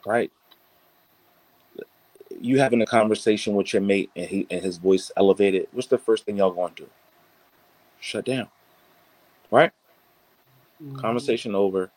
right? 0.06 0.30
You 2.40 2.58
having 2.58 2.82
a 2.82 2.86
conversation 2.86 3.54
with 3.54 3.72
your 3.72 3.82
mate 3.82 4.10
and 4.16 4.26
he 4.26 4.46
and 4.50 4.62
his 4.62 4.78
voice 4.78 5.10
elevated. 5.16 5.68
What's 5.72 5.88
the 5.88 5.98
first 5.98 6.24
thing 6.24 6.38
y'all 6.38 6.50
going 6.52 6.74
to 6.74 6.84
do? 6.84 6.90
Shut 8.00 8.24
down, 8.24 8.48
right? 9.50 9.72
Mhm. 10.82 10.98
Conversation 10.98 11.54
over. 11.54 11.90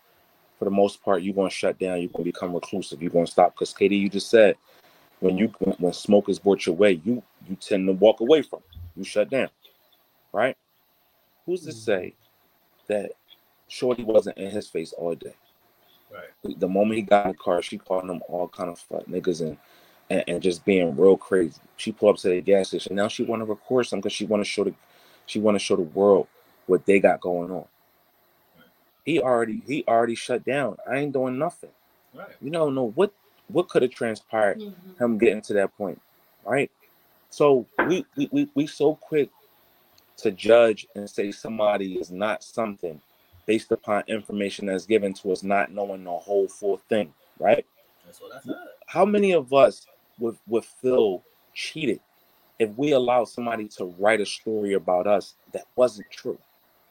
For 0.60 0.66
the 0.66 0.72
most 0.72 1.01
part, 1.01 1.24
you're 1.24 1.34
going 1.34 1.49
to 1.49 1.55
shut 1.55 1.80
down. 1.80 2.01
You're 2.01 2.10
going 2.10 2.26
to 2.26 2.32
become 2.32 2.53
reclusive. 2.53 3.01
You're 3.01 3.12
going 3.12 3.26
to 3.26 3.32
stop. 3.32 3.55
Because 3.55 3.74
KD, 3.74 3.97
you 3.97 4.10
just 4.10 4.30
said 4.30 4.57
when 5.22 5.38
you 5.38 5.47
when 5.80 5.93
smoke 5.93 6.28
is 6.30 6.38
brought 6.38 6.66
your 6.66 6.76
way, 6.76 7.01
you 7.05 7.24
you 7.47 7.55
tend 7.55 7.88
to 7.88 7.93
walk 7.93 8.20
away 8.20 8.41
from. 8.41 8.60
it. 8.60 8.78
You 8.97 9.03
shut 9.05 9.30
down, 9.30 9.49
right? 10.34 10.57
Who's 11.45 11.62
to 11.62 11.70
Mhm. 11.72 11.74
say 11.74 12.14
that 12.88 13.12
Shorty 13.70 14.03
wasn't 14.03 14.38
in 14.38 14.51
his 14.51 14.68
face 14.68 14.93
all 14.93 15.16
day? 15.16 15.34
Right. 16.12 16.60
the 16.60 16.68
moment 16.68 16.95
he 16.95 17.01
got 17.03 17.26
in 17.26 17.32
the 17.34 17.38
car, 17.38 17.62
she 17.62 17.78
called 17.78 18.10
him 18.10 18.22
all 18.28 18.47
kind 18.47 18.70
of 18.70 18.80
fuck 18.80 19.05
niggas 19.05 19.41
and, 19.41 19.57
and 20.10 20.24
and 20.28 20.41
just 20.41 20.66
being 20.66 20.95
real 20.95 21.16
crazy. 21.18 21.60
She 21.78 21.91
pulled 21.91 22.16
up 22.16 22.22
to 22.22 22.30
the 22.30 22.41
gas 22.41 22.70
station. 22.70 22.95
Now 22.95 23.07
she 23.07 23.24
want 23.24 23.41
to 23.41 23.45
record 23.45 23.86
something 23.88 24.01
because 24.01 24.14
she 24.16 24.26
want 24.26 24.41
to 24.41 24.49
show 24.49 24.64
the 24.66 24.74
she 25.26 25.39
want 25.39 25.55
to 25.55 25.60
show 25.60 25.76
the 25.76 25.84
world 25.84 26.28
what 26.66 26.86
they 26.86 26.99
got 26.99 27.22
going 27.22 27.51
on. 27.51 27.66
He 29.06 29.20
already 29.22 29.64
he 29.66 29.84
already 29.88 30.16
shut 30.16 30.45
down. 30.45 30.78
I 30.89 30.97
ain't 30.97 31.14
doing 31.14 31.38
nothing. 31.38 31.72
Right. 32.14 32.30
You 32.41 32.52
don't 32.52 32.76
know 32.76 32.91
what 32.95 33.14
what 33.47 33.70
could 33.70 33.82
have 33.82 33.91
transpired 33.91 34.60
Mhm. 34.60 35.00
him 35.00 35.18
getting 35.18 35.41
to 35.43 35.54
that 35.54 35.76
point, 35.78 36.02
right? 36.45 36.72
So 37.30 37.66
we 37.88 38.06
we 38.16 38.30
we, 38.32 38.50
we 38.56 38.68
so 38.68 38.95
quick 38.95 39.30
to 40.18 40.32
judge 40.32 40.88
and 40.95 41.10
say 41.10 41.32
somebody 41.32 41.95
is 41.97 42.12
not 42.12 42.43
something 42.43 43.02
based 43.45 43.72
upon 43.72 44.04
information 44.08 44.68
that's 44.68 44.86
given 44.86 45.14
to 45.14 45.32
us, 45.32 45.43
not 45.43 45.72
knowing 45.72 46.04
the 46.04 46.12
whole 46.12 46.47
full 46.47 46.78
thing, 46.89 47.14
right? 47.39 47.66
That's 48.06 48.22
what 48.22 48.36
I 48.36 48.41
said. 48.41 48.56
How 48.88 49.06
many 49.06 49.32
of 49.34 49.54
us 49.54 49.88
would, 50.20 50.38
would 50.47 50.66
feel 50.66 51.24
cheated 51.54 52.00
if 52.60 52.70
we 52.78 52.91
allowed 52.91 53.26
somebody 53.26 53.68
to 53.70 53.86
write 54.00 54.22
a 54.22 54.26
story 54.26 54.74
about 54.74 55.08
us 55.08 55.36
that 55.54 55.66
wasn't 55.76 56.10
true, 56.12 56.38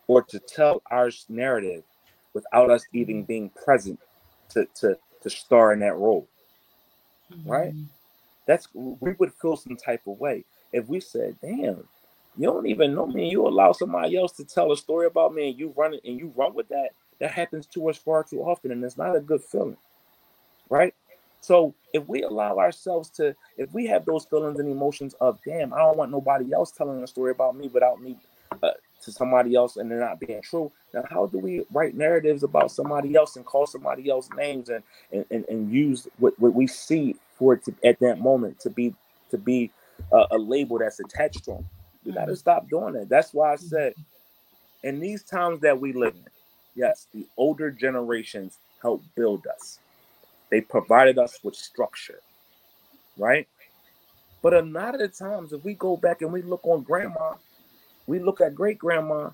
or 0.09 0.23
to 0.23 0.39
tell 0.41 0.83
our 0.91 1.11
narrative 1.29 1.85
without 2.35 2.71
us 2.71 2.85
even 2.93 3.25
being 3.25 3.51
present 3.51 3.99
to 4.51 4.67
to 4.77 4.99
to 5.23 5.31
star 5.31 5.73
in 5.73 5.81
that 5.81 5.97
role? 5.97 6.27
Right. 7.45 7.75
That's 8.47 8.69
we 8.73 9.13
would 9.13 9.33
feel 9.35 9.57
some 9.57 9.77
type 9.77 10.03
of 10.07 10.19
way 10.19 10.45
if 10.73 10.89
we 10.89 11.01
said, 11.01 11.37
"Damn, 11.41 11.87
you 12.37 12.47
don't 12.47 12.67
even 12.67 12.95
know 12.95 13.07
me. 13.07 13.25
and 13.25 13.33
You 13.33 13.47
allow 13.47 13.73
somebody 13.73 14.17
else 14.17 14.33
to 14.33 14.45
tell 14.45 14.73
a 14.73 14.77
story 14.77 15.07
about 15.07 15.35
me, 15.35 15.51
and 15.51 15.59
you 15.59 15.75
run 15.77 15.95
it 15.95 16.01
and 16.05 16.19
you 16.19 16.33
run 16.35 16.55
with 16.55 16.69
that. 16.69 16.91
That 17.19 17.33
happens 17.33 17.67
to 17.69 17.89
us 17.89 17.99
far 17.99 18.25
too 18.25 18.41
often, 18.43 18.71
and 18.71 18.83
it's 18.85 18.97
not 18.97 19.17
a 19.17 19.21
good 19.21 19.43
feeling, 19.43 19.77
right? 20.71 20.95
So 21.41 21.75
if 21.93 22.07
we 22.09 22.23
allow 22.23 22.59
ourselves 22.59 23.11
to, 23.11 23.35
if 23.57 23.73
we 23.73 23.87
have 23.87 24.05
those 24.05 24.25
feelings 24.25 24.61
and 24.61 24.69
emotions 24.71 25.15
of, 25.21 25.39
"Damn, 25.45 25.75
I 25.75 25.79
don't 25.79 25.97
want 25.97 26.11
nobody 26.11 26.53
else 26.53 26.71
telling 26.71 27.03
a 27.03 27.07
story 27.07 27.33
about 27.33 27.57
me 27.57 27.69
without 27.69 28.01
me 28.01 28.17
uh, 28.63 28.71
to 29.05 29.13
somebody 29.13 29.55
else, 29.55 29.77
and 29.77 29.91
they're 29.91 30.01
not 30.01 30.21
being 30.21 30.43
true," 30.43 30.73
Now, 30.95 31.05
how 31.11 31.27
do 31.27 31.39
we 31.39 31.65
write 31.73 31.95
narratives 31.95 32.43
about 32.43 32.71
somebody 32.71 33.15
else 33.15 33.37
and 33.37 33.45
call 33.45 33.67
somebody 33.67 34.09
else 34.11 34.29
names 34.37 34.69
and 34.71 34.83
and, 35.13 35.25
and, 35.31 35.45
and 35.49 35.73
use 35.73 36.09
what, 36.19 36.39
what 36.39 36.55
we 36.55 36.67
see 36.67 37.17
for 37.37 37.55
it 37.55 37.65
to 37.65 37.75
at 37.85 37.99
that 38.01 38.21
moment 38.21 38.59
to 38.61 38.71
be 38.71 38.95
to 39.31 39.39
be 39.39 39.71
a, 40.13 40.25
a 40.33 40.39
label 40.39 40.79
that's 40.79 41.01
attached 41.01 41.45
to 41.45 41.53
them. 41.53 41.69
We 42.05 42.13
got 42.13 42.27
to 42.27 42.37
stop 42.37 42.69
doing 42.71 42.95
that. 42.95 43.09
That's 43.09 43.35
why 43.35 43.53
I 43.53 43.57
mm-hmm. 43.57 43.67
said, 43.67 43.95
in 44.83 45.01
these 45.01 45.23
times 45.23 45.61
that 45.61 45.79
we 45.79 45.93
live 45.93 46.15
in, 46.15 46.25
yes, 46.75 47.07
the 47.13 47.27
older 47.37 47.71
generations 47.71 48.59
helped 48.81 49.15
build 49.15 49.47
us. 49.47 49.79
They 50.51 50.63
provided 50.63 51.19
us 51.19 51.39
with 51.43 51.55
structure, 51.55 52.21
right? 53.19 53.47
But 54.41 54.55
a 54.55 54.63
lot 54.63 54.95
of 54.95 55.01
the 55.01 55.09
times, 55.09 55.53
if 55.53 55.63
we 55.65 55.75
go 55.75 55.97
back 55.99 56.23
and 56.23 56.33
we 56.33 56.41
look 56.41 56.61
on 56.63 56.83
grandma, 56.83 57.35
we 58.09 58.21
look 58.21 58.41
at 58.43 58.57
great 58.57 58.79
grandma. 58.79 59.31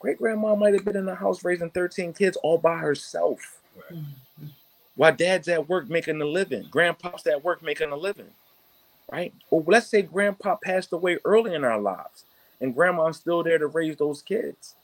Great 0.00 0.18
grandma 0.18 0.56
might 0.56 0.74
have 0.74 0.84
been 0.84 0.96
in 0.96 1.06
the 1.06 1.14
house 1.14 1.44
raising 1.44 1.70
13 1.70 2.12
kids 2.14 2.36
all 2.38 2.58
by 2.58 2.78
herself. 2.78 3.60
While 4.96 5.14
dad's 5.16 5.48
at 5.48 5.68
work 5.68 5.88
making 5.90 6.20
a 6.20 6.26
living, 6.26 6.66
grandpa's 6.70 7.26
at 7.26 7.44
work 7.44 7.62
making 7.62 7.92
a 7.92 7.96
living, 7.96 8.30
right? 9.10 9.32
Or 9.50 9.64
let's 9.66 9.88
say 9.88 10.02
grandpa 10.02 10.56
passed 10.56 10.92
away 10.92 11.18
early 11.24 11.54
in 11.54 11.64
our 11.64 11.80
lives 11.80 12.24
and 12.60 12.74
grandma's 12.74 13.18
still 13.18 13.42
there 13.42 13.58
to 13.58 13.68
raise 13.68 13.96
those 13.96 14.22
kids. 14.22 14.76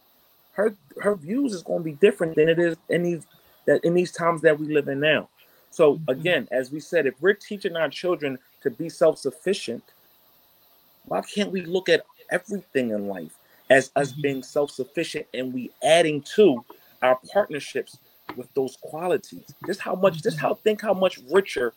Her 0.52 0.76
her 1.00 1.16
views 1.16 1.54
is 1.54 1.62
going 1.62 1.80
to 1.80 1.84
be 1.84 1.92
different 1.92 2.36
than 2.36 2.48
it 2.48 2.58
is 2.58 2.76
in 2.88 3.02
these 3.04 3.26
that 3.66 3.84
in 3.84 3.94
these 3.94 4.12
times 4.12 4.42
that 4.42 4.58
we 4.58 4.72
live 4.72 4.88
in 4.88 5.00
now. 5.00 5.28
So 5.70 5.96
Mhm. 5.96 6.08
again, 6.08 6.48
as 6.52 6.72
we 6.72 6.80
said, 6.80 7.06
if 7.06 7.20
we're 7.20 7.34
teaching 7.34 7.76
our 7.76 7.90
children 7.90 8.38
to 8.62 8.70
be 8.70 8.88
self-sufficient, 8.88 9.84
Why 11.06 11.22
can't 11.22 11.50
we 11.52 11.62
look 11.62 11.88
at 11.88 12.04
everything 12.30 12.90
in 12.90 13.08
life 13.08 13.32
as 13.70 13.90
us 13.96 14.12
Mhm. 14.12 14.22
being 14.22 14.42
self-sufficient 14.42 15.26
and 15.34 15.52
we 15.52 15.70
adding 15.82 16.22
to 16.22 16.64
our 17.02 17.18
partnerships 17.32 17.98
with 18.36 18.52
those 18.54 18.76
qualities? 18.80 19.54
Just 19.66 19.80
how 19.80 19.94
much, 19.94 20.22
just 20.22 20.38
how 20.38 20.54
think 20.54 20.80
how 20.80 20.94
much 20.94 21.18
richer 21.30 21.74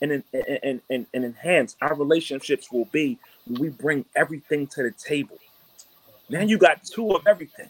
and 0.00 0.22
and, 0.32 0.80
and, 0.90 1.06
and, 1.14 1.24
enhance 1.24 1.76
our 1.80 1.94
relationships 1.94 2.72
will 2.72 2.86
be 2.86 3.18
when 3.46 3.60
we 3.60 3.68
bring 3.68 4.04
everything 4.16 4.66
to 4.68 4.82
the 4.82 4.90
table. 4.90 5.38
Now 6.28 6.40
you 6.40 6.58
got 6.58 6.84
two 6.84 7.12
of 7.12 7.26
everything. 7.26 7.68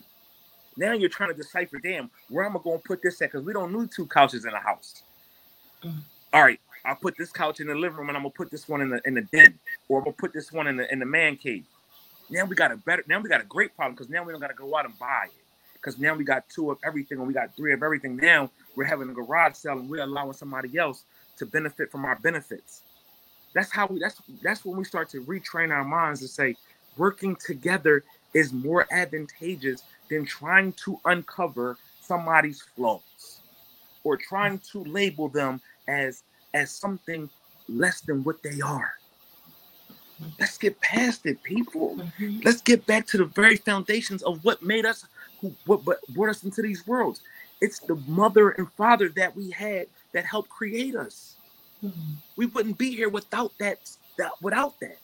Now 0.77 0.93
you're 0.93 1.11
trying 1.11 1.31
to 1.31 1.37
decipher, 1.37 1.79
damn, 1.79 2.11
where 2.29 2.45
am 2.45 2.57
I 2.57 2.61
going 2.63 2.79
to 2.81 2.89
put 2.89 3.03
this 3.03 3.21
at? 3.21 3.33
Because 3.33 3.45
we 3.45 3.53
don't 3.53 3.73
need 3.73 3.91
two 3.95 4.07
couches 4.07 4.47
in 4.47 4.53
the 4.53 4.59
house. 4.59 5.03
Mm. 5.85 6.01
All 6.33 6.43
right, 6.43 6.61
I'll 6.85 6.97
put 6.97 7.17
this 7.19 7.31
couch 7.31 7.61
in 7.61 7.67
the 7.67 7.75
living 7.75 7.99
room 7.99 8.09
and 8.09 8.17
I'm 8.17 8.23
gonna 8.23 8.33
put 8.35 8.51
this 8.51 8.69
one 8.69 8.81
in 8.81 8.89
the 8.89 9.01
in 9.07 9.15
the 9.15 9.23
den, 9.23 9.59
or 9.89 9.99
I'm 9.99 10.05
gonna 10.05 10.17
put 10.17 10.33
this 10.33 10.51
one 10.51 10.67
in 10.67 10.77
the 10.77 10.91
in 10.93 10.99
the 10.99 11.07
man 11.07 11.37
cave. 11.37 11.65
Now 12.33 12.47
we 12.47 12.57
got 12.57 12.73
a 12.73 12.77
better, 12.79 13.05
now 13.07 13.21
we 13.21 13.29
got 13.29 13.43
a 13.43 13.47
great 13.47 13.77
problem 13.77 13.95
because 13.95 14.09
now 14.09 14.25
we 14.25 14.33
don't 14.33 14.41
gotta 14.41 14.55
go 14.55 14.75
out 14.75 14.87
and 14.87 14.99
buy 14.99 15.27
it. 15.27 15.45
Because 15.75 15.99
now 15.99 16.15
we 16.15 16.25
got 16.25 16.49
two 16.49 16.71
of 16.71 16.79
everything 16.83 17.19
and 17.19 17.27
we 17.27 17.35
got 17.35 17.55
three 17.55 17.75
of 17.75 17.83
everything. 17.83 18.17
Now 18.17 18.51
we're 18.75 18.85
having 18.85 19.11
a 19.11 19.13
garage 19.13 19.55
sale 19.55 19.79
and 19.79 19.89
we're 19.91 20.03
allowing 20.03 20.33
somebody 20.33 20.79
else 20.79 21.05
to 21.37 21.45
benefit 21.45 21.91
from 21.91 22.07
our 22.07 22.17
benefits. 22.17 22.81
That's 23.55 23.71
how 23.71 23.87
we 23.87 23.99
that's 23.99 24.19
that's 24.43 24.65
when 24.65 24.79
we 24.79 24.85
start 24.85 25.11
to 25.11 25.23
retrain 25.25 25.71
our 25.71 25.85
minds 25.85 26.21
to 26.21 26.29
say 26.29 26.57
working 26.97 27.37
together 27.37 28.03
is 28.33 28.51
more 28.51 28.87
advantageous 28.91 29.83
than 30.09 30.25
trying 30.25 30.73
to 30.85 30.99
uncover 31.05 31.77
somebody's 32.01 32.63
flaws 32.63 33.41
or 34.05 34.17
trying 34.17 34.59
to 34.73 34.85
label 34.85 35.29
them 35.29 35.61
as 35.87 36.23
as 36.55 36.71
something 36.71 37.29
less 37.69 38.01
than 38.01 38.25
what 38.25 38.43
they 38.43 38.63
are. 38.63 38.95
Let's 40.39 40.59
get 40.59 40.81
past 40.81 41.27
it, 41.27 41.43
people. 41.43 41.97
Mhm. 41.97 42.45
Let's 42.45 42.63
get 42.63 42.87
back 42.87 43.07
to 43.09 43.19
the 43.19 43.25
very 43.27 43.57
foundations 43.57 44.23
of 44.23 44.45
what 44.45 44.63
made 44.63 44.87
us, 44.87 45.07
who 45.41 45.55
what, 45.67 45.85
what 45.87 46.07
brought 46.09 46.31
us 46.31 46.45
into 46.45 46.63
these 46.63 46.87
worlds. 46.87 47.23
It's 47.61 47.81
the 47.81 47.97
mother 48.09 48.51
and 48.51 48.71
father 48.73 49.09
that 49.11 49.37
we 49.37 49.51
had 49.51 49.89
that 50.13 50.25
helped 50.25 50.51
create 50.51 50.97
us. 50.97 51.37
Mhm. 51.85 52.17
We 52.37 52.47
wouldn't 52.47 52.79
be 52.79 52.95
here 52.95 53.09
without 53.09 53.53
that. 53.59 53.79
that 54.19 54.33
without 54.43 54.79
that, 54.81 54.99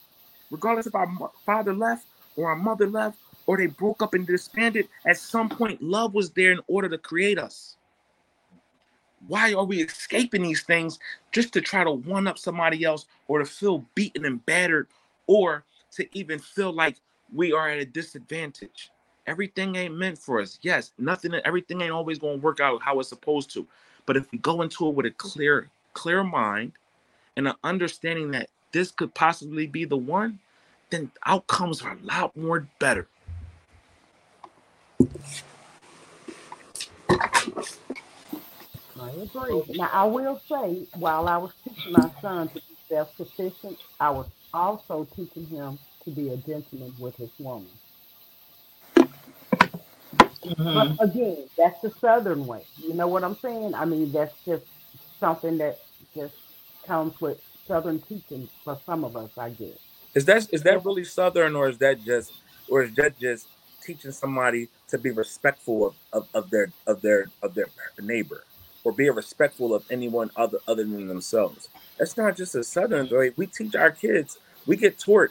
regardless 0.50 0.86
if 0.86 0.94
our 0.94 1.08
father 1.46 1.74
left 1.74 2.06
or 2.36 2.50
our 2.50 2.56
mother 2.56 2.86
left 2.88 3.18
or 3.46 3.56
they 3.56 3.66
broke 3.66 4.02
up 4.02 4.14
and 4.14 4.26
disbanded, 4.26 4.88
at 5.06 5.16
some 5.18 5.48
point, 5.48 5.82
love 5.82 6.14
was 6.14 6.30
there 6.32 6.52
in 6.52 6.60
order 6.68 6.88
to 6.90 6.98
create 6.98 7.38
us. 7.38 7.76
Why 9.26 9.54
are 9.54 9.64
we 9.64 9.82
escaping 9.82 10.42
these 10.42 10.62
things 10.62 10.98
just 11.32 11.52
to 11.54 11.60
try 11.60 11.84
to 11.84 11.92
one 11.92 12.26
up 12.28 12.38
somebody 12.38 12.84
else 12.84 13.06
or 13.28 13.40
to 13.40 13.46
feel 13.46 13.86
beaten 13.94 14.24
and 14.24 14.44
battered 14.46 14.88
or 15.28 15.64
to 15.92 16.08
even 16.18 16.40
feel 16.40 16.72
like 16.72 16.96
we 17.32 17.52
are 17.52 17.70
at 17.70 17.78
a 17.78 17.86
disadvantage? 17.86 18.90
Everything 19.28 19.76
ain't 19.76 19.96
meant 19.96 20.18
for 20.18 20.40
us. 20.40 20.58
Yes, 20.62 20.92
nothing, 20.98 21.34
everything 21.44 21.82
ain't 21.82 21.92
always 21.92 22.18
going 22.18 22.40
to 22.40 22.44
work 22.44 22.60
out 22.60 22.82
how 22.82 23.00
it's 23.00 23.10
supposed 23.10 23.52
to. 23.52 23.66
But 24.06 24.16
if 24.16 24.32
we 24.32 24.38
go 24.38 24.62
into 24.62 24.88
it 24.88 24.94
with 24.96 25.06
a 25.06 25.12
clear, 25.12 25.70
clear 25.94 26.24
mind 26.24 26.72
and 27.36 27.48
an 27.48 27.54
understanding 27.64 28.32
that 28.32 28.50
this 28.72 28.90
could 28.90 29.14
possibly 29.14 29.68
be 29.68 29.84
the 29.84 29.98
one, 29.98 30.40
then 30.90 31.12
outcomes 31.26 31.82
are 31.82 31.92
a 31.92 32.06
lot 32.06 32.36
more 32.36 32.68
better. 32.80 33.06
I 39.00 39.10
agree. 39.10 39.62
Now, 39.68 39.90
I 39.92 40.04
will 40.06 40.40
say, 40.48 40.86
while 40.94 41.28
I 41.28 41.36
was 41.38 41.52
teaching 41.64 41.92
my 41.92 42.10
son 42.22 42.48
to 42.48 42.54
be 42.54 42.76
self 42.90 43.16
sufficient, 43.16 43.78
I 44.00 44.10
was 44.10 44.26
also 44.54 45.08
teaching 45.16 45.46
him 45.46 45.78
to 46.04 46.10
be 46.10 46.30
a 46.30 46.36
gentleman 46.38 46.94
with 46.98 47.16
his 47.16 47.30
woman. 47.38 47.68
Mhm. 50.44 50.96
But 50.98 51.10
again, 51.10 51.48
that's 51.56 51.80
the 51.82 51.92
Southern 52.00 52.46
way. 52.46 52.64
You 52.76 52.94
know 52.94 53.08
what 53.08 53.24
I'm 53.24 53.36
saying? 53.36 53.74
I 53.74 53.84
mean, 53.84 54.12
that's 54.12 54.34
just 54.46 54.64
something 55.20 55.58
that 55.58 55.78
just 56.14 56.34
comes 56.86 57.20
with 57.20 57.38
Southern 57.66 58.00
teaching 58.00 58.48
for 58.64 58.78
some 58.86 59.04
of 59.04 59.16
us, 59.16 59.30
I 59.38 59.50
guess. 59.50 59.78
Is 60.14 60.24
that 60.26 60.48
is 60.52 60.62
that 60.64 60.84
really 60.84 61.04
southern, 61.04 61.56
or 61.56 61.68
is 61.68 61.78
that 61.78 62.02
just, 62.04 62.32
or 62.68 62.82
is 62.82 62.94
that 62.96 63.18
just 63.18 63.48
teaching 63.84 64.12
somebody 64.12 64.68
to 64.88 64.98
be 64.98 65.10
respectful 65.10 65.86
of, 65.88 65.94
of, 66.12 66.28
of 66.34 66.50
their 66.50 66.72
of 66.86 67.02
their 67.02 67.26
of 67.42 67.54
their 67.54 67.68
neighbor, 68.00 68.44
or 68.84 68.92
be 68.92 69.08
respectful 69.10 69.74
of 69.74 69.84
anyone 69.90 70.30
other 70.36 70.58
other 70.66 70.84
than 70.84 71.08
themselves? 71.08 71.68
That's 71.98 72.16
not 72.16 72.36
just 72.36 72.54
a 72.54 72.64
southern 72.64 73.08
way. 73.10 73.32
We 73.36 73.46
teach 73.46 73.74
our 73.74 73.90
kids. 73.90 74.38
We 74.66 74.76
get 74.76 74.98
taught. 74.98 75.30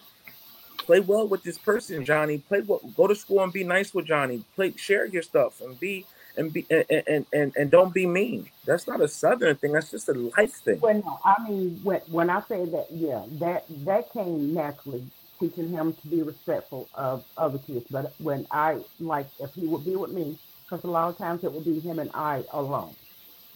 Play 0.80 1.00
well 1.02 1.28
with 1.28 1.44
this 1.44 1.58
person, 1.58 2.06
Johnny. 2.06 2.38
Play 2.38 2.62
well. 2.62 2.80
Go 2.96 3.08
to 3.08 3.16
school 3.16 3.44
and 3.44 3.52
be 3.52 3.64
nice 3.64 3.94
with 3.94 4.06
Johnny. 4.06 4.44
Play, 4.56 4.74
share 4.78 5.06
your 5.06 5.22
stuff, 5.22 5.62
and 5.62 5.80
be 5.80 6.06
and 6.38 6.54
be 6.54 6.66
and 6.70 6.86
and, 6.90 7.26
and, 7.34 7.54
and 7.58 7.72
don't 7.72 7.94
be 7.94 8.06
mean. 8.06 8.50
That's 8.66 8.88
not 8.88 9.02
a 9.02 9.08
southern 9.08 9.56
thing. 9.58 9.74
That's 9.74 9.92
just 9.92 10.08
a 10.10 10.14
life 10.14 10.54
thing. 10.54 10.80
Well, 10.80 10.94
no, 10.94 11.20
I 11.26 11.50
mean, 11.50 11.80
when, 11.84 12.02
when 12.12 12.30
I 12.30 12.42
say 12.42 12.66
that, 12.66 12.88
yeah, 12.92 13.24
that 13.40 13.66
that 13.86 14.12
came 14.14 14.54
naturally, 14.54 15.06
teaching 15.40 15.70
him 15.70 15.94
to 15.94 16.08
be 16.08 16.22
respectful 16.22 16.88
of 16.94 17.26
other 17.38 17.58
kids. 17.60 17.86
But 17.90 18.14
when 18.20 18.48
I, 18.52 18.80
like, 19.00 19.28
if 19.40 19.54
he 19.54 19.68
would 19.68 19.86
be 19.86 19.96
with 19.96 20.12
me, 20.12 20.38
because 20.64 20.84
a 20.84 20.88
lot 20.88 21.10
of 21.10 21.18
times 21.18 21.44
it 21.44 21.52
would 21.52 21.66
be 21.66 21.80
him 21.80 22.00
and 22.00 22.12
I 22.14 22.44
alone. 22.52 22.96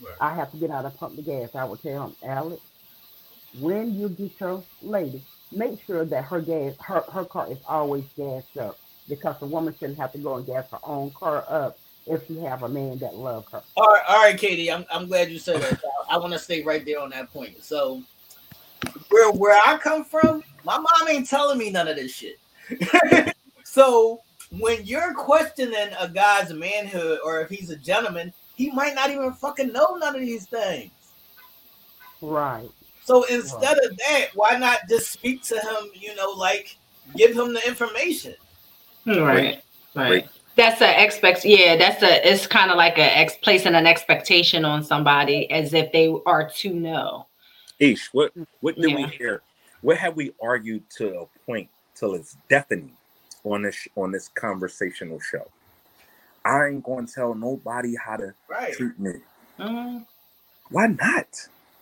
Right. 0.02 0.16
I 0.20 0.36
have 0.36 0.52
to 0.52 0.58
get 0.58 0.72
out 0.72 0.86
and 0.86 0.98
pump 0.98 1.16
the 1.16 1.22
gas. 1.22 1.56
I 1.56 1.64
would 1.64 1.82
tell 1.82 2.08
him, 2.08 2.16
Alex, 2.24 2.62
when 3.60 4.00
you 4.00 4.10
get 4.10 4.32
your 4.40 4.64
lady, 4.82 5.22
make 5.52 5.84
sure 5.86 6.06
that 6.06 6.24
her 6.26 6.42
gas, 6.42 6.74
her, 6.80 7.04
her 7.12 7.26
car 7.26 7.52
is 7.52 7.60
always 7.68 8.06
gassed 8.18 8.58
up. 8.58 8.78
Because 9.10 9.40
the 9.40 9.46
woman 9.46 9.74
shouldn't 9.78 9.98
have 9.98 10.12
to 10.14 10.20
go 10.20 10.36
and 10.36 10.46
gas 10.46 10.70
her 10.72 10.80
own 10.84 11.12
car 11.12 11.44
up 11.50 11.78
if 12.08 12.26
she 12.28 12.38
have 12.40 12.64
a 12.64 12.70
man 12.70 12.98
that 13.00 13.16
love 13.16 13.46
her. 13.52 13.62
All 13.76 13.88
right, 13.88 14.04
all 14.08 14.24
right, 14.24 14.38
KD. 14.38 14.74
I'm, 14.74 14.86
I'm 14.92 15.08
glad 15.08 15.30
you 15.30 15.40
said 15.40 15.62
that. 15.62 15.80
I, 16.10 16.18
want 16.18 16.34
to 16.34 16.40
stay 16.40 16.64
right 16.64 16.86
there 16.86 17.00
on 17.00 17.10
that 17.10 17.32
point. 17.34 17.64
So, 17.64 18.02
where 19.10 19.32
where 19.32 19.60
I 19.66 19.78
come 19.78 20.04
from, 20.04 20.44
my 20.64 20.78
mom 20.78 21.10
ain't 21.10 21.28
telling 21.28 21.58
me 21.58 21.72
none 21.72 21.88
of 21.88 21.96
this 21.96 22.14
shit. 22.14 22.40
so 23.64 24.22
when 24.60 24.86
you're 24.86 25.14
questioning 25.14 25.90
a 26.00 26.08
guy's 26.08 26.54
manhood 26.54 27.20
or 27.24 27.42
if 27.42 27.50
he's 27.50 27.70
a 27.70 27.76
gentleman, 27.76 28.34
he 28.62 28.70
might 28.70 28.94
not 28.94 29.10
even 29.10 29.34
fucking 29.34 29.74
know 29.74 29.96
none 29.96 30.14
of 30.14 30.22
these 30.22 30.46
things. 30.46 30.92
Right. 32.22 32.70
So 33.04 33.24
instead 33.24 33.78
of 33.84 33.98
that, 33.98 34.28
why 34.36 34.56
not 34.58 34.82
just 34.88 35.12
speak 35.12 35.42
to 35.46 35.56
him? 35.56 35.90
You 35.96 36.14
know, 36.16 36.30
like 36.30 36.78
give 37.16 37.36
him 37.36 37.56
the 37.56 37.68
information. 37.68 38.36
Hmm. 39.06 39.20
Right. 39.20 39.64
Right. 39.96 40.08
Great. 40.08 40.26
That's 40.56 40.80
a 40.82 41.04
expect. 41.04 41.44
Yeah, 41.44 41.76
that's 41.76 42.04
a. 42.04 42.30
It's 42.30 42.46
kind 42.46 42.70
of 42.70 42.78
like 42.78 43.00
a 43.00 43.18
ex 43.18 43.36
placing 43.42 43.74
an 43.74 43.88
expectation 43.88 44.64
on 44.64 44.84
somebody 44.84 45.50
as 45.50 45.74
if 45.74 45.92
they 45.92 46.14
are 46.28 46.48
to 46.58 46.74
know. 46.74 47.26
Ish, 47.80 48.14
what 48.14 48.32
what 48.60 48.76
did 48.76 48.94
we 48.94 49.08
hear? 49.08 49.42
What 49.82 49.98
have 49.98 50.16
we 50.16 50.34
argued 50.40 50.84
to 50.98 51.22
a 51.22 51.26
point 51.48 51.68
till 51.96 52.14
it's 52.14 52.38
deafening 52.48 52.92
on 53.44 53.64
this 53.64 53.88
on 53.96 54.12
this 54.12 54.28
conversational 54.28 55.20
show? 55.20 55.48
I 56.46 56.68
ain't 56.68 56.84
gonna 56.84 57.08
tell 57.08 57.34
nobody 57.36 57.96
how 57.96 58.18
to 58.18 58.34
Right. 58.48 58.74
treat 58.74 59.00
me. 59.00 59.14
Mhm. 59.60 60.06
Why 60.70 60.88
not? 60.88 61.28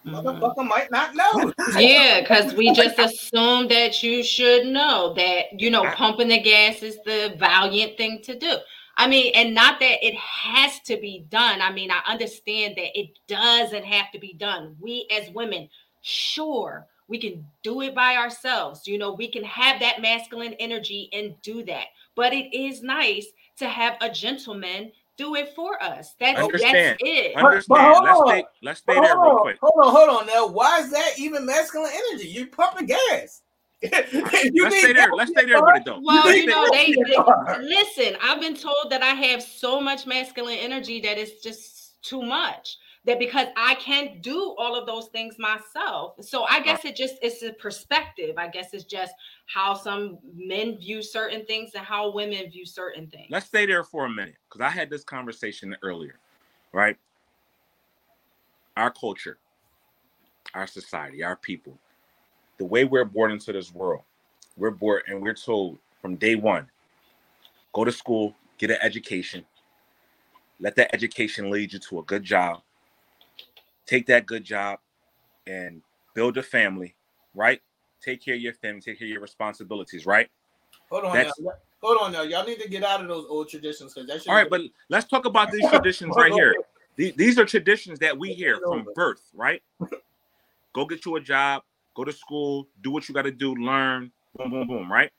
Motherfucker 0.06 0.68
might 0.68 0.90
not 0.92 1.16
know. 1.16 1.54
not? 1.58 1.82
Yeah, 1.82 2.22
because 2.22 2.54
we 2.54 2.74
just 2.74 2.98
assume 2.98 3.68
that 3.68 4.02
you 4.02 4.24
should 4.24 4.66
know 4.66 5.14
that 5.14 5.60
you 5.60 5.70
know 5.70 5.84
pumping 5.92 6.30
the 6.30 6.40
gas 6.40 6.82
is 6.82 6.98
the 7.04 7.36
valiant 7.38 7.98
thing 7.98 8.22
to 8.24 8.38
do. 8.38 8.58
I 8.98 9.08
mean, 9.08 9.32
and 9.36 9.54
not 9.54 9.80
that 9.80 10.06
it 10.06 10.16
has 10.16 10.80
to 10.82 10.98
be 10.98 11.26
done. 11.30 11.62
I 11.62 11.72
mean, 11.72 11.90
I 11.92 12.02
understand 12.06 12.76
that 12.76 13.00
it 13.00 13.12
doesn't 13.28 13.86
have 13.86 14.12
to 14.12 14.20
be 14.20 14.34
done. 14.34 14.76
We 14.80 15.08
as 15.12 15.30
women, 15.30 15.70
sure, 16.02 16.86
we 17.08 17.18
can 17.18 17.46
do 17.64 17.82
it 17.82 17.96
by 17.96 18.18
ourselves. 18.18 18.88
You 18.88 18.98
know, 18.98 19.14
we 19.14 19.30
can 19.32 19.44
have 19.44 19.80
that 19.80 20.02
masculine 20.02 20.54
energy 20.56 21.10
and 21.14 21.34
do 21.42 21.64
that. 21.66 21.86
But 22.16 22.34
it 22.34 22.54
is 22.54 22.82
nice 22.82 23.28
to 23.60 23.70
have 23.70 23.96
a 24.02 24.10
gentleman 24.10 24.92
do 25.18 25.36
it 25.36 25.54
for 25.54 25.82
us. 25.84 26.16
That's 26.20 26.40
Understand. 26.40 26.98
that's 27.00 27.02
it. 27.02 27.34
But- 27.36 27.42
but 27.44 27.48
Understand? 27.48 27.94
hold 27.94 28.04
Let's 28.06 28.20
on. 28.20 28.28
stay 28.28 28.44
let's 28.64 28.80
stay 28.80 28.94
there 28.94 29.16
hold 29.16 29.24
real 29.24 29.32
on, 29.32 29.42
quick. 29.42 29.58
hold 29.62 29.86
on, 29.86 29.92
hold 29.94 30.10
on. 30.22 30.28
Now, 30.28 30.48
why 30.48 30.80
is 30.80 30.92
that 30.92 31.12
even 31.20 31.46
masculine 31.46 31.92
energy? 31.94 32.30
You're 32.30 32.48
pumping 32.48 32.88
gas. 32.88 33.42
you 33.82 34.64
Let's 34.64 34.80
stay 34.80 34.92
there. 34.94 35.10
Let's 35.14 35.32
stay 35.32 35.46
there 35.46 35.62
with 35.64 35.76
it 35.78 35.86
though. 35.86 36.00
Well, 36.04 36.26
Let's 36.26 36.38
you 36.38 36.48
know, 36.48 36.68
they, 36.72 36.88
in 36.88 36.96
they 37.04 37.66
listen. 37.66 38.18
I've 38.22 38.42
been 38.42 38.56
told 38.56 38.90
that 38.90 39.02
I 39.02 39.14
have 39.14 39.42
so 39.42 39.80
much 39.80 40.06
masculine 40.06 40.58
energy 40.58 41.00
that 41.02 41.18
it's 41.18 41.42
just 41.42 42.02
too 42.02 42.22
much. 42.22 42.78
That 43.10 43.18
because 43.18 43.48
I 43.58 43.74
can't 43.74 44.22
do 44.22 44.54
all 44.60 44.76
of 44.76 44.86
those 44.86 45.08
things 45.08 45.40
myself. 45.40 46.14
So 46.22 46.44
I 46.44 46.60
guess 46.60 46.86
it 46.86 46.96
just 46.96 47.16
it's 47.24 47.42
a 47.42 47.52
perspective. 47.52 48.38
I 48.38 48.48
guess 48.50 48.72
it's 48.72 48.84
just 48.84 49.14
how 49.48 49.74
some 49.74 50.20
men 50.36 50.78
view 50.78 51.02
certain 51.02 51.44
things 51.48 51.72
and 51.74 51.84
how 51.84 52.12
women 52.12 52.52
view 52.52 52.68
certain 52.68 53.08
things. 53.08 53.26
let's 53.32 53.48
stay 53.48 53.66
there 53.66 53.84
for 53.84 54.06
a 54.06 54.10
minute 54.10 54.36
because 54.48 54.62
I 54.62 54.70
had 54.70 54.92
this 54.92 55.04
conversation 55.04 55.76
earlier, 55.82 56.20
right? 56.72 56.98
Our 58.78 58.92
culture, 58.92 59.40
our 60.54 60.68
society, 60.68 61.24
our 61.24 61.36
people, 61.36 61.80
the 62.60 62.66
way 62.66 62.86
we're 62.86 63.06
born 63.06 63.32
into 63.32 63.52
this 63.52 63.74
world, 63.74 64.04
we're 64.56 64.70
born 64.70 65.02
and 65.08 65.20
we're 65.20 65.34
told 65.34 65.80
from 66.00 66.16
day 66.16 66.36
one, 66.36 66.68
go 67.74 67.84
to 67.84 67.92
school, 67.92 68.36
get 68.60 68.70
an 68.70 68.78
education, 68.84 69.44
let 70.60 70.76
that 70.76 70.94
education 70.94 71.50
lead 71.50 71.74
you 71.74 71.80
to 71.80 71.98
a 71.98 72.04
good 72.04 72.24
job. 72.24 72.62
Take 73.90 74.06
that 74.06 74.28
good 74.28 74.44
job 74.44 74.78
and 75.48 75.82
build 76.14 76.38
a 76.38 76.44
family, 76.44 76.96
right? 77.34 77.60
Take 78.02 78.24
care 78.24 78.36
of 78.36 78.40
your 78.40 78.54
family, 78.54 78.82
take 78.82 79.00
care 79.00 79.08
of 79.08 79.12
your 79.12 79.20
responsibilities, 79.20 80.06
right? 80.06 80.30
Hold 80.92 81.06
on, 81.06 81.14
That's- 81.14 81.34
y'all. 81.40 81.54
hold 81.82 81.98
on, 82.00 82.14
y'all. 82.14 82.24
Y'all 82.24 82.46
need 82.46 82.60
to 82.60 82.70
get 82.70 82.84
out 82.84 83.02
of 83.02 83.08
those 83.08 83.26
old 83.28 83.50
traditions 83.50 83.96
because 83.96 84.08
that. 84.08 84.30
All 84.30 84.36
right, 84.36 84.48
but 84.48 84.62
let's 84.90 85.08
talk 85.08 85.26
about 85.26 85.50
these 85.50 85.68
traditions 85.72 86.16
right 86.16 86.32
here. 86.32 86.56
These, 86.98 87.16
these 87.16 87.40
are 87.40 87.46
traditions 87.46 87.98
that 87.98 88.16
we 88.16 88.32
hear 88.32 88.60
from 88.60 88.88
birth, 88.94 89.28
right? 89.34 89.64
Go 90.74 90.86
get 90.86 91.04
you 91.04 91.16
a 91.16 91.20
job, 91.20 91.64
go 91.96 92.04
to 92.04 92.14
school, 92.14 92.68
do 92.84 92.92
what 92.92 93.10
you 93.10 93.16
got 93.16 93.24
to 93.24 93.32
do, 93.32 93.56
learn, 93.56 94.12
boom, 94.38 94.52
boom, 94.52 94.68
boom, 94.68 94.92
right? 94.92 95.10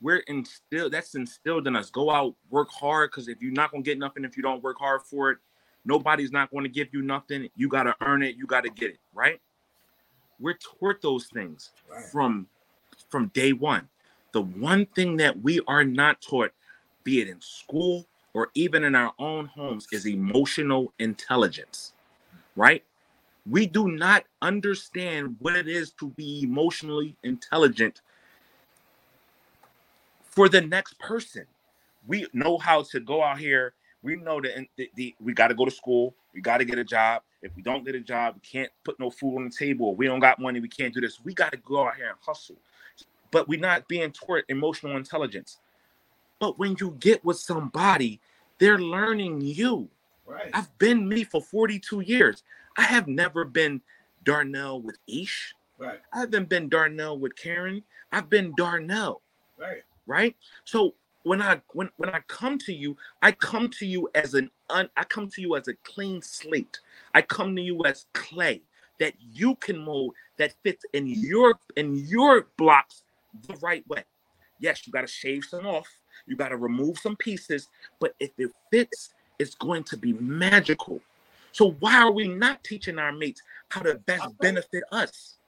We're 0.00 0.22
instilled, 0.28 0.92
that's 0.92 1.14
instilled 1.14 1.66
in 1.66 1.76
us. 1.76 1.90
Go 1.90 2.10
out, 2.10 2.36
work 2.48 2.70
hard, 2.70 3.10
because 3.10 3.28
if 3.28 3.42
you're 3.42 3.52
not 3.52 3.70
going 3.70 3.84
to 3.84 3.90
get 3.90 3.98
nothing, 3.98 4.24
if 4.24 4.34
you 4.34 4.42
don't 4.42 4.62
work 4.62 4.78
hard 4.78 5.02
for 5.02 5.32
it, 5.32 5.38
nobody's 5.86 6.32
not 6.32 6.50
going 6.52 6.64
to 6.64 6.70
give 6.70 6.88
you 6.92 7.02
nothing. 7.02 7.50
You 7.56 7.68
got 7.68 7.84
to 7.84 7.96
earn 8.02 8.22
it, 8.24 8.36
you 8.36 8.46
got 8.46 8.64
to 8.64 8.70
get 8.70 8.92
it, 8.92 9.00
right? 9.14 9.40
We're 10.40 10.58
taught 10.58 11.02
those 11.02 11.26
things 11.26 11.72
Right. 11.90 12.06
from 12.12 12.48
from 13.10 13.28
day 13.28 13.52
one. 13.52 13.88
The 14.32 14.42
one 14.42 14.86
thing 14.86 15.16
that 15.18 15.40
we 15.42 15.60
are 15.68 15.84
not 15.84 16.22
taught, 16.22 16.52
be 17.04 17.20
it 17.22 17.28
in 17.28 17.40
school 17.40 18.06
or 18.34 18.50
even 18.54 18.84
in 18.84 18.94
our 18.94 19.14
own 19.18 19.46
homes, 19.46 19.88
is 19.92 20.06
emotional 20.06 20.92
intelligence, 20.98 21.94
right? 22.56 22.84
We 23.48 23.66
do 23.66 23.88
not 23.90 24.24
understand 24.42 25.36
what 25.40 25.56
it 25.56 25.68
is 25.68 25.92
to 25.92 26.10
be 26.10 26.42
emotionally 26.44 27.16
intelligent 27.24 28.02
for 30.24 30.48
the 30.48 30.60
next 30.62 30.98
person. 31.00 31.46
We 32.06 32.26
know 32.32 32.58
how 32.58 32.82
to 32.84 33.00
go 33.00 33.22
out 33.22 33.38
here. 33.38 33.74
We 34.06 34.14
know 34.14 34.40
that 34.40 34.66
the, 34.76 34.88
the, 34.94 35.14
we 35.20 35.34
got 35.34 35.48
to 35.48 35.54
go 35.54 35.64
to 35.64 35.70
school. 35.70 36.14
We 36.32 36.40
got 36.40 36.58
to 36.58 36.64
get 36.64 36.78
a 36.78 36.84
job. 36.84 37.22
If 37.42 37.50
we 37.56 37.62
don't 37.62 37.84
get 37.84 37.96
a 37.96 38.00
job, 38.00 38.36
we 38.36 38.40
can't 38.40 38.70
put 38.84 39.00
no 39.00 39.10
food 39.10 39.36
on 39.36 39.44
the 39.44 39.50
table. 39.50 39.96
We 39.96 40.06
don't 40.06 40.20
got 40.20 40.38
money. 40.38 40.60
We 40.60 40.68
can't 40.68 40.94
do 40.94 41.00
this. 41.00 41.18
We 41.24 41.34
got 41.34 41.50
to 41.50 41.58
go 41.58 41.88
out 41.88 41.96
here 41.96 42.10
and 42.10 42.16
hustle. 42.24 42.54
But 43.32 43.48
we're 43.48 43.58
not 43.58 43.88
being 43.88 44.12
taught 44.12 44.44
emotional 44.48 44.96
intelligence. 44.96 45.58
But 46.38 46.56
when 46.56 46.76
you 46.78 46.96
get 47.00 47.24
with 47.24 47.38
somebody, 47.38 48.20
they're 48.60 48.78
learning 48.78 49.40
you. 49.40 49.88
right. 50.24 50.50
I've 50.54 50.78
been 50.78 51.08
me 51.08 51.24
for 51.24 51.42
42 51.42 52.02
years. 52.02 52.44
I 52.78 52.82
have 52.82 53.08
never 53.08 53.44
been 53.44 53.80
Darnell 54.22 54.80
with 54.82 54.98
Ish. 55.08 55.52
Right. 55.78 55.98
I 56.14 56.20
haven't 56.20 56.48
been 56.48 56.68
Darnell 56.68 57.18
with 57.18 57.34
Karen. 57.34 57.82
I've 58.12 58.30
been 58.30 58.54
Darnell, 58.56 59.20
Right. 59.58 59.82
right? 60.06 60.36
So 60.64 60.94
when 61.26 61.42
I 61.42 61.60
when 61.72 61.90
when 61.96 62.10
I 62.10 62.20
come 62.28 62.56
to 62.60 62.72
you, 62.72 62.96
I 63.20 63.32
come 63.32 63.68
to 63.80 63.86
you 63.86 64.08
as 64.14 64.34
an 64.34 64.48
un, 64.70 64.88
I 64.96 65.02
come 65.02 65.28
to 65.30 65.40
you 65.40 65.56
as 65.56 65.66
a 65.66 65.74
clean 65.82 66.22
slate. 66.22 66.78
I 67.14 67.22
come 67.22 67.56
to 67.56 67.62
you 67.62 67.84
as 67.84 68.06
clay 68.12 68.62
that 69.00 69.14
you 69.32 69.56
can 69.56 69.76
mold 69.76 70.14
that 70.36 70.54
fits 70.62 70.84
in 70.92 71.08
your 71.08 71.58
in 71.76 71.96
your 71.96 72.46
blocks 72.56 73.02
the 73.48 73.56
right 73.56 73.86
way. 73.88 74.04
Yes, 74.60 74.86
you 74.86 74.92
got 74.92 75.00
to 75.00 75.08
shave 75.08 75.44
some 75.44 75.66
off. 75.66 75.88
You 76.28 76.36
got 76.36 76.50
to 76.50 76.56
remove 76.56 76.96
some 76.98 77.16
pieces, 77.16 77.68
but 77.98 78.14
if 78.20 78.30
it 78.38 78.52
fits, 78.70 79.12
it's 79.40 79.56
going 79.56 79.82
to 79.84 79.96
be 79.96 80.12
magical. 80.12 81.00
So 81.50 81.72
why 81.80 81.96
are 81.96 82.12
we 82.12 82.28
not 82.28 82.62
teaching 82.62 83.00
our 83.00 83.10
mates 83.10 83.42
how 83.70 83.80
to 83.80 83.96
best 83.96 84.28
benefit 84.38 84.84
us? 84.92 85.38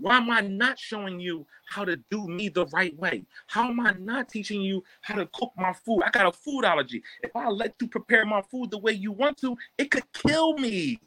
Why 0.00 0.16
am 0.18 0.30
I 0.30 0.40
not 0.40 0.78
showing 0.78 1.18
you 1.18 1.46
how 1.66 1.84
to 1.84 1.96
do 2.10 2.28
me 2.28 2.48
the 2.48 2.66
right 2.66 2.96
way? 2.98 3.24
How 3.46 3.68
am 3.68 3.80
I 3.80 3.94
not 3.98 4.28
teaching 4.28 4.62
you 4.62 4.84
how 5.00 5.16
to 5.16 5.26
cook 5.32 5.52
my 5.56 5.72
food? 5.72 6.02
I 6.04 6.10
got 6.10 6.26
a 6.26 6.32
food 6.32 6.64
allergy. 6.64 7.02
If 7.22 7.34
I 7.34 7.48
let 7.48 7.74
you 7.80 7.88
prepare 7.88 8.24
my 8.24 8.42
food 8.42 8.70
the 8.70 8.78
way 8.78 8.92
you 8.92 9.12
want 9.12 9.38
to, 9.38 9.56
it 9.76 9.90
could 9.90 10.10
kill 10.12 10.56
me. 10.58 11.00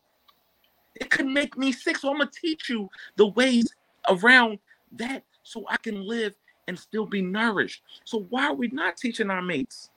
It 0.95 1.09
could 1.09 1.27
make 1.27 1.57
me 1.57 1.71
sick. 1.71 1.97
So 1.97 2.09
I'm 2.09 2.17
gonna 2.17 2.29
teach 2.29 2.69
you 2.69 2.89
the 3.15 3.27
ways 3.27 3.73
around 4.09 4.59
that 4.93 5.23
so 5.43 5.65
I 5.69 5.77
can 5.77 6.05
live 6.05 6.35
and 6.67 6.77
still 6.77 7.05
be 7.05 7.21
nourished. 7.21 7.81
So 8.03 8.25
why 8.29 8.47
are 8.47 8.53
we 8.53 8.67
not 8.69 8.97
teaching 8.97 9.29
our 9.29 9.41
mates? 9.41 9.89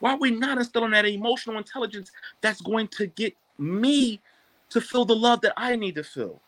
Why 0.00 0.12
are 0.12 0.18
we 0.18 0.30
not 0.30 0.58
instilling 0.58 0.92
that 0.92 1.06
emotional 1.06 1.58
intelligence 1.58 2.10
that's 2.40 2.60
going 2.60 2.88
to 2.88 3.06
get 3.06 3.34
me 3.58 4.20
to 4.70 4.80
feel 4.80 5.04
the 5.04 5.14
love 5.14 5.40
that 5.42 5.52
I 5.56 5.76
need 5.76 5.94
to 5.96 6.04
feel? 6.04 6.40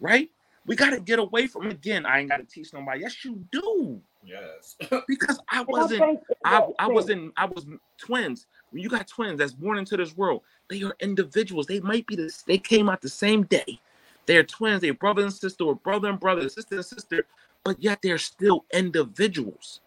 Right? 0.00 0.30
We 0.68 0.76
got 0.76 0.90
to 0.90 1.00
get 1.00 1.18
away 1.18 1.46
from 1.46 1.66
again. 1.68 2.06
I 2.06 2.20
ain't 2.20 2.28
got 2.28 2.36
to 2.36 2.44
teach 2.44 2.72
nobody. 2.72 3.00
Yes, 3.00 3.24
you 3.24 3.44
do. 3.50 4.00
Yes. 4.24 4.76
Because 5.08 5.40
I 5.50 5.62
wasn't 5.62 6.20
I, 6.44 6.66
I 6.78 6.88
wasn't. 6.88 7.32
I 7.36 7.46
was 7.46 7.66
twins. 7.96 8.46
When 8.70 8.82
you 8.82 8.90
got 8.90 9.08
twins 9.08 9.38
that's 9.38 9.52
born 9.52 9.78
into 9.78 9.96
this 9.96 10.14
world, 10.16 10.42
they 10.68 10.82
are 10.82 10.94
individuals. 11.00 11.66
They 11.66 11.80
might 11.80 12.06
be 12.06 12.16
this, 12.16 12.42
they 12.42 12.58
came 12.58 12.88
out 12.88 13.00
the 13.00 13.08
same 13.08 13.44
day. 13.44 13.80
They're 14.26 14.44
twins, 14.44 14.82
they're 14.82 14.92
brother 14.92 15.22
and 15.22 15.32
sister, 15.32 15.64
or 15.64 15.74
brother 15.74 16.10
and 16.10 16.20
brother, 16.20 16.46
sister 16.50 16.76
and 16.76 16.84
sister, 16.84 17.24
but 17.64 17.82
yet 17.82 18.00
they're 18.02 18.18
still 18.18 18.66
individuals. 18.74 19.80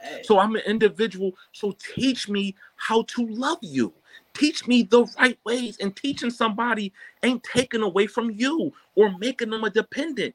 Hey. 0.00 0.22
So 0.24 0.38
I'm 0.38 0.56
an 0.56 0.62
individual. 0.66 1.32
So 1.52 1.76
teach 1.94 2.28
me 2.28 2.54
how 2.76 3.02
to 3.02 3.26
love 3.26 3.58
you. 3.60 3.92
Teach 4.34 4.66
me 4.66 4.82
the 4.82 5.04
right 5.18 5.38
ways. 5.44 5.76
And 5.80 5.94
teaching 5.94 6.30
somebody 6.30 6.92
ain't 7.22 7.42
taking 7.42 7.82
away 7.82 8.06
from 8.06 8.30
you 8.30 8.72
or 8.94 9.16
making 9.18 9.50
them 9.50 9.64
a 9.64 9.70
dependent. 9.70 10.34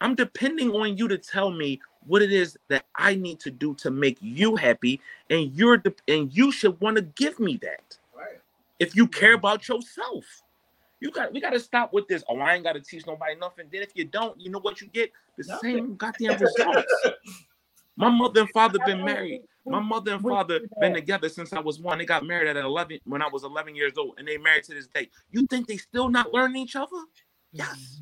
I'm 0.00 0.14
depending 0.14 0.70
on 0.72 0.96
you 0.96 1.06
to 1.08 1.16
tell 1.16 1.50
me 1.50 1.80
what 2.06 2.22
it 2.22 2.32
is 2.32 2.58
that 2.68 2.84
I 2.96 3.14
need 3.14 3.38
to 3.40 3.50
do 3.50 3.74
to 3.74 3.90
make 3.90 4.18
you 4.20 4.56
happy, 4.56 5.00
and 5.30 5.52
you're 5.54 5.76
de- 5.76 5.94
and 6.08 6.34
you 6.34 6.50
should 6.50 6.80
want 6.80 6.96
to 6.96 7.02
give 7.02 7.38
me 7.38 7.56
that 7.58 7.96
right. 8.16 8.40
if 8.80 8.96
you 8.96 9.06
care 9.06 9.34
about 9.34 9.68
yourself. 9.68 10.24
You 10.98 11.12
got 11.12 11.32
we 11.32 11.40
got 11.40 11.50
to 11.50 11.60
stop 11.60 11.92
with 11.92 12.08
this. 12.08 12.24
Oh, 12.28 12.38
I 12.38 12.54
ain't 12.54 12.64
got 12.64 12.72
to 12.72 12.80
teach 12.80 13.06
nobody 13.06 13.36
nothing. 13.36 13.66
Then 13.72 13.82
if 13.82 13.92
you 13.94 14.04
don't, 14.04 14.40
you 14.40 14.50
know 14.50 14.60
what 14.60 14.80
you 14.80 14.88
get? 14.88 15.12
The 15.38 15.44
Nothing. 15.44 15.76
same 15.76 15.96
goddamn 15.96 16.36
results. 16.40 17.06
My 17.96 18.08
mother 18.08 18.40
and 18.40 18.50
father 18.50 18.78
been 18.86 19.04
married. 19.04 19.42
My 19.66 19.80
mother 19.80 20.14
and 20.14 20.22
father 20.22 20.60
been 20.80 20.94
together 20.94 21.28
since 21.28 21.52
I 21.52 21.60
was 21.60 21.78
one. 21.78 21.98
They 21.98 22.04
got 22.04 22.24
married 22.24 22.48
at 22.48 22.56
11 22.56 23.00
when 23.04 23.22
I 23.22 23.28
was 23.28 23.44
11 23.44 23.76
years 23.76 23.96
old, 23.96 24.14
and 24.18 24.26
they 24.26 24.38
married 24.38 24.64
to 24.64 24.74
this 24.74 24.88
day. 24.88 25.08
You 25.30 25.46
think 25.46 25.68
they 25.68 25.76
still 25.76 26.08
not 26.08 26.32
learning 26.32 26.62
each 26.62 26.74
other? 26.74 26.96
Yes. 27.52 28.00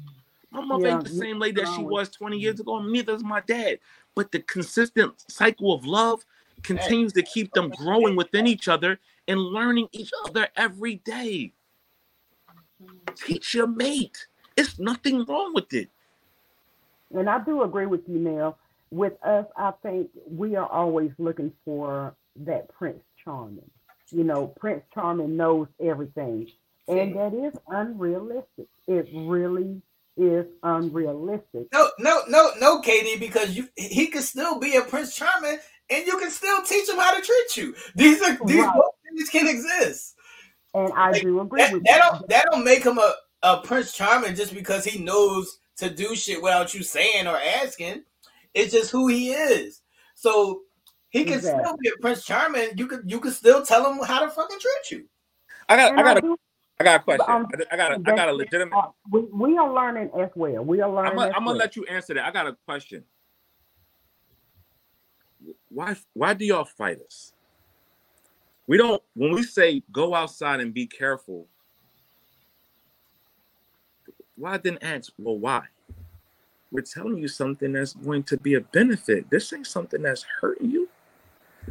My 0.51 0.63
mother 0.63 0.87
Yeah, 0.87 0.95
ain't 0.95 1.05
the 1.05 1.11
same 1.11 1.39
lady 1.39 1.61
that 1.61 1.73
she 1.75 1.83
was 1.83 2.09
20 2.11 2.39
years 2.39 2.55
mm-hmm. 2.55 2.63
ago, 2.63 2.79
and 2.79 2.91
neither 2.91 3.15
is 3.15 3.23
my 3.23 3.41
dad. 3.41 3.79
But 4.15 4.33
the 4.33 4.41
consistent 4.41 5.25
cycle 5.29 5.73
of 5.73 5.85
love 5.85 6.25
continues 6.63 7.13
to 7.15 7.23
keep 7.23 7.53
them 7.53 7.71
growing 7.71 8.17
within 8.17 8.47
each 8.47 8.69
other 8.69 8.99
and 9.29 9.41
learning 9.41 9.89
each 9.93 10.11
other 10.25 10.49
every 10.57 10.97
day. 10.97 11.53
Teach 13.15 13.55
your 13.55 13.67
mate. 13.67 14.27
It's 14.57 14.79
nothing 14.79 15.25
wrong 15.25 15.55
with 15.55 15.73
it. 15.73 15.89
And 17.15 17.29
I 17.29 17.43
do 17.45 17.63
agree 17.63 17.87
with 17.87 18.09
you, 18.09 18.19
Nell. 18.19 18.59
With 18.91 19.15
us, 19.25 19.47
I 19.57 19.73
think 19.83 20.11
we 20.29 20.57
are 20.57 20.67
always 20.67 21.13
looking 21.19 21.53
for 21.65 22.15
that 22.37 22.69
Prince 22.71 23.03
Charming. 23.25 23.71
You 24.11 24.25
know, 24.25 24.49
Prince 24.59 24.83
Charming 24.93 25.37
knows 25.37 25.69
everything. 25.81 26.49
And 26.89 27.15
that 27.17 27.33
is 27.35 27.55
unrealistic. 27.69 28.67
It 28.89 29.09
really 29.13 29.81
is 30.17 30.47
unrealistic. 30.65 31.69
No, 31.73 31.89
no, 32.01 32.23
no, 32.29 32.51
no, 32.61 32.81
KD, 32.83 33.21
because 33.21 33.57
you 33.57 33.69
he 33.77 34.09
could 34.09 34.25
still 34.25 34.59
be 34.59 34.75
a 34.77 34.83
Prince 34.83 35.15
Charming 35.15 35.59
and 35.89 36.07
you 36.07 36.19
can 36.19 36.31
still 36.31 36.63
teach 36.63 36.89
him 36.89 36.97
how 36.97 37.17
to 37.17 37.23
treat 37.23 37.57
you. 37.57 37.75
These 37.95 38.21
are 38.23 38.41
these 38.45 38.65
Right. 38.65 38.75
both 38.75 38.95
things 39.09 39.29
can 39.31 39.47
exist. 39.49 40.17
And 40.75 40.93
I 40.95 41.13
Like, 41.13 41.23
do 41.23 41.41
agree 41.41 41.61
That, 41.61 41.73
with 41.73 41.83
that 41.85 41.99
you. 41.99 42.03
don't 42.11 42.29
that 42.29 42.47
don't 42.51 42.65
make 42.65 42.85
him 42.85 42.99
a, 42.99 43.15
a 43.43 43.59
Prince 43.59 43.93
Charming 43.93 44.35
just 44.35 44.55
because 44.55 44.85
he 44.85 45.03
knows 45.03 45.59
to 45.77 45.91
do 45.91 46.17
shit 46.17 46.43
without 46.43 46.75
you 46.75 46.83
saying 46.83 47.27
or 47.29 47.39
asking. 47.39 48.05
It's 48.55 48.73
just 48.73 48.91
who 48.91 49.09
he 49.09 49.33
is. 49.33 49.83
So 50.15 50.63
he 51.11 51.25
can 51.25 51.41
still 51.41 51.77
be 51.81 51.89
a 51.89 52.01
Prince 52.01 52.25
Charming. 52.25 52.71
You 52.77 52.87
could 52.87 53.11
you 53.11 53.21
could 53.21 53.33
still 53.33 53.65
tell 53.65 53.91
him 53.91 54.05
how 54.05 54.25
to 54.25 54.31
fucking 54.31 54.59
treat 54.59 54.91
you. 54.91 55.07
I 55.69 55.77
got, 55.77 55.91
And 55.91 56.01
I 56.01 56.03
got, 56.03 56.19
a, 56.19 56.21
do 56.21 56.37
I 56.81 56.85
got 56.85 57.01
a 57.01 57.05
question. 57.05 57.27
Um, 57.29 57.49
I 57.71 57.77
got, 57.77 57.93
a, 57.93 57.95
I 57.95 58.17
got 58.17 58.29
a 58.29 58.33
legitimate. 58.33 58.77
uh, 58.77 58.89
we, 59.11 59.21
we 59.33 59.59
are 59.59 59.73
learning 59.73 60.11
as 60.19 60.31
well. 60.35 60.65
We 60.65 60.81
are 60.81 60.91
learning 60.91 61.13
I'm 61.13 61.17
gonna, 61.17 61.29
as 61.29 61.35
I'm 61.37 61.45
gonna 61.45 61.51
well. 61.51 61.59
let 61.59 61.77
you 61.77 61.85
answer 61.85 62.15
that. 62.15 62.25
I 62.25 62.31
got 62.31 62.47
a 62.47 62.57
question. 62.67 63.05
Why 65.69 65.97
why 66.15 66.35
do 66.35 66.45
y'all 66.45 66.65
fight 66.65 66.99
us? 67.01 67.33
We 68.67 68.77
don't 68.77 69.03
when 69.15 69.33
we 69.33 69.43
say 69.43 69.83
go 69.91 70.15
outside 70.15 70.61
and 70.61 70.75
be 70.75 70.87
careful. 70.87 71.47
Why 74.37 74.57
didn't 74.57 74.83
ask, 74.83 75.13
well, 75.19 75.39
why? 75.39 75.65
We're 76.73 76.83
telling 76.83 77.19
you 77.19 77.29
something 77.29 77.73
that's 77.73 77.95
going 77.95 78.23
to 78.25 78.37
be 78.37 78.55
a 78.55 78.61
benefit. 78.61 79.29
This 79.29 79.53
ain't 79.53 79.67
something 79.67 80.03
that's 80.03 80.25
hurting 80.41 80.71
you. 80.71 80.89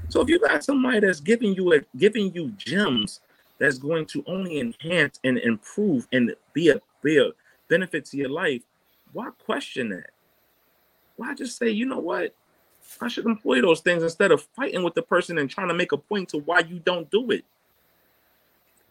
So 0.10 0.22
if 0.22 0.30
you 0.30 0.40
got 0.40 0.64
somebody 0.64 1.00
that's 1.00 1.20
giving 1.20 1.54
you 1.54 1.74
a 1.74 1.80
giving 1.98 2.34
you 2.34 2.50
gems 2.58 3.22
that's 3.60 3.78
going 3.78 4.06
to 4.08 4.24
only 4.28 4.60
enhance 4.60 5.20
and 5.24 5.38
improve 5.38 6.08
and 6.12 6.34
be 6.54 6.70
a 6.70 6.82
be 7.04 7.18
a 7.18 7.32
benefit 7.70 8.06
to 8.06 8.18
your 8.18 8.30
life, 8.30 8.62
why 9.14 9.30
question 9.46 9.90
that? 9.90 10.12
Why 11.16 11.34
just 11.34 11.58
say, 11.58 11.70
you 11.70 11.86
know 11.86 12.00
what? 12.00 12.34
I 13.02 13.08
should 13.08 13.26
employ 13.26 13.62
those 13.62 13.82
things 13.82 14.04
instead 14.04 14.32
of 14.32 14.42
fighting 14.56 14.84
with 14.84 14.96
the 14.96 15.02
person 15.02 15.38
and 15.38 15.50
trying 15.50 15.68
to 15.68 15.74
make 15.74 15.92
a 15.92 15.98
point 15.98 16.30
to 16.30 16.40
why 16.40 16.60
you 16.60 16.80
don't 16.80 17.10
do 17.12 17.32
it. 17.32 17.46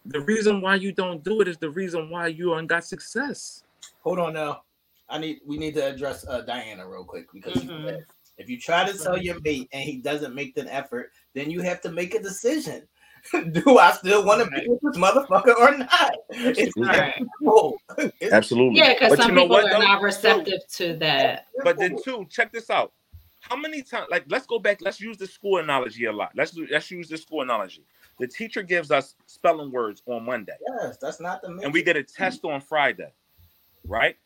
The 0.06 0.20
reason 0.20 0.60
why 0.60 0.76
you 0.76 0.92
don't 0.92 1.24
do 1.24 1.40
it 1.40 1.48
is 1.48 1.58
the 1.58 1.70
reason 1.70 2.10
why 2.10 2.28
you 2.28 2.56
ain't 2.56 2.68
got 2.68 2.84
success. 2.84 3.64
Hold 4.02 4.18
on 4.20 4.34
now. 4.34 4.62
I 5.10 5.18
need 5.18 5.40
we 5.46 5.56
need 5.56 5.74
to 5.74 5.86
address 5.86 6.26
uh, 6.28 6.42
Diana 6.42 6.86
real 6.88 7.04
quick 7.04 7.26
because 7.32 7.54
she 7.60 7.68
Mhm. 7.68 8.02
if 8.36 8.48
you 8.48 8.58
try 8.60 8.90
to 8.90 8.96
tell 8.96 9.16
your 9.16 9.40
mate 9.40 9.68
and 9.72 9.82
he 9.82 9.96
doesn't 9.98 10.34
make 10.34 10.56
an 10.58 10.68
effort, 10.68 11.10
then 11.34 11.50
you 11.50 11.60
have 11.62 11.80
to 11.82 11.90
make 11.90 12.14
a 12.14 12.22
decision. 12.22 12.86
Do 13.52 13.78
I 13.78 13.92
still 13.92 14.24
want 14.24 14.44
to 14.44 14.50
be 14.50 14.68
with 14.68 14.80
this 14.80 14.96
motherfucker 14.96 15.56
or 15.58 15.76
not? 15.76 16.14
It's 16.30 16.74
that 16.76 17.14
Right. 17.18 18.12
It's- 18.20 18.32
Absolutely. 18.32 18.78
Yeah, 18.78 18.94
because 18.94 19.16
some 19.18 19.30
you 19.30 19.34
know 19.34 19.42
people 19.42 19.56
what, 19.56 19.64
are 19.64 19.70
though? 19.80 19.80
not 19.86 20.02
receptive 20.02 20.60
to 20.74 20.96
that. 20.98 21.46
But 21.64 21.78
then 21.78 21.96
too, 22.02 22.26
check 22.30 22.52
this 22.52 22.70
out. 22.70 22.92
How 23.40 23.56
many 23.56 23.82
times? 23.82 24.06
Like, 24.10 24.24
let's 24.28 24.46
go 24.46 24.58
back. 24.58 24.80
Let's 24.82 25.00
use 25.00 25.16
the 25.16 25.26
school 25.26 25.58
analogy 25.58 26.04
a 26.04 26.12
lot. 26.12 26.30
Let's 26.36 26.56
let's 26.70 26.90
use 26.90 27.08
the 27.08 27.16
school 27.16 27.42
analogy. 27.42 27.84
The 28.18 28.26
teacher 28.26 28.62
gives 28.62 28.90
us 28.90 29.14
spelling 29.26 29.70
words 29.70 30.02
on 30.06 30.24
Monday, 30.24 30.56
yes, 30.80 30.96
that's 31.00 31.20
not 31.20 31.40
the 31.42 31.48
and 31.62 31.72
we 31.72 31.82
get 31.82 31.96
a 31.96 32.02
test 32.02 32.44
on 32.44 32.60
Friday, 32.60 33.12
right? 33.84 34.16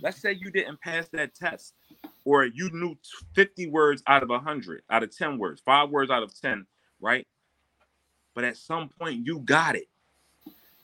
Let's 0.00 0.20
say 0.20 0.32
you 0.32 0.50
didn't 0.50 0.80
pass 0.80 1.08
that 1.12 1.34
test, 1.34 1.74
or 2.24 2.44
you 2.44 2.70
knew 2.72 2.96
50 3.34 3.68
words 3.68 4.02
out 4.06 4.22
of 4.22 4.30
100, 4.30 4.82
out 4.90 5.02
of 5.02 5.16
10 5.16 5.38
words, 5.38 5.60
five 5.64 5.90
words 5.90 6.10
out 6.10 6.22
of 6.22 6.38
10, 6.40 6.66
right? 7.00 7.26
But 8.34 8.44
at 8.44 8.56
some 8.56 8.88
point, 8.88 9.26
you 9.26 9.40
got 9.40 9.76
it. 9.76 9.88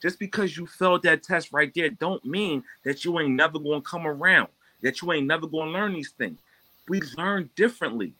Just 0.01 0.19
because 0.19 0.55
you 0.55 0.65
failed 0.65 1.03
that 1.03 1.23
test 1.23 1.51
right 1.51 1.71
there, 1.75 1.89
don't 1.89 2.23
mean 2.23 2.63
that 2.85 3.03
you 3.03 3.19
ain't 3.19 3.31
never 3.31 3.59
gonna 3.59 3.81
come 3.81 4.07
around, 4.07 4.47
that 4.81 5.01
you 5.01 5.11
ain't 5.11 5.27
never 5.27 5.47
gonna 5.47 5.71
learn 5.71 5.93
these 5.93 6.11
things. 6.11 6.39
We 6.87 7.01
learn 7.17 7.49
differently. 7.55 8.13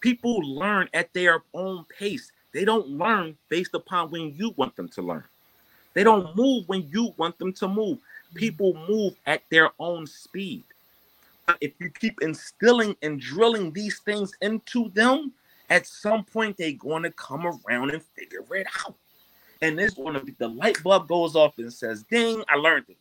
People 0.00 0.40
learn 0.40 0.88
at 0.94 1.12
their 1.14 1.42
own 1.54 1.84
pace. 1.98 2.30
They 2.52 2.64
don't 2.64 2.88
learn 2.88 3.36
based 3.48 3.74
upon 3.74 4.10
when 4.10 4.34
you 4.36 4.54
want 4.56 4.76
them 4.76 4.88
to 4.90 5.02
learn. 5.02 5.24
They 5.94 6.04
don't 6.04 6.36
move 6.36 6.68
when 6.68 6.88
you 6.88 7.14
want 7.16 7.38
them 7.38 7.52
to 7.54 7.68
move. 7.68 7.98
People 8.34 8.74
move 8.88 9.14
at 9.26 9.42
their 9.50 9.70
own 9.78 10.06
speed. 10.06 10.64
But 11.46 11.58
if 11.60 11.72
you 11.80 11.90
keep 11.90 12.20
instilling 12.20 12.94
and 13.02 13.20
drilling 13.20 13.72
these 13.72 14.00
things 14.00 14.32
into 14.42 14.90
them, 14.90 15.32
at 15.70 15.86
some 15.86 16.24
point 16.24 16.56
they're 16.56 16.72
going 16.72 17.02
to 17.02 17.10
come 17.12 17.46
around 17.46 17.90
and 17.90 18.02
figure 18.02 18.44
it 18.54 18.66
out. 18.84 18.94
And 19.62 19.80
it's 19.80 19.94
going 19.94 20.14
to 20.14 20.20
be 20.20 20.34
the 20.38 20.48
light 20.48 20.82
bulb 20.82 21.08
goes 21.08 21.34
off 21.34 21.58
and 21.58 21.72
says, 21.72 22.04
"Ding! 22.04 22.44
I 22.48 22.56
learned 22.56 22.86
it." 22.88 22.96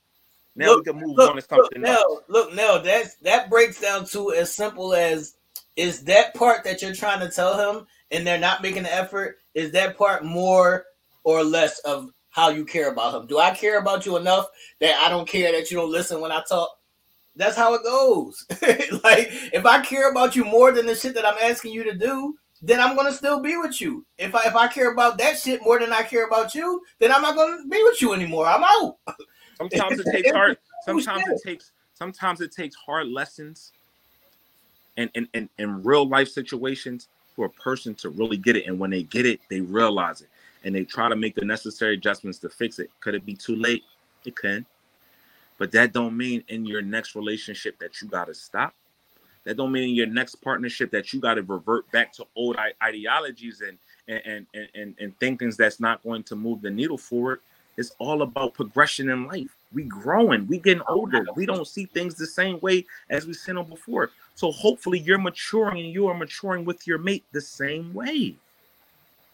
Now 0.56 0.68
Look, 0.68 0.86
we 0.86 0.92
can 0.94 1.02
move 1.02 1.18
look, 1.18 1.30
on 1.30 1.36
to 1.36 1.36
look, 1.36 1.50
something 1.50 1.82
now, 1.82 1.98
else. 1.98 2.24
look, 2.28 2.54
now 2.56 2.80
that's 2.80 3.16
that 3.16 3.50
breaks 3.50 3.80
down 3.80 4.06
to 4.08 4.34
as 4.34 4.54
simple 4.56 4.96
as 4.96 5.36
is 5.76 6.04
that 6.06 6.34
part 6.34 6.64
that 6.64 6.82
you're 6.82 6.96
trying 6.96 7.20
to 7.20 7.30
tell 7.30 7.58
him 7.58 7.86
and 8.10 8.26
they're 8.26 8.40
not 8.40 8.64
making 8.64 8.84
the 8.84 8.94
effort, 8.94 9.38
is 9.54 9.72
that 9.74 9.98
part 9.98 10.26
more 10.26 10.86
or 11.24 11.44
less 11.44 11.78
of 11.80 12.12
how 12.38 12.50
you 12.50 12.64
care 12.64 12.92
about 12.92 13.20
him? 13.20 13.28
Do 13.28 13.40
I 13.40 13.50
care 13.50 13.80
about 13.80 14.06
you 14.06 14.16
enough 14.16 14.46
that 14.80 14.96
I 15.02 15.10
don't 15.10 15.28
care 15.28 15.52
that 15.52 15.72
you 15.72 15.78
don't 15.78 15.92
listen 15.92 16.22
when 16.22 16.32
I 16.32 16.44
talk? 16.48 16.70
That's 17.36 17.58
how 17.58 17.74
it 17.74 17.84
goes. 17.84 18.46
like 19.04 19.30
if 19.52 19.66
I 19.66 19.82
care 19.82 20.12
about 20.12 20.36
you 20.36 20.46
more 20.46 20.72
than 20.72 20.86
the 20.86 20.96
shit 20.96 21.16
that 21.16 21.26
I'm 21.26 21.38
asking 21.42 21.74
you 21.74 21.84
to 21.84 21.98
do, 21.98 22.36
then 22.62 22.80
I'm 22.80 22.96
gonna 22.96 23.12
still 23.12 23.40
be 23.42 23.58
with 23.58 23.82
you. 23.82 24.06
If 24.20 24.36
I 24.36 24.48
if 24.48 24.56
I 24.56 24.68
care 24.68 24.92
about 24.92 25.18
that 25.18 25.40
shit 25.40 25.62
more 25.64 25.80
than 25.80 25.92
I 25.92 26.04
care 26.04 26.28
about 26.28 26.54
you, 26.54 26.82
then 27.00 27.12
I'm 27.12 27.24
not 27.24 27.36
gonna 27.36 27.58
be 27.70 27.82
with 27.84 28.02
you 28.02 28.14
anymore. 28.14 28.46
I'm 28.46 28.64
out. 28.64 28.98
Sometimes 29.58 30.00
it 30.00 30.06
takes 30.12 30.32
hard. 30.32 30.58
Sometimes 30.86 31.24
it 31.28 31.42
takes. 31.44 31.72
Sometimes 31.96 32.42
it 32.42 32.52
takes 32.52 32.76
hard 32.76 33.08
lessons, 33.08 33.72
and 34.98 35.10
in, 35.16 35.28
in, 35.34 35.50
in 35.58 35.84
real 35.84 36.08
life 36.08 36.30
situations 36.30 37.08
for 37.36 37.46
a 37.46 37.50
person 37.50 37.96
to 37.96 38.10
really 38.10 38.38
get 38.38 38.56
it. 38.56 38.68
And 38.68 38.78
when 38.78 38.92
they 38.92 39.04
get 39.04 39.26
it, 39.26 39.40
they 39.50 39.62
realize 39.62 40.22
it, 40.22 40.30
and 40.64 40.76
they 40.76 40.84
try 40.84 41.10
to 41.10 41.16
make 41.16 41.36
the 41.36 41.46
necessary 41.46 41.94
adjustments 41.94 42.40
to 42.40 42.50
fix 42.50 42.80
it. 42.80 42.90
Could 43.00 43.16
it 43.16 43.26
be 43.26 43.34
too 43.34 43.56
late? 43.56 43.84
It 44.26 44.36
can, 44.36 44.66
but 45.58 45.72
that 45.72 45.94
don't 45.94 46.18
mean 46.18 46.44
in 46.50 46.66
your 46.66 46.82
next 46.82 47.16
relationship 47.16 47.80
that 47.80 48.02
you 48.02 48.08
got 48.08 48.26
to 48.26 48.34
stop. 48.34 48.74
That 49.46 49.56
don't 49.56 49.72
mean 49.72 49.90
in 49.90 49.96
your 49.96 50.08
next 50.08 50.36
partnership 50.36 50.92
that 50.92 51.14
you 51.14 51.22
got 51.22 51.36
to 51.36 51.44
revert 51.44 51.90
back 51.92 52.12
to 52.14 52.26
old 52.36 52.58
ideologies 52.84 53.62
and 53.62 53.78
and, 54.10 54.46
and 54.54 54.68
and 54.76 54.96
and 55.00 55.20
thinkings 55.20 55.56
that's 55.56 55.80
not 55.80 56.04
going 56.04 56.24
to 56.24 56.36
move 56.36 56.62
the 56.62 56.70
needle 56.70 56.98
forward. 56.98 57.40
It's 57.78 57.92
all 58.00 58.24
about 58.24 58.56
progression 58.56 59.10
in 59.10 59.28
life. 59.28 59.56
We 59.72 59.84
growing, 59.84 60.48
we 60.48 60.58
getting 60.58 60.84
oh, 60.88 60.96
older. 60.96 61.26
We 61.36 61.46
don't 61.46 61.68
see 61.68 61.86
things 61.86 62.16
the 62.16 62.26
same 62.26 62.60
way 62.60 62.86
as 63.10 63.28
we 63.28 63.34
seen 63.34 63.56
them 63.56 63.68
before. 63.68 64.10
So 64.36 64.52
hopefully 64.52 65.00
you're 65.00 65.20
maturing 65.20 65.86
and 65.86 65.94
you 65.94 66.08
are 66.08 66.18
maturing 66.18 66.66
with 66.66 66.88
your 66.88 66.98
mate 66.98 67.24
the 67.32 67.42
same 67.42 67.94
way. 67.94 68.36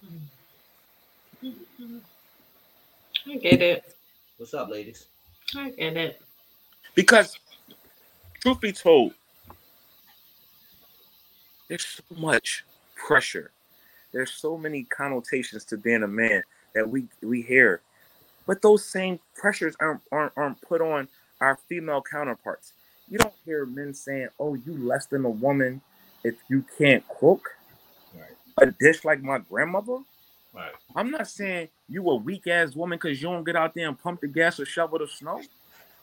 Mm. 0.06 0.20
I 1.45 3.38
get 3.38 3.61
it. 3.61 3.95
What's 4.38 4.53
up, 4.53 4.70
ladies? 4.70 5.07
I 5.56 5.72
get 5.72 5.98
it. 5.98 6.22
Because 6.95 7.38
truth 8.41 8.61
be 8.61 8.72
told, 8.72 9.14
there's 11.68 11.86
so 11.86 12.03
much 12.18 12.64
pressure. 12.95 13.52
There's 14.11 14.32
so 14.32 14.57
many 14.57 14.84
connotations 14.84 15.65
to 15.65 15.78
being 15.78 16.03
a 16.03 16.07
man 16.07 16.44
that 16.76 16.88
we 16.88 17.07
we 17.22 17.41
hear. 17.41 17.82
But 18.45 18.61
those 18.61 18.86
same 18.86 19.20
pressures 19.36 19.76
aren't, 19.80 20.02
aren't, 20.11 20.34
aren't 20.38 20.61
put 20.61 20.82
on 20.82 21.07
our 21.41 21.57
female 21.68 22.02
counterparts. 22.02 22.74
You 23.10 23.18
don't 23.18 23.34
hear 23.45 23.65
men 23.65 23.94
saying, 23.94 24.30
"Oh, 24.40 24.56
you 24.56 24.78
less 24.78 25.07
than 25.07 25.26
a 25.26 25.30
woman 25.30 25.82
if 26.24 26.36
you 26.49 26.64
can't 26.78 27.03
cook 27.20 27.49
Right. 28.14 28.68
a 28.70 28.72
dish 28.72 29.03
like 29.03 29.22
my 29.22 29.40
grandmother." 29.40 29.99
Right. 30.54 30.72
I'm 30.96 31.10
not 31.10 31.28
saying 31.28 31.70
you 31.90 32.08
a 32.10 32.16
weak 32.16 32.48
ass 32.48 32.76
woman 32.76 32.98
because 33.02 33.22
you 33.22 33.30
don't 33.30 33.44
get 33.44 33.56
out 33.56 33.74
there 33.74 33.88
and 33.88 33.98
pump 33.98 34.22
the 34.22 34.28
gas 34.28 34.60
or 34.60 34.66
shovel 34.66 35.00
the 35.00 35.08
snow. 35.08 35.42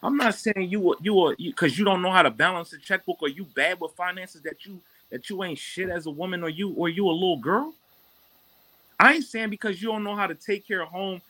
I'm 0.03 0.17
not 0.17 0.35
saying 0.35 0.71
you 0.71 0.93
a, 0.93 0.97
you 1.01 1.29
a 1.29 1.37
because 1.37 1.79
you 1.79 1.85
don't 1.85 2.03
know 2.03 2.11
how 2.11 2.23
to 2.23 2.31
balance 2.31 2.73
a 2.73 2.79
checkbook 2.79 3.23
or 3.23 3.29
you 3.29 3.45
bad 3.45 3.79
with 3.81 3.93
finances 3.93 4.43
that 4.43 4.65
you 4.65 4.81
that 5.11 5.29
you 5.31 5.45
ain't 5.45 5.59
shit 5.59 5.91
as 5.91 6.07
a 6.07 6.11
woman 6.11 6.43
or 6.43 6.49
you 6.49 6.73
or 6.73 6.89
you 6.89 7.07
a 7.09 7.13
little 7.13 7.37
girl. 7.37 7.75
I 8.99 9.15
ain't 9.15 9.25
saying 9.25 9.51
because 9.51 9.81
you 9.81 9.89
don't 9.89 10.05
know 10.05 10.17
how 10.17 10.27
to 10.27 10.35
take 10.35 10.67
care 10.67 10.83
of 10.83 10.89
home 10.89 11.21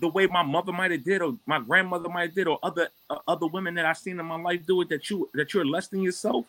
the 0.00 0.08
way 0.08 0.26
my 0.26 0.42
mother 0.42 0.72
might 0.72 0.90
have 0.90 1.04
did 1.04 1.22
or 1.22 1.36
my 1.46 1.60
grandmother 1.60 2.08
might 2.08 2.22
have 2.22 2.34
did 2.34 2.46
or 2.46 2.58
other 2.62 2.88
uh, 3.10 3.18
other 3.28 3.46
women 3.46 3.74
that 3.74 3.84
I've 3.84 3.98
seen 3.98 4.18
in 4.18 4.26
my 4.26 4.40
life 4.40 4.64
do 4.66 4.80
it 4.80 4.88
that 4.88 5.10
you 5.10 5.28
that 5.34 5.52
you're 5.52 5.66
less 5.66 5.88
than 5.88 6.00
yourself. 6.00 6.46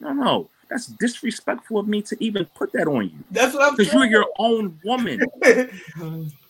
No, 0.00 0.12
no, 0.12 0.50
that's 0.68 0.86
disrespectful 0.86 1.78
of 1.78 1.88
me 1.88 2.02
to 2.02 2.16
even 2.22 2.44
put 2.54 2.72
that 2.72 2.86
on 2.86 3.04
you 3.04 3.24
That's 3.30 3.54
what 3.54 3.62
I'm 3.62 3.76
saying. 3.76 3.88
because 3.88 3.94
you're 3.94 4.06
your 4.06 4.26
own 4.38 4.78
woman. 4.84 5.20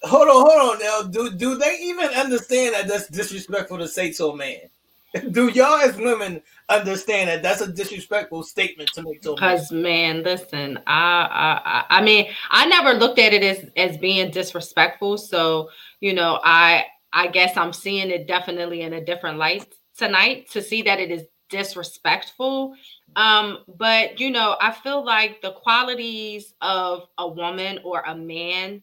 Hold 0.05 0.29
on, 0.29 0.49
hold 0.49 0.73
on 0.73 0.79
now. 0.79 1.03
Do 1.03 1.31
do 1.37 1.57
they 1.57 1.77
even 1.83 2.07
understand 2.11 2.75
that 2.75 2.87
that's 2.87 3.09
disrespectful 3.09 3.79
to 3.79 3.89
say 3.89 4.13
to 4.13 4.27
a 4.27 4.37
man? 4.37 4.61
Do 5.33 5.49
y'all 5.49 5.81
as 5.81 5.97
women 5.97 6.43
understand 6.69 7.31
that 7.31 7.43
that's 7.43 7.63
a 7.63 7.73
disrespectful 7.73 8.43
statement 8.43 8.93
to 8.93 9.03
make 9.03 9.23
to 9.23 9.33
a 9.33 9.41
man? 9.41 9.57
Cause 9.57 9.73
man, 9.73 10.23
listen, 10.23 10.79
I, 10.87 11.27
I 11.31 11.61
I 11.65 11.99
I 11.99 12.03
mean, 12.03 12.29
I 12.51 12.67
never 12.67 12.95
looked 12.95 13.19
at 13.19 13.33
it 13.33 13.43
as 13.43 13.71
as 13.77 13.97
being 13.99 14.31
disrespectful. 14.31 15.19
So 15.19 15.71
you 16.01 16.13
know, 16.13 16.39
I 16.45 16.85
I 17.13 17.29
guess 17.29 17.57
I'm 17.57 17.73
seeing 17.73 18.11
it 18.11 18.29
definitely 18.29 18.83
in 18.83 18.93
a 18.93 19.05
different 19.05 19.39
light 19.39 19.75
tonight 19.97 20.51
to 20.51 20.63
see 20.63 20.83
that 20.83 21.01
it 21.01 21.11
is 21.11 21.25
disrespectful. 21.49 22.75
Um, 23.17 23.59
but 23.77 24.21
you 24.21 24.31
know, 24.31 24.57
I 24.61 24.73
feel 24.73 25.05
like 25.05 25.41
the 25.41 25.53
qualities 25.53 26.55
of 26.61 27.09
a 27.19 27.29
woman 27.29 27.81
or 27.85 28.03
a 28.07 28.15
man 28.15 28.83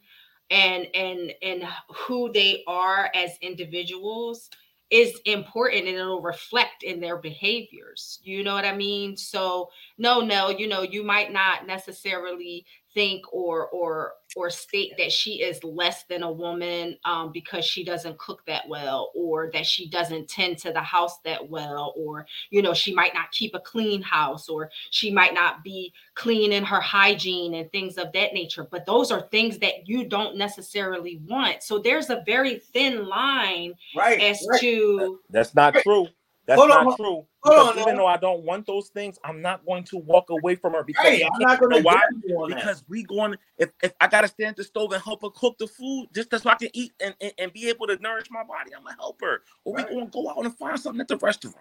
and 0.50 0.88
and 0.94 1.34
and 1.42 1.64
who 1.90 2.32
they 2.32 2.64
are 2.68 3.10
as 3.16 3.38
individuals 3.42 4.50
is 4.92 5.20
important 5.26 5.88
and 5.88 5.98
it'll 5.98 6.22
reflect 6.22 6.84
in 6.84 7.00
their 7.00 7.18
behaviors. 7.18 8.20
You 8.24 8.44
know 8.44 8.54
what 8.54 8.66
I 8.66 8.76
mean? 8.76 9.18
So 9.18 9.70
no, 9.98 10.22
no, 10.22 10.50
you 10.50 10.68
know, 10.68 10.84
you 10.84 11.04
might 11.04 11.32
not 11.32 11.66
necessarily 11.66 12.66
think 12.94 13.26
or 13.34 13.68
or 13.70 14.14
or 14.36 14.50
state 14.50 14.94
that 14.98 15.12
she 15.12 15.42
is 15.42 15.64
less 15.64 16.04
than 16.04 16.24
a 16.24 16.32
woman 16.32 16.98
um, 17.06 17.32
because 17.32 17.66
she 17.66 17.84
doesn't 17.84 18.18
cook 18.18 18.46
that 18.46 18.68
well 18.68 19.12
or 19.16 19.50
that 19.54 19.66
she 19.66 19.90
doesn't 19.90 20.28
tend 20.28 20.58
to 20.58 20.72
the 20.72 20.82
house 20.82 21.20
that 21.24 21.50
well 21.50 21.94
or 21.98 22.28
you 22.50 22.62
know 22.62 22.74
she 22.74 22.94
might 22.94 23.14
not 23.14 23.32
keep 23.32 23.56
a 23.56 23.60
clean 23.60 24.02
house 24.02 24.48
or 24.48 24.70
she 24.92 25.12
might 25.12 25.34
not 25.34 25.64
be 25.64 25.92
clean 26.14 26.52
in 26.52 26.64
her 26.64 26.82
hygiene 26.82 27.56
and 27.56 27.72
things 27.72 27.98
of 27.98 28.12
that 28.14 28.34
nature 28.34 28.68
but 28.70 28.86
those 28.86 29.12
are 29.12 29.22
things 29.32 29.58
that 29.58 29.88
you 29.88 30.06
don't 30.06 30.38
necessarily 30.38 31.22
want 31.28 31.64
so 31.64 31.80
there's 31.80 32.10
a 32.10 32.24
very 32.26 32.60
thin 32.60 33.08
line 33.08 33.74
right, 33.96 34.20
as 34.22 34.46
right. 34.50 34.62
to 34.62 35.20
That's 35.30 35.56
not 35.56 35.74
true. 35.76 36.08
That's 36.48 36.60
Hold 36.60 36.72
on, 36.72 36.86
not 36.86 36.98
true. 36.98 37.26
hold 37.44 37.58
on, 37.70 37.80
even 37.80 37.96
though 37.96 38.06
I 38.06 38.18
don't 38.18 38.44
want 38.44 38.68
those 38.68 38.90
things, 38.90 39.18
I'm 39.24 39.42
not 39.42 39.66
going 39.66 39.84
to 39.86 39.98
walk 39.98 40.30
away 40.30 40.56
from 40.56 40.74
her 40.74 40.84
because 40.84 41.04
Right, 41.04 41.20
you 41.20 41.26
I'm 41.26 41.48
can't- 41.48 41.60
gonna 41.60 41.78
you 41.78 41.84
why? 41.84 42.02
judge 42.12 42.24
you 42.28 42.46
that. 42.50 42.56
Because 42.58 42.84
we 42.88 43.04
going 43.04 43.36
if 43.58 43.72
if 43.82 43.94
I 44.00 44.08
gotta 44.08 44.28
stand 44.28 44.50
at 44.52 44.56
the 44.58 44.64
stove 44.64 44.92
and 44.92 45.02
help 45.02 45.24
her 45.24 45.30
cook 45.32 45.58
the 45.58 45.68
food 45.68 46.08
just 46.14 46.30
so 46.30 46.50
I 46.50 46.56
can 46.56 46.70
eat 46.74 46.94
and, 47.00 47.16
and, 47.20 47.34
and 47.40 47.54
be 47.54 47.68
able 47.70 47.88
to 47.88 47.98
nourish 47.98 48.30
my 48.30 48.44
body, 48.44 48.76
I'm 48.76 48.84
gonna 48.84 48.96
help 49.00 49.20
her. 49.22 49.42
Or 49.64 49.76
Right. 49.76 49.90
we 49.90 49.96
gonna 49.96 50.08
go 50.08 50.30
out 50.30 50.46
and 50.46 50.56
find 50.56 50.80
something 50.80 51.02
at 51.02 51.08
the 51.08 51.18
restaurant. 51.18 51.56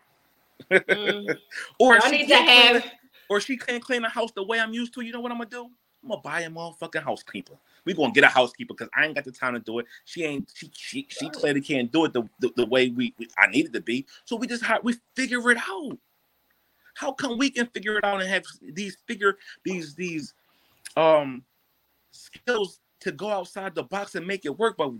mm, 0.71 1.37
or 1.79 1.95
y'all 1.97 2.11
she 2.11 2.19
need 2.19 2.29
to 2.29 2.35
can't 2.35 2.47
clean 2.47 2.57
have 2.75 2.83
the- 2.83 2.91
or 3.31 3.41
she 3.41 3.57
can't 3.57 3.83
clean 3.83 4.03
the 4.03 4.09
house 4.09 4.33
the 4.33 4.43
way 4.43 4.61
I'm 4.61 4.75
used 4.75 4.93
to, 4.95 5.01
you 5.01 5.13
know 5.13 5.21
what 5.21 5.33
I'm 5.33 5.39
gonna 5.39 5.49
do? 5.51 5.71
I'm 6.05 6.11
gonna 6.11 6.21
buy 6.21 6.43
a 6.43 6.51
motherfucking 6.51 7.03
housekeeper. 7.03 7.55
We 7.87 7.95
gonna 7.95 8.13
get 8.13 8.25
a 8.25 8.29
housekeeper 8.29 8.75
because 8.75 8.91
I 8.95 9.07
ain't 9.07 9.15
got 9.15 9.25
the 9.25 9.33
time 9.33 9.55
to 9.55 9.61
do 9.61 9.79
it. 9.79 9.87
She 10.05 10.23
ain't. 10.25 10.53
She 10.55 10.71
she, 10.75 11.07
she 11.09 11.31
clearly 11.31 11.63
can't 11.63 11.91
do 11.91 12.05
it 12.05 12.13
the, 12.13 12.29
the, 12.41 12.53
the 12.57 12.67
way 12.67 12.91
we, 12.91 13.15
we 13.19 13.29
I 13.39 13.47
needed 13.47 13.73
to 13.73 13.81
be. 13.81 14.07
So 14.27 14.37
we 14.37 14.47
just 14.47 14.65
we 14.83 14.97
figure 15.17 15.51
it 15.51 15.57
out. 15.57 15.99
How 16.95 17.13
come 17.13 17.39
we 17.39 17.51
can 17.51 17.67
figure 17.69 17.97
it 17.97 18.05
out 18.05 18.21
and 18.21 18.29
have 18.29 18.45
these 18.61 18.99
figure 19.07 19.39
these 19.65 19.95
these 19.95 20.35
um 20.97 21.43
skills 22.13 22.81
to 23.05 23.13
go 23.13 23.29
outside 23.29 23.75
the 23.75 23.83
box 23.83 24.15
and 24.15 24.27
make 24.27 24.47
it 24.47 24.59
work. 24.59 24.77
But 24.79 24.93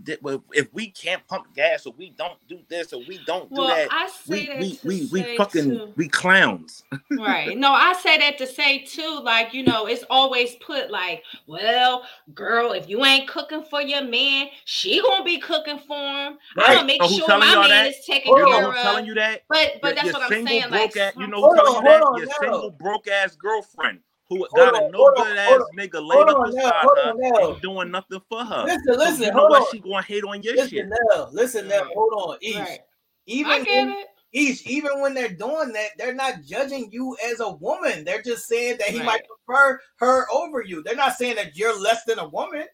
if 0.53 0.71
we 0.73 0.91
can't 0.91 1.25
pump 1.27 1.53
gas 1.55 1.87
or 1.87 1.93
we 1.97 2.11
don't 2.11 2.37
do 2.47 2.59
this 2.69 2.93
or 2.93 3.01
we 3.07 3.19
don't 3.25 3.49
do 3.49 3.61
that, 3.67 3.89
I 3.91 4.07
say 4.07 4.13
we 4.27 4.45
that 4.45 4.59
we 4.59 5.09
we, 5.11 5.23
we 5.23 5.37
fucking 5.37 5.69
too. 5.69 5.93
we 5.95 6.07
clowns. 6.07 6.83
right. 7.11 7.57
No, 7.57 7.71
I 7.71 7.93
say 7.93 8.17
that 8.19 8.37
to 8.37 8.47
say 8.47 8.83
too, 8.83 9.19
like, 9.23 9.53
you 9.53 9.63
know, 9.63 9.87
it's 9.87 10.03
always 10.09 10.55
put 10.55 10.91
like, 10.91 11.23
well, 11.47 12.03
girl, 12.35 12.73
if 12.73 12.87
you 12.87 13.03
ain't 13.03 13.27
cooking 13.27 13.63
for 13.63 13.81
your 13.81 14.03
man, 14.03 14.47
she 14.65 15.01
gonna 15.01 15.23
be 15.23 15.39
cooking 15.39 15.79
for 15.79 15.97
him. 15.97 16.37
Right. 16.55 16.69
I'm 16.69 16.75
gonna 16.75 16.87
make 16.87 17.03
sure 17.03 17.27
my 17.27 17.39
man 17.39 17.69
that? 17.69 17.87
is 17.87 18.05
taken 18.05 18.37
you 18.37 18.45
care 18.45 18.67
of. 18.69 18.75
telling 18.75 19.05
you 19.07 19.15
that? 19.15 19.41
But 19.49 19.79
but 19.81 19.95
that's 19.95 20.13
what 20.13 20.31
I'm 20.31 20.45
saying. 20.45 20.69
Like, 20.69 20.95
ass, 20.95 21.13
you 21.17 21.25
know 21.27 21.41
who 21.41 21.55
telling 21.55 21.75
you 21.75 21.81
that? 21.89 22.01
On, 22.03 22.17
your 22.17 22.27
no. 22.27 22.33
single 22.39 22.71
broke 22.71 23.07
ass 23.07 23.35
girlfriend 23.35 23.99
who 24.29 24.37
hold 24.37 24.51
got 24.55 24.75
on, 24.75 24.83
a 24.83 24.89
no 24.89 25.11
good 25.15 25.37
ass 25.37 25.61
nigga 25.77 26.05
laid 26.05 26.27
up 26.27 26.45
beside 26.45 26.73
her, 26.83 27.47
ain't 27.47 27.61
doing 27.61 27.91
nothing 27.91 28.21
for 28.27 28.43
her. 28.43 28.63
Listen, 28.65 28.97
listen, 28.97 29.15
so 29.17 29.23
you 29.25 29.31
know 29.31 29.45
what? 29.45 29.61
On. 29.61 29.67
She 29.71 29.79
gonna 29.79 30.01
hate 30.01 30.23
on 30.23 30.41
your 30.41 30.55
listen 30.55 30.69
shit. 30.69 30.87
Now, 30.87 31.29
listen, 31.31 31.67
now, 31.67 31.83
hold 31.93 32.13
on, 32.13 32.37
East. 32.41 32.59
Right. 32.59 32.79
Even 33.27 33.65
when, 33.65 33.95
East, 34.33 34.67
even 34.67 34.99
when 35.01 35.13
they're 35.13 35.29
doing 35.29 35.71
that, 35.73 35.89
they're 35.97 36.13
not 36.13 36.43
judging 36.43 36.91
you 36.91 37.15
as 37.31 37.39
a 37.39 37.51
woman. 37.53 38.03
They're 38.03 38.21
just 38.21 38.47
saying 38.47 38.77
that 38.79 38.89
he 38.89 38.97
right. 38.97 39.05
might 39.05 39.21
prefer 39.45 39.79
her 39.97 40.25
over 40.31 40.61
you. 40.61 40.83
They're 40.83 40.95
not 40.95 41.15
saying 41.15 41.35
that 41.35 41.55
you're 41.55 41.79
less 41.79 42.03
than 42.05 42.19
a 42.19 42.27
woman. 42.27 42.65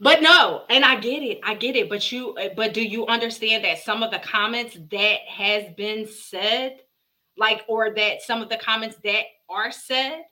But 0.00 0.20
no, 0.20 0.64
and 0.68 0.84
I 0.84 0.96
get 0.96 1.22
it. 1.22 1.40
I 1.44 1.54
get 1.54 1.76
it. 1.76 1.88
But 1.88 2.10
you 2.10 2.36
but 2.56 2.74
do 2.74 2.82
you 2.82 3.06
understand 3.06 3.64
that 3.64 3.78
some 3.78 4.02
of 4.02 4.10
the 4.10 4.18
comments 4.18 4.76
that 4.90 5.18
has 5.28 5.72
been 5.76 6.06
said 6.06 6.80
like 7.36 7.64
or 7.68 7.94
that 7.94 8.22
some 8.22 8.42
of 8.42 8.48
the 8.48 8.56
comments 8.56 8.96
that 9.04 9.24
are 9.48 9.72
said 9.72 10.24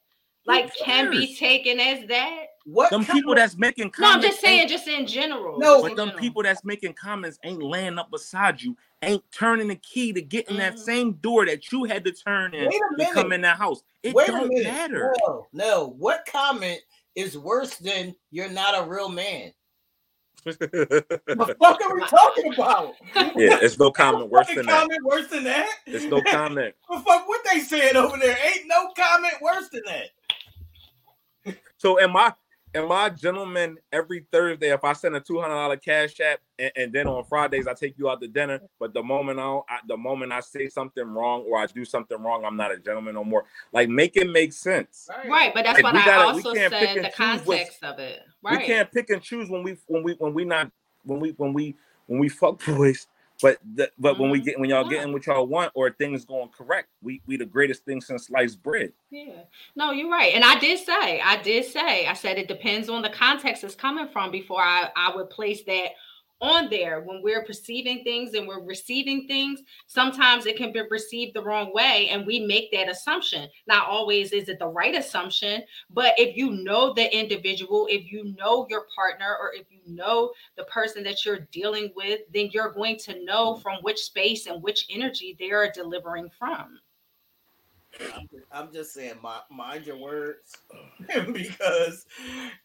like 0.46 0.74
can 0.74 1.10
be 1.10 1.34
taken 1.34 1.78
as 1.80 2.06
that. 2.08 2.46
What 2.64 2.90
them 2.90 3.04
people 3.04 3.34
that's 3.34 3.56
making 3.56 3.90
comments? 3.90 4.00
No, 4.00 4.10
I'm 4.10 4.22
just 4.22 4.40
saying, 4.40 4.68
just 4.68 4.86
in 4.86 5.06
general. 5.06 5.58
No, 5.58 5.82
but 5.82 5.96
them 5.96 6.08
general. 6.08 6.18
people 6.18 6.42
that's 6.42 6.64
making 6.64 6.94
comments 6.94 7.38
ain't 7.44 7.62
laying 7.62 7.98
up 7.98 8.10
beside 8.10 8.60
you, 8.60 8.76
ain't 9.02 9.22
turning 9.32 9.68
the 9.68 9.76
key 9.76 10.12
to 10.12 10.22
get 10.22 10.48
in 10.48 10.56
mm-hmm. 10.56 10.60
that 10.60 10.78
same 10.78 11.12
door 11.14 11.46
that 11.46 11.72
you 11.72 11.84
had 11.84 12.04
to 12.04 12.12
turn 12.12 12.54
in 12.54 12.70
to 12.70 13.10
come 13.12 13.32
in 13.32 13.40
that 13.42 13.58
house. 13.58 13.82
It 14.02 14.14
Wait 14.14 14.28
don't 14.28 14.52
matter. 14.62 15.14
No, 15.26 15.46
no. 15.52 15.94
What 15.98 16.26
comment 16.30 16.80
is 17.16 17.36
worse 17.36 17.76
than 17.76 18.14
"you're 18.30 18.50
not 18.50 18.78
a 18.78 18.88
real 18.88 19.08
man"? 19.08 19.52
The 20.44 21.56
fuck 21.60 21.80
are 21.84 21.94
we 21.94 22.00
talking 22.06 22.52
about? 22.54 22.94
Yeah, 23.36 23.58
it's 23.62 23.78
no 23.78 23.90
comment 23.90 24.30
worse 24.30 24.46
than 24.48 24.66
comment 24.66 24.90
that. 24.90 25.04
worse 25.04 25.26
than 25.28 25.44
that. 25.44 25.68
It's 25.86 26.04
no 26.06 26.22
comment. 26.22 26.74
the 26.88 26.96
fuck 27.00 27.28
what 27.28 27.40
they 27.50 27.60
saying 27.60 27.96
over 27.96 28.16
there? 28.18 28.36
Ain't 28.44 28.66
no 28.66 28.90
comment 28.96 29.34
worse 29.40 29.68
than 29.68 29.82
that. 29.86 31.56
So 31.78 31.98
am 32.00 32.16
I 32.16 32.34
am 32.74 32.92
I 32.92 33.10
gentleman 33.10 33.78
every 33.92 34.26
Thursday 34.30 34.72
if 34.72 34.84
I 34.84 34.92
send 34.92 35.16
a 35.16 35.20
two 35.20 35.40
hundred 35.40 35.54
dollar 35.54 35.76
cash 35.76 36.20
app 36.20 36.40
and, 36.58 36.72
and, 36.76 36.92
then 36.92 37.06
on 37.06 37.24
Fridays 37.24 37.66
I 37.66 37.74
take 37.74 37.98
you 37.98 38.08
out 38.08 38.20
to 38.20 38.28
dinner, 38.28 38.60
but 38.78 38.94
the 38.94 39.02
moment 39.02 39.38
I, 39.38 39.60
I, 39.68 39.78
the 39.86 39.96
moment 39.96 40.32
I 40.32 40.40
say 40.40 40.68
something 40.68 41.04
wrong 41.04 41.44
or 41.48 41.58
I 41.58 41.66
do 41.66 41.84
something 41.84 42.20
wrong, 42.22 42.44
I'm 42.44 42.56
not 42.56 42.72
a 42.72 42.78
gentleman 42.78 43.14
no 43.14 43.24
more. 43.24 43.44
Like 43.72 43.88
make 43.88 44.16
it 44.16 44.30
make 44.30 44.52
sense. 44.52 45.08
Right, 45.28 45.52
but 45.54 45.64
that's 45.64 45.82
like, 45.82 45.94
what 45.94 46.02
I 46.02 46.04
gotta, 46.04 46.28
also 46.28 46.54
said 46.54 46.70
the 46.70 47.12
context 47.14 47.82
of 47.82 47.98
it. 47.98 48.20
Right. 48.42 48.60
We 48.60 48.66
can't 48.66 48.90
pick 48.92 49.10
and 49.10 49.22
choose 49.22 49.50
when 49.50 49.62
we 49.62 49.76
when 49.86 50.02
we 50.02 50.12
when 50.14 50.34
we 50.34 50.44
not 50.44 50.70
when 51.04 51.20
we 51.20 51.30
when 51.30 51.52
we 51.52 51.76
when 52.06 52.20
we 52.20 52.28
fuck 52.28 52.64
boys 52.64 53.06
but 53.42 53.58
the, 53.74 53.90
but 53.98 54.12
mm-hmm. 54.12 54.22
when 54.22 54.30
we 54.30 54.38
mm-hmm. 54.38 54.44
get 54.46 54.60
when 54.60 54.70
y'all 54.70 54.88
getting 54.88 55.12
what 55.12 55.26
y'all 55.26 55.46
want 55.46 55.72
or 55.74 55.90
things 55.90 56.24
going 56.24 56.48
correct, 56.48 56.88
we 57.02 57.22
we 57.26 57.36
the 57.36 57.46
greatest 57.46 57.84
thing 57.84 58.00
since 58.00 58.26
sliced 58.26 58.62
bread. 58.62 58.92
Yeah, 59.10 59.42
no, 59.76 59.92
you're 59.92 60.10
right. 60.10 60.34
And 60.34 60.44
I 60.44 60.58
did 60.58 60.78
say, 60.78 61.20
I 61.20 61.40
did 61.42 61.64
say, 61.64 62.06
I 62.06 62.14
said 62.14 62.38
it 62.38 62.48
depends 62.48 62.88
on 62.88 63.02
the 63.02 63.10
context 63.10 63.64
it's 63.64 63.74
coming 63.74 64.08
from 64.08 64.30
before 64.30 64.62
I 64.62 64.90
I 64.96 65.14
would 65.14 65.30
place 65.30 65.62
that 65.64 65.90
on 66.40 66.70
there 66.70 67.00
when 67.00 67.22
we're 67.22 67.44
perceiving 67.44 68.02
things 68.04 68.34
and 68.34 68.46
we're 68.46 68.64
receiving 68.64 69.26
things 69.26 69.60
sometimes 69.86 70.46
it 70.46 70.56
can 70.56 70.72
be 70.72 70.82
perceived 70.88 71.34
the 71.34 71.42
wrong 71.42 71.72
way 71.74 72.08
and 72.10 72.26
we 72.26 72.40
make 72.40 72.70
that 72.72 72.88
assumption. 72.88 73.48
Not 73.66 73.86
always 73.86 74.32
is 74.32 74.48
it 74.48 74.58
the 74.58 74.68
right 74.68 74.94
assumption 74.94 75.62
but 75.90 76.14
if 76.18 76.36
you 76.36 76.50
know 76.50 76.92
the 76.94 77.14
individual 77.16 77.86
if 77.90 78.10
you 78.10 78.34
know 78.38 78.66
your 78.70 78.86
partner 78.94 79.36
or 79.40 79.52
if 79.54 79.66
you 79.70 79.80
know 79.86 80.32
the 80.56 80.64
person 80.64 81.02
that 81.04 81.24
you're 81.24 81.48
dealing 81.52 81.92
with 81.94 82.20
then 82.32 82.50
you're 82.52 82.72
going 82.72 82.96
to 82.98 83.24
know 83.24 83.56
from 83.56 83.78
which 83.82 83.98
space 83.98 84.46
and 84.46 84.62
which 84.62 84.86
energy 84.90 85.36
they 85.38 85.50
are 85.50 85.70
delivering 85.72 86.28
from 86.38 86.78
I'm, 88.14 88.28
I'm 88.52 88.72
just 88.72 88.92
saying, 88.92 89.14
mind 89.50 89.86
your 89.86 89.96
words, 89.96 90.56
because 91.32 92.06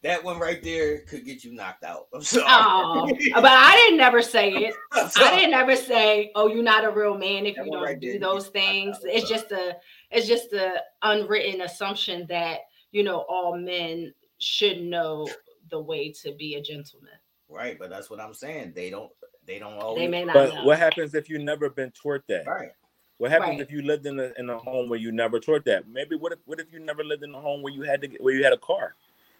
that 0.02 0.22
one 0.22 0.38
right 0.38 0.62
there 0.62 1.00
could 1.00 1.24
get 1.24 1.44
you 1.44 1.54
knocked 1.54 1.84
out. 1.84 2.06
I'm 2.14 2.22
sorry. 2.22 2.44
Oh, 2.48 3.08
but 3.34 3.44
I 3.44 3.76
didn't 3.76 3.98
never 3.98 4.22
say 4.22 4.50
it. 4.52 4.74
I 4.92 5.36
didn't 5.36 5.50
never 5.50 5.76
say, 5.76 6.30
"Oh, 6.34 6.48
you're 6.48 6.62
not 6.62 6.84
a 6.84 6.90
real 6.90 7.16
man 7.16 7.46
if 7.46 7.56
that 7.56 7.66
you 7.66 7.72
don't 7.72 7.82
right 7.82 8.00
do 8.00 8.18
those 8.18 8.48
things." 8.48 8.98
It's 9.04 9.28
just 9.28 9.52
a, 9.52 9.76
it's 10.10 10.26
just 10.26 10.52
a 10.52 10.82
unwritten 11.02 11.62
assumption 11.62 12.26
that 12.28 12.60
you 12.92 13.02
know 13.02 13.24
all 13.28 13.56
men 13.56 14.12
should 14.38 14.82
know 14.82 15.28
the 15.70 15.80
way 15.80 16.12
to 16.22 16.32
be 16.32 16.54
a 16.54 16.62
gentleman. 16.62 17.12
Right, 17.48 17.78
but 17.78 17.90
that's 17.90 18.10
what 18.10 18.20
I'm 18.20 18.34
saying. 18.34 18.72
They 18.74 18.90
don't. 18.90 19.10
They 19.46 19.58
don't 19.58 19.74
always. 19.74 20.02
They 20.02 20.08
may 20.08 20.24
not. 20.24 20.34
But 20.34 20.54
know. 20.54 20.64
what 20.64 20.78
happens 20.78 21.14
if 21.14 21.28
you've 21.28 21.42
never 21.42 21.70
been 21.70 21.92
taught 21.92 22.26
that? 22.28 22.46
Right. 22.46 22.70
What 23.18 23.30
happens 23.30 23.50
right. 23.50 23.60
if 23.60 23.70
you 23.70 23.82
lived 23.82 24.04
in 24.06 24.20
a 24.20 24.32
in 24.36 24.50
a 24.50 24.58
home 24.58 24.90
where 24.90 24.98
you 24.98 25.10
never 25.10 25.40
taught 25.40 25.64
that? 25.64 25.88
Maybe 25.88 26.16
what 26.16 26.32
if 26.32 26.38
what 26.44 26.60
if 26.60 26.66
you 26.72 26.80
never 26.80 27.02
lived 27.02 27.22
in 27.22 27.34
a 27.34 27.40
home 27.40 27.62
where 27.62 27.72
you 27.72 27.82
had 27.82 28.00
to 28.02 28.08
get, 28.08 28.22
where 28.22 28.34
you 28.34 28.44
had 28.44 28.52
a 28.52 28.58
car, 28.58 28.94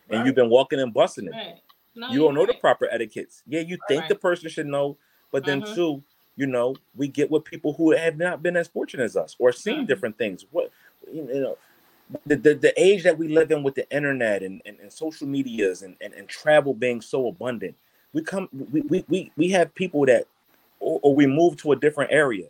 and 0.09 0.19
right. 0.19 0.27
you've 0.27 0.35
been 0.35 0.49
walking 0.49 0.81
and 0.81 0.95
busting 0.95 1.27
it? 1.27 1.33
Right. 1.33 1.61
No, 1.95 2.09
you 2.11 2.21
don't 2.21 2.35
know 2.35 2.47
the 2.47 2.55
proper 2.55 2.89
etiquettes. 2.91 3.43
Yeah, 3.47 3.61
you 3.61 3.79
think 3.89 4.09
the 4.09 4.15
person 4.15 4.49
should 4.49 4.67
know, 4.67 4.97
but 5.31 5.45
then 5.45 5.63
mm-hmm. 5.63 5.75
two, 5.75 6.03
you 6.37 6.47
know, 6.47 6.77
we 6.95 7.09
get 7.09 7.31
with 7.31 7.45
people 7.45 7.73
who 7.75 7.93
have 7.93 8.17
not 8.17 8.43
been 8.43 8.57
as 8.57 8.69
fortunate 8.69 9.05
as 9.05 9.17
us 9.17 9.37
or 9.39 9.53
seen 9.53 9.79
mm-hmm. 9.79 9.87
different 9.87 10.19
things. 10.19 10.47
What 10.51 10.71
you 11.13 11.23
know, 11.25 11.59
the, 12.25 12.37
the, 12.37 12.55
the 12.55 12.83
age 12.83 13.03
that 13.05 13.19
we 13.19 13.29
live 13.29 13.51
in 13.51 13.63
with 13.63 13.75
the 13.75 13.91
internet 13.91 14.43
and, 14.43 14.63
and, 14.65 14.79
and 14.79 14.93
social 14.93 15.27
medias 15.27 15.83
and, 15.83 15.97
and, 16.01 16.15
and 16.15 16.29
travel 16.29 16.75
being 16.75 17.01
so 17.01 17.29
abundant, 17.29 17.75
we 18.13 18.23
come 18.23 18.49
we 18.53 18.81
we, 18.83 19.05
we, 19.09 19.33
we 19.37 19.51
have 19.51 19.75
people 19.75 20.07
that 20.07 20.27
or, 20.81 21.01
or 21.03 21.15
we 21.15 21.27
move 21.27 21.57
to 21.59 21.73
a 21.73 21.77
different 21.77 22.13
area 22.13 22.47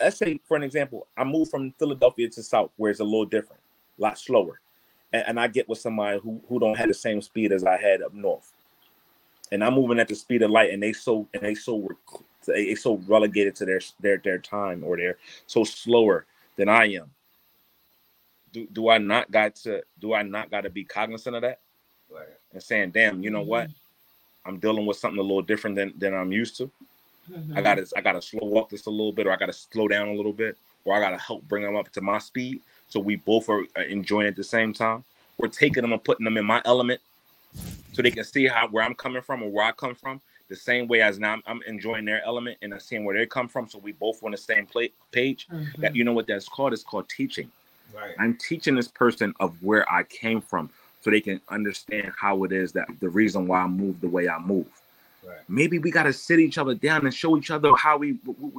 let's 0.00 0.18
say 0.18 0.40
for 0.44 0.56
an 0.56 0.62
example, 0.62 1.06
I 1.16 1.24
moved 1.24 1.50
from 1.50 1.72
Philadelphia 1.78 2.28
to 2.30 2.42
South, 2.42 2.70
where 2.76 2.90
it's 2.90 3.00
a 3.00 3.04
little 3.04 3.26
different, 3.26 3.62
a 3.98 4.02
lot 4.02 4.18
slower, 4.18 4.60
and, 5.12 5.24
and 5.28 5.40
I 5.40 5.48
get 5.48 5.68
with 5.68 5.78
somebody 5.78 6.18
who 6.20 6.40
who 6.48 6.58
don't 6.58 6.76
have 6.76 6.88
the 6.88 6.94
same 6.94 7.22
speed 7.22 7.52
as 7.52 7.64
I 7.64 7.76
had 7.76 8.02
up 8.02 8.14
north, 8.14 8.52
and 9.52 9.62
I'm 9.62 9.74
moving 9.74 9.98
at 9.98 10.08
the 10.08 10.14
speed 10.14 10.42
of 10.42 10.50
light, 10.50 10.70
and 10.70 10.82
they 10.82 10.92
so 10.92 11.28
and 11.34 11.42
they 11.42 11.54
so 11.54 11.88
they 12.46 12.74
so 12.74 13.00
relegated 13.06 13.54
to 13.56 13.64
their 13.64 13.80
their 14.00 14.18
their 14.18 14.38
time, 14.38 14.84
or 14.84 14.96
they're 14.96 15.18
so 15.46 15.64
slower 15.64 16.26
than 16.56 16.68
I 16.68 16.86
am. 16.86 17.10
Do, 18.52 18.66
do 18.72 18.88
I 18.88 18.98
not 18.98 19.30
got 19.30 19.56
to 19.56 19.82
do 20.00 20.14
I 20.14 20.22
not 20.22 20.50
got 20.50 20.62
to 20.62 20.70
be 20.70 20.84
cognizant 20.84 21.36
of 21.36 21.42
that 21.42 21.60
right. 22.10 22.28
and 22.52 22.62
saying, 22.62 22.90
damn, 22.90 23.22
you 23.22 23.30
know 23.30 23.40
mm-hmm. 23.40 23.48
what, 23.48 23.70
I'm 24.46 24.58
dealing 24.58 24.86
with 24.86 24.96
something 24.96 25.18
a 25.18 25.22
little 25.22 25.42
different 25.42 25.76
than 25.76 25.92
than 25.98 26.14
I'm 26.14 26.32
used 26.32 26.56
to. 26.58 26.70
Mm-hmm. 27.30 27.56
I 27.56 27.62
gotta 27.62 27.86
I 27.96 28.00
gotta 28.00 28.22
slow 28.22 28.46
walk 28.46 28.70
this 28.70 28.86
a 28.86 28.90
little 28.90 29.12
bit, 29.12 29.26
or 29.26 29.32
I 29.32 29.36
gotta 29.36 29.52
slow 29.52 29.88
down 29.88 30.08
a 30.08 30.14
little 30.14 30.32
bit, 30.32 30.56
or 30.84 30.94
I 30.94 31.00
gotta 31.00 31.18
help 31.18 31.46
bring 31.48 31.64
them 31.64 31.76
up 31.76 31.90
to 31.92 32.00
my 32.00 32.18
speed, 32.18 32.60
so 32.88 33.00
we 33.00 33.16
both 33.16 33.48
are 33.48 33.64
enjoying 33.88 34.26
at 34.26 34.36
the 34.36 34.44
same 34.44 34.72
time. 34.72 35.04
We're 35.38 35.48
taking 35.48 35.82
them 35.82 35.92
and 35.92 36.04
putting 36.04 36.24
them 36.24 36.36
in 36.36 36.44
my 36.44 36.62
element, 36.64 37.00
so 37.92 38.02
they 38.02 38.10
can 38.10 38.24
see 38.24 38.46
how 38.46 38.68
where 38.68 38.84
I'm 38.84 38.94
coming 38.94 39.22
from 39.22 39.42
or 39.42 39.50
where 39.50 39.64
I 39.64 39.72
come 39.72 39.94
from, 39.94 40.20
the 40.48 40.56
same 40.56 40.86
way 40.88 41.00
as 41.00 41.18
now 41.18 41.32
I'm, 41.32 41.42
I'm 41.46 41.62
enjoying 41.66 42.04
their 42.04 42.22
element 42.24 42.58
and 42.62 42.72
I'm 42.72 42.80
seeing 42.80 43.04
where 43.04 43.16
they 43.16 43.26
come 43.26 43.48
from. 43.48 43.68
So 43.68 43.78
we 43.78 43.92
both 43.92 44.22
on 44.22 44.32
the 44.32 44.36
same 44.36 44.66
plate 44.66 44.94
page. 45.10 45.48
Mm-hmm. 45.48 45.80
That 45.80 45.96
you 45.96 46.04
know 46.04 46.12
what 46.12 46.26
that's 46.26 46.48
called? 46.48 46.72
It's 46.72 46.82
called 46.82 47.08
teaching. 47.08 47.50
Right. 47.94 48.14
I'm 48.18 48.36
teaching 48.36 48.74
this 48.74 48.88
person 48.88 49.34
of 49.40 49.54
where 49.62 49.90
I 49.90 50.02
came 50.04 50.40
from, 50.40 50.70
so 51.00 51.10
they 51.10 51.20
can 51.20 51.40
understand 51.48 52.12
how 52.18 52.44
it 52.44 52.52
is 52.52 52.72
that 52.72 52.88
the 53.00 53.08
reason 53.08 53.46
why 53.46 53.60
I 53.60 53.66
move 53.66 54.00
the 54.00 54.08
way 54.08 54.28
I 54.28 54.38
move. 54.38 54.66
Right. 55.26 55.38
Maybe 55.48 55.78
we 55.78 55.90
got 55.90 56.04
to 56.04 56.12
sit 56.12 56.38
each 56.40 56.58
other 56.58 56.74
down 56.74 57.04
and 57.04 57.14
show 57.14 57.36
each 57.36 57.50
other 57.50 57.74
how 57.74 57.96
we 57.98 58.18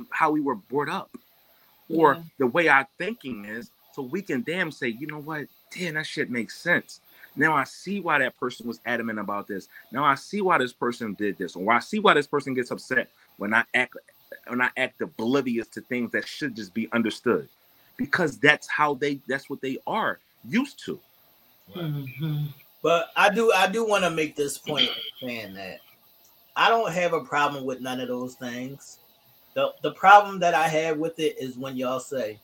how 0.09 0.31
we 0.31 0.41
were 0.41 0.55
brought 0.55 0.89
up, 0.89 1.09
or 1.89 2.15
yeah. 2.15 2.23
the 2.39 2.47
way 2.47 2.67
our 2.67 2.87
thinking 2.97 3.45
is, 3.45 3.69
so 3.93 4.01
we 4.01 4.21
can 4.21 4.41
damn 4.43 4.71
say, 4.71 4.89
you 4.89 5.07
know 5.07 5.19
what, 5.19 5.47
damn, 5.75 5.95
that 5.95 6.05
shit 6.05 6.29
makes 6.29 6.57
sense. 6.57 7.01
Now 7.35 7.53
I 7.53 7.65
see 7.65 7.99
why 7.99 8.19
that 8.19 8.37
person 8.39 8.67
was 8.67 8.79
adamant 8.85 9.19
about 9.19 9.47
this. 9.47 9.67
Now 9.91 10.03
I 10.05 10.15
see 10.15 10.41
why 10.41 10.57
this 10.57 10.73
person 10.73 11.13
did 11.13 11.37
this, 11.37 11.55
or 11.55 11.71
I 11.73 11.79
see 11.79 11.99
why 11.99 12.13
this 12.13 12.27
person 12.27 12.53
gets 12.53 12.71
upset 12.71 13.09
when 13.37 13.53
I 13.53 13.63
act 13.73 13.95
when 14.47 14.61
I 14.61 14.69
act 14.77 15.01
oblivious 15.01 15.67
to 15.69 15.81
things 15.81 16.11
that 16.11 16.27
should 16.27 16.55
just 16.55 16.73
be 16.73 16.89
understood. 16.93 17.47
because 17.97 18.37
that's 18.37 18.67
how 18.67 18.95
they 18.95 19.19
that's 19.27 19.49
what 19.49 19.61
they 19.61 19.77
are 19.87 20.19
used 20.47 20.83
to. 20.85 20.99
Mhm. 21.75 22.53
But 22.81 23.11
I 23.15 23.29
do 23.33 23.51
I 23.51 23.67
do 23.67 23.85
want 23.87 24.03
to 24.03 24.09
make 24.09 24.35
this 24.35 24.57
point 24.57 24.89
saying 25.19 25.53
that 25.55 25.79
I 26.55 26.69
don't 26.69 26.91
have 26.91 27.13
a 27.13 27.21
problem 27.21 27.65
with 27.65 27.81
none 27.81 27.99
of 27.99 28.07
those 28.07 28.35
things. 28.35 28.99
The 29.53 29.73
the 29.81 29.91
problem 29.91 30.39
that 30.39 30.53
I 30.53 30.67
have 30.67 30.97
with 30.97 31.19
it 31.19 31.35
is 31.39 31.57
when 31.57 31.75
y'all 31.77 31.99
say 31.99 32.39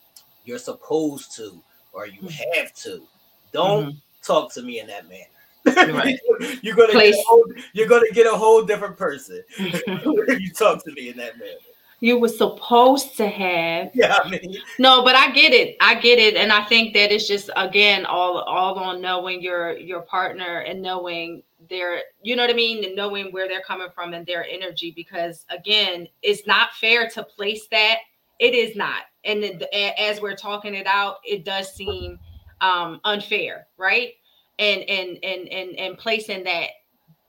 you're 0.45 0.57
supposed 0.59 1.35
to 1.37 1.61
or 1.93 2.07
you 2.07 2.21
Mhm. 2.21 2.55
have 2.55 2.73
to. 2.75 3.05
Don't 3.51 3.95
talk 4.23 4.53
to 4.53 4.61
me 4.61 4.79
in 4.79 4.87
that 4.87 5.05
manner. 5.09 5.93
Right. 5.93 6.17
you're 6.61 6.75
gonna 6.75 6.93
get 6.93 7.13
a 7.15 7.23
whole, 7.27 7.45
you're 7.73 7.87
gonna 7.87 8.09
get 8.13 8.25
a 8.25 8.35
whole 8.35 8.63
different 8.63 8.97
person 8.97 9.43
you 9.59 10.51
talk 10.57 10.83
to 10.83 10.91
me 10.93 11.09
in 11.09 11.17
that 11.17 11.37
manner. 11.37 11.51
you 11.99 12.17
were 12.17 12.27
supposed 12.27 13.15
to 13.17 13.27
have 13.27 13.91
Yeah, 13.93 14.17
I 14.23 14.27
mean, 14.29 14.57
no 14.79 15.03
but 15.03 15.15
i 15.15 15.29
get 15.31 15.53
it 15.53 15.75
i 15.81 15.93
get 15.93 16.17
it 16.17 16.35
and 16.35 16.51
i 16.51 16.63
think 16.63 16.95
that 16.95 17.11
it's 17.11 17.27
just 17.27 17.51
again 17.55 18.05
all 18.07 18.39
all 18.39 18.73
on 18.79 19.01
knowing 19.01 19.39
your 19.41 19.77
your 19.77 20.01
partner 20.01 20.59
and 20.61 20.81
knowing 20.81 21.43
their 21.69 22.01
you 22.23 22.35
know 22.35 22.43
what 22.43 22.49
i 22.49 22.53
mean? 22.53 22.83
And 22.83 22.95
knowing 22.95 23.31
where 23.31 23.47
they're 23.47 23.61
coming 23.61 23.89
from 23.93 24.13
and 24.13 24.25
their 24.25 24.45
energy 24.47 24.91
because 24.95 25.45
again 25.49 26.07
it's 26.21 26.45
not 26.47 26.73
fair 26.73 27.07
to 27.09 27.23
place 27.23 27.67
that. 27.71 27.97
It 28.39 28.55
is 28.55 28.75
not. 28.75 29.03
And 29.23 29.43
it- 29.43 29.63
as 29.99 30.19
we're 30.21 30.35
talking 30.35 30.73
it 30.73 30.87
out 30.87 31.17
it 31.23 31.45
does 31.45 31.73
seem 31.73 32.19
um 32.61 32.99
unfair 33.03 33.67
right? 33.77 34.13
And 34.59 34.81
and 34.83 35.17
and 35.23 35.47
and 35.49 35.75
and 35.77 35.97
placing 35.97 36.43
that 36.45 36.67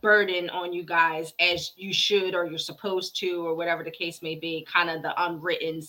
burden 0.00 0.50
on 0.50 0.72
you 0.72 0.82
guys 0.82 1.32
as 1.38 1.72
you 1.76 1.92
should 1.92 2.34
or 2.34 2.44
you're 2.46 2.58
supposed 2.58 3.16
to 3.20 3.46
or 3.46 3.54
whatever 3.54 3.84
the 3.84 3.90
case 3.90 4.20
may 4.22 4.34
be 4.34 4.66
kind 4.70 4.90
of 4.90 5.00
the 5.02 5.12
unwritten 5.24 5.80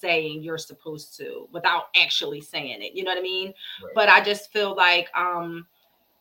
saying 0.00 0.42
you're 0.42 0.58
supposed 0.58 1.16
to 1.16 1.48
without 1.52 1.84
actually 1.96 2.40
saying 2.40 2.82
it. 2.82 2.94
You 2.94 3.04
know 3.04 3.10
what 3.12 3.18
i 3.18 3.22
mean? 3.22 3.54
Right. 3.82 3.92
but 3.94 4.08
i 4.08 4.22
just 4.22 4.50
feel 4.52 4.74
like 4.74 5.08
um 5.16 5.66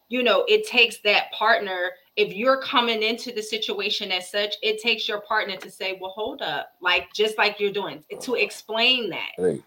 you 0.10 0.24
know 0.24 0.46
it 0.48 0.68
takes 0.68 0.98
that 1.00 1.32
partner 1.32 1.92
if 2.16 2.34
you're 2.34 2.62
coming 2.62 3.02
into 3.02 3.32
the 3.32 3.42
situation 3.42 4.12
as 4.12 4.30
such 4.30 4.56
it 4.62 4.82
takes 4.82 5.08
your 5.08 5.22
partner 5.22 5.56
to 5.58 5.70
say 5.70 5.98
well 6.00 6.12
hold 6.12 6.42
up 6.42 6.74
like 6.82 7.12
just 7.14 7.38
like 7.38 7.60
you're 7.60 7.72
doing 7.72 8.04
to 8.22 8.36
explain 8.36 9.10
that 9.10 9.32
Hey, 9.38 9.62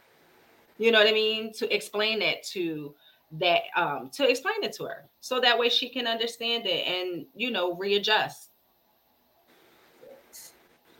you 0.78 0.92
know 0.92 0.98
what 0.98 1.08
I 1.08 1.12
mean? 1.12 1.52
To 1.54 1.74
explain 1.74 2.18
that 2.20 2.42
to 2.52 2.94
that 3.32 3.62
um 3.76 4.10
to 4.12 4.28
explain 4.28 4.62
it 4.62 4.72
to 4.74 4.84
her 4.84 5.08
so 5.20 5.40
that 5.40 5.58
way 5.58 5.68
she 5.68 5.88
can 5.88 6.06
understand 6.06 6.64
it 6.66 6.86
and 6.86 7.26
you 7.34 7.50
know 7.50 7.74
readjust. 7.74 8.50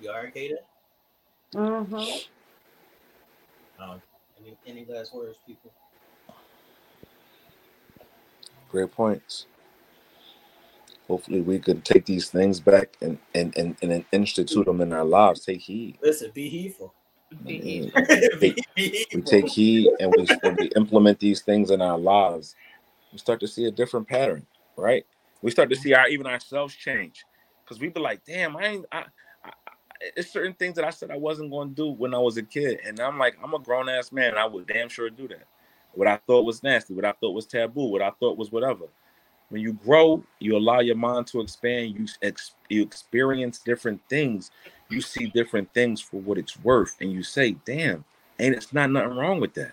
you 0.00 0.10
are 0.10 0.26
Kata? 0.26 0.58
Mm-hmm. 1.54 2.18
Um, 3.80 4.02
any 4.40 4.56
any 4.66 4.84
last 4.92 5.14
words, 5.14 5.38
people? 5.46 5.70
Great 8.77 8.93
points. 8.93 9.47
Hopefully, 11.09 11.40
we 11.43 11.59
could 11.61 11.85
take 11.85 12.07
these 12.07 12.31
things 12.31 12.61
back 12.61 12.97
and 13.03 13.19
and 13.35 13.57
and, 13.59 13.77
and 13.82 14.05
institute 14.12 14.66
them 14.66 14.81
in 14.82 14.93
our 14.93 15.05
lives. 15.05 15.44
Take 15.44 15.62
heed. 15.62 15.98
Listen, 16.03 16.31
be 16.35 16.48
heedful. 16.48 16.94
Be- 17.47 17.62
Mm. 17.65 17.93
be 18.40 18.57
We 19.12 19.23
take 19.23 19.48
heed, 19.48 19.93
and 20.01 20.15
we 20.16 20.28
when 20.43 20.57
we 20.57 20.69
implement 20.77 21.20
these 21.20 21.43
things 21.43 21.70
in 21.70 21.82
our 21.82 21.98
lives, 21.98 22.57
we 23.12 23.19
start 23.19 23.40
to 23.40 23.48
see 23.48 23.66
a 23.66 23.73
different 23.73 24.09
pattern, 24.09 24.47
right? 24.77 25.07
We 25.43 25.51
start 25.53 25.70
to 25.70 25.77
see 25.77 25.94
our 25.94 26.09
even 26.09 26.27
ourselves 26.27 26.74
change, 26.77 27.27
because 27.65 27.81
we 27.81 27.89
be 27.89 28.01
like, 28.01 28.24
"Damn, 28.24 28.57
I 28.57 28.66
ain't." 28.66 28.86
I, 28.93 28.98
I, 28.98 29.05
I- 29.44 29.53
it's 30.16 30.31
certain 30.32 30.55
things 30.55 30.77
that 30.77 30.85
I 30.85 30.90
said 30.90 31.11
I 31.11 31.16
wasn't 31.19 31.51
going 31.51 31.70
to 31.70 31.74
do 31.77 31.89
when 31.90 32.15
I 32.15 32.19
was 32.19 32.36
a 32.39 32.43
kid, 32.43 32.81
and 32.86 33.01
I'm 33.01 33.19
like, 33.19 33.36
I'm 33.43 33.55
a 33.55 33.59
grown 33.61 33.89
ass 33.89 34.12
man. 34.12 34.31
And 34.31 34.39
I 34.39 34.47
would 34.47 34.66
damn 34.66 34.89
sure 34.90 35.11
do 35.11 35.28
that. 35.28 35.47
What 35.97 36.06
I 36.06 36.18
thought 36.27 36.44
was 36.44 36.62
nasty, 36.62 36.94
what 36.94 37.06
I 37.06 37.12
thought 37.12 37.32
was 37.32 37.47
taboo, 37.47 37.86
what 37.86 38.02
I 38.02 38.10
thought 38.10 38.36
was 38.36 38.52
whatever. 38.52 38.85
When 39.48 39.62
you 39.62 39.73
grow, 39.73 40.23
you 40.40 40.56
allow 40.56 40.81
your 40.81 40.97
mind 40.97 41.27
to 41.28 41.40
expand. 41.40 41.94
You 41.98 42.06
ex- 42.20 42.55
you 42.68 42.82
experience 42.82 43.59
different 43.59 44.01
things. 44.09 44.51
You 44.90 45.01
see 45.01 45.27
different 45.27 45.73
things 45.73 46.01
for 46.01 46.20
what 46.20 46.36
it's 46.36 46.59
worth, 46.62 46.97
and 47.01 47.12
you 47.12 47.23
say, 47.23 47.52
"Damn, 47.64 48.05
ain't 48.39 48.55
it's 48.55 48.73
not 48.73 48.90
nothing 48.90 49.16
wrong 49.16 49.40
with 49.40 49.55
that." 49.55 49.73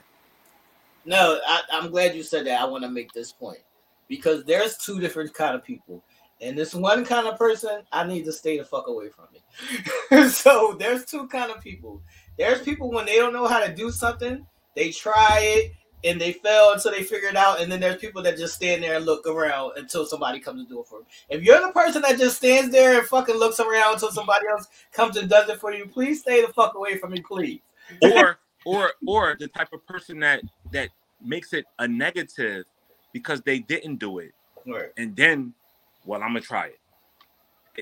No, 1.06 1.40
I, 1.45 1.62
I'm 1.72 1.91
glad 1.91 2.16
you 2.16 2.24
said 2.24 2.45
that. 2.45 2.62
I 2.62 2.66
want 2.66 2.84
to 2.84 2.90
make 2.90 3.12
this 3.12 3.32
point 3.32 3.60
because 4.08 4.45
there's 4.45 4.78
two 4.78 5.00
different 5.00 5.34
kind 5.34 5.56
of 5.56 5.64
people, 5.64 6.04
and 6.40 6.58
this 6.58 6.74
one 6.74 7.04
kind 7.04 7.28
of 7.28 7.38
person 7.38 7.82
I 7.91 8.06
need 8.06 8.26
to 8.26 8.32
stay 8.32 8.60
the 8.60 8.64
fuck 8.64 8.88
away 8.88 9.10
from 9.10 9.26
me. 9.34 10.28
so 10.30 10.78
there's 10.80 11.04
two 11.04 11.28
kind 11.28 11.52
of 11.52 11.62
people. 11.62 12.02
There's 12.38 12.62
people 12.62 12.91
when 12.91 13.06
they 13.08 13.18
don't 13.18 13.34
know 13.34 13.48
how 13.48 13.60
to 13.60 13.74
do 13.74 13.91
something, 13.91 14.45
they 14.76 14.91
try 14.91 15.40
it 15.41 15.74
and 16.04 16.20
they 16.20 16.34
fail 16.34 16.72
until 16.74 16.92
they 16.92 17.04
figure 17.04 17.30
it 17.30 17.36
out, 17.36 17.62
and 17.62 17.72
then 17.72 17.80
there's 17.80 17.98
people 18.02 18.22
that 18.24 18.38
just 18.38 18.56
stand 18.56 18.84
there 18.84 18.98
and 18.98 19.06
look 19.06 19.28
around 19.28 19.74
until 19.78 20.06
somebody 20.06 20.40
comes 20.40 20.64
to 20.64 20.70
do 20.70 20.82
it 20.82 20.88
for 20.88 21.00
them. 21.00 21.08
If 21.30 21.44
you're 21.44 21.62
the 21.66 21.72
person 21.74 22.02
that 22.04 22.18
just 22.20 22.38
stands 22.38 22.72
there 22.72 22.98
and 23.00 23.08
fucking 23.08 23.36
looks 23.36 23.60
around 23.60 23.96
until 23.96 24.12
somebody 24.12 24.46
else 24.50 24.68
comes 24.92 25.18
and 25.18 25.30
does 25.30 25.50
it 25.50 25.60
for 25.60 25.74
you, 25.74 25.88
please 25.88 26.22
stay 26.22 26.42
the 26.46 26.52
fuck 26.54 26.76
away 26.76 26.98
from 26.98 27.12
me, 27.12 27.22
please. 27.22 27.62
or 28.02 28.40
or 28.66 28.94
or 29.06 29.36
the 29.40 29.48
type 29.48 29.70
of 29.74 29.86
person 29.88 30.20
that 30.20 30.44
that 30.72 30.90
makes 31.22 31.54
it 31.54 31.66
a 31.80 31.88
negative 31.88 32.66
because 33.14 33.42
they 33.42 33.60
didn't 33.60 33.98
do 33.98 34.20
it 34.20 34.34
Right. 34.66 34.92
and 34.98 35.16
then 35.16 35.54
well 36.06 36.22
i'm 36.22 36.30
gonna 36.30 36.42
try 36.42 36.68
it 36.68 36.80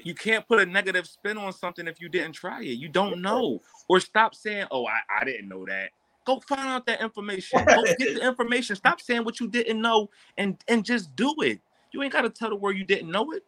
you 0.06 0.15
can't 0.15 0.48
put 0.48 0.60
a 0.60 0.65
negative 0.65 1.06
spin 1.07 1.38
on 1.38 1.53
something 1.53 1.88
if 1.88 2.02
you 2.02 2.10
didn't 2.10 2.34
try 2.34 2.61
it 2.61 2.77
you 2.80 2.89
don't 2.89 3.22
know 3.22 3.61
or 3.89 3.99
stop 3.99 4.35
saying 4.35 4.65
oh 4.72 4.85
i, 4.88 4.99
I 5.22 5.26
didn't 5.26 5.48
know 5.49 5.65
that 5.65 5.91
go 6.26 6.39
find 6.41 6.68
out 6.68 6.85
that 6.85 7.02
information 7.02 7.64
go 7.68 7.84
get 7.84 8.15
the 8.15 8.26
information 8.26 8.76
stop 8.76 9.02
saying 9.02 9.23
what 9.23 9.39
you 9.39 9.48
didn't 9.48 9.81
know 9.81 10.10
and 10.38 10.57
and 10.68 10.85
just 10.85 11.15
do 11.15 11.34
it 11.41 11.60
you 11.91 12.02
ain't 12.03 12.14
got 12.14 12.22
to 12.22 12.30
tell 12.30 12.49
the 12.49 12.56
world 12.56 12.77
you 12.77 12.84
didn't 12.84 13.10
know 13.10 13.31
it 13.31 13.43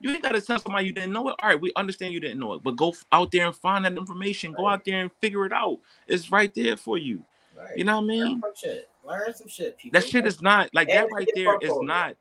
you 0.00 0.10
ain't 0.10 0.22
got 0.22 0.32
to 0.32 0.40
tell 0.40 0.58
somebody 0.58 0.86
you 0.86 0.92
didn't 0.92 1.12
know 1.12 1.28
it. 1.28 1.36
All 1.42 1.50
right, 1.50 1.60
we 1.60 1.72
understand 1.76 2.14
you 2.14 2.20
didn't 2.20 2.40
know 2.40 2.54
it, 2.54 2.62
but 2.62 2.74
go 2.76 2.94
out 3.12 3.30
there 3.30 3.46
and 3.46 3.54
find 3.54 3.84
that 3.84 3.92
information. 3.92 4.52
Go 4.52 4.66
out 4.66 4.84
there 4.84 5.02
and 5.02 5.10
figure 5.20 5.44
it 5.44 5.52
out. 5.52 5.78
It's 6.06 6.32
right 6.32 6.52
there 6.54 6.76
for 6.76 6.96
you. 6.96 7.22
Right. 7.56 7.76
You 7.76 7.84
know 7.84 7.96
what 7.96 8.04
I 8.04 8.06
mean? 8.06 8.22
Learn 8.22 8.40
some 8.40 8.52
shit. 8.56 8.88
Learn 9.06 9.34
some 9.34 9.48
shit, 9.48 9.78
people. 9.78 10.00
That 10.00 10.08
shit 10.08 10.26
is 10.26 10.40
not 10.40 10.70
like 10.74 10.88
that 10.88 11.08
right 11.12 11.28
there 11.34 11.54
is 11.56 11.68
portfolio. 11.68 11.82
not. 11.82 12.16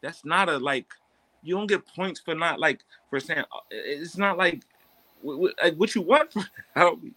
That's 0.00 0.24
not 0.24 0.48
a 0.48 0.56
like. 0.56 0.86
You 1.42 1.56
don't 1.56 1.66
get 1.66 1.86
points 1.86 2.20
for 2.20 2.34
not 2.34 2.60
like 2.60 2.80
for 3.10 3.20
saying 3.20 3.40
uh, 3.40 3.60
it's 3.70 4.16
not 4.16 4.38
like, 4.38 4.62
like 5.22 5.74
what 5.76 5.94
you 5.94 6.02
want. 6.02 6.32
From, 6.32 6.46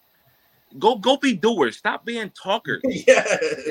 go 0.80 0.96
go 0.96 1.18
be 1.18 1.34
doers. 1.34 1.78
Stop 1.78 2.06
being 2.06 2.30
talkers. 2.32 2.82
yeah. 3.08 3.24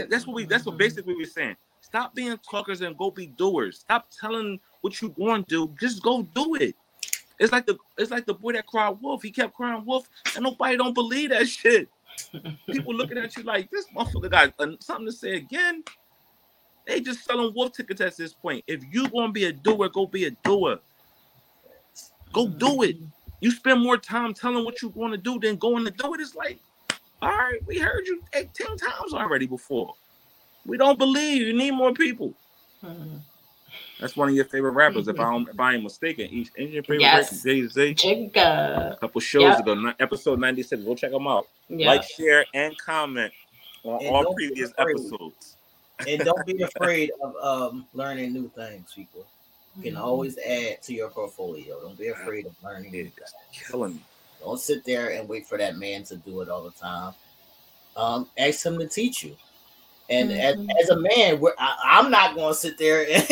That's 0.09 0.27
what 0.27 0.35
we. 0.35 0.45
That's 0.45 0.67
what 0.67 0.77
basically 0.79 1.15
we're 1.15 1.27
saying. 1.27 1.57
Stop 1.81 2.15
being 2.15 2.37
talkers 2.39 2.81
and 2.81 2.97
go 2.97 3.11
be 3.11 3.27
doers. 3.27 3.81
Stop 3.81 4.09
telling 4.11 4.59
what 4.81 5.01
you're 5.01 5.11
going 5.11 5.45
to 5.45 5.49
do. 5.49 5.75
Just 5.81 6.03
go 6.03 6.23
do 6.23 6.57
it. 6.57 6.75
It's 7.39 7.53
like 7.53 7.67
the 7.67 7.77
it's 7.99 8.11
like 8.11 8.27
the 8.27 8.35
boy 8.35 8.53
that 8.53 8.67
cried 8.67 8.97
wolf. 9.01 9.23
He 9.23 9.31
kept 9.31 9.55
crying 9.55 9.85
wolf, 9.85 10.09
and 10.35 10.45
nobody 10.45 10.77
don't 10.77 10.95
believe 10.95 11.31
that 11.31 11.49
shit. 11.49 11.89
People 12.71 12.95
looking 12.95 13.19
at 13.19 13.37
you 13.37 13.43
like 13.43 13.71
this 13.71 13.87
motherfucker 13.95 14.31
got 14.31 14.55
something 14.83 15.07
to 15.07 15.13
say 15.13 15.35
again. 15.35 15.83
They 16.87 17.01
just 17.01 17.25
selling 17.25 17.53
wolf 17.55 17.73
tickets 17.73 18.01
at 18.01 18.17
this 18.17 18.35
point. 18.35 18.63
If 18.67 18.83
you 18.93 19.09
gonna 19.09 19.33
be 19.33 19.47
a 19.47 19.53
doer, 19.53 19.89
go 19.89 20.07
be 20.07 20.27
a 20.27 20.31
doer. 20.31 20.79
Go 22.33 22.49
do 22.49 22.83
it. 22.83 22.97
You 23.41 23.51
spend 23.51 23.83
more 23.83 23.97
time 23.97 24.35
telling 24.35 24.65
what 24.65 24.83
you're 24.83 24.91
going 24.91 25.13
to 25.13 25.19
do 25.19 25.39
than 25.39 25.57
going 25.57 25.85
to 25.85 25.91
do 25.91 26.15
it. 26.15 26.21
It's 26.21 26.35
like, 26.35 26.59
all 27.25 27.31
right, 27.39 27.61
we 27.67 27.79
heard 27.79 28.07
you 28.07 28.23
eight, 28.35 28.53
10 28.55 28.77
times 28.77 29.15
already 29.15 29.47
before. 29.47 29.95
We 30.67 30.77
don't 30.77 30.99
believe 30.99 31.43
you 31.47 31.53
need 31.53 31.73
more 31.73 31.93
people. 31.93 32.35
Mhm. 32.83 33.21
That's 34.01 34.17
one 34.17 34.29
of 34.29 34.35
your 34.35 34.45
favorite 34.47 34.73
rappers, 34.73 35.09
if 35.09 35.19
I 35.19 35.25
don't, 35.31 35.49
if 35.49 35.59
I 35.59 35.75
ain't 35.75 35.83
mistaken. 35.83 36.29
Each 36.31 36.51
ain't 36.59 36.71
your 36.73 36.83
favorite 36.83 37.01
Yes. 37.03 37.33
rapper, 37.33 37.49
Jay 37.49 37.67
Z. 37.67 37.95
Jigga. 37.95 38.93
A 38.93 38.97
couple 38.97 39.21
shows 39.21 39.43
Yep. 39.59 39.61
ago, 39.61 39.93
episode 40.01 40.41
96. 40.41 40.83
Go 40.83 40.95
check 40.95 41.13
them 41.13 41.27
out. 41.27 41.49
Yeah. 41.69 41.89
Like, 41.89 42.03
share, 42.03 42.45
and 42.55 42.77
comment 42.79 43.33
on 43.85 44.05
And 44.05 44.17
all 44.17 44.35
previous 44.35 44.73
episodes. 44.79 45.57
and 46.07 46.25
don't 46.25 46.45
be 46.47 46.63
afraid 46.63 47.13
of 47.23 47.37
um, 47.37 47.87
learning 47.95 48.33
new 48.33 48.49
things, 48.51 48.93
people. 48.95 49.27
You 49.77 49.81
Mm-hmm. 49.81 49.83
can 49.83 49.97
always 49.97 50.39
add 50.39 50.83
to 50.83 50.95
your 50.95 51.09
portfolio. 51.11 51.81
Don't 51.81 51.99
be 51.99 52.09
afraid 52.09 52.47
of 52.47 52.55
learning 52.63 52.93
new 52.93 53.11
It's 53.17 53.33
things. 53.33 53.33
killing 53.71 53.95
me. 53.95 54.01
Don't 54.45 54.61
sit 54.61 54.85
there 54.85 55.11
and 55.11 55.29
wait 55.29 55.47
for 55.47 55.57
that 55.57 55.79
man 55.79 56.05
to 56.05 56.17
do 56.17 56.43
it 56.43 56.49
all 56.51 56.63
the 56.65 56.71
time. 56.73 57.15
Um, 57.97 58.29
ask 58.37 58.65
him 58.65 58.79
to 58.79 58.87
teach 58.87 59.25
you. 59.25 59.37
And 60.11 60.31
Mhm. 60.31 60.39
as, 60.39 60.57
as 60.83 60.91
a 60.91 61.01
man, 61.01 61.43
I, 61.59 61.77
I'm 61.83 62.11
not 62.11 62.37
gonna 62.37 62.55
sit 62.55 62.77
there 62.77 63.07
and 63.11 63.27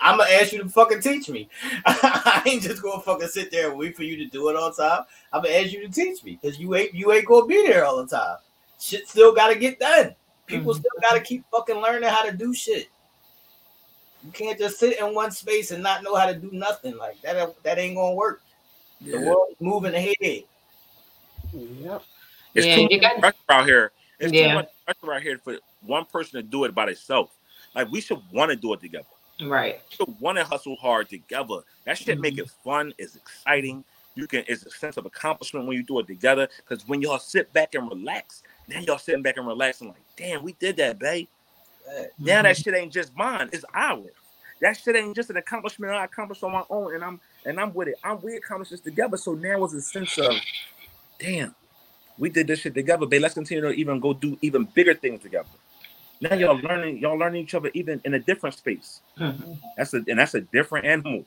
I'm 0.00 0.18
gonna 0.18 0.30
ask 0.30 0.52
you 0.52 0.62
to 0.62 0.68
fucking 0.68 1.00
teach 1.00 1.28
me. 1.28 1.48
I 1.86 2.42
ain't 2.46 2.62
just 2.62 2.80
gonna 2.80 3.02
fucking 3.02 3.26
sit 3.28 3.50
there 3.50 3.70
and 3.70 3.78
wait 3.78 3.96
for 3.96 4.04
you 4.04 4.16
to 4.18 4.26
do 4.26 4.48
it 4.48 4.56
all 4.56 4.72
the 4.72 4.80
time. 4.82 5.04
I'm 5.32 5.42
gonna 5.42 5.54
ask 5.54 5.72
you 5.72 5.86
to 5.86 5.92
teach 5.92 6.22
me 6.22 6.38
because 6.40 6.60
you 6.60 6.74
ain't 6.76 6.94
you 6.94 7.12
ain't 7.12 7.26
gonna 7.26 7.46
be 7.46 7.66
there 7.66 7.84
all 7.84 7.96
the 7.96 8.06
time. 8.06 8.36
Shit 8.78 9.08
still 9.08 9.34
gotta 9.34 9.56
get 9.56 9.80
done. 9.80 10.14
People 10.46 10.74
Mhm. 10.74 10.78
still 10.78 11.00
gotta 11.00 11.20
keep 11.20 11.44
fucking 11.50 11.78
learning 11.78 12.08
how 12.08 12.22
to 12.22 12.32
do 12.36 12.54
shit. 12.54 12.88
You 14.24 14.30
can't 14.30 14.58
just 14.58 14.78
sit 14.78 15.00
in 15.00 15.12
one 15.14 15.32
space 15.32 15.72
and 15.72 15.82
not 15.82 16.04
know 16.04 16.14
how 16.14 16.26
to 16.26 16.34
do 16.36 16.50
nothing 16.52 16.96
like 16.96 17.20
that. 17.22 17.52
That 17.64 17.78
ain't 17.78 17.96
gonna 17.96 18.14
work. 18.14 18.42
The 19.00 19.18
Yeah. 19.18 19.18
world 19.18 19.48
is 19.50 19.56
moving 19.60 19.94
ahead. 19.94 20.44
Yep. 21.52 22.02
It's 22.54 22.66
Yeah, 22.66 22.76
too 22.76 22.88
you 22.90 23.00
much 23.00 23.00
got- 23.00 23.20
pressure 23.20 23.36
out 23.48 23.66
here. 23.66 23.92
It's 24.18 24.32
Yeah. 24.32 24.48
too 24.48 24.54
much 24.54 24.68
pressure 24.84 25.06
right 25.06 25.22
here 25.22 25.38
for 25.38 25.58
one 25.80 26.04
person 26.04 26.32
to 26.32 26.42
do 26.42 26.64
it 26.64 26.74
by 26.74 26.86
themselves. 26.86 27.32
Like 27.74 27.90
we 27.90 28.00
should 28.00 28.22
want 28.32 28.50
to 28.50 28.56
do 28.56 28.72
it 28.72 28.80
together. 28.80 29.06
Right. 29.40 29.80
We 29.90 29.96
should 29.96 30.20
want 30.20 30.38
to 30.38 30.44
hustle 30.44 30.76
hard 30.76 31.08
together. 31.08 31.64
That 31.84 31.98
shit 31.98 32.20
make 32.20 32.38
it 32.38 32.46
mm-hmm. 32.46 32.68
fun. 32.68 32.94
It's 32.98 33.16
exciting. 33.16 33.84
You 34.14 34.26
can. 34.26 34.44
It's 34.46 34.64
a 34.66 34.70
sense 34.70 34.96
of 34.98 35.06
accomplishment 35.06 35.66
when 35.66 35.76
you 35.76 35.82
do 35.82 35.98
it 35.98 36.06
together. 36.06 36.48
Because 36.56 36.86
when 36.86 37.00
y'all 37.00 37.18
sit 37.18 37.52
back 37.52 37.74
and 37.74 37.88
relax, 37.88 38.42
now 38.68 38.80
y'all 38.80 38.98
sitting 38.98 39.22
back 39.22 39.38
and 39.38 39.46
relaxing 39.46 39.88
like, 39.88 40.02
damn, 40.16 40.42
we 40.42 40.52
did 40.54 40.76
that, 40.76 40.98
babe. 40.98 41.28
Now 42.18 42.42
that 42.42 42.56
mm-hmm. 42.56 42.62
shit 42.62 42.74
ain't 42.74 42.92
just 42.92 43.16
mine, 43.16 43.48
it's 43.52 43.64
ours. 43.74 44.10
That 44.60 44.76
shit 44.76 44.94
ain't 44.94 45.16
just 45.16 45.28
an 45.30 45.36
accomplishment 45.36 45.92
I 45.92 46.04
accomplished 46.04 46.44
on 46.44 46.52
my 46.52 46.62
own, 46.70 46.94
and 46.94 47.02
I'm 47.02 47.20
and 47.44 47.58
I'm 47.58 47.74
with 47.74 47.88
it. 47.88 47.96
I'm 48.04 48.20
we 48.22 48.36
accomplished 48.36 48.70
this 48.70 48.80
together. 48.80 49.16
So 49.16 49.32
now 49.32 49.64
it's 49.64 49.74
a 49.74 49.80
sense 49.80 50.16
of, 50.18 50.34
damn, 51.22 51.54
we 52.18 52.28
did 52.28 52.46
this 52.46 52.60
shit 52.60 52.74
together, 52.74 53.06
but 53.06 53.20
Let's 53.20 53.34
continue 53.34 53.62
to 53.62 53.70
even 53.70 54.00
go 54.00 54.12
do 54.12 54.36
even 54.42 54.64
bigger 54.64 54.94
things 54.94 55.22
together. 55.22 55.48
Now 56.20 56.34
y'all 56.34 56.58
learning, 56.58 56.98
y'all 56.98 57.18
learning 57.18 57.42
each 57.42 57.54
other 57.54 57.70
even 57.74 58.00
in 58.04 58.14
a 58.14 58.18
different 58.18 58.54
space. 58.54 59.00
Mhm. 59.18 59.58
That's 59.76 59.94
a 59.94 60.04
and 60.08 60.18
that's 60.18 60.34
a 60.34 60.40
different 60.40 60.86
animal. 60.86 61.24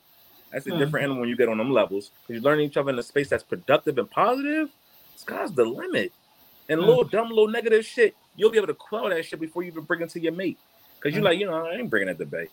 That's 0.51 0.65
a 0.67 0.69
mm-hmm. 0.69 0.79
different 0.79 1.03
animal 1.03 1.21
when 1.21 1.29
you 1.29 1.35
get 1.35 1.49
on 1.49 1.57
them 1.57 1.71
levels. 1.71 2.11
Because 2.21 2.41
you're 2.41 2.49
learning 2.49 2.67
each 2.67 2.77
other 2.77 2.91
in 2.91 2.99
a 2.99 3.03
space 3.03 3.29
that's 3.29 3.43
productive 3.43 3.97
and 3.97 4.09
positive. 4.09 4.69
Sky's 5.15 5.51
the 5.51 5.65
limit. 5.65 6.13
And 6.69 6.79
mm. 6.79 6.85
little 6.85 7.03
dumb, 7.03 7.29
little 7.29 7.47
negative 7.47 7.85
shit, 7.85 8.15
you'll 8.35 8.51
be 8.51 8.57
able 8.57 8.67
to 8.67 8.73
quell 8.73 9.09
that 9.09 9.25
shit 9.25 9.39
before 9.39 9.63
you 9.63 9.71
even 9.71 9.83
bring 9.83 10.01
it 10.01 10.09
to 10.11 10.19
your 10.19 10.31
mate. 10.31 10.57
Because 10.95 11.13
you're 11.13 11.21
mm. 11.21 11.25
like, 11.25 11.39
you 11.39 11.45
know, 11.45 11.65
I 11.65 11.75
ain't 11.75 11.89
bringing 11.89 12.07
that 12.07 12.17
to 12.19 12.25
bay. 12.25 12.47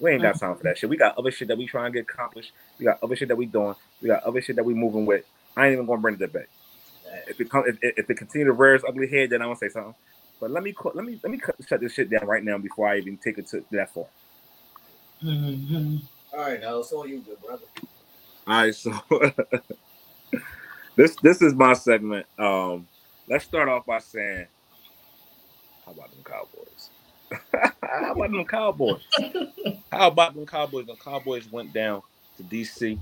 We 0.00 0.10
ain't 0.10 0.22
got 0.22 0.34
mm. 0.34 0.40
time 0.40 0.56
for 0.56 0.64
that 0.64 0.78
shit. 0.78 0.90
We 0.90 0.96
got 0.96 1.16
other 1.16 1.30
shit 1.30 1.48
that 1.48 1.56
we 1.56 1.66
trying 1.66 1.92
to 1.92 1.98
get 1.98 2.10
accomplished. 2.10 2.52
We 2.78 2.86
got 2.86 3.02
other 3.02 3.14
shit 3.14 3.28
that 3.28 3.36
we 3.36 3.46
doing. 3.46 3.74
We 4.02 4.08
got 4.08 4.24
other 4.24 4.40
shit 4.40 4.56
that 4.56 4.64
we 4.64 4.74
moving 4.74 5.06
with. 5.06 5.24
I 5.56 5.66
ain't 5.66 5.74
even 5.74 5.86
gonna 5.86 6.00
bring 6.00 6.16
it 6.16 6.18
to 6.18 6.28
bay. 6.28 6.44
If 7.28 7.40
it 7.40 7.50
come, 7.50 7.64
if, 7.66 7.78
if 7.82 7.98
if 7.98 8.10
it 8.10 8.16
continue 8.16 8.46
to 8.46 8.52
rear 8.52 8.76
its 8.76 8.84
ugly 8.88 9.08
head, 9.08 9.30
then 9.30 9.42
I'm 9.42 9.48
gonna 9.48 9.58
say 9.58 9.70
something. 9.70 9.94
But 10.40 10.50
let 10.52 10.62
me 10.64 10.72
qu- 10.72 10.92
let 10.94 11.04
me 11.06 11.20
let 11.22 11.30
me 11.32 11.38
cut, 11.38 11.56
shut 11.68 11.80
this 11.80 11.94
shit 11.94 12.10
down 12.10 12.26
right 12.26 12.44
now 12.44 12.58
before 12.58 12.88
I 12.88 12.98
even 12.98 13.18
take 13.18 13.38
it 13.38 13.48
to 13.48 13.64
that 13.72 13.92
far. 13.94 14.06
Mhm. 15.22 16.02
All 16.32 16.40
right, 16.40 16.60
now 16.60 16.78
it's 16.80 16.92
on 16.92 17.08
you, 17.08 17.20
good 17.20 17.40
brother. 17.42 17.66
All 18.46 18.62
right, 18.62 18.74
so 18.74 18.92
this 20.96 21.16
this 21.22 21.42
is 21.42 21.54
my 21.54 21.74
segment. 21.74 22.26
Um, 22.38 22.88
let's 23.28 23.44
start 23.46 23.68
off 23.68 23.86
by 23.86 23.98
saying, 24.00 24.46
how 25.86 25.92
about 25.92 26.10
them 26.12 26.24
Cowboys? 26.24 26.90
how 27.82 28.12
about 28.14 28.30
them 28.32 28.44
Cowboys? 28.46 29.02
how 29.92 30.08
about 30.08 30.34
them 30.34 30.46
Cowboys? 30.46 30.86
The 30.86 30.96
Cowboys 30.96 31.50
went 31.50 31.72
down 31.72 32.02
to 32.38 32.44
DC 32.44 33.00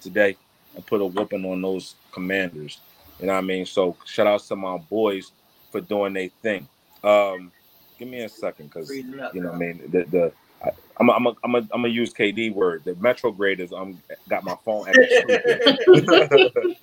today 0.00 0.36
and 0.76 0.86
put 0.86 1.00
a 1.02 1.06
whooping 1.06 1.44
on 1.44 1.62
those 1.62 1.96
Commanders. 2.12 2.80
You 3.22 3.28
know 3.28 3.34
what 3.34 3.38
I 3.38 3.42
mean? 3.42 3.64
So 3.64 3.96
shout 4.04 4.26
out 4.26 4.40
to 4.40 4.56
my 4.56 4.78
boys 4.78 5.30
for 5.70 5.80
doing 5.80 6.12
their 6.12 6.28
thing. 6.42 6.68
Um, 7.04 7.52
give 7.96 8.08
me 8.08 8.22
a 8.22 8.28
second, 8.28 8.66
because 8.66 8.90
up. 8.90 9.32
you 9.32 9.40
know 9.40 9.50
what 9.50 9.54
I 9.54 9.58
mean. 9.58 9.80
The 9.90 10.02
the 10.10 10.32
I, 10.64 10.70
I'm 10.98 11.08
a, 11.08 11.12
I'm 11.12 11.26
a, 11.26 11.34
I'm 11.44 11.54
a, 11.54 11.58
I'm 11.58 11.68
gonna 11.82 11.88
use 11.88 12.12
KD 12.12 12.52
word. 12.52 12.82
The 12.84 12.96
Metrograde 12.96 13.60
is 13.60 13.72
um 13.72 14.02
got 14.28 14.42
my 14.42 14.56
phone. 14.64 14.86
the 14.86 16.76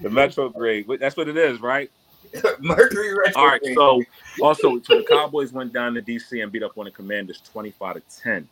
Metrograde. 0.10 0.86
That's 0.98 1.16
what 1.16 1.28
it 1.28 1.36
is, 1.36 1.60
right? 1.60 1.88
Mercury 2.58 3.14
retrograde. 3.14 3.36
All 3.36 3.46
right. 3.46 3.62
So 3.74 4.02
also, 4.42 4.80
so 4.80 4.96
the 4.96 5.06
Cowboys 5.08 5.52
went 5.52 5.72
down 5.72 5.94
to 5.94 6.02
DC 6.02 6.42
and 6.42 6.50
beat 6.50 6.64
up 6.64 6.76
on 6.78 6.86
the 6.86 6.90
Commanders 6.90 7.40
25 7.42 7.94
to 7.94 8.02
10. 8.22 8.48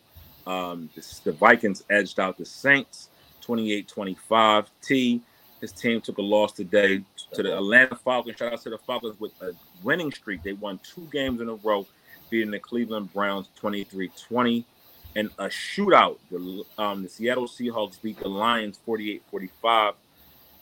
Um, 0.47 0.89
this, 0.95 1.19
the 1.19 1.33
Vikings 1.33 1.83
edged 1.91 2.21
out 2.21 2.39
the 2.39 2.47
Saints 2.47 3.09
28-25. 3.45 4.67
T, 4.83 5.21
his 5.61 5.73
team 5.73 6.01
took 6.01 6.19
a 6.19 6.23
loss 6.23 6.53
today 6.53 7.03
to 7.33 7.43
the 7.43 7.57
Atlanta 7.57 7.97
Falcons. 7.97 8.39
Shout 8.39 8.53
out 8.53 8.63
to 8.63 8.71
the 8.71 8.79
Falcons 8.79 9.19
with 9.19 9.33
a 9.43 9.53
winning 9.83 10.13
streak. 10.13 10.43
They 10.43 10.53
won 10.53 10.79
two 10.83 11.09
games 11.13 11.41
in 11.41 11.49
a 11.49 11.55
row, 11.55 11.87
beating 12.31 12.51
the 12.51 12.59
Cleveland 12.59 13.13
Browns 13.13 13.49
23-20. 13.61 14.65
And 15.17 15.31
a 15.39 15.47
shootout. 15.47 16.19
The, 16.31 16.65
um, 16.77 17.03
the 17.03 17.09
Seattle 17.09 17.49
Seahawks 17.49 18.01
beat 18.01 18.21
the 18.21 18.29
Lions 18.29 18.79
48-45. 18.87 19.95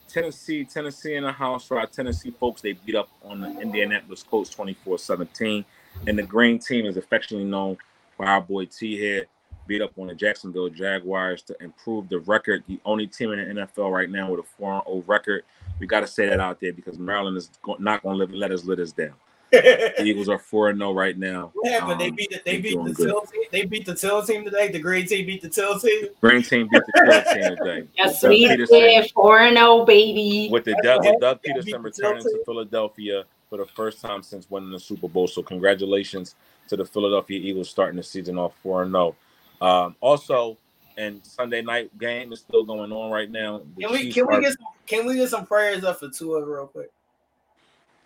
Tennessee, 0.09 0.65
Tennessee 0.65 1.15
in 1.15 1.25
the 1.25 1.33
house 1.33 1.67
for 1.67 1.79
our 1.79 1.87
Tennessee 1.87 2.31
folks. 2.31 2.63
They 2.63 2.73
beat 2.73 2.95
up 2.95 3.11
on 3.25 3.41
the 3.41 3.61
Indianapolis 3.61 4.23
Colts 4.23 4.55
24-17. 4.55 5.65
And 6.07 6.19
the 6.19 6.23
green 6.23 6.59
team 6.59 6.87
is 6.87 6.97
affectionately 6.97 7.49
known 7.49 7.77
by 8.17 8.27
our 8.27 8.41
boy 8.41 8.67
T 8.67 8.97
here. 8.97 9.27
Beat 9.67 9.83
up 9.83 9.93
on 9.99 10.07
the 10.07 10.15
Jacksonville 10.15 10.69
Jaguars 10.69 11.43
to 11.43 11.57
improve 11.63 12.09
the 12.09 12.21
record. 12.21 12.63
The 12.69 12.79
only 12.85 13.07
team 13.07 13.33
in 13.33 13.39
the 13.57 13.63
NFL 13.63 13.91
right 13.91 14.09
now 14.11 14.31
with 14.31 14.41
a 14.41 14.63
4-0 14.63 15.03
record. 15.09 15.43
We 15.81 15.87
got 15.87 16.01
to 16.01 16.07
say 16.07 16.29
that 16.29 16.39
out 16.41 16.61
there 16.61 16.73
because 16.73 16.99
Maryland 16.99 17.37
is 17.37 17.51
go- 17.63 17.77
not 17.81 18.03
going 18.03 18.19
to 18.27 18.35
let 18.37 18.53
us 18.53 18.65
let 18.65 18.79
us 18.79 18.93
down. 18.93 19.15
The 19.53 20.03
Eagles 20.03 20.29
are 20.29 20.39
4-0 20.39 20.95
right 20.95 21.17
now. 21.19 21.51
what 21.55 21.71
happened? 21.73 22.01
they 22.01 22.09
Um, 22.11 22.15
beat 22.17 22.31
the, 22.31 22.41
they 22.45 22.57
they 22.57 22.63
beat 22.63 22.85
the 22.85 22.93
good. 22.93 23.09
Team. 23.33 23.43
They 23.53 23.65
beat 23.65 23.87
the 23.87 23.95
Till 23.95 24.23
team 24.23 24.45
today. 24.45 24.69
The 24.71 24.79
green 24.81 25.07
team 25.07 25.25
beat 25.27 25.41
the 25.43 25.49
Till 25.49 25.79
team. 25.81 26.09
Green 26.21 26.43
team 26.43 26.69
beat 26.71 26.83
the 26.87 27.03
Till 27.05 27.35
team 27.35 27.57
today. 27.57 27.89
Yes, 27.97 28.21
Doug 28.21 28.31
we 28.31 28.47
Pederson- 28.49 29.03
did. 29.03 29.11
4 29.13 29.39
and 29.41 29.57
0, 29.57 29.85
baby. 29.85 30.49
with 30.51 30.65
the 30.65 30.73
That's 30.73 30.83
Doug, 30.85 31.05
what 31.05 31.13
with 31.15 31.21
Doug. 31.21 31.43
Pederson 31.43 31.83
returning 31.85 32.23
to 32.25 32.43
Philadelphia 32.45 33.25
for 33.49 33.59
the 33.59 33.67
first 33.67 34.01
time 34.01 34.23
since 34.23 34.51
winning 34.51 34.71
the 34.73 34.81
Super 34.81 35.09
Bowl. 35.09 35.27
So 35.29 35.43
congratulations 35.43 36.35
to 36.69 36.77
the 36.77 36.85
Philadelphia 36.85 37.39
Eagles 37.41 37.71
starting 37.71 37.97
the 37.97 38.03
season 38.03 38.39
off 38.39 38.53
4 38.63 38.85
0. 38.87 39.15
Um, 39.61 39.97
also, 40.01 40.59
and 40.97 41.25
Sunday 41.25 41.63
night 41.63 41.97
game 41.99 42.33
is 42.33 42.41
still 42.41 42.65
going 42.65 42.93
on 42.93 43.11
right 43.11 43.31
now. 43.31 43.63
Can 43.79 43.93
we 43.93 43.99
Chiefs 43.99 44.15
can 44.15 44.27
we 44.27 44.41
get 44.41 44.53
some, 44.53 44.67
can 44.87 45.07
we 45.07 45.17
get 45.17 45.29
some 45.29 45.47
prayers 45.47 45.85
up 45.85 46.01
for 46.01 46.09
Tua 46.09 46.45
real 46.45 46.67
quick? 46.67 46.91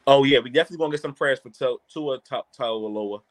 Oh 0.07 0.25
yeah, 0.25 0.39
we 0.41 0.51
definitely 0.51 0.79
gonna 0.79 0.91
get 0.91 1.03
some 1.03 1.15
prayers 1.15 1.39
for 1.41 1.51
Tua 1.51 1.77
Tua 1.93 2.19
Ta- 2.19 2.45
Tagovailoa. 2.57 3.23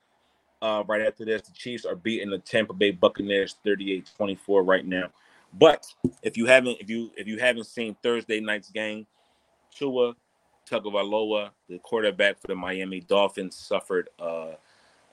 Uh, 0.61 0.83
right 0.87 1.01
after 1.01 1.23
this, 1.23 1.41
the 1.43 1.53
Chiefs 1.53 1.85
are 1.85 1.95
beating 1.95 2.29
the 2.29 2.39
Tampa 2.39 2.73
Bay 2.73 2.91
Buccaneers 2.91 3.55
38-24 3.65 4.67
right 4.67 4.85
now. 4.85 5.09
But 5.53 5.87
if 6.21 6.35
you 6.35 6.45
haven't, 6.45 6.77
if 6.81 6.89
you 6.89 7.11
if 7.15 7.27
you 7.27 7.39
haven't 7.39 7.65
seen 7.65 7.95
Thursday 8.03 8.39
night's 8.39 8.69
game, 8.69 9.07
Tua 9.75 10.15
Tagovailoa, 10.69 11.51
the 11.69 11.79
quarterback 11.79 12.39
for 12.39 12.47
the 12.47 12.55
Miami 12.55 12.99
Dolphins, 12.99 13.55
suffered 13.55 14.09
uh, 14.19 14.51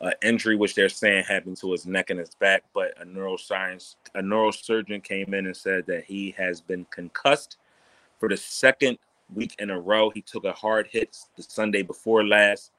an 0.00 0.12
injury 0.22 0.56
which 0.56 0.74
they're 0.74 0.88
saying 0.88 1.24
happened 1.24 1.56
to 1.58 1.72
his 1.72 1.86
neck 1.86 2.10
and 2.10 2.20
his 2.20 2.34
back. 2.34 2.64
But 2.74 3.00
a 3.00 3.04
neuroscience 3.04 3.96
a 4.14 4.20
neurosurgeon 4.20 5.02
came 5.02 5.34
in 5.34 5.46
and 5.46 5.56
said 5.56 5.86
that 5.86 6.04
he 6.04 6.34
has 6.36 6.60
been 6.60 6.86
concussed 6.90 7.58
for 8.18 8.28
the 8.28 8.36
second 8.36 8.98
week 9.34 9.54
in 9.58 9.70
a 9.70 9.80
row. 9.80 10.10
He 10.10 10.22
took 10.22 10.44
a 10.44 10.52
hard 10.52 10.86
hit 10.90 11.16
the 11.36 11.42
Sunday 11.42 11.82
before 11.82 12.26
last, 12.26 12.72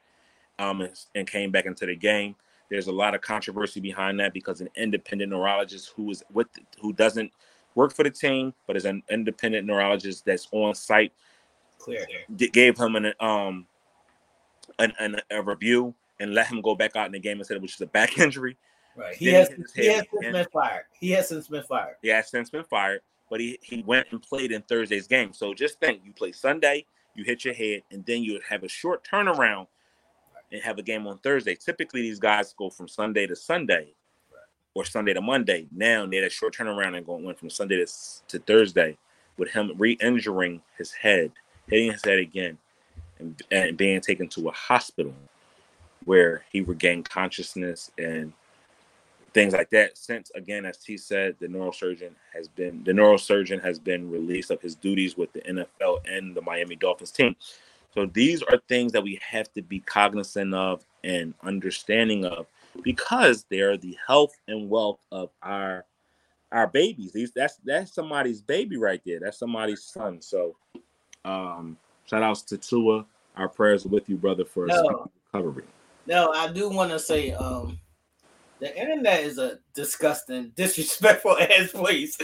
um, 0.59 0.81
and, 0.81 0.93
and 1.15 1.27
came 1.27 1.51
back 1.51 1.65
into 1.65 1.85
the 1.85 1.95
game. 1.95 2.35
There's 2.69 2.87
a 2.87 2.91
lot 2.91 3.15
of 3.15 3.21
controversy 3.21 3.79
behind 3.79 4.19
that 4.19 4.33
because 4.33 4.61
an 4.61 4.69
independent 4.75 5.31
neurologist 5.31 5.93
who 5.95 6.11
is 6.11 6.23
with 6.33 6.47
who 6.81 6.93
doesn't 6.93 7.31
work 7.75 7.93
for 7.93 8.03
the 8.03 8.09
team 8.09 8.53
but 8.65 8.75
is 8.75 8.85
an 8.85 9.03
independent 9.09 9.65
neurologist 9.67 10.25
that's 10.25 10.47
on 10.51 10.73
site 10.73 11.13
Clear. 11.77 12.05
d- 12.35 12.49
gave 12.49 12.77
him 12.77 12.95
an 12.95 13.13
um 13.19 13.67
an, 14.79 14.91
an, 14.99 15.21
a 15.29 15.41
review 15.41 15.93
and 16.19 16.33
let 16.33 16.47
him 16.47 16.61
go 16.61 16.75
back 16.75 16.95
out 16.95 17.05
in 17.05 17.11
the 17.11 17.19
game 17.19 17.39
instead, 17.39 17.61
which 17.61 17.75
is 17.75 17.81
a 17.81 17.87
back 17.87 18.17
injury. 18.19 18.57
Right. 18.95 19.15
He 19.15 19.27
has 19.27 19.49
he 19.75 19.83
he 19.83 19.87
has 19.87 20.05
since 20.11 20.33
been 20.33 20.47
fired. 20.51 20.85
He 20.99 21.11
has 21.11 21.27
since 21.27 21.47
been 21.47 21.63
fired. 21.63 21.95
He 22.01 22.09
has 22.09 22.29
since 22.29 22.49
been 22.49 22.63
fired, 22.63 23.01
but 23.29 23.39
he 23.39 23.59
he 23.61 23.83
went 23.83 24.07
and 24.11 24.21
played 24.21 24.51
in 24.51 24.63
Thursday's 24.63 25.07
game. 25.07 25.33
So 25.33 25.53
just 25.53 25.79
think, 25.79 26.01
you 26.03 26.13
play 26.13 26.31
Sunday, 26.31 26.85
you 27.15 27.23
hit 27.23 27.45
your 27.45 27.53
head, 27.53 27.83
and 27.91 28.03
then 28.05 28.23
you 28.23 28.39
have 28.49 28.63
a 28.63 28.67
short 28.67 29.07
turnaround 29.07 29.67
and 30.51 30.61
have 30.63 30.79
a 30.79 30.81
game 30.81 31.05
on 31.05 31.19
Thursday. 31.19 31.55
Typically, 31.55 32.01
these 32.01 32.19
guys 32.19 32.53
go 32.57 32.69
from 32.69 32.87
Sunday 32.87 33.27
to 33.27 33.35
Sunday 33.35 33.93
or 34.73 34.85
Sunday 34.85 35.13
to 35.13 35.21
Monday. 35.21 35.67
Now 35.71 36.05
they 36.05 36.17
had 36.17 36.25
a 36.25 36.29
short 36.29 36.55
turnaround 36.55 36.95
and 36.95 37.05
going 37.05 37.23
went 37.23 37.39
from 37.39 37.49
Sunday 37.49 37.83
to, 37.83 37.91
to 38.29 38.39
Thursday 38.39 38.97
with 39.37 39.49
him 39.49 39.71
re-injuring 39.77 40.61
his 40.77 40.91
head, 40.91 41.31
hitting 41.67 41.91
his 41.91 42.03
head 42.03 42.19
again, 42.19 42.57
and, 43.19 43.41
and 43.51 43.77
being 43.77 44.01
taken 44.01 44.27
to 44.29 44.49
a 44.49 44.51
hospital 44.51 45.13
where 46.07 46.45
he 46.49 46.61
regained 46.61 47.09
consciousness 47.09 47.91
and 47.97 48.31
things 49.33 49.51
like 49.51 49.69
that. 49.71 49.97
Since 49.97 50.31
again, 50.35 50.65
as 50.65 50.77
T 50.77 50.97
said, 50.97 51.35
the 51.39 51.47
neurosurgeon 51.47 52.11
has 52.33 52.47
been 52.47 52.81
the 52.85 52.93
neurosurgeon 52.93 53.61
has 53.61 53.77
been 53.77 54.09
released 54.09 54.49
of 54.49 54.61
his 54.61 54.73
duties 54.73 55.17
with 55.17 55.33
the 55.33 55.41
NFL 55.41 55.99
and 56.09 56.33
the 56.33 56.41
Miami 56.41 56.77
Dolphins 56.77 57.11
team. 57.11 57.35
So 57.93 58.05
these 58.05 58.41
are 58.41 58.57
things 58.69 58.93
that 58.93 59.03
we 59.03 59.19
have 59.21 59.51
to 59.53 59.61
be 59.61 59.81
cognizant 59.81 60.53
of 60.53 60.85
and 61.03 61.33
understanding 61.43 62.23
of 62.23 62.47
because 62.83 63.45
they 63.49 63.59
are 63.59 63.75
the 63.75 63.97
health 64.07 64.33
and 64.47 64.69
wealth 64.69 64.99
of 65.11 65.29
our 65.43 65.83
our 66.53 66.67
babies. 66.67 67.11
These 67.11 67.33
that's 67.35 67.57
that's 67.65 67.93
somebody's 67.93 68.41
baby 68.41 68.77
right 68.77 69.01
there. 69.05 69.19
That's 69.19 69.39
somebody's 69.39 69.83
son. 69.83 70.21
So 70.21 70.55
um 71.25 71.75
shout 72.05 72.23
outs 72.23 72.43
to 72.43 72.57
Tua. 72.57 73.05
Our 73.35 73.49
prayers 73.49 73.85
with 73.85 74.09
you, 74.09 74.15
brother, 74.15 74.45
for 74.45 74.65
a 74.65 74.67
No. 74.69 75.11
recovery. 75.33 75.65
No, 76.07 76.31
I 76.31 76.51
do 76.51 76.69
want 76.69 76.91
to 76.91 76.99
say, 76.99 77.31
um, 77.33 77.79
the 78.59 78.75
internet 78.79 79.21
is 79.21 79.37
a 79.37 79.59
disgusting, 79.77 80.51
disrespectful 80.55 81.37
ass 81.39 81.71
place 81.71 82.17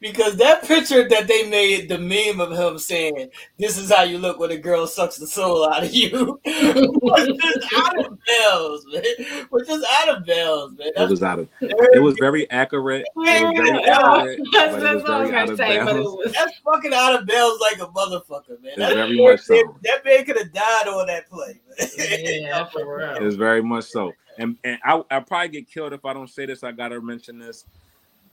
because 0.00 0.36
that 0.36 0.62
picture 0.64 1.06
that 1.08 1.26
they 1.26 1.48
made, 1.50 1.88
the 1.88 1.98
meme 1.98 2.40
of 2.40 2.56
him 2.56 2.78
saying, 2.78 3.28
"This 3.58 3.76
is 3.76 3.92
how 3.92 4.04
you 4.04 4.16
look 4.16 4.38
when 4.38 4.52
a 4.52 4.56
girl 4.56 4.86
sucks 4.86 5.16
the 5.16 5.26
soul 5.26 5.68
out 5.68 5.82
of 5.84 5.92
you," 5.92 6.40
was 6.46 7.26
just 7.42 7.74
out 7.76 8.06
of 8.06 8.18
bells, 8.24 8.86
man. 8.92 9.46
Was 9.50 9.66
just 9.66 9.84
out 10.00 10.16
of 10.16 10.24
bounds, 10.26 10.78
man. 10.78 10.92
It 10.96 11.10
was 11.10 11.22
out 11.22 11.40
of. 11.40 11.48
It 11.60 12.00
was 12.02 12.14
very 12.20 12.48
accurate. 12.50 13.02
It 13.04 13.10
was 13.16 13.52
very 13.56 13.84
accurate, 13.84 14.40
That's, 14.52 14.72
but 14.74 14.80
that's 14.80 15.04
all 15.04 15.12
I 15.12 15.20
was 15.22 15.30
going 15.30 15.48
to 15.48 15.56
say, 15.56 15.84
but 15.84 15.96
it 15.96 16.02
was 16.02 16.32
That's 16.32 16.56
fucking 16.64 16.94
out 16.94 17.20
of 17.20 17.26
bells 17.26 17.60
like 17.60 17.80
a 17.82 17.90
motherfucker, 17.92 18.62
man. 18.62 18.72
It's 18.72 18.76
That 18.78 18.94
very 18.94 19.16
man- 19.16 19.30
much 19.32 19.40
so. 19.40 19.76
That 19.82 20.04
man 20.04 20.24
could 20.24 20.38
have 20.38 20.52
died 20.52 20.86
on 20.88 21.06
that 21.08 21.28
play, 21.28 21.60
man. 21.78 21.88
yeah, 21.98 22.64
for 22.66 23.00
It 23.02 23.12
real. 23.18 23.24
was 23.24 23.34
very 23.36 23.62
much 23.62 23.84
so. 23.86 24.12
And 24.38 24.56
and 24.64 24.78
I 24.84 25.02
I 25.10 25.20
probably 25.20 25.48
get 25.48 25.68
killed 25.68 25.92
if 25.92 26.04
I 26.04 26.12
don't 26.14 26.30
say 26.30 26.46
this. 26.46 26.62
I 26.62 26.70
gotta 26.72 26.99
mention 27.02 27.38
this. 27.38 27.64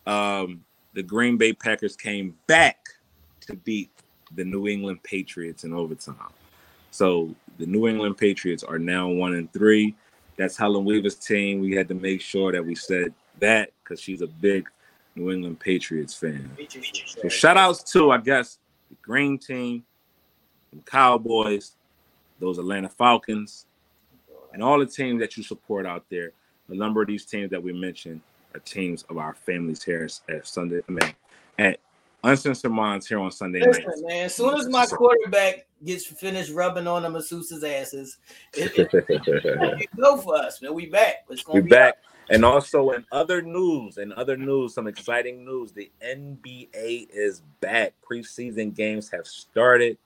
Um, 0.06 0.64
the 0.94 1.03
Green 1.03 1.38
Bay 1.38 1.53
Packers 1.53 1.95
came 1.95 2.35
back 2.48 2.88
to 3.41 3.56
beat 3.56 3.89
the 4.35 4.44
New 4.44 4.68
England 4.68 5.03
Patriots 5.03 5.64
in 5.64 5.73
overtime. 5.73 6.15
So 6.91 7.34
the 7.57 7.65
New 7.65 7.88
England 7.88 8.18
Patriots 8.18 8.64
are 8.64 8.80
now 8.80 9.07
one 9.07 9.35
and 9.35 9.52
three. 9.53 9.95
That's 10.38 10.57
Helen 10.57 10.85
Weaver's 10.85 11.15
team. 11.15 11.60
We 11.60 11.76
had 11.76 11.88
to 11.89 11.94
make 11.94 12.22
sure 12.22 12.52
that 12.52 12.65
we 12.65 12.76
said 12.76 13.14
that 13.39 13.72
because 13.84 13.99
she's 13.99 14.22
a 14.22 14.27
big 14.27 14.68
New 15.15 15.31
England 15.31 15.60
Patriots 15.60 16.14
fan. 16.14 16.49
So 17.22 17.30
shout 17.30 17.57
outs 17.57 17.84
to 17.91 18.11
I 18.11 18.18
guess 18.18 18.60
the 18.89 18.95
Green 19.02 19.38
Team, 19.38 19.84
the 20.72 20.81
Cowboys, 20.81 21.73
those 22.39 22.57
Atlanta 22.57 22.89
Falcons, 22.89 23.65
and 24.53 24.64
all 24.64 24.80
the 24.80 24.85
teams 24.85 25.19
that 25.22 25.38
you 25.38 25.44
support 25.44 25.85
out 25.85 26.06
there. 26.10 26.31
A 26.69 26.76
number 26.76 27.02
of 27.02 27.07
these 27.07 27.26
teams 27.26 27.49
that 27.52 27.64
we 27.64 27.72
mentioned 27.72 28.22
teams 28.59 29.03
of 29.03 29.17
our 29.17 29.34
families 29.34 29.84
here 29.84 30.07
at 30.29 30.47
Sunday. 30.47 30.81
I 30.88 30.91
mean, 30.91 31.13
at 31.59 31.79
Uncensored 32.23 32.71
Minds 32.71 33.07
here 33.07 33.19
on 33.19 33.31
Sunday 33.31 33.59
nights. 33.59 33.79
Listen, 33.85 34.05
man. 34.05 34.25
As 34.25 34.35
soon 34.35 34.55
as 34.55 34.67
my 34.67 34.85
quarterback 34.85 35.67
gets 35.85 36.05
finished 36.05 36.51
rubbing 36.51 36.88
on 36.88 37.03
the 37.03 37.09
masseuses' 37.09 37.63
asses, 37.63 38.17
it, 38.53 38.77
it, 38.77 38.89
it 39.09 39.89
go 39.95 40.17
for 40.17 40.35
us, 40.35 40.61
man. 40.61 40.73
We 40.73 40.88
back. 40.88 41.25
We 41.29 41.61
be 41.61 41.69
back. 41.69 41.97
And 42.29 42.43
also 42.43 42.91
in 42.91 43.05
other 43.11 43.41
news, 43.41 43.97
in 43.97 44.11
other 44.13 44.35
news, 44.35 44.73
some 44.73 44.88
exciting 44.88 45.45
news. 45.45 45.71
The 45.71 45.89
NBA 46.03 47.07
is 47.13 47.41
back. 47.61 47.93
Preseason 48.09 48.75
games 48.75 49.09
have 49.09 49.25
started. 49.25 49.97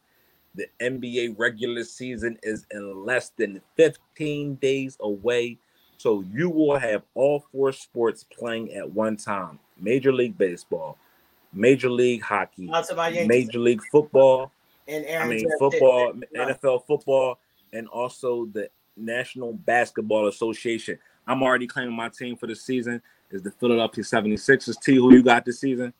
The 0.53 0.67
NBA 0.79 1.35
regular 1.39 1.83
season 1.83 2.37
is 2.43 2.67
in 2.71 3.05
less 3.05 3.29
than 3.29 3.61
15 3.77 4.55
days 4.55 4.97
away. 4.99 5.57
So 6.01 6.23
you 6.33 6.49
will 6.49 6.79
have 6.79 7.03
all 7.13 7.45
four 7.51 7.71
sports 7.71 8.23
playing 8.23 8.73
at 8.73 8.89
one 8.89 9.17
time. 9.17 9.59
Major 9.79 10.11
League 10.11 10.35
Baseball, 10.35 10.97
Major 11.53 11.89
League 11.91 12.23
Hockey, 12.23 12.69
Out 12.73 12.87
to 12.87 12.95
my 12.95 13.09
Yankees 13.09 13.27
Major 13.27 13.59
League 13.59 13.81
Football, 13.91 14.51
and 14.87 15.05
I 15.05 15.27
mean 15.27 15.41
Judge. 15.41 15.51
football, 15.59 16.13
Right. 16.13 16.57
NFL 16.59 16.85
football, 16.87 17.39
and 17.71 17.87
also 17.87 18.45
the 18.47 18.69
National 18.97 19.53
Basketball 19.53 20.27
Association. 20.27 20.97
I'm 21.27 21.43
already 21.43 21.67
claiming 21.67 21.95
my 21.95 22.09
team 22.09 22.35
for 22.35 22.47
the 22.47 22.55
season 22.55 23.01
is 23.29 23.43
the 23.43 23.51
Philadelphia 23.51 24.03
76ers. 24.03 24.81
T, 24.81 24.95
who 24.95 25.13
you 25.13 25.21
got 25.23 25.45
this 25.45 25.59
season? 25.59 25.93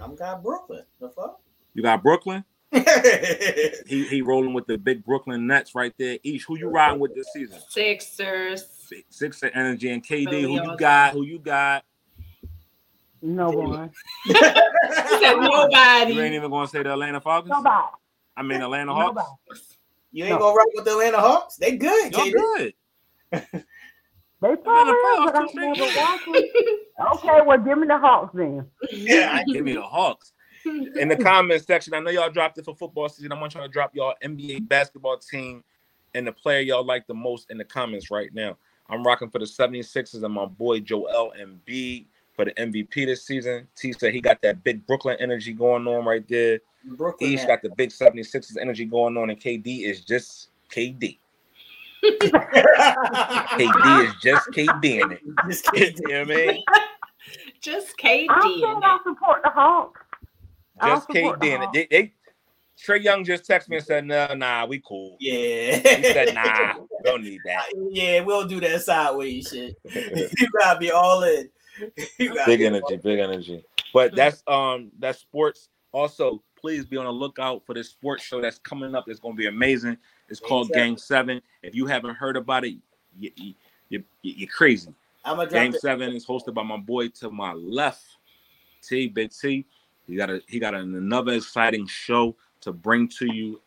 I'm 0.00 0.16
got 0.16 0.42
Brooklyn. 0.42 0.82
The 1.00 1.08
fuck? 1.10 1.40
You 1.74 1.82
got 1.82 2.02
Brooklyn. 2.02 2.44
Sixers. 2.72 3.82
He 3.86 4.04
he 4.08 4.22
rolling 4.22 4.52
with 4.52 4.66
the 4.66 4.76
big 4.78 5.04
Brooklyn 5.04 5.46
Nets 5.46 5.74
right 5.76 5.94
there. 5.96 6.18
Each 6.24 6.42
who 6.44 6.58
you 6.58 6.68
riding 6.68 6.98
with 6.98 7.14
this 7.14 7.28
season? 7.32 7.60
Sixers. 7.68 8.64
Six 8.88 9.04
Six 9.10 9.42
Energy 9.54 9.90
and 9.90 10.04
KD. 10.04 10.24
Philly 10.24 10.42
Who 10.42 10.52
you 10.54 10.60
also. 10.60 10.76
got? 10.76 11.12
Who 11.12 11.24
you 11.24 11.38
got? 11.38 11.84
No 13.22 13.50
one. 13.50 13.90
He 14.26 14.32
said 15.20 15.32
You 15.32 15.42
ain't 15.42 15.42
nobody. 15.42 16.34
even 16.36 16.50
gonna 16.50 16.68
say 16.68 16.82
the 16.82 16.92
Atlanta 16.92 17.20
Falcons. 17.20 17.50
Nobody. 17.50 17.86
I 18.36 18.42
mean 18.42 18.60
Atlanta 18.60 18.86
Nobody. 18.92 19.18
Hawks. 19.48 19.76
You 20.12 20.24
ain't 20.26 20.38
gonna 20.38 20.54
rock 20.54 20.66
with 20.74 20.84
the 20.84 20.90
Atlanta 20.92 21.18
Hawks? 21.18 21.56
They 21.56 21.76
good, 21.76 22.12
Y'all 22.12 22.30
good. 22.30 22.74
They 24.42 24.48
been 24.48 24.62
probably 24.62 24.92
the 24.92 24.98
is, 24.98 25.20
but 25.24 25.34
playoffs 25.34 25.36
I 25.36 25.46
two 25.52 25.60
never 25.60 25.84
watched 25.98 26.24
them. 26.26 27.14
Okay, 27.14 27.40
well, 27.46 27.58
give 27.58 27.78
me 27.78 27.86
the 27.86 27.96
Hawks 27.96 28.34
then. 28.34 28.66
Yeah, 28.92 29.42
Give 29.44 29.64
me 29.64 29.72
the 29.72 29.80
Hawks. 29.82 30.32
in 30.66 31.08
the 31.08 31.16
comments 31.16 31.66
section. 31.66 31.94
I 31.94 32.00
know 32.00 32.10
y'all 32.10 32.30
dropped 32.30 32.58
it 32.58 32.66
for 32.66 32.74
football 32.76 33.08
season. 33.08 33.32
I 33.32 33.40
want 33.40 33.54
y'all 33.54 33.62
to 33.62 33.70
drop 33.70 33.94
y'all 33.94 34.12
NBA 34.22 34.68
basketball 34.68 35.16
team 35.16 35.64
and 36.14 36.26
the 36.26 36.32
player 36.32 36.60
y'all 36.60 36.84
like 36.84 37.06
the 37.06 37.14
most 37.14 37.50
in 37.50 37.56
the 37.56 37.64
comments 37.64 38.10
right 38.10 38.28
now. 38.34 38.58
I'm 38.88 39.02
rocking 39.02 39.30
for 39.30 39.38
the 39.38 39.46
76ers 39.46 40.22
and 40.22 40.34
my 40.34 40.46
boy 40.46 40.80
Joel 40.80 41.32
Embiid 41.40 42.06
for 42.34 42.44
the 42.44 42.52
MVP 42.52 43.06
this 43.06 43.24
season. 43.24 43.66
T 43.76 43.92
said 43.92 44.12
he 44.12 44.20
got 44.20 44.42
that 44.42 44.62
big 44.62 44.86
Brooklyn 44.86 45.16
energy 45.20 45.52
going 45.52 45.86
on 45.86 46.04
right 46.04 46.26
there. 46.28 46.60
Brooklyn. 46.84 47.30
He's 47.30 47.40
man. 47.40 47.48
got 47.48 47.62
the 47.62 47.70
big 47.70 47.90
76ers 47.90 48.56
energy 48.60 48.84
going 48.84 49.16
on, 49.16 49.30
and 49.30 49.40
KD 49.40 49.84
is 49.84 50.04
just 50.04 50.48
KD. 50.70 51.18
KD 52.04 54.06
is 54.06 54.14
just 54.22 54.50
KD 54.50 55.02
in 55.02 55.12
it. 55.12 55.20
Just 55.48 55.64
you 55.66 55.72
kidding. 55.72 56.08
know 56.08 56.20
what 56.20 56.30
I 56.30 56.34
mean? 56.34 56.62
Just 57.62 57.96
KD. 57.96 58.26
I 58.28 58.46
in 58.46 58.60
said 58.60 58.76
it. 58.76 58.84
I 58.84 58.98
support 59.02 59.40
the 59.42 59.48
Hawks. 59.48 60.00
Just 60.82 61.08
KD 61.08 61.44
in 61.44 61.62
it. 61.62 61.68
They, 61.72 61.86
they 61.90 62.12
Trae 62.82 63.02
Young 63.02 63.24
just 63.24 63.48
texted 63.48 63.68
me 63.68 63.76
and 63.76 63.86
said, 63.86 64.04
"No, 64.06 64.34
nah, 64.34 64.66
we 64.66 64.80
cool." 64.80 65.16
Yeah. 65.20 65.76
He 65.76 66.02
said, 66.02 66.34
"Nah, 66.34 66.74
don't 67.04 67.22
need 67.22 67.40
that." 67.44 67.66
Yeah, 67.90 68.20
we'll 68.20 68.46
do 68.46 68.60
that 68.60 68.82
sideways 68.82 69.48
shit. 69.48 69.76
you 69.84 70.48
gotta 70.58 70.78
be 70.78 70.90
all 70.90 71.22
in. 71.22 71.48
Big 72.18 72.58
be 72.58 72.66
energy, 72.66 72.96
big 73.02 73.18
energy. 73.18 73.64
But 73.92 74.14
that's 74.14 74.42
um 74.46 74.92
that's 74.98 75.18
sports. 75.18 75.68
Also, 75.92 76.42
please 76.60 76.84
be 76.84 76.96
on 76.96 77.04
the 77.04 77.12
lookout 77.12 77.64
for 77.66 77.74
this 77.74 77.90
sports 77.90 78.22
show 78.22 78.40
that's 78.40 78.58
coming 78.58 78.94
up. 78.94 79.04
It's 79.08 79.20
gonna 79.20 79.34
be 79.34 79.46
amazing. 79.46 79.96
It's 80.28 80.40
Game 80.40 80.48
called 80.48 80.68
seven. 80.68 80.82
Game 80.82 80.96
Seven. 80.96 81.42
If 81.62 81.74
you 81.74 81.86
haven't 81.86 82.14
heard 82.14 82.36
about 82.36 82.64
it, 82.64 82.76
you, 83.18 83.30
you, 83.36 83.54
you, 83.88 84.04
you're 84.22 84.48
crazy. 84.48 84.94
I'm 85.24 85.36
gonna 85.36 85.48
drop 85.48 85.62
Game 85.62 85.72
the, 85.72 85.78
Seven 85.78 86.12
is 86.12 86.26
hosted 86.26 86.54
by 86.54 86.62
my 86.62 86.76
boy 86.76 87.08
to 87.08 87.30
my 87.30 87.52
left, 87.54 88.04
T 88.82 89.08
Big 89.08 89.30
T. 89.30 89.64
He 90.06 90.16
got 90.16 90.30
a 90.30 90.42
he 90.48 90.58
got 90.58 90.74
another 90.74 91.32
exciting 91.32 91.86
show 91.86 92.36
to 92.64 92.72
bring 92.72 93.08
to 93.08 93.32
you. 93.32 93.60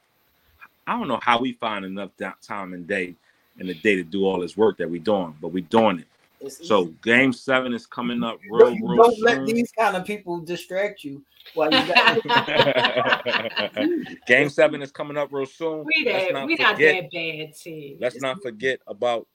I 0.85 0.97
don't 0.97 1.07
know 1.07 1.19
how 1.21 1.39
we 1.39 1.53
find 1.53 1.85
enough 1.85 2.11
time 2.41 2.73
and 2.73 2.87
day 2.87 3.15
in 3.59 3.67
the 3.67 3.73
day 3.73 3.95
to 3.95 4.03
do 4.03 4.25
all 4.25 4.39
this 4.39 4.55
work 4.55 4.77
that 4.77 4.89
we're 4.89 5.01
doing, 5.01 5.35
but 5.41 5.49
we're 5.49 5.63
doing 5.63 5.99
it. 5.99 6.07
it's 6.39 6.59
easy. 6.59 6.67
So 6.67 6.85
Game 7.03 7.33
Seven 7.33 7.73
is 7.73 7.85
coming 7.85 8.23
up 8.23 8.39
real, 8.49 8.71
don't, 8.71 8.81
real 8.81 8.97
don't 8.97 9.21
let 9.21 9.45
these 9.45 9.71
kind 9.71 9.95
of 9.97 10.05
people 10.05 10.39
distract 10.39 11.03
you 11.03 11.23
while 11.53 11.71
you 11.71 11.93
got 11.93 12.23
Game 14.27 14.49
seven 14.49 14.81
is 14.81 14.91
coming 14.91 15.17
up 15.17 15.29
real 15.31 15.45
soon. 15.45 15.85
We 15.85 16.03
let's 16.05 16.27
that 16.27 16.33
not 16.33 16.47
we 16.47 16.55
not 16.55 16.77
that 16.77 17.11
bad, 17.11 17.53
T. 17.55 17.97
Let's 17.99 18.21
not 18.21 18.41
forget 18.41 18.79
about 18.87 19.27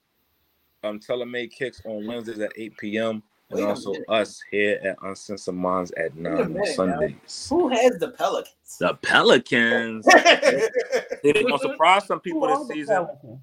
um 0.85 0.99
TaylorMade 0.99 1.53
Kicks 1.53 1.81
on 1.85 2.07
Wednesdays 2.07 2.41
at 2.41 2.53
8 2.57 2.77
p.m. 2.77 3.23
and 3.53 3.65
also 3.65 3.93
minute. 3.93 4.09
us 4.09 4.41
here 4.51 4.81
at 4.83 4.97
Uncensored 5.03 5.55
Minds 5.55 5.93
at 5.93 6.17
9 6.17 6.33
on 6.33 6.53
minute 6.53 6.69
now. 6.69 6.73
Sundays. 6.75 7.47
Who 7.51 7.69
has 7.69 7.99
the 7.99 8.09
Pelicans? 8.11 8.79
The 8.79 8.95
Pelicans. 9.03 10.05
They're 11.23 11.33
gonna 11.35 11.59
surprise 11.59 12.07
some 12.07 12.21
people 12.21 12.49
Who 12.49 12.67
this 12.69 12.77
season. 12.77 12.97
Pelicans? 13.07 13.41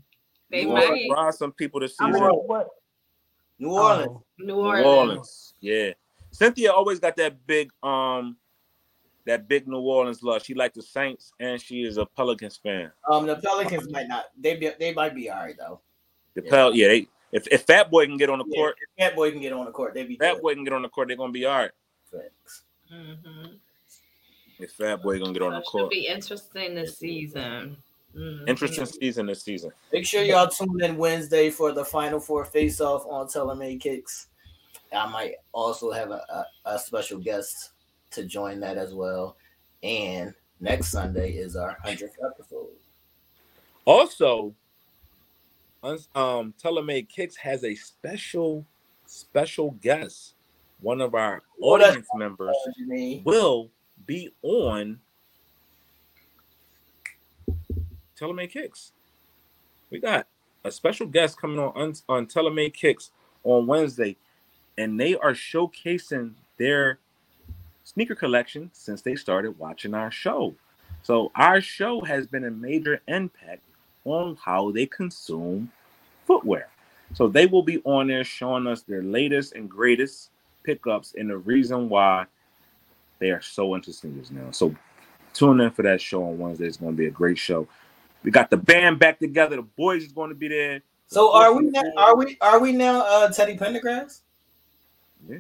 They 0.52 0.66
might. 0.66 1.04
surprise 1.08 1.38
some 1.38 1.52
people 1.52 1.80
this 1.80 1.98
season. 1.98 2.14
New 2.14 2.44
what? 2.46 2.68
New 3.60 3.72
Orleans. 3.72 4.08
Oh, 4.10 4.24
New 4.40 4.46
New 4.48 4.56
Orleans. 4.56 4.86
Orleans. 4.86 5.54
Yeah. 5.60 5.92
Cynthia 6.32 6.72
always 6.72 7.00
got 7.00 7.16
that 7.18 7.46
big 7.46 7.72
um 7.84 8.38
that 9.26 9.48
big 9.48 9.68
New 9.68 9.80
Orleans 9.80 10.24
love. 10.24 10.44
She 10.44 10.54
liked 10.54 10.76
the 10.76 10.82
Saints 10.82 11.32
and 11.40 11.62
she 11.62 11.84
is 11.84 11.98
a 11.98 12.06
Pelicans 12.06 12.58
fan. 12.58 12.92
Um, 13.12 13.28
the 13.28 13.36
Pelicans 13.36 13.90
might 13.92 14.08
not. 14.08 14.26
They 14.40 14.56
be, 14.56 14.72
they 14.80 14.94
might 14.94 15.14
be 15.14 15.30
all 15.30 15.40
right 15.40 15.56
though. 15.58 15.82
The 16.36 16.44
Yeah. 16.44 16.50
Pel 16.50 16.76
yeah, 16.76 16.88
they 16.88 17.08
if, 17.32 17.48
if 17.52 17.64
Fat 17.64 17.90
Boy 17.92 18.06
can 18.06 18.18
get 18.18 18.30
on 18.30 18.40
the 18.40 18.46
Yeah, 18.48 18.56
court, 18.58 18.76
if 18.82 18.90
Fat 19.06 19.16
boy 19.16 19.32
can 19.32 19.42
get 19.42 19.54
on 19.54 19.66
the 19.66 19.72
court. 19.72 19.94
They 19.94 20.04
be 20.04 20.16
Fat 20.18 20.36
good. 20.36 20.42
Boy 20.42 20.54
can 20.56 20.64
get 20.64 20.74
on 20.74 20.82
the 20.82 20.90
court, 20.90 21.08
they're 21.08 21.18
gonna 21.18 21.32
be 21.32 21.46
all 21.46 21.58
right. 21.58 21.72
Facts. 22.12 22.64
Mhm. 22.92 23.60
If 24.60 24.72
Fat 24.74 25.02
Boy 25.04 25.20
gonna 25.20 25.34
get 25.34 25.42
on 25.42 25.52
the 25.52 25.58
So 25.58 25.62
it 25.62 25.66
should 25.66 25.72
court. 25.72 25.92
be 25.92 26.08
interesting 26.08 26.76
this 26.76 26.98
season. 26.98 27.78
Mhm. 28.16 28.50
Interesting 28.50 28.86
season 28.86 29.26
this 29.28 29.44
season. 29.44 29.72
Make 29.94 30.06
sure 30.06 30.24
y'all 30.24 30.48
tune 30.48 30.84
in 30.84 30.98
Wednesday 30.98 31.50
for 31.52 31.72
the 31.72 31.86
Final 31.86 32.20
Four 32.20 32.44
face 32.46 32.82
off 32.82 33.06
on 33.06 33.28
TaylorMade 33.28 33.80
Kicks. 33.82 34.28
I 34.92 35.08
might 35.08 35.36
also 35.52 35.92
have 35.92 36.10
a, 36.10 36.26
a, 36.66 36.72
a 36.74 36.80
special 36.80 37.20
guest 37.20 37.72
to 38.12 38.26
join 38.26 38.60
that 38.62 38.78
as 38.78 38.96
well. 38.96 39.38
And 39.84 40.34
next 40.60 40.88
Sunday 40.92 41.34
is 41.34 41.56
our 41.56 41.78
100th 41.86 42.16
episode. 42.26 42.70
Also, 43.86 44.46
uns- 44.46 44.56
um, 45.84 46.54
TaylorMade 46.62 47.10
Kicks 47.10 47.36
has 47.38 47.64
a 47.64 47.76
special, 47.76 48.66
special 49.06 49.72
guest. 49.82 50.34
One 50.82 51.02
of 51.02 51.16
our 51.16 51.42
audience 51.62 52.08
members 52.16 52.56
will 53.26 53.70
be 54.06 54.32
on 54.42 55.00
TaylorMade 58.20 58.52
Kicks. 58.52 58.92
We 59.90 60.00
got 60.00 60.28
a 60.64 60.72
special 60.72 61.08
guest 61.08 61.40
coming 61.40 61.60
on 61.60 61.72
on, 61.76 61.94
on 62.08 62.26
TaylorMade 62.28 62.74
Kicks 62.74 63.12
on 63.44 63.68
Wednesday. 63.68 64.18
and 64.78 65.00
they 65.00 65.16
are 65.16 65.34
showcasing 65.34 66.34
their 66.58 67.00
sneaker 67.84 68.16
collection 68.16 68.70
since 68.74 69.02
they 69.02 69.16
started 69.16 69.58
watching 69.60 69.94
our 69.94 70.12
show. 70.12 70.56
So 71.02 71.32
our 71.36 71.60
show 71.62 72.02
has 72.02 72.28
been 72.28 72.46
a 72.46 72.52
major 72.52 73.02
impact 73.08 73.62
on 74.12 74.38
how 74.44 74.72
they 74.72 74.86
consume 74.86 75.72
footwear. 76.26 76.68
So 77.14 77.28
they 77.28 77.46
will 77.46 77.64
be 77.64 77.82
on 77.86 78.08
there 78.08 78.24
showing 78.24 78.68
us 78.68 78.82
their 78.84 79.02
latest 79.02 79.54
and 79.54 79.70
greatest 79.70 80.30
pickups 80.64 81.16
and 81.18 81.30
the 81.30 81.38
reason 81.38 81.90
why 81.90 82.26
they 83.20 83.32
are 83.32 83.42
so 83.42 83.76
into 83.76 83.92
sneakers 83.92 84.32
now. 84.32 84.52
So 84.52 84.76
tune 85.34 85.60
in 85.62 85.72
for 85.72 85.82
that 85.84 86.02
show 86.02 86.24
on 86.24 86.38
Wednesday. 86.38 86.68
It's 86.68 86.78
going 86.78 86.94
to 86.94 86.98
be 86.98 87.08
a 87.08 87.12
great 87.12 87.38
show. 87.38 87.68
We 88.24 88.32
got 88.32 88.50
the 88.50 88.58
band 88.58 89.00
back 89.00 89.20
together. 89.20 89.56
The 89.56 89.62
boys 89.64 90.04
is 90.04 90.12
going 90.12 90.30
to 90.30 90.36
be 90.36 90.48
there. 90.48 90.82
So 91.08 91.34
are 91.34 91.54
we 91.54 91.64
now, 91.64 91.82
are 91.98 92.16
we 92.16 92.38
are 92.40 92.60
we 92.60 92.72
now 92.72 93.02
uh 93.02 93.32
Teddy 93.32 93.58
Pendergrass? 93.58 94.20
Yeah. 95.28 95.40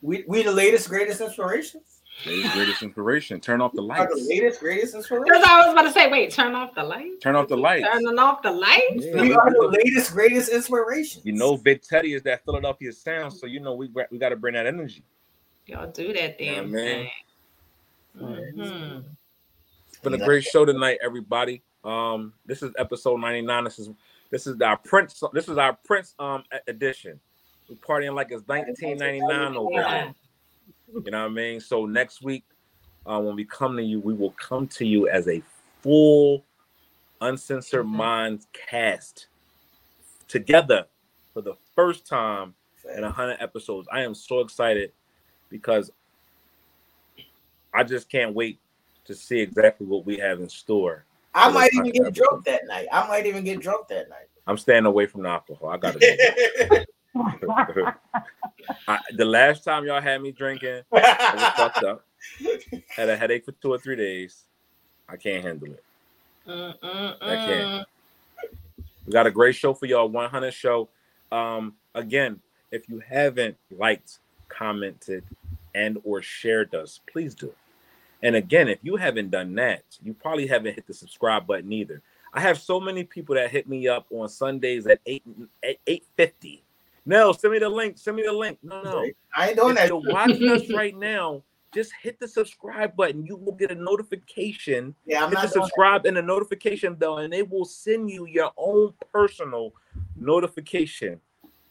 We 0.00 0.24
we 0.26 0.42
the 0.42 0.52
latest 0.52 0.88
greatest 0.88 1.20
inspirations? 1.20 1.99
Latest 2.26 2.52
greatest 2.54 2.82
inspiration. 2.82 3.40
Turn 3.40 3.60
off 3.60 3.72
the 3.72 3.80
Are 3.82 4.06
the 4.06 4.14
lights. 4.14 4.26
latest 4.28 4.60
greatest 4.60 4.92
Because 4.92 5.10
inspirations? 5.10 5.44
I 5.48 5.58
was 5.64 5.72
about 5.72 5.82
to 5.82 5.90
say, 5.92 6.10
wait, 6.10 6.30
turn 6.30 6.54
off 6.54 6.74
the 6.74 6.82
light. 6.82 7.20
Turn 7.22 7.34
off 7.34 7.48
the 7.48 7.56
lights. 7.56 7.86
Turning 7.90 8.18
off 8.18 8.42
the 8.42 8.50
lights. 8.50 8.82
Yeah. 9.06 9.22
We 9.22 9.32
are 9.34 9.50
the 9.50 9.68
latest 9.68 10.12
greatest 10.12 10.50
inspiration. 10.50 11.22
You 11.24 11.32
know, 11.32 11.56
Big 11.56 11.80
Teddy 11.82 12.12
is 12.14 12.22
that 12.24 12.44
Philadelphia 12.44 12.92
sound, 12.92 13.32
so 13.32 13.46
you 13.46 13.60
know 13.60 13.74
we 13.74 13.90
we 14.10 14.18
got 14.18 14.30
to 14.30 14.36
bring 14.36 14.54
that 14.54 14.66
energy. 14.66 15.02
Y'all 15.66 15.90
do 15.90 16.12
that 16.12 16.38
damn 16.38 16.70
man. 16.70 17.06
thing. 17.06 17.10
Mhm. 18.18 19.04
It's 19.88 19.98
been 19.98 20.14
a 20.14 20.18
great 20.18 20.44
show 20.44 20.64
tonight, 20.64 20.98
everybody. 21.02 21.62
Um, 21.84 22.34
this 22.44 22.62
is 22.62 22.72
episode 22.78 23.18
ninety 23.20 23.40
nine. 23.42 23.64
This 23.64 23.78
is 23.78 23.88
this 24.30 24.46
is 24.46 24.60
our 24.60 24.76
Prince. 24.76 25.22
This 25.32 25.48
is 25.48 25.56
our 25.58 25.72
Prince 25.84 26.14
um 26.18 26.44
edition. 26.66 27.18
We're 27.68 27.76
partying 27.76 28.14
like 28.14 28.28
it's 28.30 28.46
nineteen 28.48 28.98
ninety 28.98 29.20
nine 29.20 29.56
over 29.56 29.70
Yeah. 29.72 30.02
here. 30.04 30.14
You 30.92 31.10
know 31.10 31.22
what 31.22 31.30
I 31.30 31.34
mean? 31.34 31.60
So 31.60 31.86
next 31.86 32.22
week, 32.22 32.44
uh, 33.06 33.20
when 33.20 33.36
we 33.36 33.44
come 33.44 33.76
to 33.76 33.82
you, 33.82 34.00
we 34.00 34.14
will 34.14 34.32
come 34.32 34.66
to 34.68 34.86
you 34.86 35.08
as 35.08 35.28
a 35.28 35.42
full, 35.82 36.44
uncensored 37.20 37.86
Mhm. 37.86 37.90
minds 37.90 38.46
cast 38.52 39.28
together 40.28 40.86
for 41.32 41.42
the 41.42 41.54
first 41.74 42.06
time 42.06 42.54
in 42.96 43.04
a 43.04 43.10
hundred 43.10 43.38
episodes. 43.40 43.88
I 43.92 44.02
am 44.02 44.14
so 44.14 44.40
excited 44.40 44.92
because 45.48 45.90
I 47.72 47.84
just 47.84 48.08
can't 48.08 48.34
wait 48.34 48.58
to 49.04 49.14
see 49.14 49.40
exactly 49.40 49.86
what 49.86 50.04
we 50.04 50.16
have 50.18 50.40
in 50.40 50.48
store. 50.48 51.04
I 51.34 51.50
might 51.50 51.72
even 51.72 51.92
get 51.92 52.12
drunk 52.12 52.44
that 52.44 52.66
night. 52.66 52.88
I 52.92 53.06
might 53.06 53.26
even 53.26 53.44
get 53.44 53.60
drunk 53.60 53.88
that 53.88 54.08
night. 54.08 54.28
I'm 54.46 54.58
staying 54.58 54.86
away 54.86 55.06
from 55.06 55.22
the 55.22 55.28
alcohol. 55.28 55.68
I 55.68 55.76
gotta. 55.76 55.98
Go. 55.98 56.76
I, 58.88 58.98
the 59.12 59.24
last 59.24 59.64
time 59.64 59.84
y'all 59.84 60.00
had 60.00 60.22
me 60.22 60.32
drinking, 60.32 60.82
I 60.92 61.32
was 61.34 61.42
fucked 61.56 61.84
up. 61.84 62.06
Had 62.88 63.08
a 63.08 63.16
headache 63.16 63.44
for 63.44 63.52
two 63.52 63.72
or 63.72 63.78
three 63.78 63.96
days. 63.96 64.44
I 65.08 65.16
can't 65.16 65.44
handle 65.44 65.72
it. 65.72 65.84
Mm-mm-mm. 66.46 67.18
can't. 67.20 67.86
We 69.06 69.12
got 69.12 69.26
a 69.26 69.30
great 69.30 69.56
show 69.56 69.74
for 69.74 69.86
y'all. 69.86 70.08
100 70.08 70.52
show. 70.52 70.88
Um, 71.32 71.74
again, 71.94 72.40
if 72.70 72.88
you 72.88 73.00
haven't 73.00 73.56
liked, 73.76 74.18
commented, 74.48 75.24
and 75.74 75.98
or 76.04 76.22
shared 76.22 76.74
us, 76.74 77.00
please 77.10 77.34
do. 77.34 77.52
And 78.22 78.36
again, 78.36 78.68
if 78.68 78.78
you 78.82 78.96
haven't 78.96 79.30
done 79.30 79.54
that, 79.54 79.82
you 80.02 80.12
probably 80.14 80.46
haven't 80.46 80.74
hit 80.74 80.86
the 80.86 80.94
subscribe 80.94 81.46
button 81.46 81.72
either. 81.72 82.02
I 82.32 82.40
have 82.40 82.58
so 82.58 82.78
many 82.78 83.02
people 83.02 83.34
that 83.34 83.50
hit 83.50 83.68
me 83.68 83.88
up 83.88 84.06
on 84.10 84.28
Sundays 84.28 84.86
at 84.86 85.00
eight 85.06 85.22
at 85.64 85.76
eight 85.86 86.04
fifty. 86.16 86.62
No, 87.06 87.32
send 87.32 87.52
me 87.52 87.58
the 87.58 87.68
link. 87.68 87.98
Send 87.98 88.16
me 88.16 88.22
the 88.24 88.32
link. 88.32 88.58
No, 88.62 88.82
no. 88.82 89.06
I 89.34 89.48
ain't 89.48 89.56
doing 89.56 89.70
If 89.72 89.76
that. 89.76 89.88
you're 89.88 89.96
watching 89.96 90.48
us 90.48 90.68
right 90.70 90.96
now, 90.96 91.42
just 91.72 91.92
hit 92.02 92.18
the 92.18 92.28
subscribe 92.28 92.96
button. 92.96 93.24
You 93.24 93.36
will 93.36 93.52
get 93.52 93.70
a 93.70 93.74
notification 93.74 94.94
Yeah, 95.06 95.24
I'm 95.24 95.30
hit 95.30 95.36
the 95.36 95.42
not 95.42 95.42
that. 95.42 95.52
subscribe 95.52 96.06
and 96.06 96.16
the 96.16 96.22
notification 96.22 96.94
bell, 96.94 97.18
and 97.18 97.32
they 97.32 97.42
will 97.42 97.64
send 97.64 98.10
you 98.10 98.26
your 98.26 98.50
own 98.56 98.92
personal 99.12 99.72
notification 100.16 101.20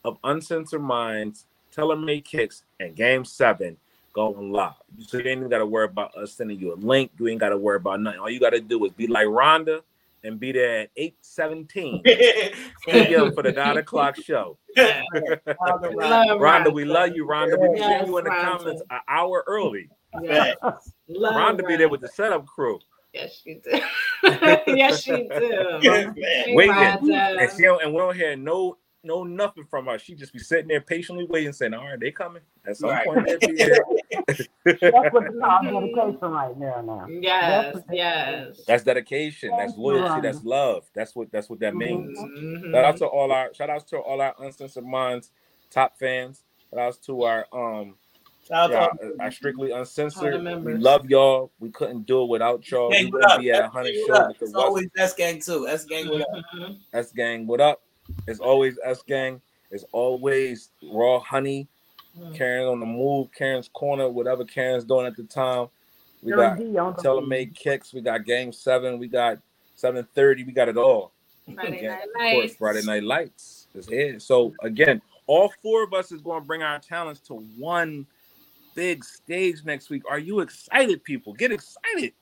of 0.04 0.18
Uncensored 0.24 0.82
Minds, 0.82 1.46
TaylorMade 1.76 2.24
Kicks, 2.26 2.64
and 2.80 2.96
Game 2.96 3.26
7 3.26 3.78
going 4.14 4.52
live. 4.52 4.74
So 5.00 5.18
you 5.18 5.30
ain't 5.30 5.40
even 5.40 5.50
got 5.50 5.60
to 5.60 5.66
worry 5.66 5.86
about 5.86 6.16
us 6.16 6.34
sending 6.34 6.60
you 6.60 6.74
a 6.74 6.76
link. 6.76 7.12
You 7.20 7.28
ain't 7.28 7.40
got 7.40 7.50
to 7.50 7.58
worry 7.58 7.78
about 7.78 8.02
nothing. 8.02 8.20
All 8.20 8.30
you 8.30 8.40
got 8.40 8.52
to 8.52 8.62
do 8.62 8.84
is 8.86 8.92
be 8.94 9.08
like 9.08 9.28
Rhonda 9.28 9.82
and 10.24 10.40
be 10.40 10.52
there 10.52 10.82
at 10.82 10.90
817 10.96 12.04
p.m. 12.86 13.34
for 13.34 13.44
the 13.44 13.52
9 13.52 13.78
o'clock 13.78 14.16
show. 14.18 14.58
Yeah. 14.76 15.02
Rhonda, 15.16 15.96
Love 15.96 16.40
Rhonda. 16.40 16.40
Rhonda, 16.40 16.74
we 16.74 16.86
love 16.86 17.12
you, 17.16 17.26
Rhonda. 17.26 17.60
We 17.60 17.70
be 17.70 17.80
Yes, 17.80 18.00
seeing 18.02 18.08
you 18.12 18.18
in 18.18 18.24
the 18.26 18.30
Rhonda. 18.30 18.58
comments 18.58 18.82
an 18.90 19.00
hour 19.08 19.44
early. 19.48 19.90
Yeah. 20.22 20.54
Love 21.08 21.34
Rhonda 21.36 21.68
be 21.68 21.76
there 21.76 21.90
with 21.90 22.02
the 22.02 22.08
setup 22.10 22.46
crew. 22.46 22.80
Yes, 23.14 23.42
she 23.44 23.56
do. 23.56 23.80
yes, 24.68 25.02
she 25.02 25.12
do. 25.12 25.80
Yes, 25.82 26.06
man. 26.06 26.16
Hey, 26.16 26.54
Waiting. 26.56 26.74
Rhonda. 26.76 27.42
And 27.42 27.52
she 27.56 27.64
don't, 27.64 27.82
and 27.84 27.92
we 27.94 27.98
don't 28.00 28.16
hear 28.16 28.36
no 28.36 28.78
no 29.04 29.24
nothing 29.24 29.66
from 29.70 29.86
her. 29.86 29.98
She 29.98 30.14
just 30.16 30.34
be 30.34 30.40
sitting 30.40 30.68
there 30.68 30.82
patiently 30.82 31.26
waiting, 31.26 31.54
saying, 31.54 31.74
"All 31.74 31.86
right, 31.86 32.00
they 32.00 32.12
coming 32.12 32.42
at 32.66 32.78
some 32.78 32.90
Right. 32.90 33.06
point." 33.06 33.26
They'll 33.28 33.40
be. 33.40 33.56
That's 34.66 35.14
what 35.14 35.26
it's 35.26 35.40
called 35.40 35.66
dedication 35.66 36.32
right 36.32 36.60
there 36.60 36.82
now. 36.84 37.08
Yes, 37.10 37.76
That's- 37.76 37.84
yes. 37.92 38.64
That's 38.68 38.84
dedication. 38.84 39.52
That's 39.52 39.72
Thank 39.74 39.78
loyalty. 39.78 40.10
Rhonda. 40.10 40.24
That's 40.24 40.44
love. 40.44 40.86
That's 40.94 41.16
what 41.16 41.32
that's 41.32 41.50
what 41.50 41.60
that 41.60 41.76
means. 41.76 42.18
Mhm. 42.20 42.72
Shout 42.72 42.86
out 42.86 42.98
to 42.98 43.06
all 43.08 43.32
our 43.32 43.54
shout 43.54 43.70
outs 43.70 43.86
to 43.92 43.98
all 43.98 44.22
our 44.22 44.36
uncensored 44.40 44.86
minds 44.86 45.32
top 45.70 45.98
fans. 45.98 46.44
Shout 46.70 46.80
outs 46.80 46.98
to 47.08 47.24
our 47.24 47.46
um 47.54 47.96
Shout 48.48 48.72
yeah, 48.72 48.84
out 48.86 49.00
to 49.00 49.16
our 49.20 49.32
strictly 49.32 49.72
uncensored. 49.72 50.44
We 50.66 50.74
love 50.74 51.08
y'all. 51.10 51.52
We 51.60 51.70
couldn't 51.70 52.06
do 52.08 52.24
it 52.24 52.30
without 52.30 52.70
y'all. 52.70 52.90
Gang, 52.90 53.06
We 53.06 53.12
what 53.12 53.14
wouldn't 53.22 53.32
up? 53.32 53.40
be 53.42 53.52
at 53.52 53.60
a 53.60 53.62
That's 53.62 53.74
hundred 53.74 53.92
gang, 53.94 54.06
shows 54.08 54.18
what 54.18 54.36
It's 54.42 54.54
always 54.56 54.88
S 54.98 55.14
gang 55.14 55.40
too. 55.40 55.68
S 55.68 55.86
gang 55.86 56.10
what 56.10 56.22
up? 56.22 56.28
Mhm. 56.56 56.78
S 56.94 57.12
gang. 57.12 57.48
What 57.48 57.62
up? 57.62 57.82
It's 58.28 58.40
always 58.40 58.78
S 58.84 59.02
gang. 59.04 59.42
It's 59.72 59.86
always 59.92 60.70
raw 60.84 61.20
honey. 61.20 61.68
Mhm. 62.18 62.36
Karen 62.36 62.68
on 62.68 62.80
the 62.80 62.86
move, 62.86 63.30
Karen's 63.32 63.70
corner, 63.70 64.10
whatever 64.10 64.44
Karen's 64.44 64.84
doing 64.84 65.06
at 65.06 65.16
the 65.16 65.24
time. 65.24 65.68
We 66.22 66.34
got 66.34 66.58
Dirty 66.58 66.78
on 66.78 66.96
TaylorMade 66.96 67.56
kicks, 67.56 67.94
we 67.94 68.02
got 68.02 68.26
game 68.26 68.52
seven, 68.52 69.00
we 69.00 69.08
got 69.08 69.40
730, 69.76 70.44
we 70.44 70.52
got 70.52 70.68
it 70.68 70.76
all. 70.76 71.14
Friday 71.54 71.78
Again, 71.78 71.90
Night 71.90 72.04
of 72.04 72.14
course, 72.14 72.44
Lights. 72.44 72.56
Friday 72.56 72.82
Night 72.84 73.04
Lights 73.04 73.68
is 73.74 73.88
here. 73.88 74.20
So 74.20 74.54
again, 74.62 75.02
all 75.28 75.54
four 75.62 75.84
of 75.84 75.94
us 75.94 76.12
is 76.12 76.22
going 76.22 76.42
to 76.42 76.46
bring 76.46 76.62
our 76.62 76.80
talents 76.80 77.22
to 77.22 77.36
one 77.36 78.06
big 78.76 79.04
stage 79.04 79.64
next 79.64 79.90
week. 79.90 80.04
Are 80.10 80.20
you 80.20 80.42
excited, 80.42 81.04
people? 81.04 81.34
Get 81.34 81.52
excited. 81.52 82.14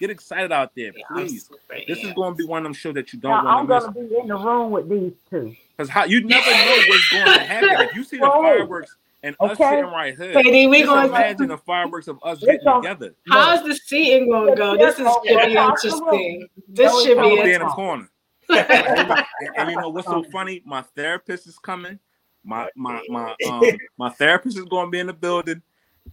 Get 0.00 0.10
excited 0.10 0.52
out 0.52 0.72
there, 0.76 0.92
please. 1.12 1.46
super 1.46 1.60
This 1.86 1.98
is 2.04 2.12
going 2.12 2.32
to 2.32 2.36
be 2.36 2.44
one 2.44 2.58
of 2.58 2.64
them 2.64 2.72
shows 2.72 2.94
that 2.94 3.12
you 3.12 3.18
don't 3.18 3.44
Now, 3.44 3.56
want 3.56 3.68
to 3.68 3.74
miss. 3.74 3.84
I'm 3.84 3.92
gonna 3.94 4.08
be 4.08 4.16
in 4.16 4.28
the 4.28 4.36
room 4.36 4.70
with 4.70 4.88
these 4.88 5.12
two. 5.28 5.56
Because 5.76 5.90
how 5.90 6.04
you 6.04 6.22
never 6.22 6.50
know 6.50 6.82
what's 6.88 7.08
going 7.10 7.24
to 7.26 7.44
happen. 7.44 7.88
If 7.88 7.94
you 7.94 8.04
see 8.04 8.18
the 8.18 8.26
fireworks 8.26 8.96
and 9.22 9.34
us 9.40 9.58
sitting 9.58 9.84
right 9.84 10.16
here, 10.16 10.32
KD, 10.34 10.70
we 10.70 10.78
just 10.80 10.88
gonna 10.88 11.08
imagine 11.08 11.48
the 11.48 11.58
fireworks 11.58 12.06
of 12.06 12.18
us 12.22 12.38
getting 12.38 12.60
gonna- 12.64 12.82
together. 12.82 13.14
How's 13.28 13.64
the 13.64 13.74
seating 13.74 14.30
gonna 14.30 14.54
go? 14.54 14.76
This 14.76 14.98
is 14.98 15.06
should 15.26 15.46
be 15.46 15.56
interesting. 15.56 16.48
This 16.68 17.02
should 17.02 17.20
be 17.20 17.42
be 17.42 17.52
in 17.52 17.60
the 17.60 17.66
corner. 17.66 18.08
and, 18.48 19.24
and 19.56 19.70
you 19.70 19.76
know 19.78 19.90
what's 19.90 20.06
so 20.06 20.24
funny? 20.32 20.62
My 20.64 20.82
therapist 20.96 21.46
is 21.46 21.58
coming. 21.58 21.98
My 22.44 22.68
my 22.74 23.02
my 23.08 23.34
um 23.46 23.62
my 23.98 24.08
therapist 24.10 24.56
is 24.56 24.64
going 24.64 24.86
to 24.86 24.90
be 24.90 25.00
in 25.00 25.06
the 25.08 25.12
building, 25.12 25.60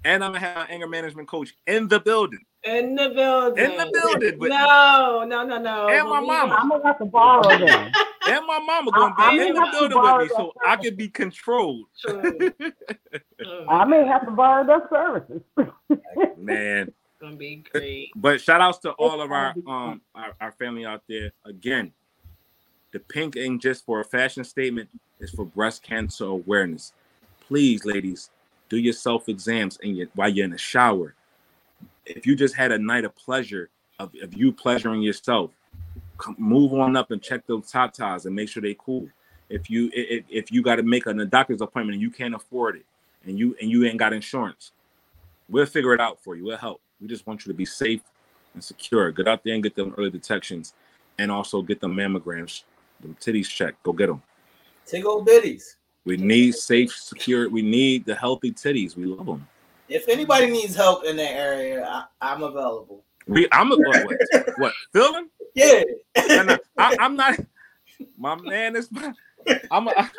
and 0.03 0.23
I'm 0.23 0.33
gonna 0.33 0.39
have 0.45 0.55
my 0.57 0.65
anger 0.65 0.87
management 0.87 1.27
coach 1.29 1.55
in 1.67 1.87
the 1.87 1.99
building, 1.99 2.43
In 2.65 2.95
the 2.95 3.09
building. 3.09 3.63
in 3.63 3.77
the 3.77 3.91
building, 3.93 4.39
but 4.39 4.49
No, 4.49 5.23
no, 5.27 5.45
no, 5.45 5.57
no. 5.59 5.87
And 5.89 6.09
my 6.09 6.19
mama. 6.19 6.57
I'm 6.59 6.69
gonna 6.69 6.83
have 6.85 6.97
to 6.97 7.05
borrow 7.05 7.57
them. 7.59 7.91
and 8.27 8.47
my 8.47 8.59
mama 8.59 8.91
gonna 8.91 9.13
I- 9.17 9.27
I 9.27 9.31
be 9.31 9.37
may 9.37 9.47
in 9.49 9.53
the 9.53 9.67
building 9.71 10.01
with 10.01 10.17
me, 10.17 10.27
so 10.29 10.51
that 10.63 10.67
I 10.67 10.75
can 10.77 10.95
be 10.95 11.07
controlled. 11.09 11.85
True. 12.01 12.51
I 13.69 13.85
may 13.85 14.05
have 14.07 14.25
to 14.25 14.31
borrow 14.31 14.65
their 14.65 14.87
services. 14.89 15.41
Man, 16.37 16.91
gonna 17.21 17.35
be 17.35 17.63
great. 17.71 18.09
but 18.15 18.41
shout 18.41 18.61
outs 18.61 18.79
to 18.79 18.91
all 18.91 19.21
of 19.21 19.31
our 19.31 19.53
um 19.67 20.01
our, 20.15 20.33
our 20.41 20.51
family 20.53 20.85
out 20.85 21.03
there. 21.07 21.31
Again, 21.45 21.93
the 22.93 22.99
pink 22.99 23.37
ain't 23.37 23.61
just 23.61 23.85
for 23.85 23.99
a 23.99 24.05
fashion 24.05 24.43
statement; 24.43 24.89
it's 25.19 25.31
for 25.31 25.45
breast 25.45 25.83
cancer 25.83 26.25
awareness. 26.25 26.93
Please, 27.47 27.85
ladies, 27.85 28.31
do 28.69 28.77
your 28.77 28.93
self 28.93 29.29
exams 29.29 29.77
and 29.83 29.95
your, 29.97 30.07
while 30.15 30.29
you're 30.29 30.45
in 30.45 30.51
the 30.51 30.57
shower. 30.57 31.13
If 32.05 32.25
you 32.25 32.35
just 32.35 32.55
had 32.55 32.71
a 32.71 32.77
night 32.77 33.05
of 33.05 33.15
pleasure 33.15 33.69
of, 33.99 34.11
of 34.21 34.33
you 34.33 34.51
pleasuring 34.51 35.01
yourself, 35.01 35.51
move 36.37 36.73
on 36.73 36.95
up 36.95 37.11
and 37.11 37.21
check 37.21 37.45
those 37.47 37.69
top 37.69 37.93
ties 37.93 38.25
and 38.25 38.35
make 38.35 38.49
sure 38.49 38.61
they 38.61 38.75
cool. 38.77 39.07
If 39.49 39.69
you 39.69 39.89
if, 39.93 40.25
if 40.29 40.51
you 40.51 40.61
got 40.61 40.77
to 40.77 40.83
make 40.83 41.05
a, 41.05 41.11
a 41.11 41.25
doctor's 41.25 41.61
appointment 41.61 41.95
and 41.95 42.01
you 42.01 42.09
can't 42.09 42.33
afford 42.33 42.77
it, 42.77 42.85
and 43.25 43.37
you 43.37 43.55
and 43.61 43.69
you 43.69 43.85
ain't 43.85 43.97
got 43.97 44.13
insurance, 44.13 44.71
we'll 45.49 45.65
figure 45.65 45.93
it 45.93 46.01
out 46.01 46.23
for 46.23 46.35
you. 46.35 46.45
We'll 46.45 46.57
help. 46.57 46.81
We 47.01 47.07
just 47.07 47.27
want 47.27 47.45
you 47.45 47.51
to 47.51 47.57
be 47.57 47.65
safe 47.65 48.01
and 48.53 48.63
secure. 48.63 49.11
Get 49.11 49.27
out 49.27 49.43
there 49.43 49.53
and 49.53 49.63
get 49.63 49.75
them 49.75 49.93
early 49.97 50.09
detections, 50.09 50.73
and 51.19 51.31
also 51.31 51.61
get 51.61 51.79
them 51.79 51.95
mammograms, 51.95 52.63
them 53.01 53.15
titties 53.19 53.47
checked. 53.47 53.83
Go 53.83 53.93
get 53.93 54.07
them. 54.07 54.21
Tickle 54.85 55.25
bitties. 55.25 55.75
We 56.05 56.17
need 56.17 56.53
safe, 56.53 56.91
secure. 56.91 57.49
We 57.49 57.63
need 57.63 58.05
the 58.05 58.15
healthy 58.15 58.51
titties. 58.51 58.95
We 58.95 59.05
love 59.05 59.25
them. 59.25 59.47
If 59.87 60.07
anybody 60.09 60.49
needs 60.49 60.75
help 60.75 61.05
in 61.05 61.15
that 61.17 61.33
area, 61.35 61.85
I, 61.85 62.05
I'm 62.21 62.43
available. 62.43 63.03
We, 63.27 63.47
I'm 63.51 63.71
a 63.71 63.75
what? 63.77 64.03
What? 64.03 64.17
what 64.57 64.73
feeling? 64.93 65.29
Yeah. 65.53 65.83
No, 66.29 66.43
no, 66.43 66.57
I, 66.77 66.95
I'm 66.99 67.15
not. 67.15 67.39
My 68.17 68.35
man 68.35 68.75
is. 68.75 68.89
I'm. 69.71 69.87
A, 69.87 70.11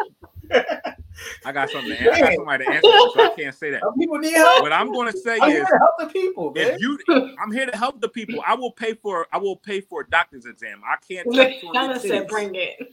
I 1.45 1.53
got 1.53 1.71
something. 1.71 1.91
To 1.91 2.01
answer. 2.01 2.13
I 2.13 2.29
got 2.29 2.37
somebody 2.37 2.65
to 2.65 2.71
answer, 2.71 2.89
so 3.13 3.21
I 3.21 3.35
can't 3.37 3.55
say 3.55 3.71
that. 3.71 3.81
Some 3.83 3.99
people 3.99 4.19
need 4.19 4.35
help. 4.35 4.63
What 4.63 4.73
I'm 4.73 4.93
going 4.93 5.13
to 5.13 5.19
say 5.19 5.37
is 5.37 5.43
I'm 5.43 5.51
here 5.51 5.63
is, 5.63 5.69
to 5.69 5.79
help 5.79 5.91
the 5.99 6.07
people, 6.07 6.53
man. 6.53 6.75
if 6.75 6.81
you, 6.81 6.99
I'm 7.43 7.53
here 7.53 7.67
to 7.67 7.77
help 7.77 8.01
the 8.01 8.09
people. 8.09 8.43
I 8.47 8.55
will 8.55 8.73
pay 8.73 8.95
for. 8.95 9.27
I 9.33 9.39
will 9.39 9.57
pay 9.57 9.81
for 9.81 10.03
a 10.03 10.11
doctor's 10.11 10.47
exam. 10.47 10.81
I 10.87 10.97
can't. 11.07 11.27
touch 11.35 11.65
on 11.65 12.01
said, 12.01 12.29
"Bring 12.29 12.55
it." 12.55 12.89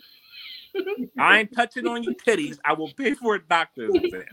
I 1.20 1.40
ain't 1.40 1.54
touching 1.54 1.88
on 1.88 2.04
your 2.04 2.14
titties. 2.14 2.60
I 2.66 2.74
will 2.74 2.92
pay 2.94 3.14
for 3.14 3.36
a 3.36 3.42
doctor's 3.42 3.94
exam. 4.04 4.24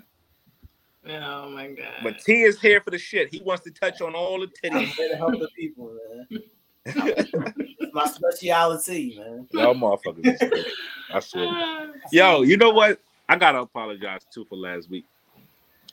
Oh 1.08 1.48
my 1.50 1.68
god. 1.68 1.94
But 2.02 2.18
T 2.20 2.42
is 2.42 2.60
here 2.60 2.80
for 2.80 2.90
the 2.90 2.98
shit. 2.98 3.32
He 3.32 3.40
wants 3.40 3.64
to 3.64 3.70
touch 3.70 4.00
on 4.00 4.14
all 4.14 4.38
the 4.40 4.50
I'm 4.64 4.72
titties. 4.72 4.86
here 4.88 5.08
to 5.08 5.16
help 5.16 5.32
the 5.32 5.48
people, 5.56 5.96
man. 6.28 6.42
It's 6.86 7.94
my 7.94 8.06
speciality, 8.06 9.16
man. 9.18 9.48
Y'all 9.50 9.74
motherfuckers. 9.74 10.64
I 11.12 11.20
swear. 11.20 11.92
Yo, 12.12 12.42
you 12.42 12.56
know 12.56 12.70
what? 12.70 13.00
I 13.28 13.36
gotta 13.36 13.58
apologize 13.58 14.20
too 14.32 14.44
for 14.44 14.56
last 14.56 14.88
week. 14.88 15.04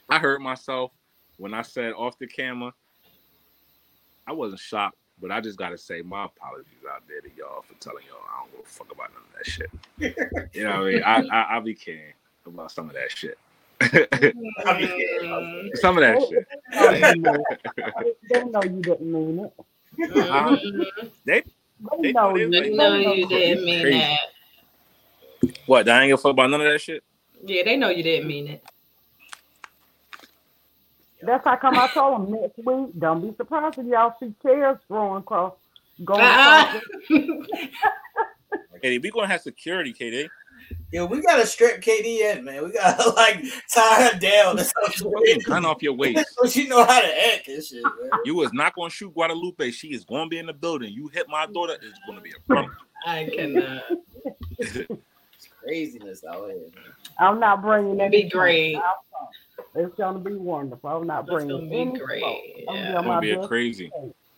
I 0.10 0.20
heard 0.20 0.42
myself 0.42 0.92
when 1.38 1.54
I 1.54 1.64
said 1.64 1.94
off 1.94 2.20
the 2.20 2.28
camera. 2.28 2.74
I 4.28 4.34
wasn't 4.34 4.60
shocked, 4.60 4.98
but 5.20 5.32
I 5.32 5.42
just 5.42 5.58
gotta 5.58 5.78
say 5.78 6.02
my 6.02 6.26
apologies 6.26 6.84
out 6.94 7.04
there 7.08 7.22
to 7.22 7.30
y'all 7.36 7.64
for 7.64 7.74
telling 7.76 8.04
y'all 8.08 8.22
I 8.32 8.42
don't 8.42 8.52
give 8.52 8.60
a 8.66 8.70
fuck 8.70 8.92
about 8.92 9.12
none 9.14 9.24
of 9.24 9.38
that 9.38 9.48
shit. 9.50 10.56
You 10.56 10.64
know 10.66 10.70
what 10.70 10.88
I 10.88 10.92
mean? 10.92 11.04
I 11.32 11.36
I, 11.36 11.58
I 11.58 11.60
be 11.62 11.74
caring 11.74 12.14
about 12.46 12.72
some 12.72 12.90
of 12.90 12.96
that 12.96 13.12
shit. 13.12 13.38
Mm, 13.94 15.78
some 15.78 15.98
of 15.98 16.02
that 16.04 16.22
shit. 16.24 16.48
they 18.30 18.44
know 18.46 18.64
you 18.64 18.82
didn't 18.84 19.12
mean 19.12 19.40
it. 19.40 19.54
They 21.26 21.44
They 21.92 21.98
They 22.02 22.12
know 22.14 22.32
know 22.32 22.36
you. 22.36 22.50
they- 22.52 22.60
They 22.62 22.70
They 22.70 22.76
know 22.76 22.98
know 23.02 23.14
you 23.14 23.28
didn't 23.28 23.66
mean 23.66 23.82
Crazy. 23.82 24.00
that. 24.00 24.20
what? 25.68 25.86
They 25.86 25.92
ain't 25.94 26.10
give 26.10 26.20
a 26.20 26.22
fuck 26.22 26.32
about 26.32 26.50
none 26.50 26.62
of 26.62 26.72
that 26.72 26.82
shit. 26.82 27.04
Yeah, 27.44 27.64
they 27.64 27.78
know 27.78 27.90
you 27.90 28.04
didn't 28.04 28.28
mean 28.28 28.48
it. 28.48 28.64
That's 31.22 31.44
how 31.46 31.56
come 31.58 31.78
I 31.80 31.88
told 31.94 32.22
them 32.28 32.32
next 32.42 32.58
week. 32.58 32.90
Don't 33.00 33.22
be 33.22 33.36
surprised 33.38 33.80
if 33.80 33.86
y'all 33.88 34.16
see 34.20 34.34
chairs 34.44 34.78
throwing 34.88 35.22
across, 35.22 35.54
going 36.06 36.32
across. 36.32 36.76
KD, 38.84 39.02
we 39.02 39.12
gonna 39.12 39.28
have 39.28 39.42
security, 39.42 39.94
KD. 39.94 40.30
Yo, 40.92 41.06
we 41.06 41.22
gotta 41.22 41.46
strip 41.46 41.82
KD 41.82 42.20
in, 42.38 42.46
man. 42.46 42.64
We 42.64 42.72
gotta 42.72 43.10
like 43.16 43.44
tie 43.74 44.10
her 44.10 44.20
down. 44.20 44.58
or 44.60 44.64
something. 44.94 45.12
Fucking 45.14 45.42
gun 45.42 45.66
off 45.66 45.82
your 45.84 45.94
waist. 45.94 46.34
so 46.40 46.48
she 46.48 46.68
know 46.68 46.84
how 46.86 47.02
to 47.02 47.34
act 47.34 47.48
and 47.50 47.64
shit, 47.64 47.84
man. 47.84 48.12
You 48.24 48.36
was 48.36 48.54
not 48.54 48.74
gonna 48.76 48.90
shoot 48.90 49.14
Guadalupe. 49.14 49.72
She 49.72 49.90
is 49.90 50.06
gonna 50.06 50.30
be 50.30 50.38
in 50.38 50.46
the 50.46 50.54
building. 50.54 50.94
You 50.94 51.10
hit 51.10 51.28
my 51.28 51.46
daughter, 51.48 51.74
it's 51.82 52.00
gonna 52.08 52.22
be 52.22 52.32
a 52.32 52.40
problem. 52.48 52.76
I 53.06 53.30
cannot. 53.34 53.84
It's 54.60 55.50
craziness 55.64 56.24
out 56.24 56.48
here, 56.48 56.58
man. 56.58 56.72
I'm 57.20 57.40
not 57.40 57.62
bringing 57.62 58.00
It'll 58.00 58.10
be 58.10 58.24
great. 58.24 58.74
smoke. 58.76 58.84
I'll 58.86 59.04
come. 59.76 59.86
It's 59.86 59.96
gonna 59.96 60.20
be 60.20 60.34
wonderful. 60.36 60.90
I'm 60.90 61.06
not 61.06 61.26
That's 61.28 61.44
bringing 61.46 61.70
gonna 61.70 61.92
be 61.94 62.00
great, 62.00 62.22
smoke. 62.22 62.38
I'm 62.70 62.76
yeah. 62.76 62.94
It's 62.98 63.04
gonna 63.06 63.22
be 63.22 63.32
a 63.32 63.38
best. 63.38 63.48
crazy. 63.50 63.92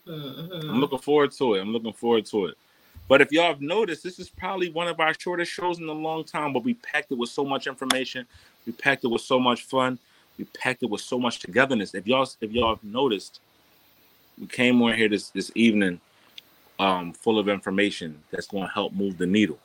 Mhm. 0.06 0.64
I'm 0.68 0.80
looking 0.80 0.98
forward 0.98 1.30
to 1.32 1.54
it. 1.54 1.60
I'm 1.60 1.72
looking 1.72 1.92
forward 1.92 2.26
to 2.26 2.46
it. 2.46 2.56
But 3.10 3.20
if 3.20 3.32
y'all 3.32 3.48
have 3.48 3.60
noticed, 3.60 4.04
this 4.04 4.20
is 4.20 4.30
probably 4.30 4.70
one 4.70 4.86
of 4.86 5.00
our 5.00 5.12
shortest 5.18 5.50
shows 5.50 5.80
in 5.80 5.88
a 5.88 5.92
long 5.92 6.22
time, 6.22 6.52
but 6.52 6.62
we 6.62 6.74
packed 6.74 7.10
it 7.10 7.18
with 7.18 7.28
so 7.28 7.44
much 7.44 7.66
information. 7.66 8.24
We 8.64 8.72
packed 8.72 9.02
it 9.02 9.08
with 9.08 9.22
so 9.22 9.40
much 9.40 9.64
fun. 9.64 9.98
We 10.38 10.44
packed 10.44 10.84
it 10.84 10.90
with 10.90 11.00
so 11.00 11.18
much 11.18 11.40
togetherness. 11.40 11.92
If 11.92 12.06
y'all 12.06 12.28
if 12.40 12.52
y'all 12.52 12.76
have 12.76 12.84
noticed, 12.84 13.40
we 14.40 14.46
came 14.46 14.80
on 14.82 14.94
here 14.94 15.08
this 15.08 15.30
this 15.30 15.50
evening 15.56 16.00
um 16.78 17.12
full 17.12 17.40
of 17.40 17.48
information 17.48 18.16
that's 18.30 18.46
going 18.46 18.68
to 18.68 18.72
help 18.72 18.92
move 18.92 19.18
the 19.18 19.26
needle. 19.26 19.58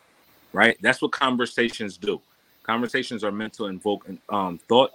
Right? 0.51 0.75
That's 0.81 0.99
what 0.99 1.11
conversations 1.11 1.97
do. 1.97 2.19
Conversations 2.63 3.23
are 3.23 3.31
meant 3.31 3.53
to 3.53 3.67
invoke 3.67 4.09
um 4.29 4.57
thought, 4.67 4.89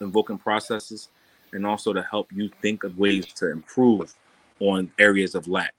invoking 0.00 0.38
processes, 0.38 1.08
and 1.52 1.66
also 1.66 1.92
to 1.92 2.02
help 2.02 2.32
you 2.32 2.50
think 2.62 2.84
of 2.84 3.00
ways 3.00 3.26
to 3.32 3.50
improve 3.50 4.14
on 4.60 4.92
areas 4.96 5.34
of 5.34 5.48
lack. 5.48 5.74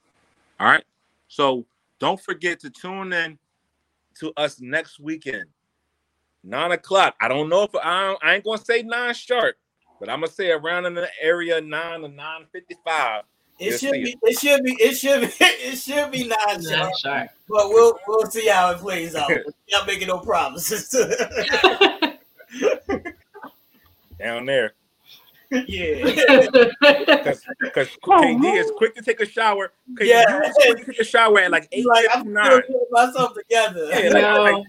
All 0.59 0.67
right. 0.67 0.83
So 1.29 1.63
don't 1.99 2.21
forget 2.21 2.59
to 2.61 2.69
tune 2.69 3.11
in 3.13 3.37
to 4.19 4.31
us 4.37 4.59
next 4.59 4.99
weekend, 4.99 5.45
nine 6.43 6.71
o'clock. 6.71 7.15
I 7.21 7.27
don't 7.27 7.49
know 7.49 7.63
if 7.63 7.75
I, 7.75 8.07
don't- 8.07 8.23
I 8.23 8.35
ain't 8.35 8.43
gonna 8.43 8.57
say 8.57 8.81
nine 8.83 9.13
sharp, 9.13 9.55
but 9.99 10.09
I'm 10.09 10.19
gonna 10.21 10.31
say 10.31 10.51
around 10.51 10.85
in 10.85 10.93
the 10.95 11.09
area 11.21 11.59
nine 11.61 12.01
to 12.01 12.07
nine 12.07 12.45
fifty-five. 12.51 13.23
It 13.59 13.71
Yes, 13.71 13.79
should 13.79 13.91
be. 13.93 14.15
It 14.21 14.39
should 14.39 14.63
be. 14.63 14.71
It 14.79 14.95
should 14.95 15.21
be. 15.21 15.27
It 15.39 15.77
should 15.77 16.11
be 16.11 16.27
nine 16.27 16.61
Not 16.61 16.63
sharp. 16.63 16.93
sharp. 17.01 17.29
But 17.49 17.69
we'll 17.69 17.97
we'll 18.07 18.29
see 18.29 18.47
how 18.47 18.71
it 18.71 18.77
plays 18.77 19.15
out. 19.15 19.29
Y'all 19.67 19.85
making 19.85 20.07
no 20.09 20.19
promises. 20.19 20.89
down 24.19 24.45
there 24.45 24.73
yeah. 25.51 26.05
because 26.05 27.45
because 27.59 27.87
Oh, 28.07 28.21
KD 28.21 28.57
is 28.57 28.71
quick 28.77 28.95
to 28.95 29.01
take 29.01 29.19
a 29.19 29.25
shower. 29.25 29.71
KD 29.95 30.05
Yeah. 30.07 30.41
is 30.45 30.55
quick 30.55 30.79
to 30.79 30.85
take 30.85 30.99
a 30.99 31.03
shower 31.03 31.39
at 31.39 31.51
like 31.51 31.67
eight 31.71 31.85
like 31.85 32.05
I'm 32.13 32.23
fifty 32.23 32.29
still 32.29 32.33
nine. 32.33 32.61
getting 32.61 32.85
myself 32.91 33.33
together. 33.33 33.85
Yeah, 33.89 34.09
like, 34.09 34.23
No. 34.23 34.41
like, 34.43 34.65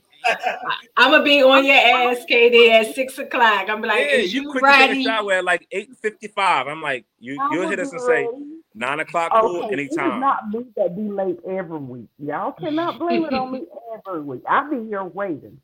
I'm 0.96 1.10
gonna 1.12 1.24
be 1.24 1.42
on 1.42 1.64
your 1.64 1.76
ass, 1.76 2.24
KD, 2.28 2.70
at 2.70 2.94
six 2.94 3.18
o'clock. 3.18 3.68
I'm 3.68 3.80
like, 3.82 4.06
yeah, 4.10 4.16
you 4.18 4.42
you 4.42 4.50
quick 4.50 4.64
to 4.64 4.72
take 4.72 4.90
a 4.98 5.02
shower 5.02 5.32
at 5.34 5.44
like 5.44 5.66
eight 5.72 5.90
fifty 6.00 6.28
five. 6.28 6.66
I'm 6.66 6.82
like, 6.82 7.04
you 7.20 7.38
I 7.40 7.48
you'll 7.52 7.62
will 7.62 7.68
hit 7.68 7.78
us 7.80 7.90
be 7.90 7.96
and 7.96 8.02
say 8.06 8.28
nine 8.74 9.00
o'clock 9.00 9.32
cool 9.40 9.62
Okay, 9.62 9.74
it 9.74 9.80
is 9.80 9.96
anytime. 9.96 10.20
not 10.20 10.50
me 10.50 10.66
that 10.76 10.96
be 10.96 11.02
late 11.02 11.38
every 11.48 11.78
week. 11.78 12.08
Y'all 12.18 12.52
cannot 12.52 12.98
blame 12.98 13.24
it 13.24 13.32
on 13.32 13.52
me 13.52 13.66
every 14.06 14.20
week. 14.20 14.42
I'll 14.48 14.68
be 14.70 14.86
here 14.88 15.04
waiting. 15.04 15.60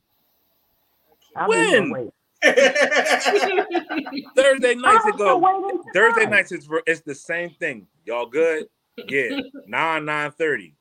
I'll 1.36 1.48
be 1.48 1.54
here 1.56 1.80
When? 1.82 1.90
waiting. 1.90 2.12
Thursday 4.36 4.74
nights 4.74 5.06
it 5.06 5.16
go. 5.16 5.82
Thursday 5.94 6.26
nights 6.26 6.52
it's 6.52 6.68
it's 6.86 7.00
the 7.00 7.14
same 7.14 7.50
thing. 7.50 7.86
Y'all 8.04 8.26
good? 8.26 8.66
Yeah, 9.08 9.40
nine 9.66 10.04
nine 10.04 10.30
thirty. 10.32 10.74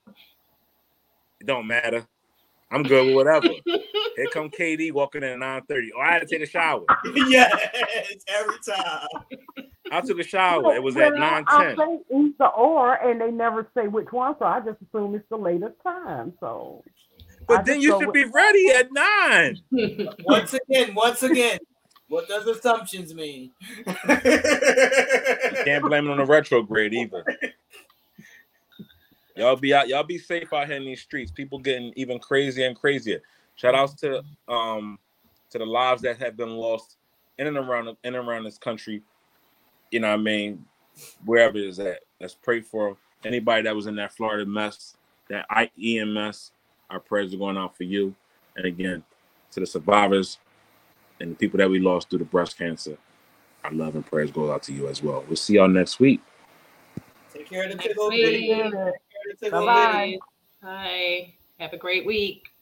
It 1.39 1.47
don't 1.47 1.67
matter. 1.67 2.05
I'm 2.71 2.83
good 2.83 3.05
with 3.07 3.15
whatever. 3.15 3.47
Here 3.65 4.27
come 4.31 4.49
KD 4.49 4.91
walking 4.91 5.23
in 5.23 5.29
at 5.29 5.39
nine 5.39 5.61
thirty. 5.69 5.91
Oh, 5.95 6.01
I 6.01 6.11
had 6.11 6.19
to 6.19 6.27
take 6.27 6.41
a 6.41 6.49
shower. 6.49 6.83
yes, 7.15 7.55
every 8.27 8.57
time. 8.67 9.07
I 9.91 10.01
took 10.01 10.19
a 10.19 10.23
shower. 10.23 10.75
It 10.75 10.81
was 10.81 10.97
at 10.97 11.13
nine 11.13 11.45
I 11.47 11.63
ten. 11.63 11.77
say 11.77 11.99
either 12.15 12.47
or, 12.47 12.95
and 12.95 13.21
they 13.21 13.31
never 13.31 13.67
say 13.75 13.87
which 13.87 14.11
one, 14.11 14.35
so 14.39 14.45
I 14.45 14.59
just 14.59 14.79
assume 14.81 15.15
it's 15.15 15.27
the 15.29 15.37
latest 15.37 15.75
time. 15.83 16.33
So, 16.39 16.83
I 16.87 16.89
But 17.47 17.65
then 17.65 17.81
you 17.81 17.91
should 17.99 18.07
with- 18.07 18.13
be 18.13 18.25
ready 18.25 18.69
at 18.69 18.91
nine. 18.91 19.59
Once 20.25 20.53
again, 20.53 20.95
once 20.95 21.23
again, 21.23 21.59
what 22.07 22.27
does 22.27 22.45
assumptions 22.47 23.13
mean? 23.13 23.51
you 23.87 23.93
Can't 25.65 25.83
blame 25.83 26.07
it 26.07 26.11
on 26.11 26.17
the 26.17 26.25
retrograde 26.25 26.93
either. 26.93 27.25
Y'all 29.35 29.55
be 29.55 29.73
out. 29.73 29.87
Y'all 29.87 30.03
be 30.03 30.17
safe 30.17 30.53
out 30.53 30.67
here 30.67 30.77
in 30.77 30.85
these 30.85 31.01
streets. 31.01 31.31
People 31.31 31.57
getting 31.59 31.91
even 31.95 32.19
crazier 32.19 32.67
and 32.67 32.75
crazier. 32.75 33.21
Shout 33.55 33.75
outs 33.75 33.93
to 34.01 34.23
um 34.47 34.99
to 35.49 35.57
the 35.57 35.65
lives 35.65 36.01
that 36.03 36.19
have 36.19 36.37
been 36.37 36.55
lost 36.55 36.97
in 37.37 37.47
and 37.47 37.57
around 37.57 37.87
in 37.87 37.95
and 38.03 38.15
around 38.15 38.43
this 38.43 38.57
country. 38.57 39.01
You 39.91 39.99
know 39.99 40.09
what 40.09 40.19
I 40.19 40.23
mean? 40.23 40.65
Wherever 41.25 41.57
it 41.57 41.65
is 41.65 41.79
at. 41.79 42.01
Let's 42.21 42.35
pray 42.35 42.61
for 42.61 42.97
anybody 43.25 43.63
that 43.63 43.75
was 43.75 43.87
in 43.87 43.95
that 43.95 44.13
Florida 44.13 44.45
mess, 44.45 44.95
that 45.29 45.45
I 45.49 45.69
EMS. 45.83 46.51
Our 46.89 46.99
prayers 46.99 47.33
are 47.33 47.37
going 47.37 47.57
out 47.57 47.75
for 47.75 47.83
you. 47.83 48.13
And 48.55 48.65
again, 48.65 49.03
to 49.51 49.59
the 49.59 49.65
survivors 49.65 50.39
and 51.19 51.31
the 51.31 51.35
people 51.35 51.57
that 51.57 51.69
we 51.69 51.79
lost 51.79 52.09
through 52.09 52.19
the 52.19 52.25
breast 52.25 52.57
cancer. 52.57 52.97
Our 53.63 53.71
love 53.71 53.95
and 53.95 54.05
prayers 54.05 54.31
go 54.31 54.51
out 54.51 54.63
to 54.63 54.73
you 54.73 54.87
as 54.87 55.01
well. 55.01 55.23
We'll 55.27 55.37
see 55.37 55.53
y'all 55.55 55.67
next 55.67 55.99
week. 55.99 56.21
Take 57.33 57.49
care 57.49 57.63
of 57.63 57.69
the 57.71 57.75
Next 57.77 57.87
tickle 57.87 58.09
week. 58.09 58.21
bitty. 58.21 58.47
Take 58.47 58.71
care 58.71 58.87
of 58.87 58.93
the 59.39 59.45
tickle 59.45 59.65
Bye-bye. 59.65 60.17
Bye. 60.61 61.33
Have 61.59 61.73
a 61.73 61.77
great 61.77 62.05
week. 62.05 62.52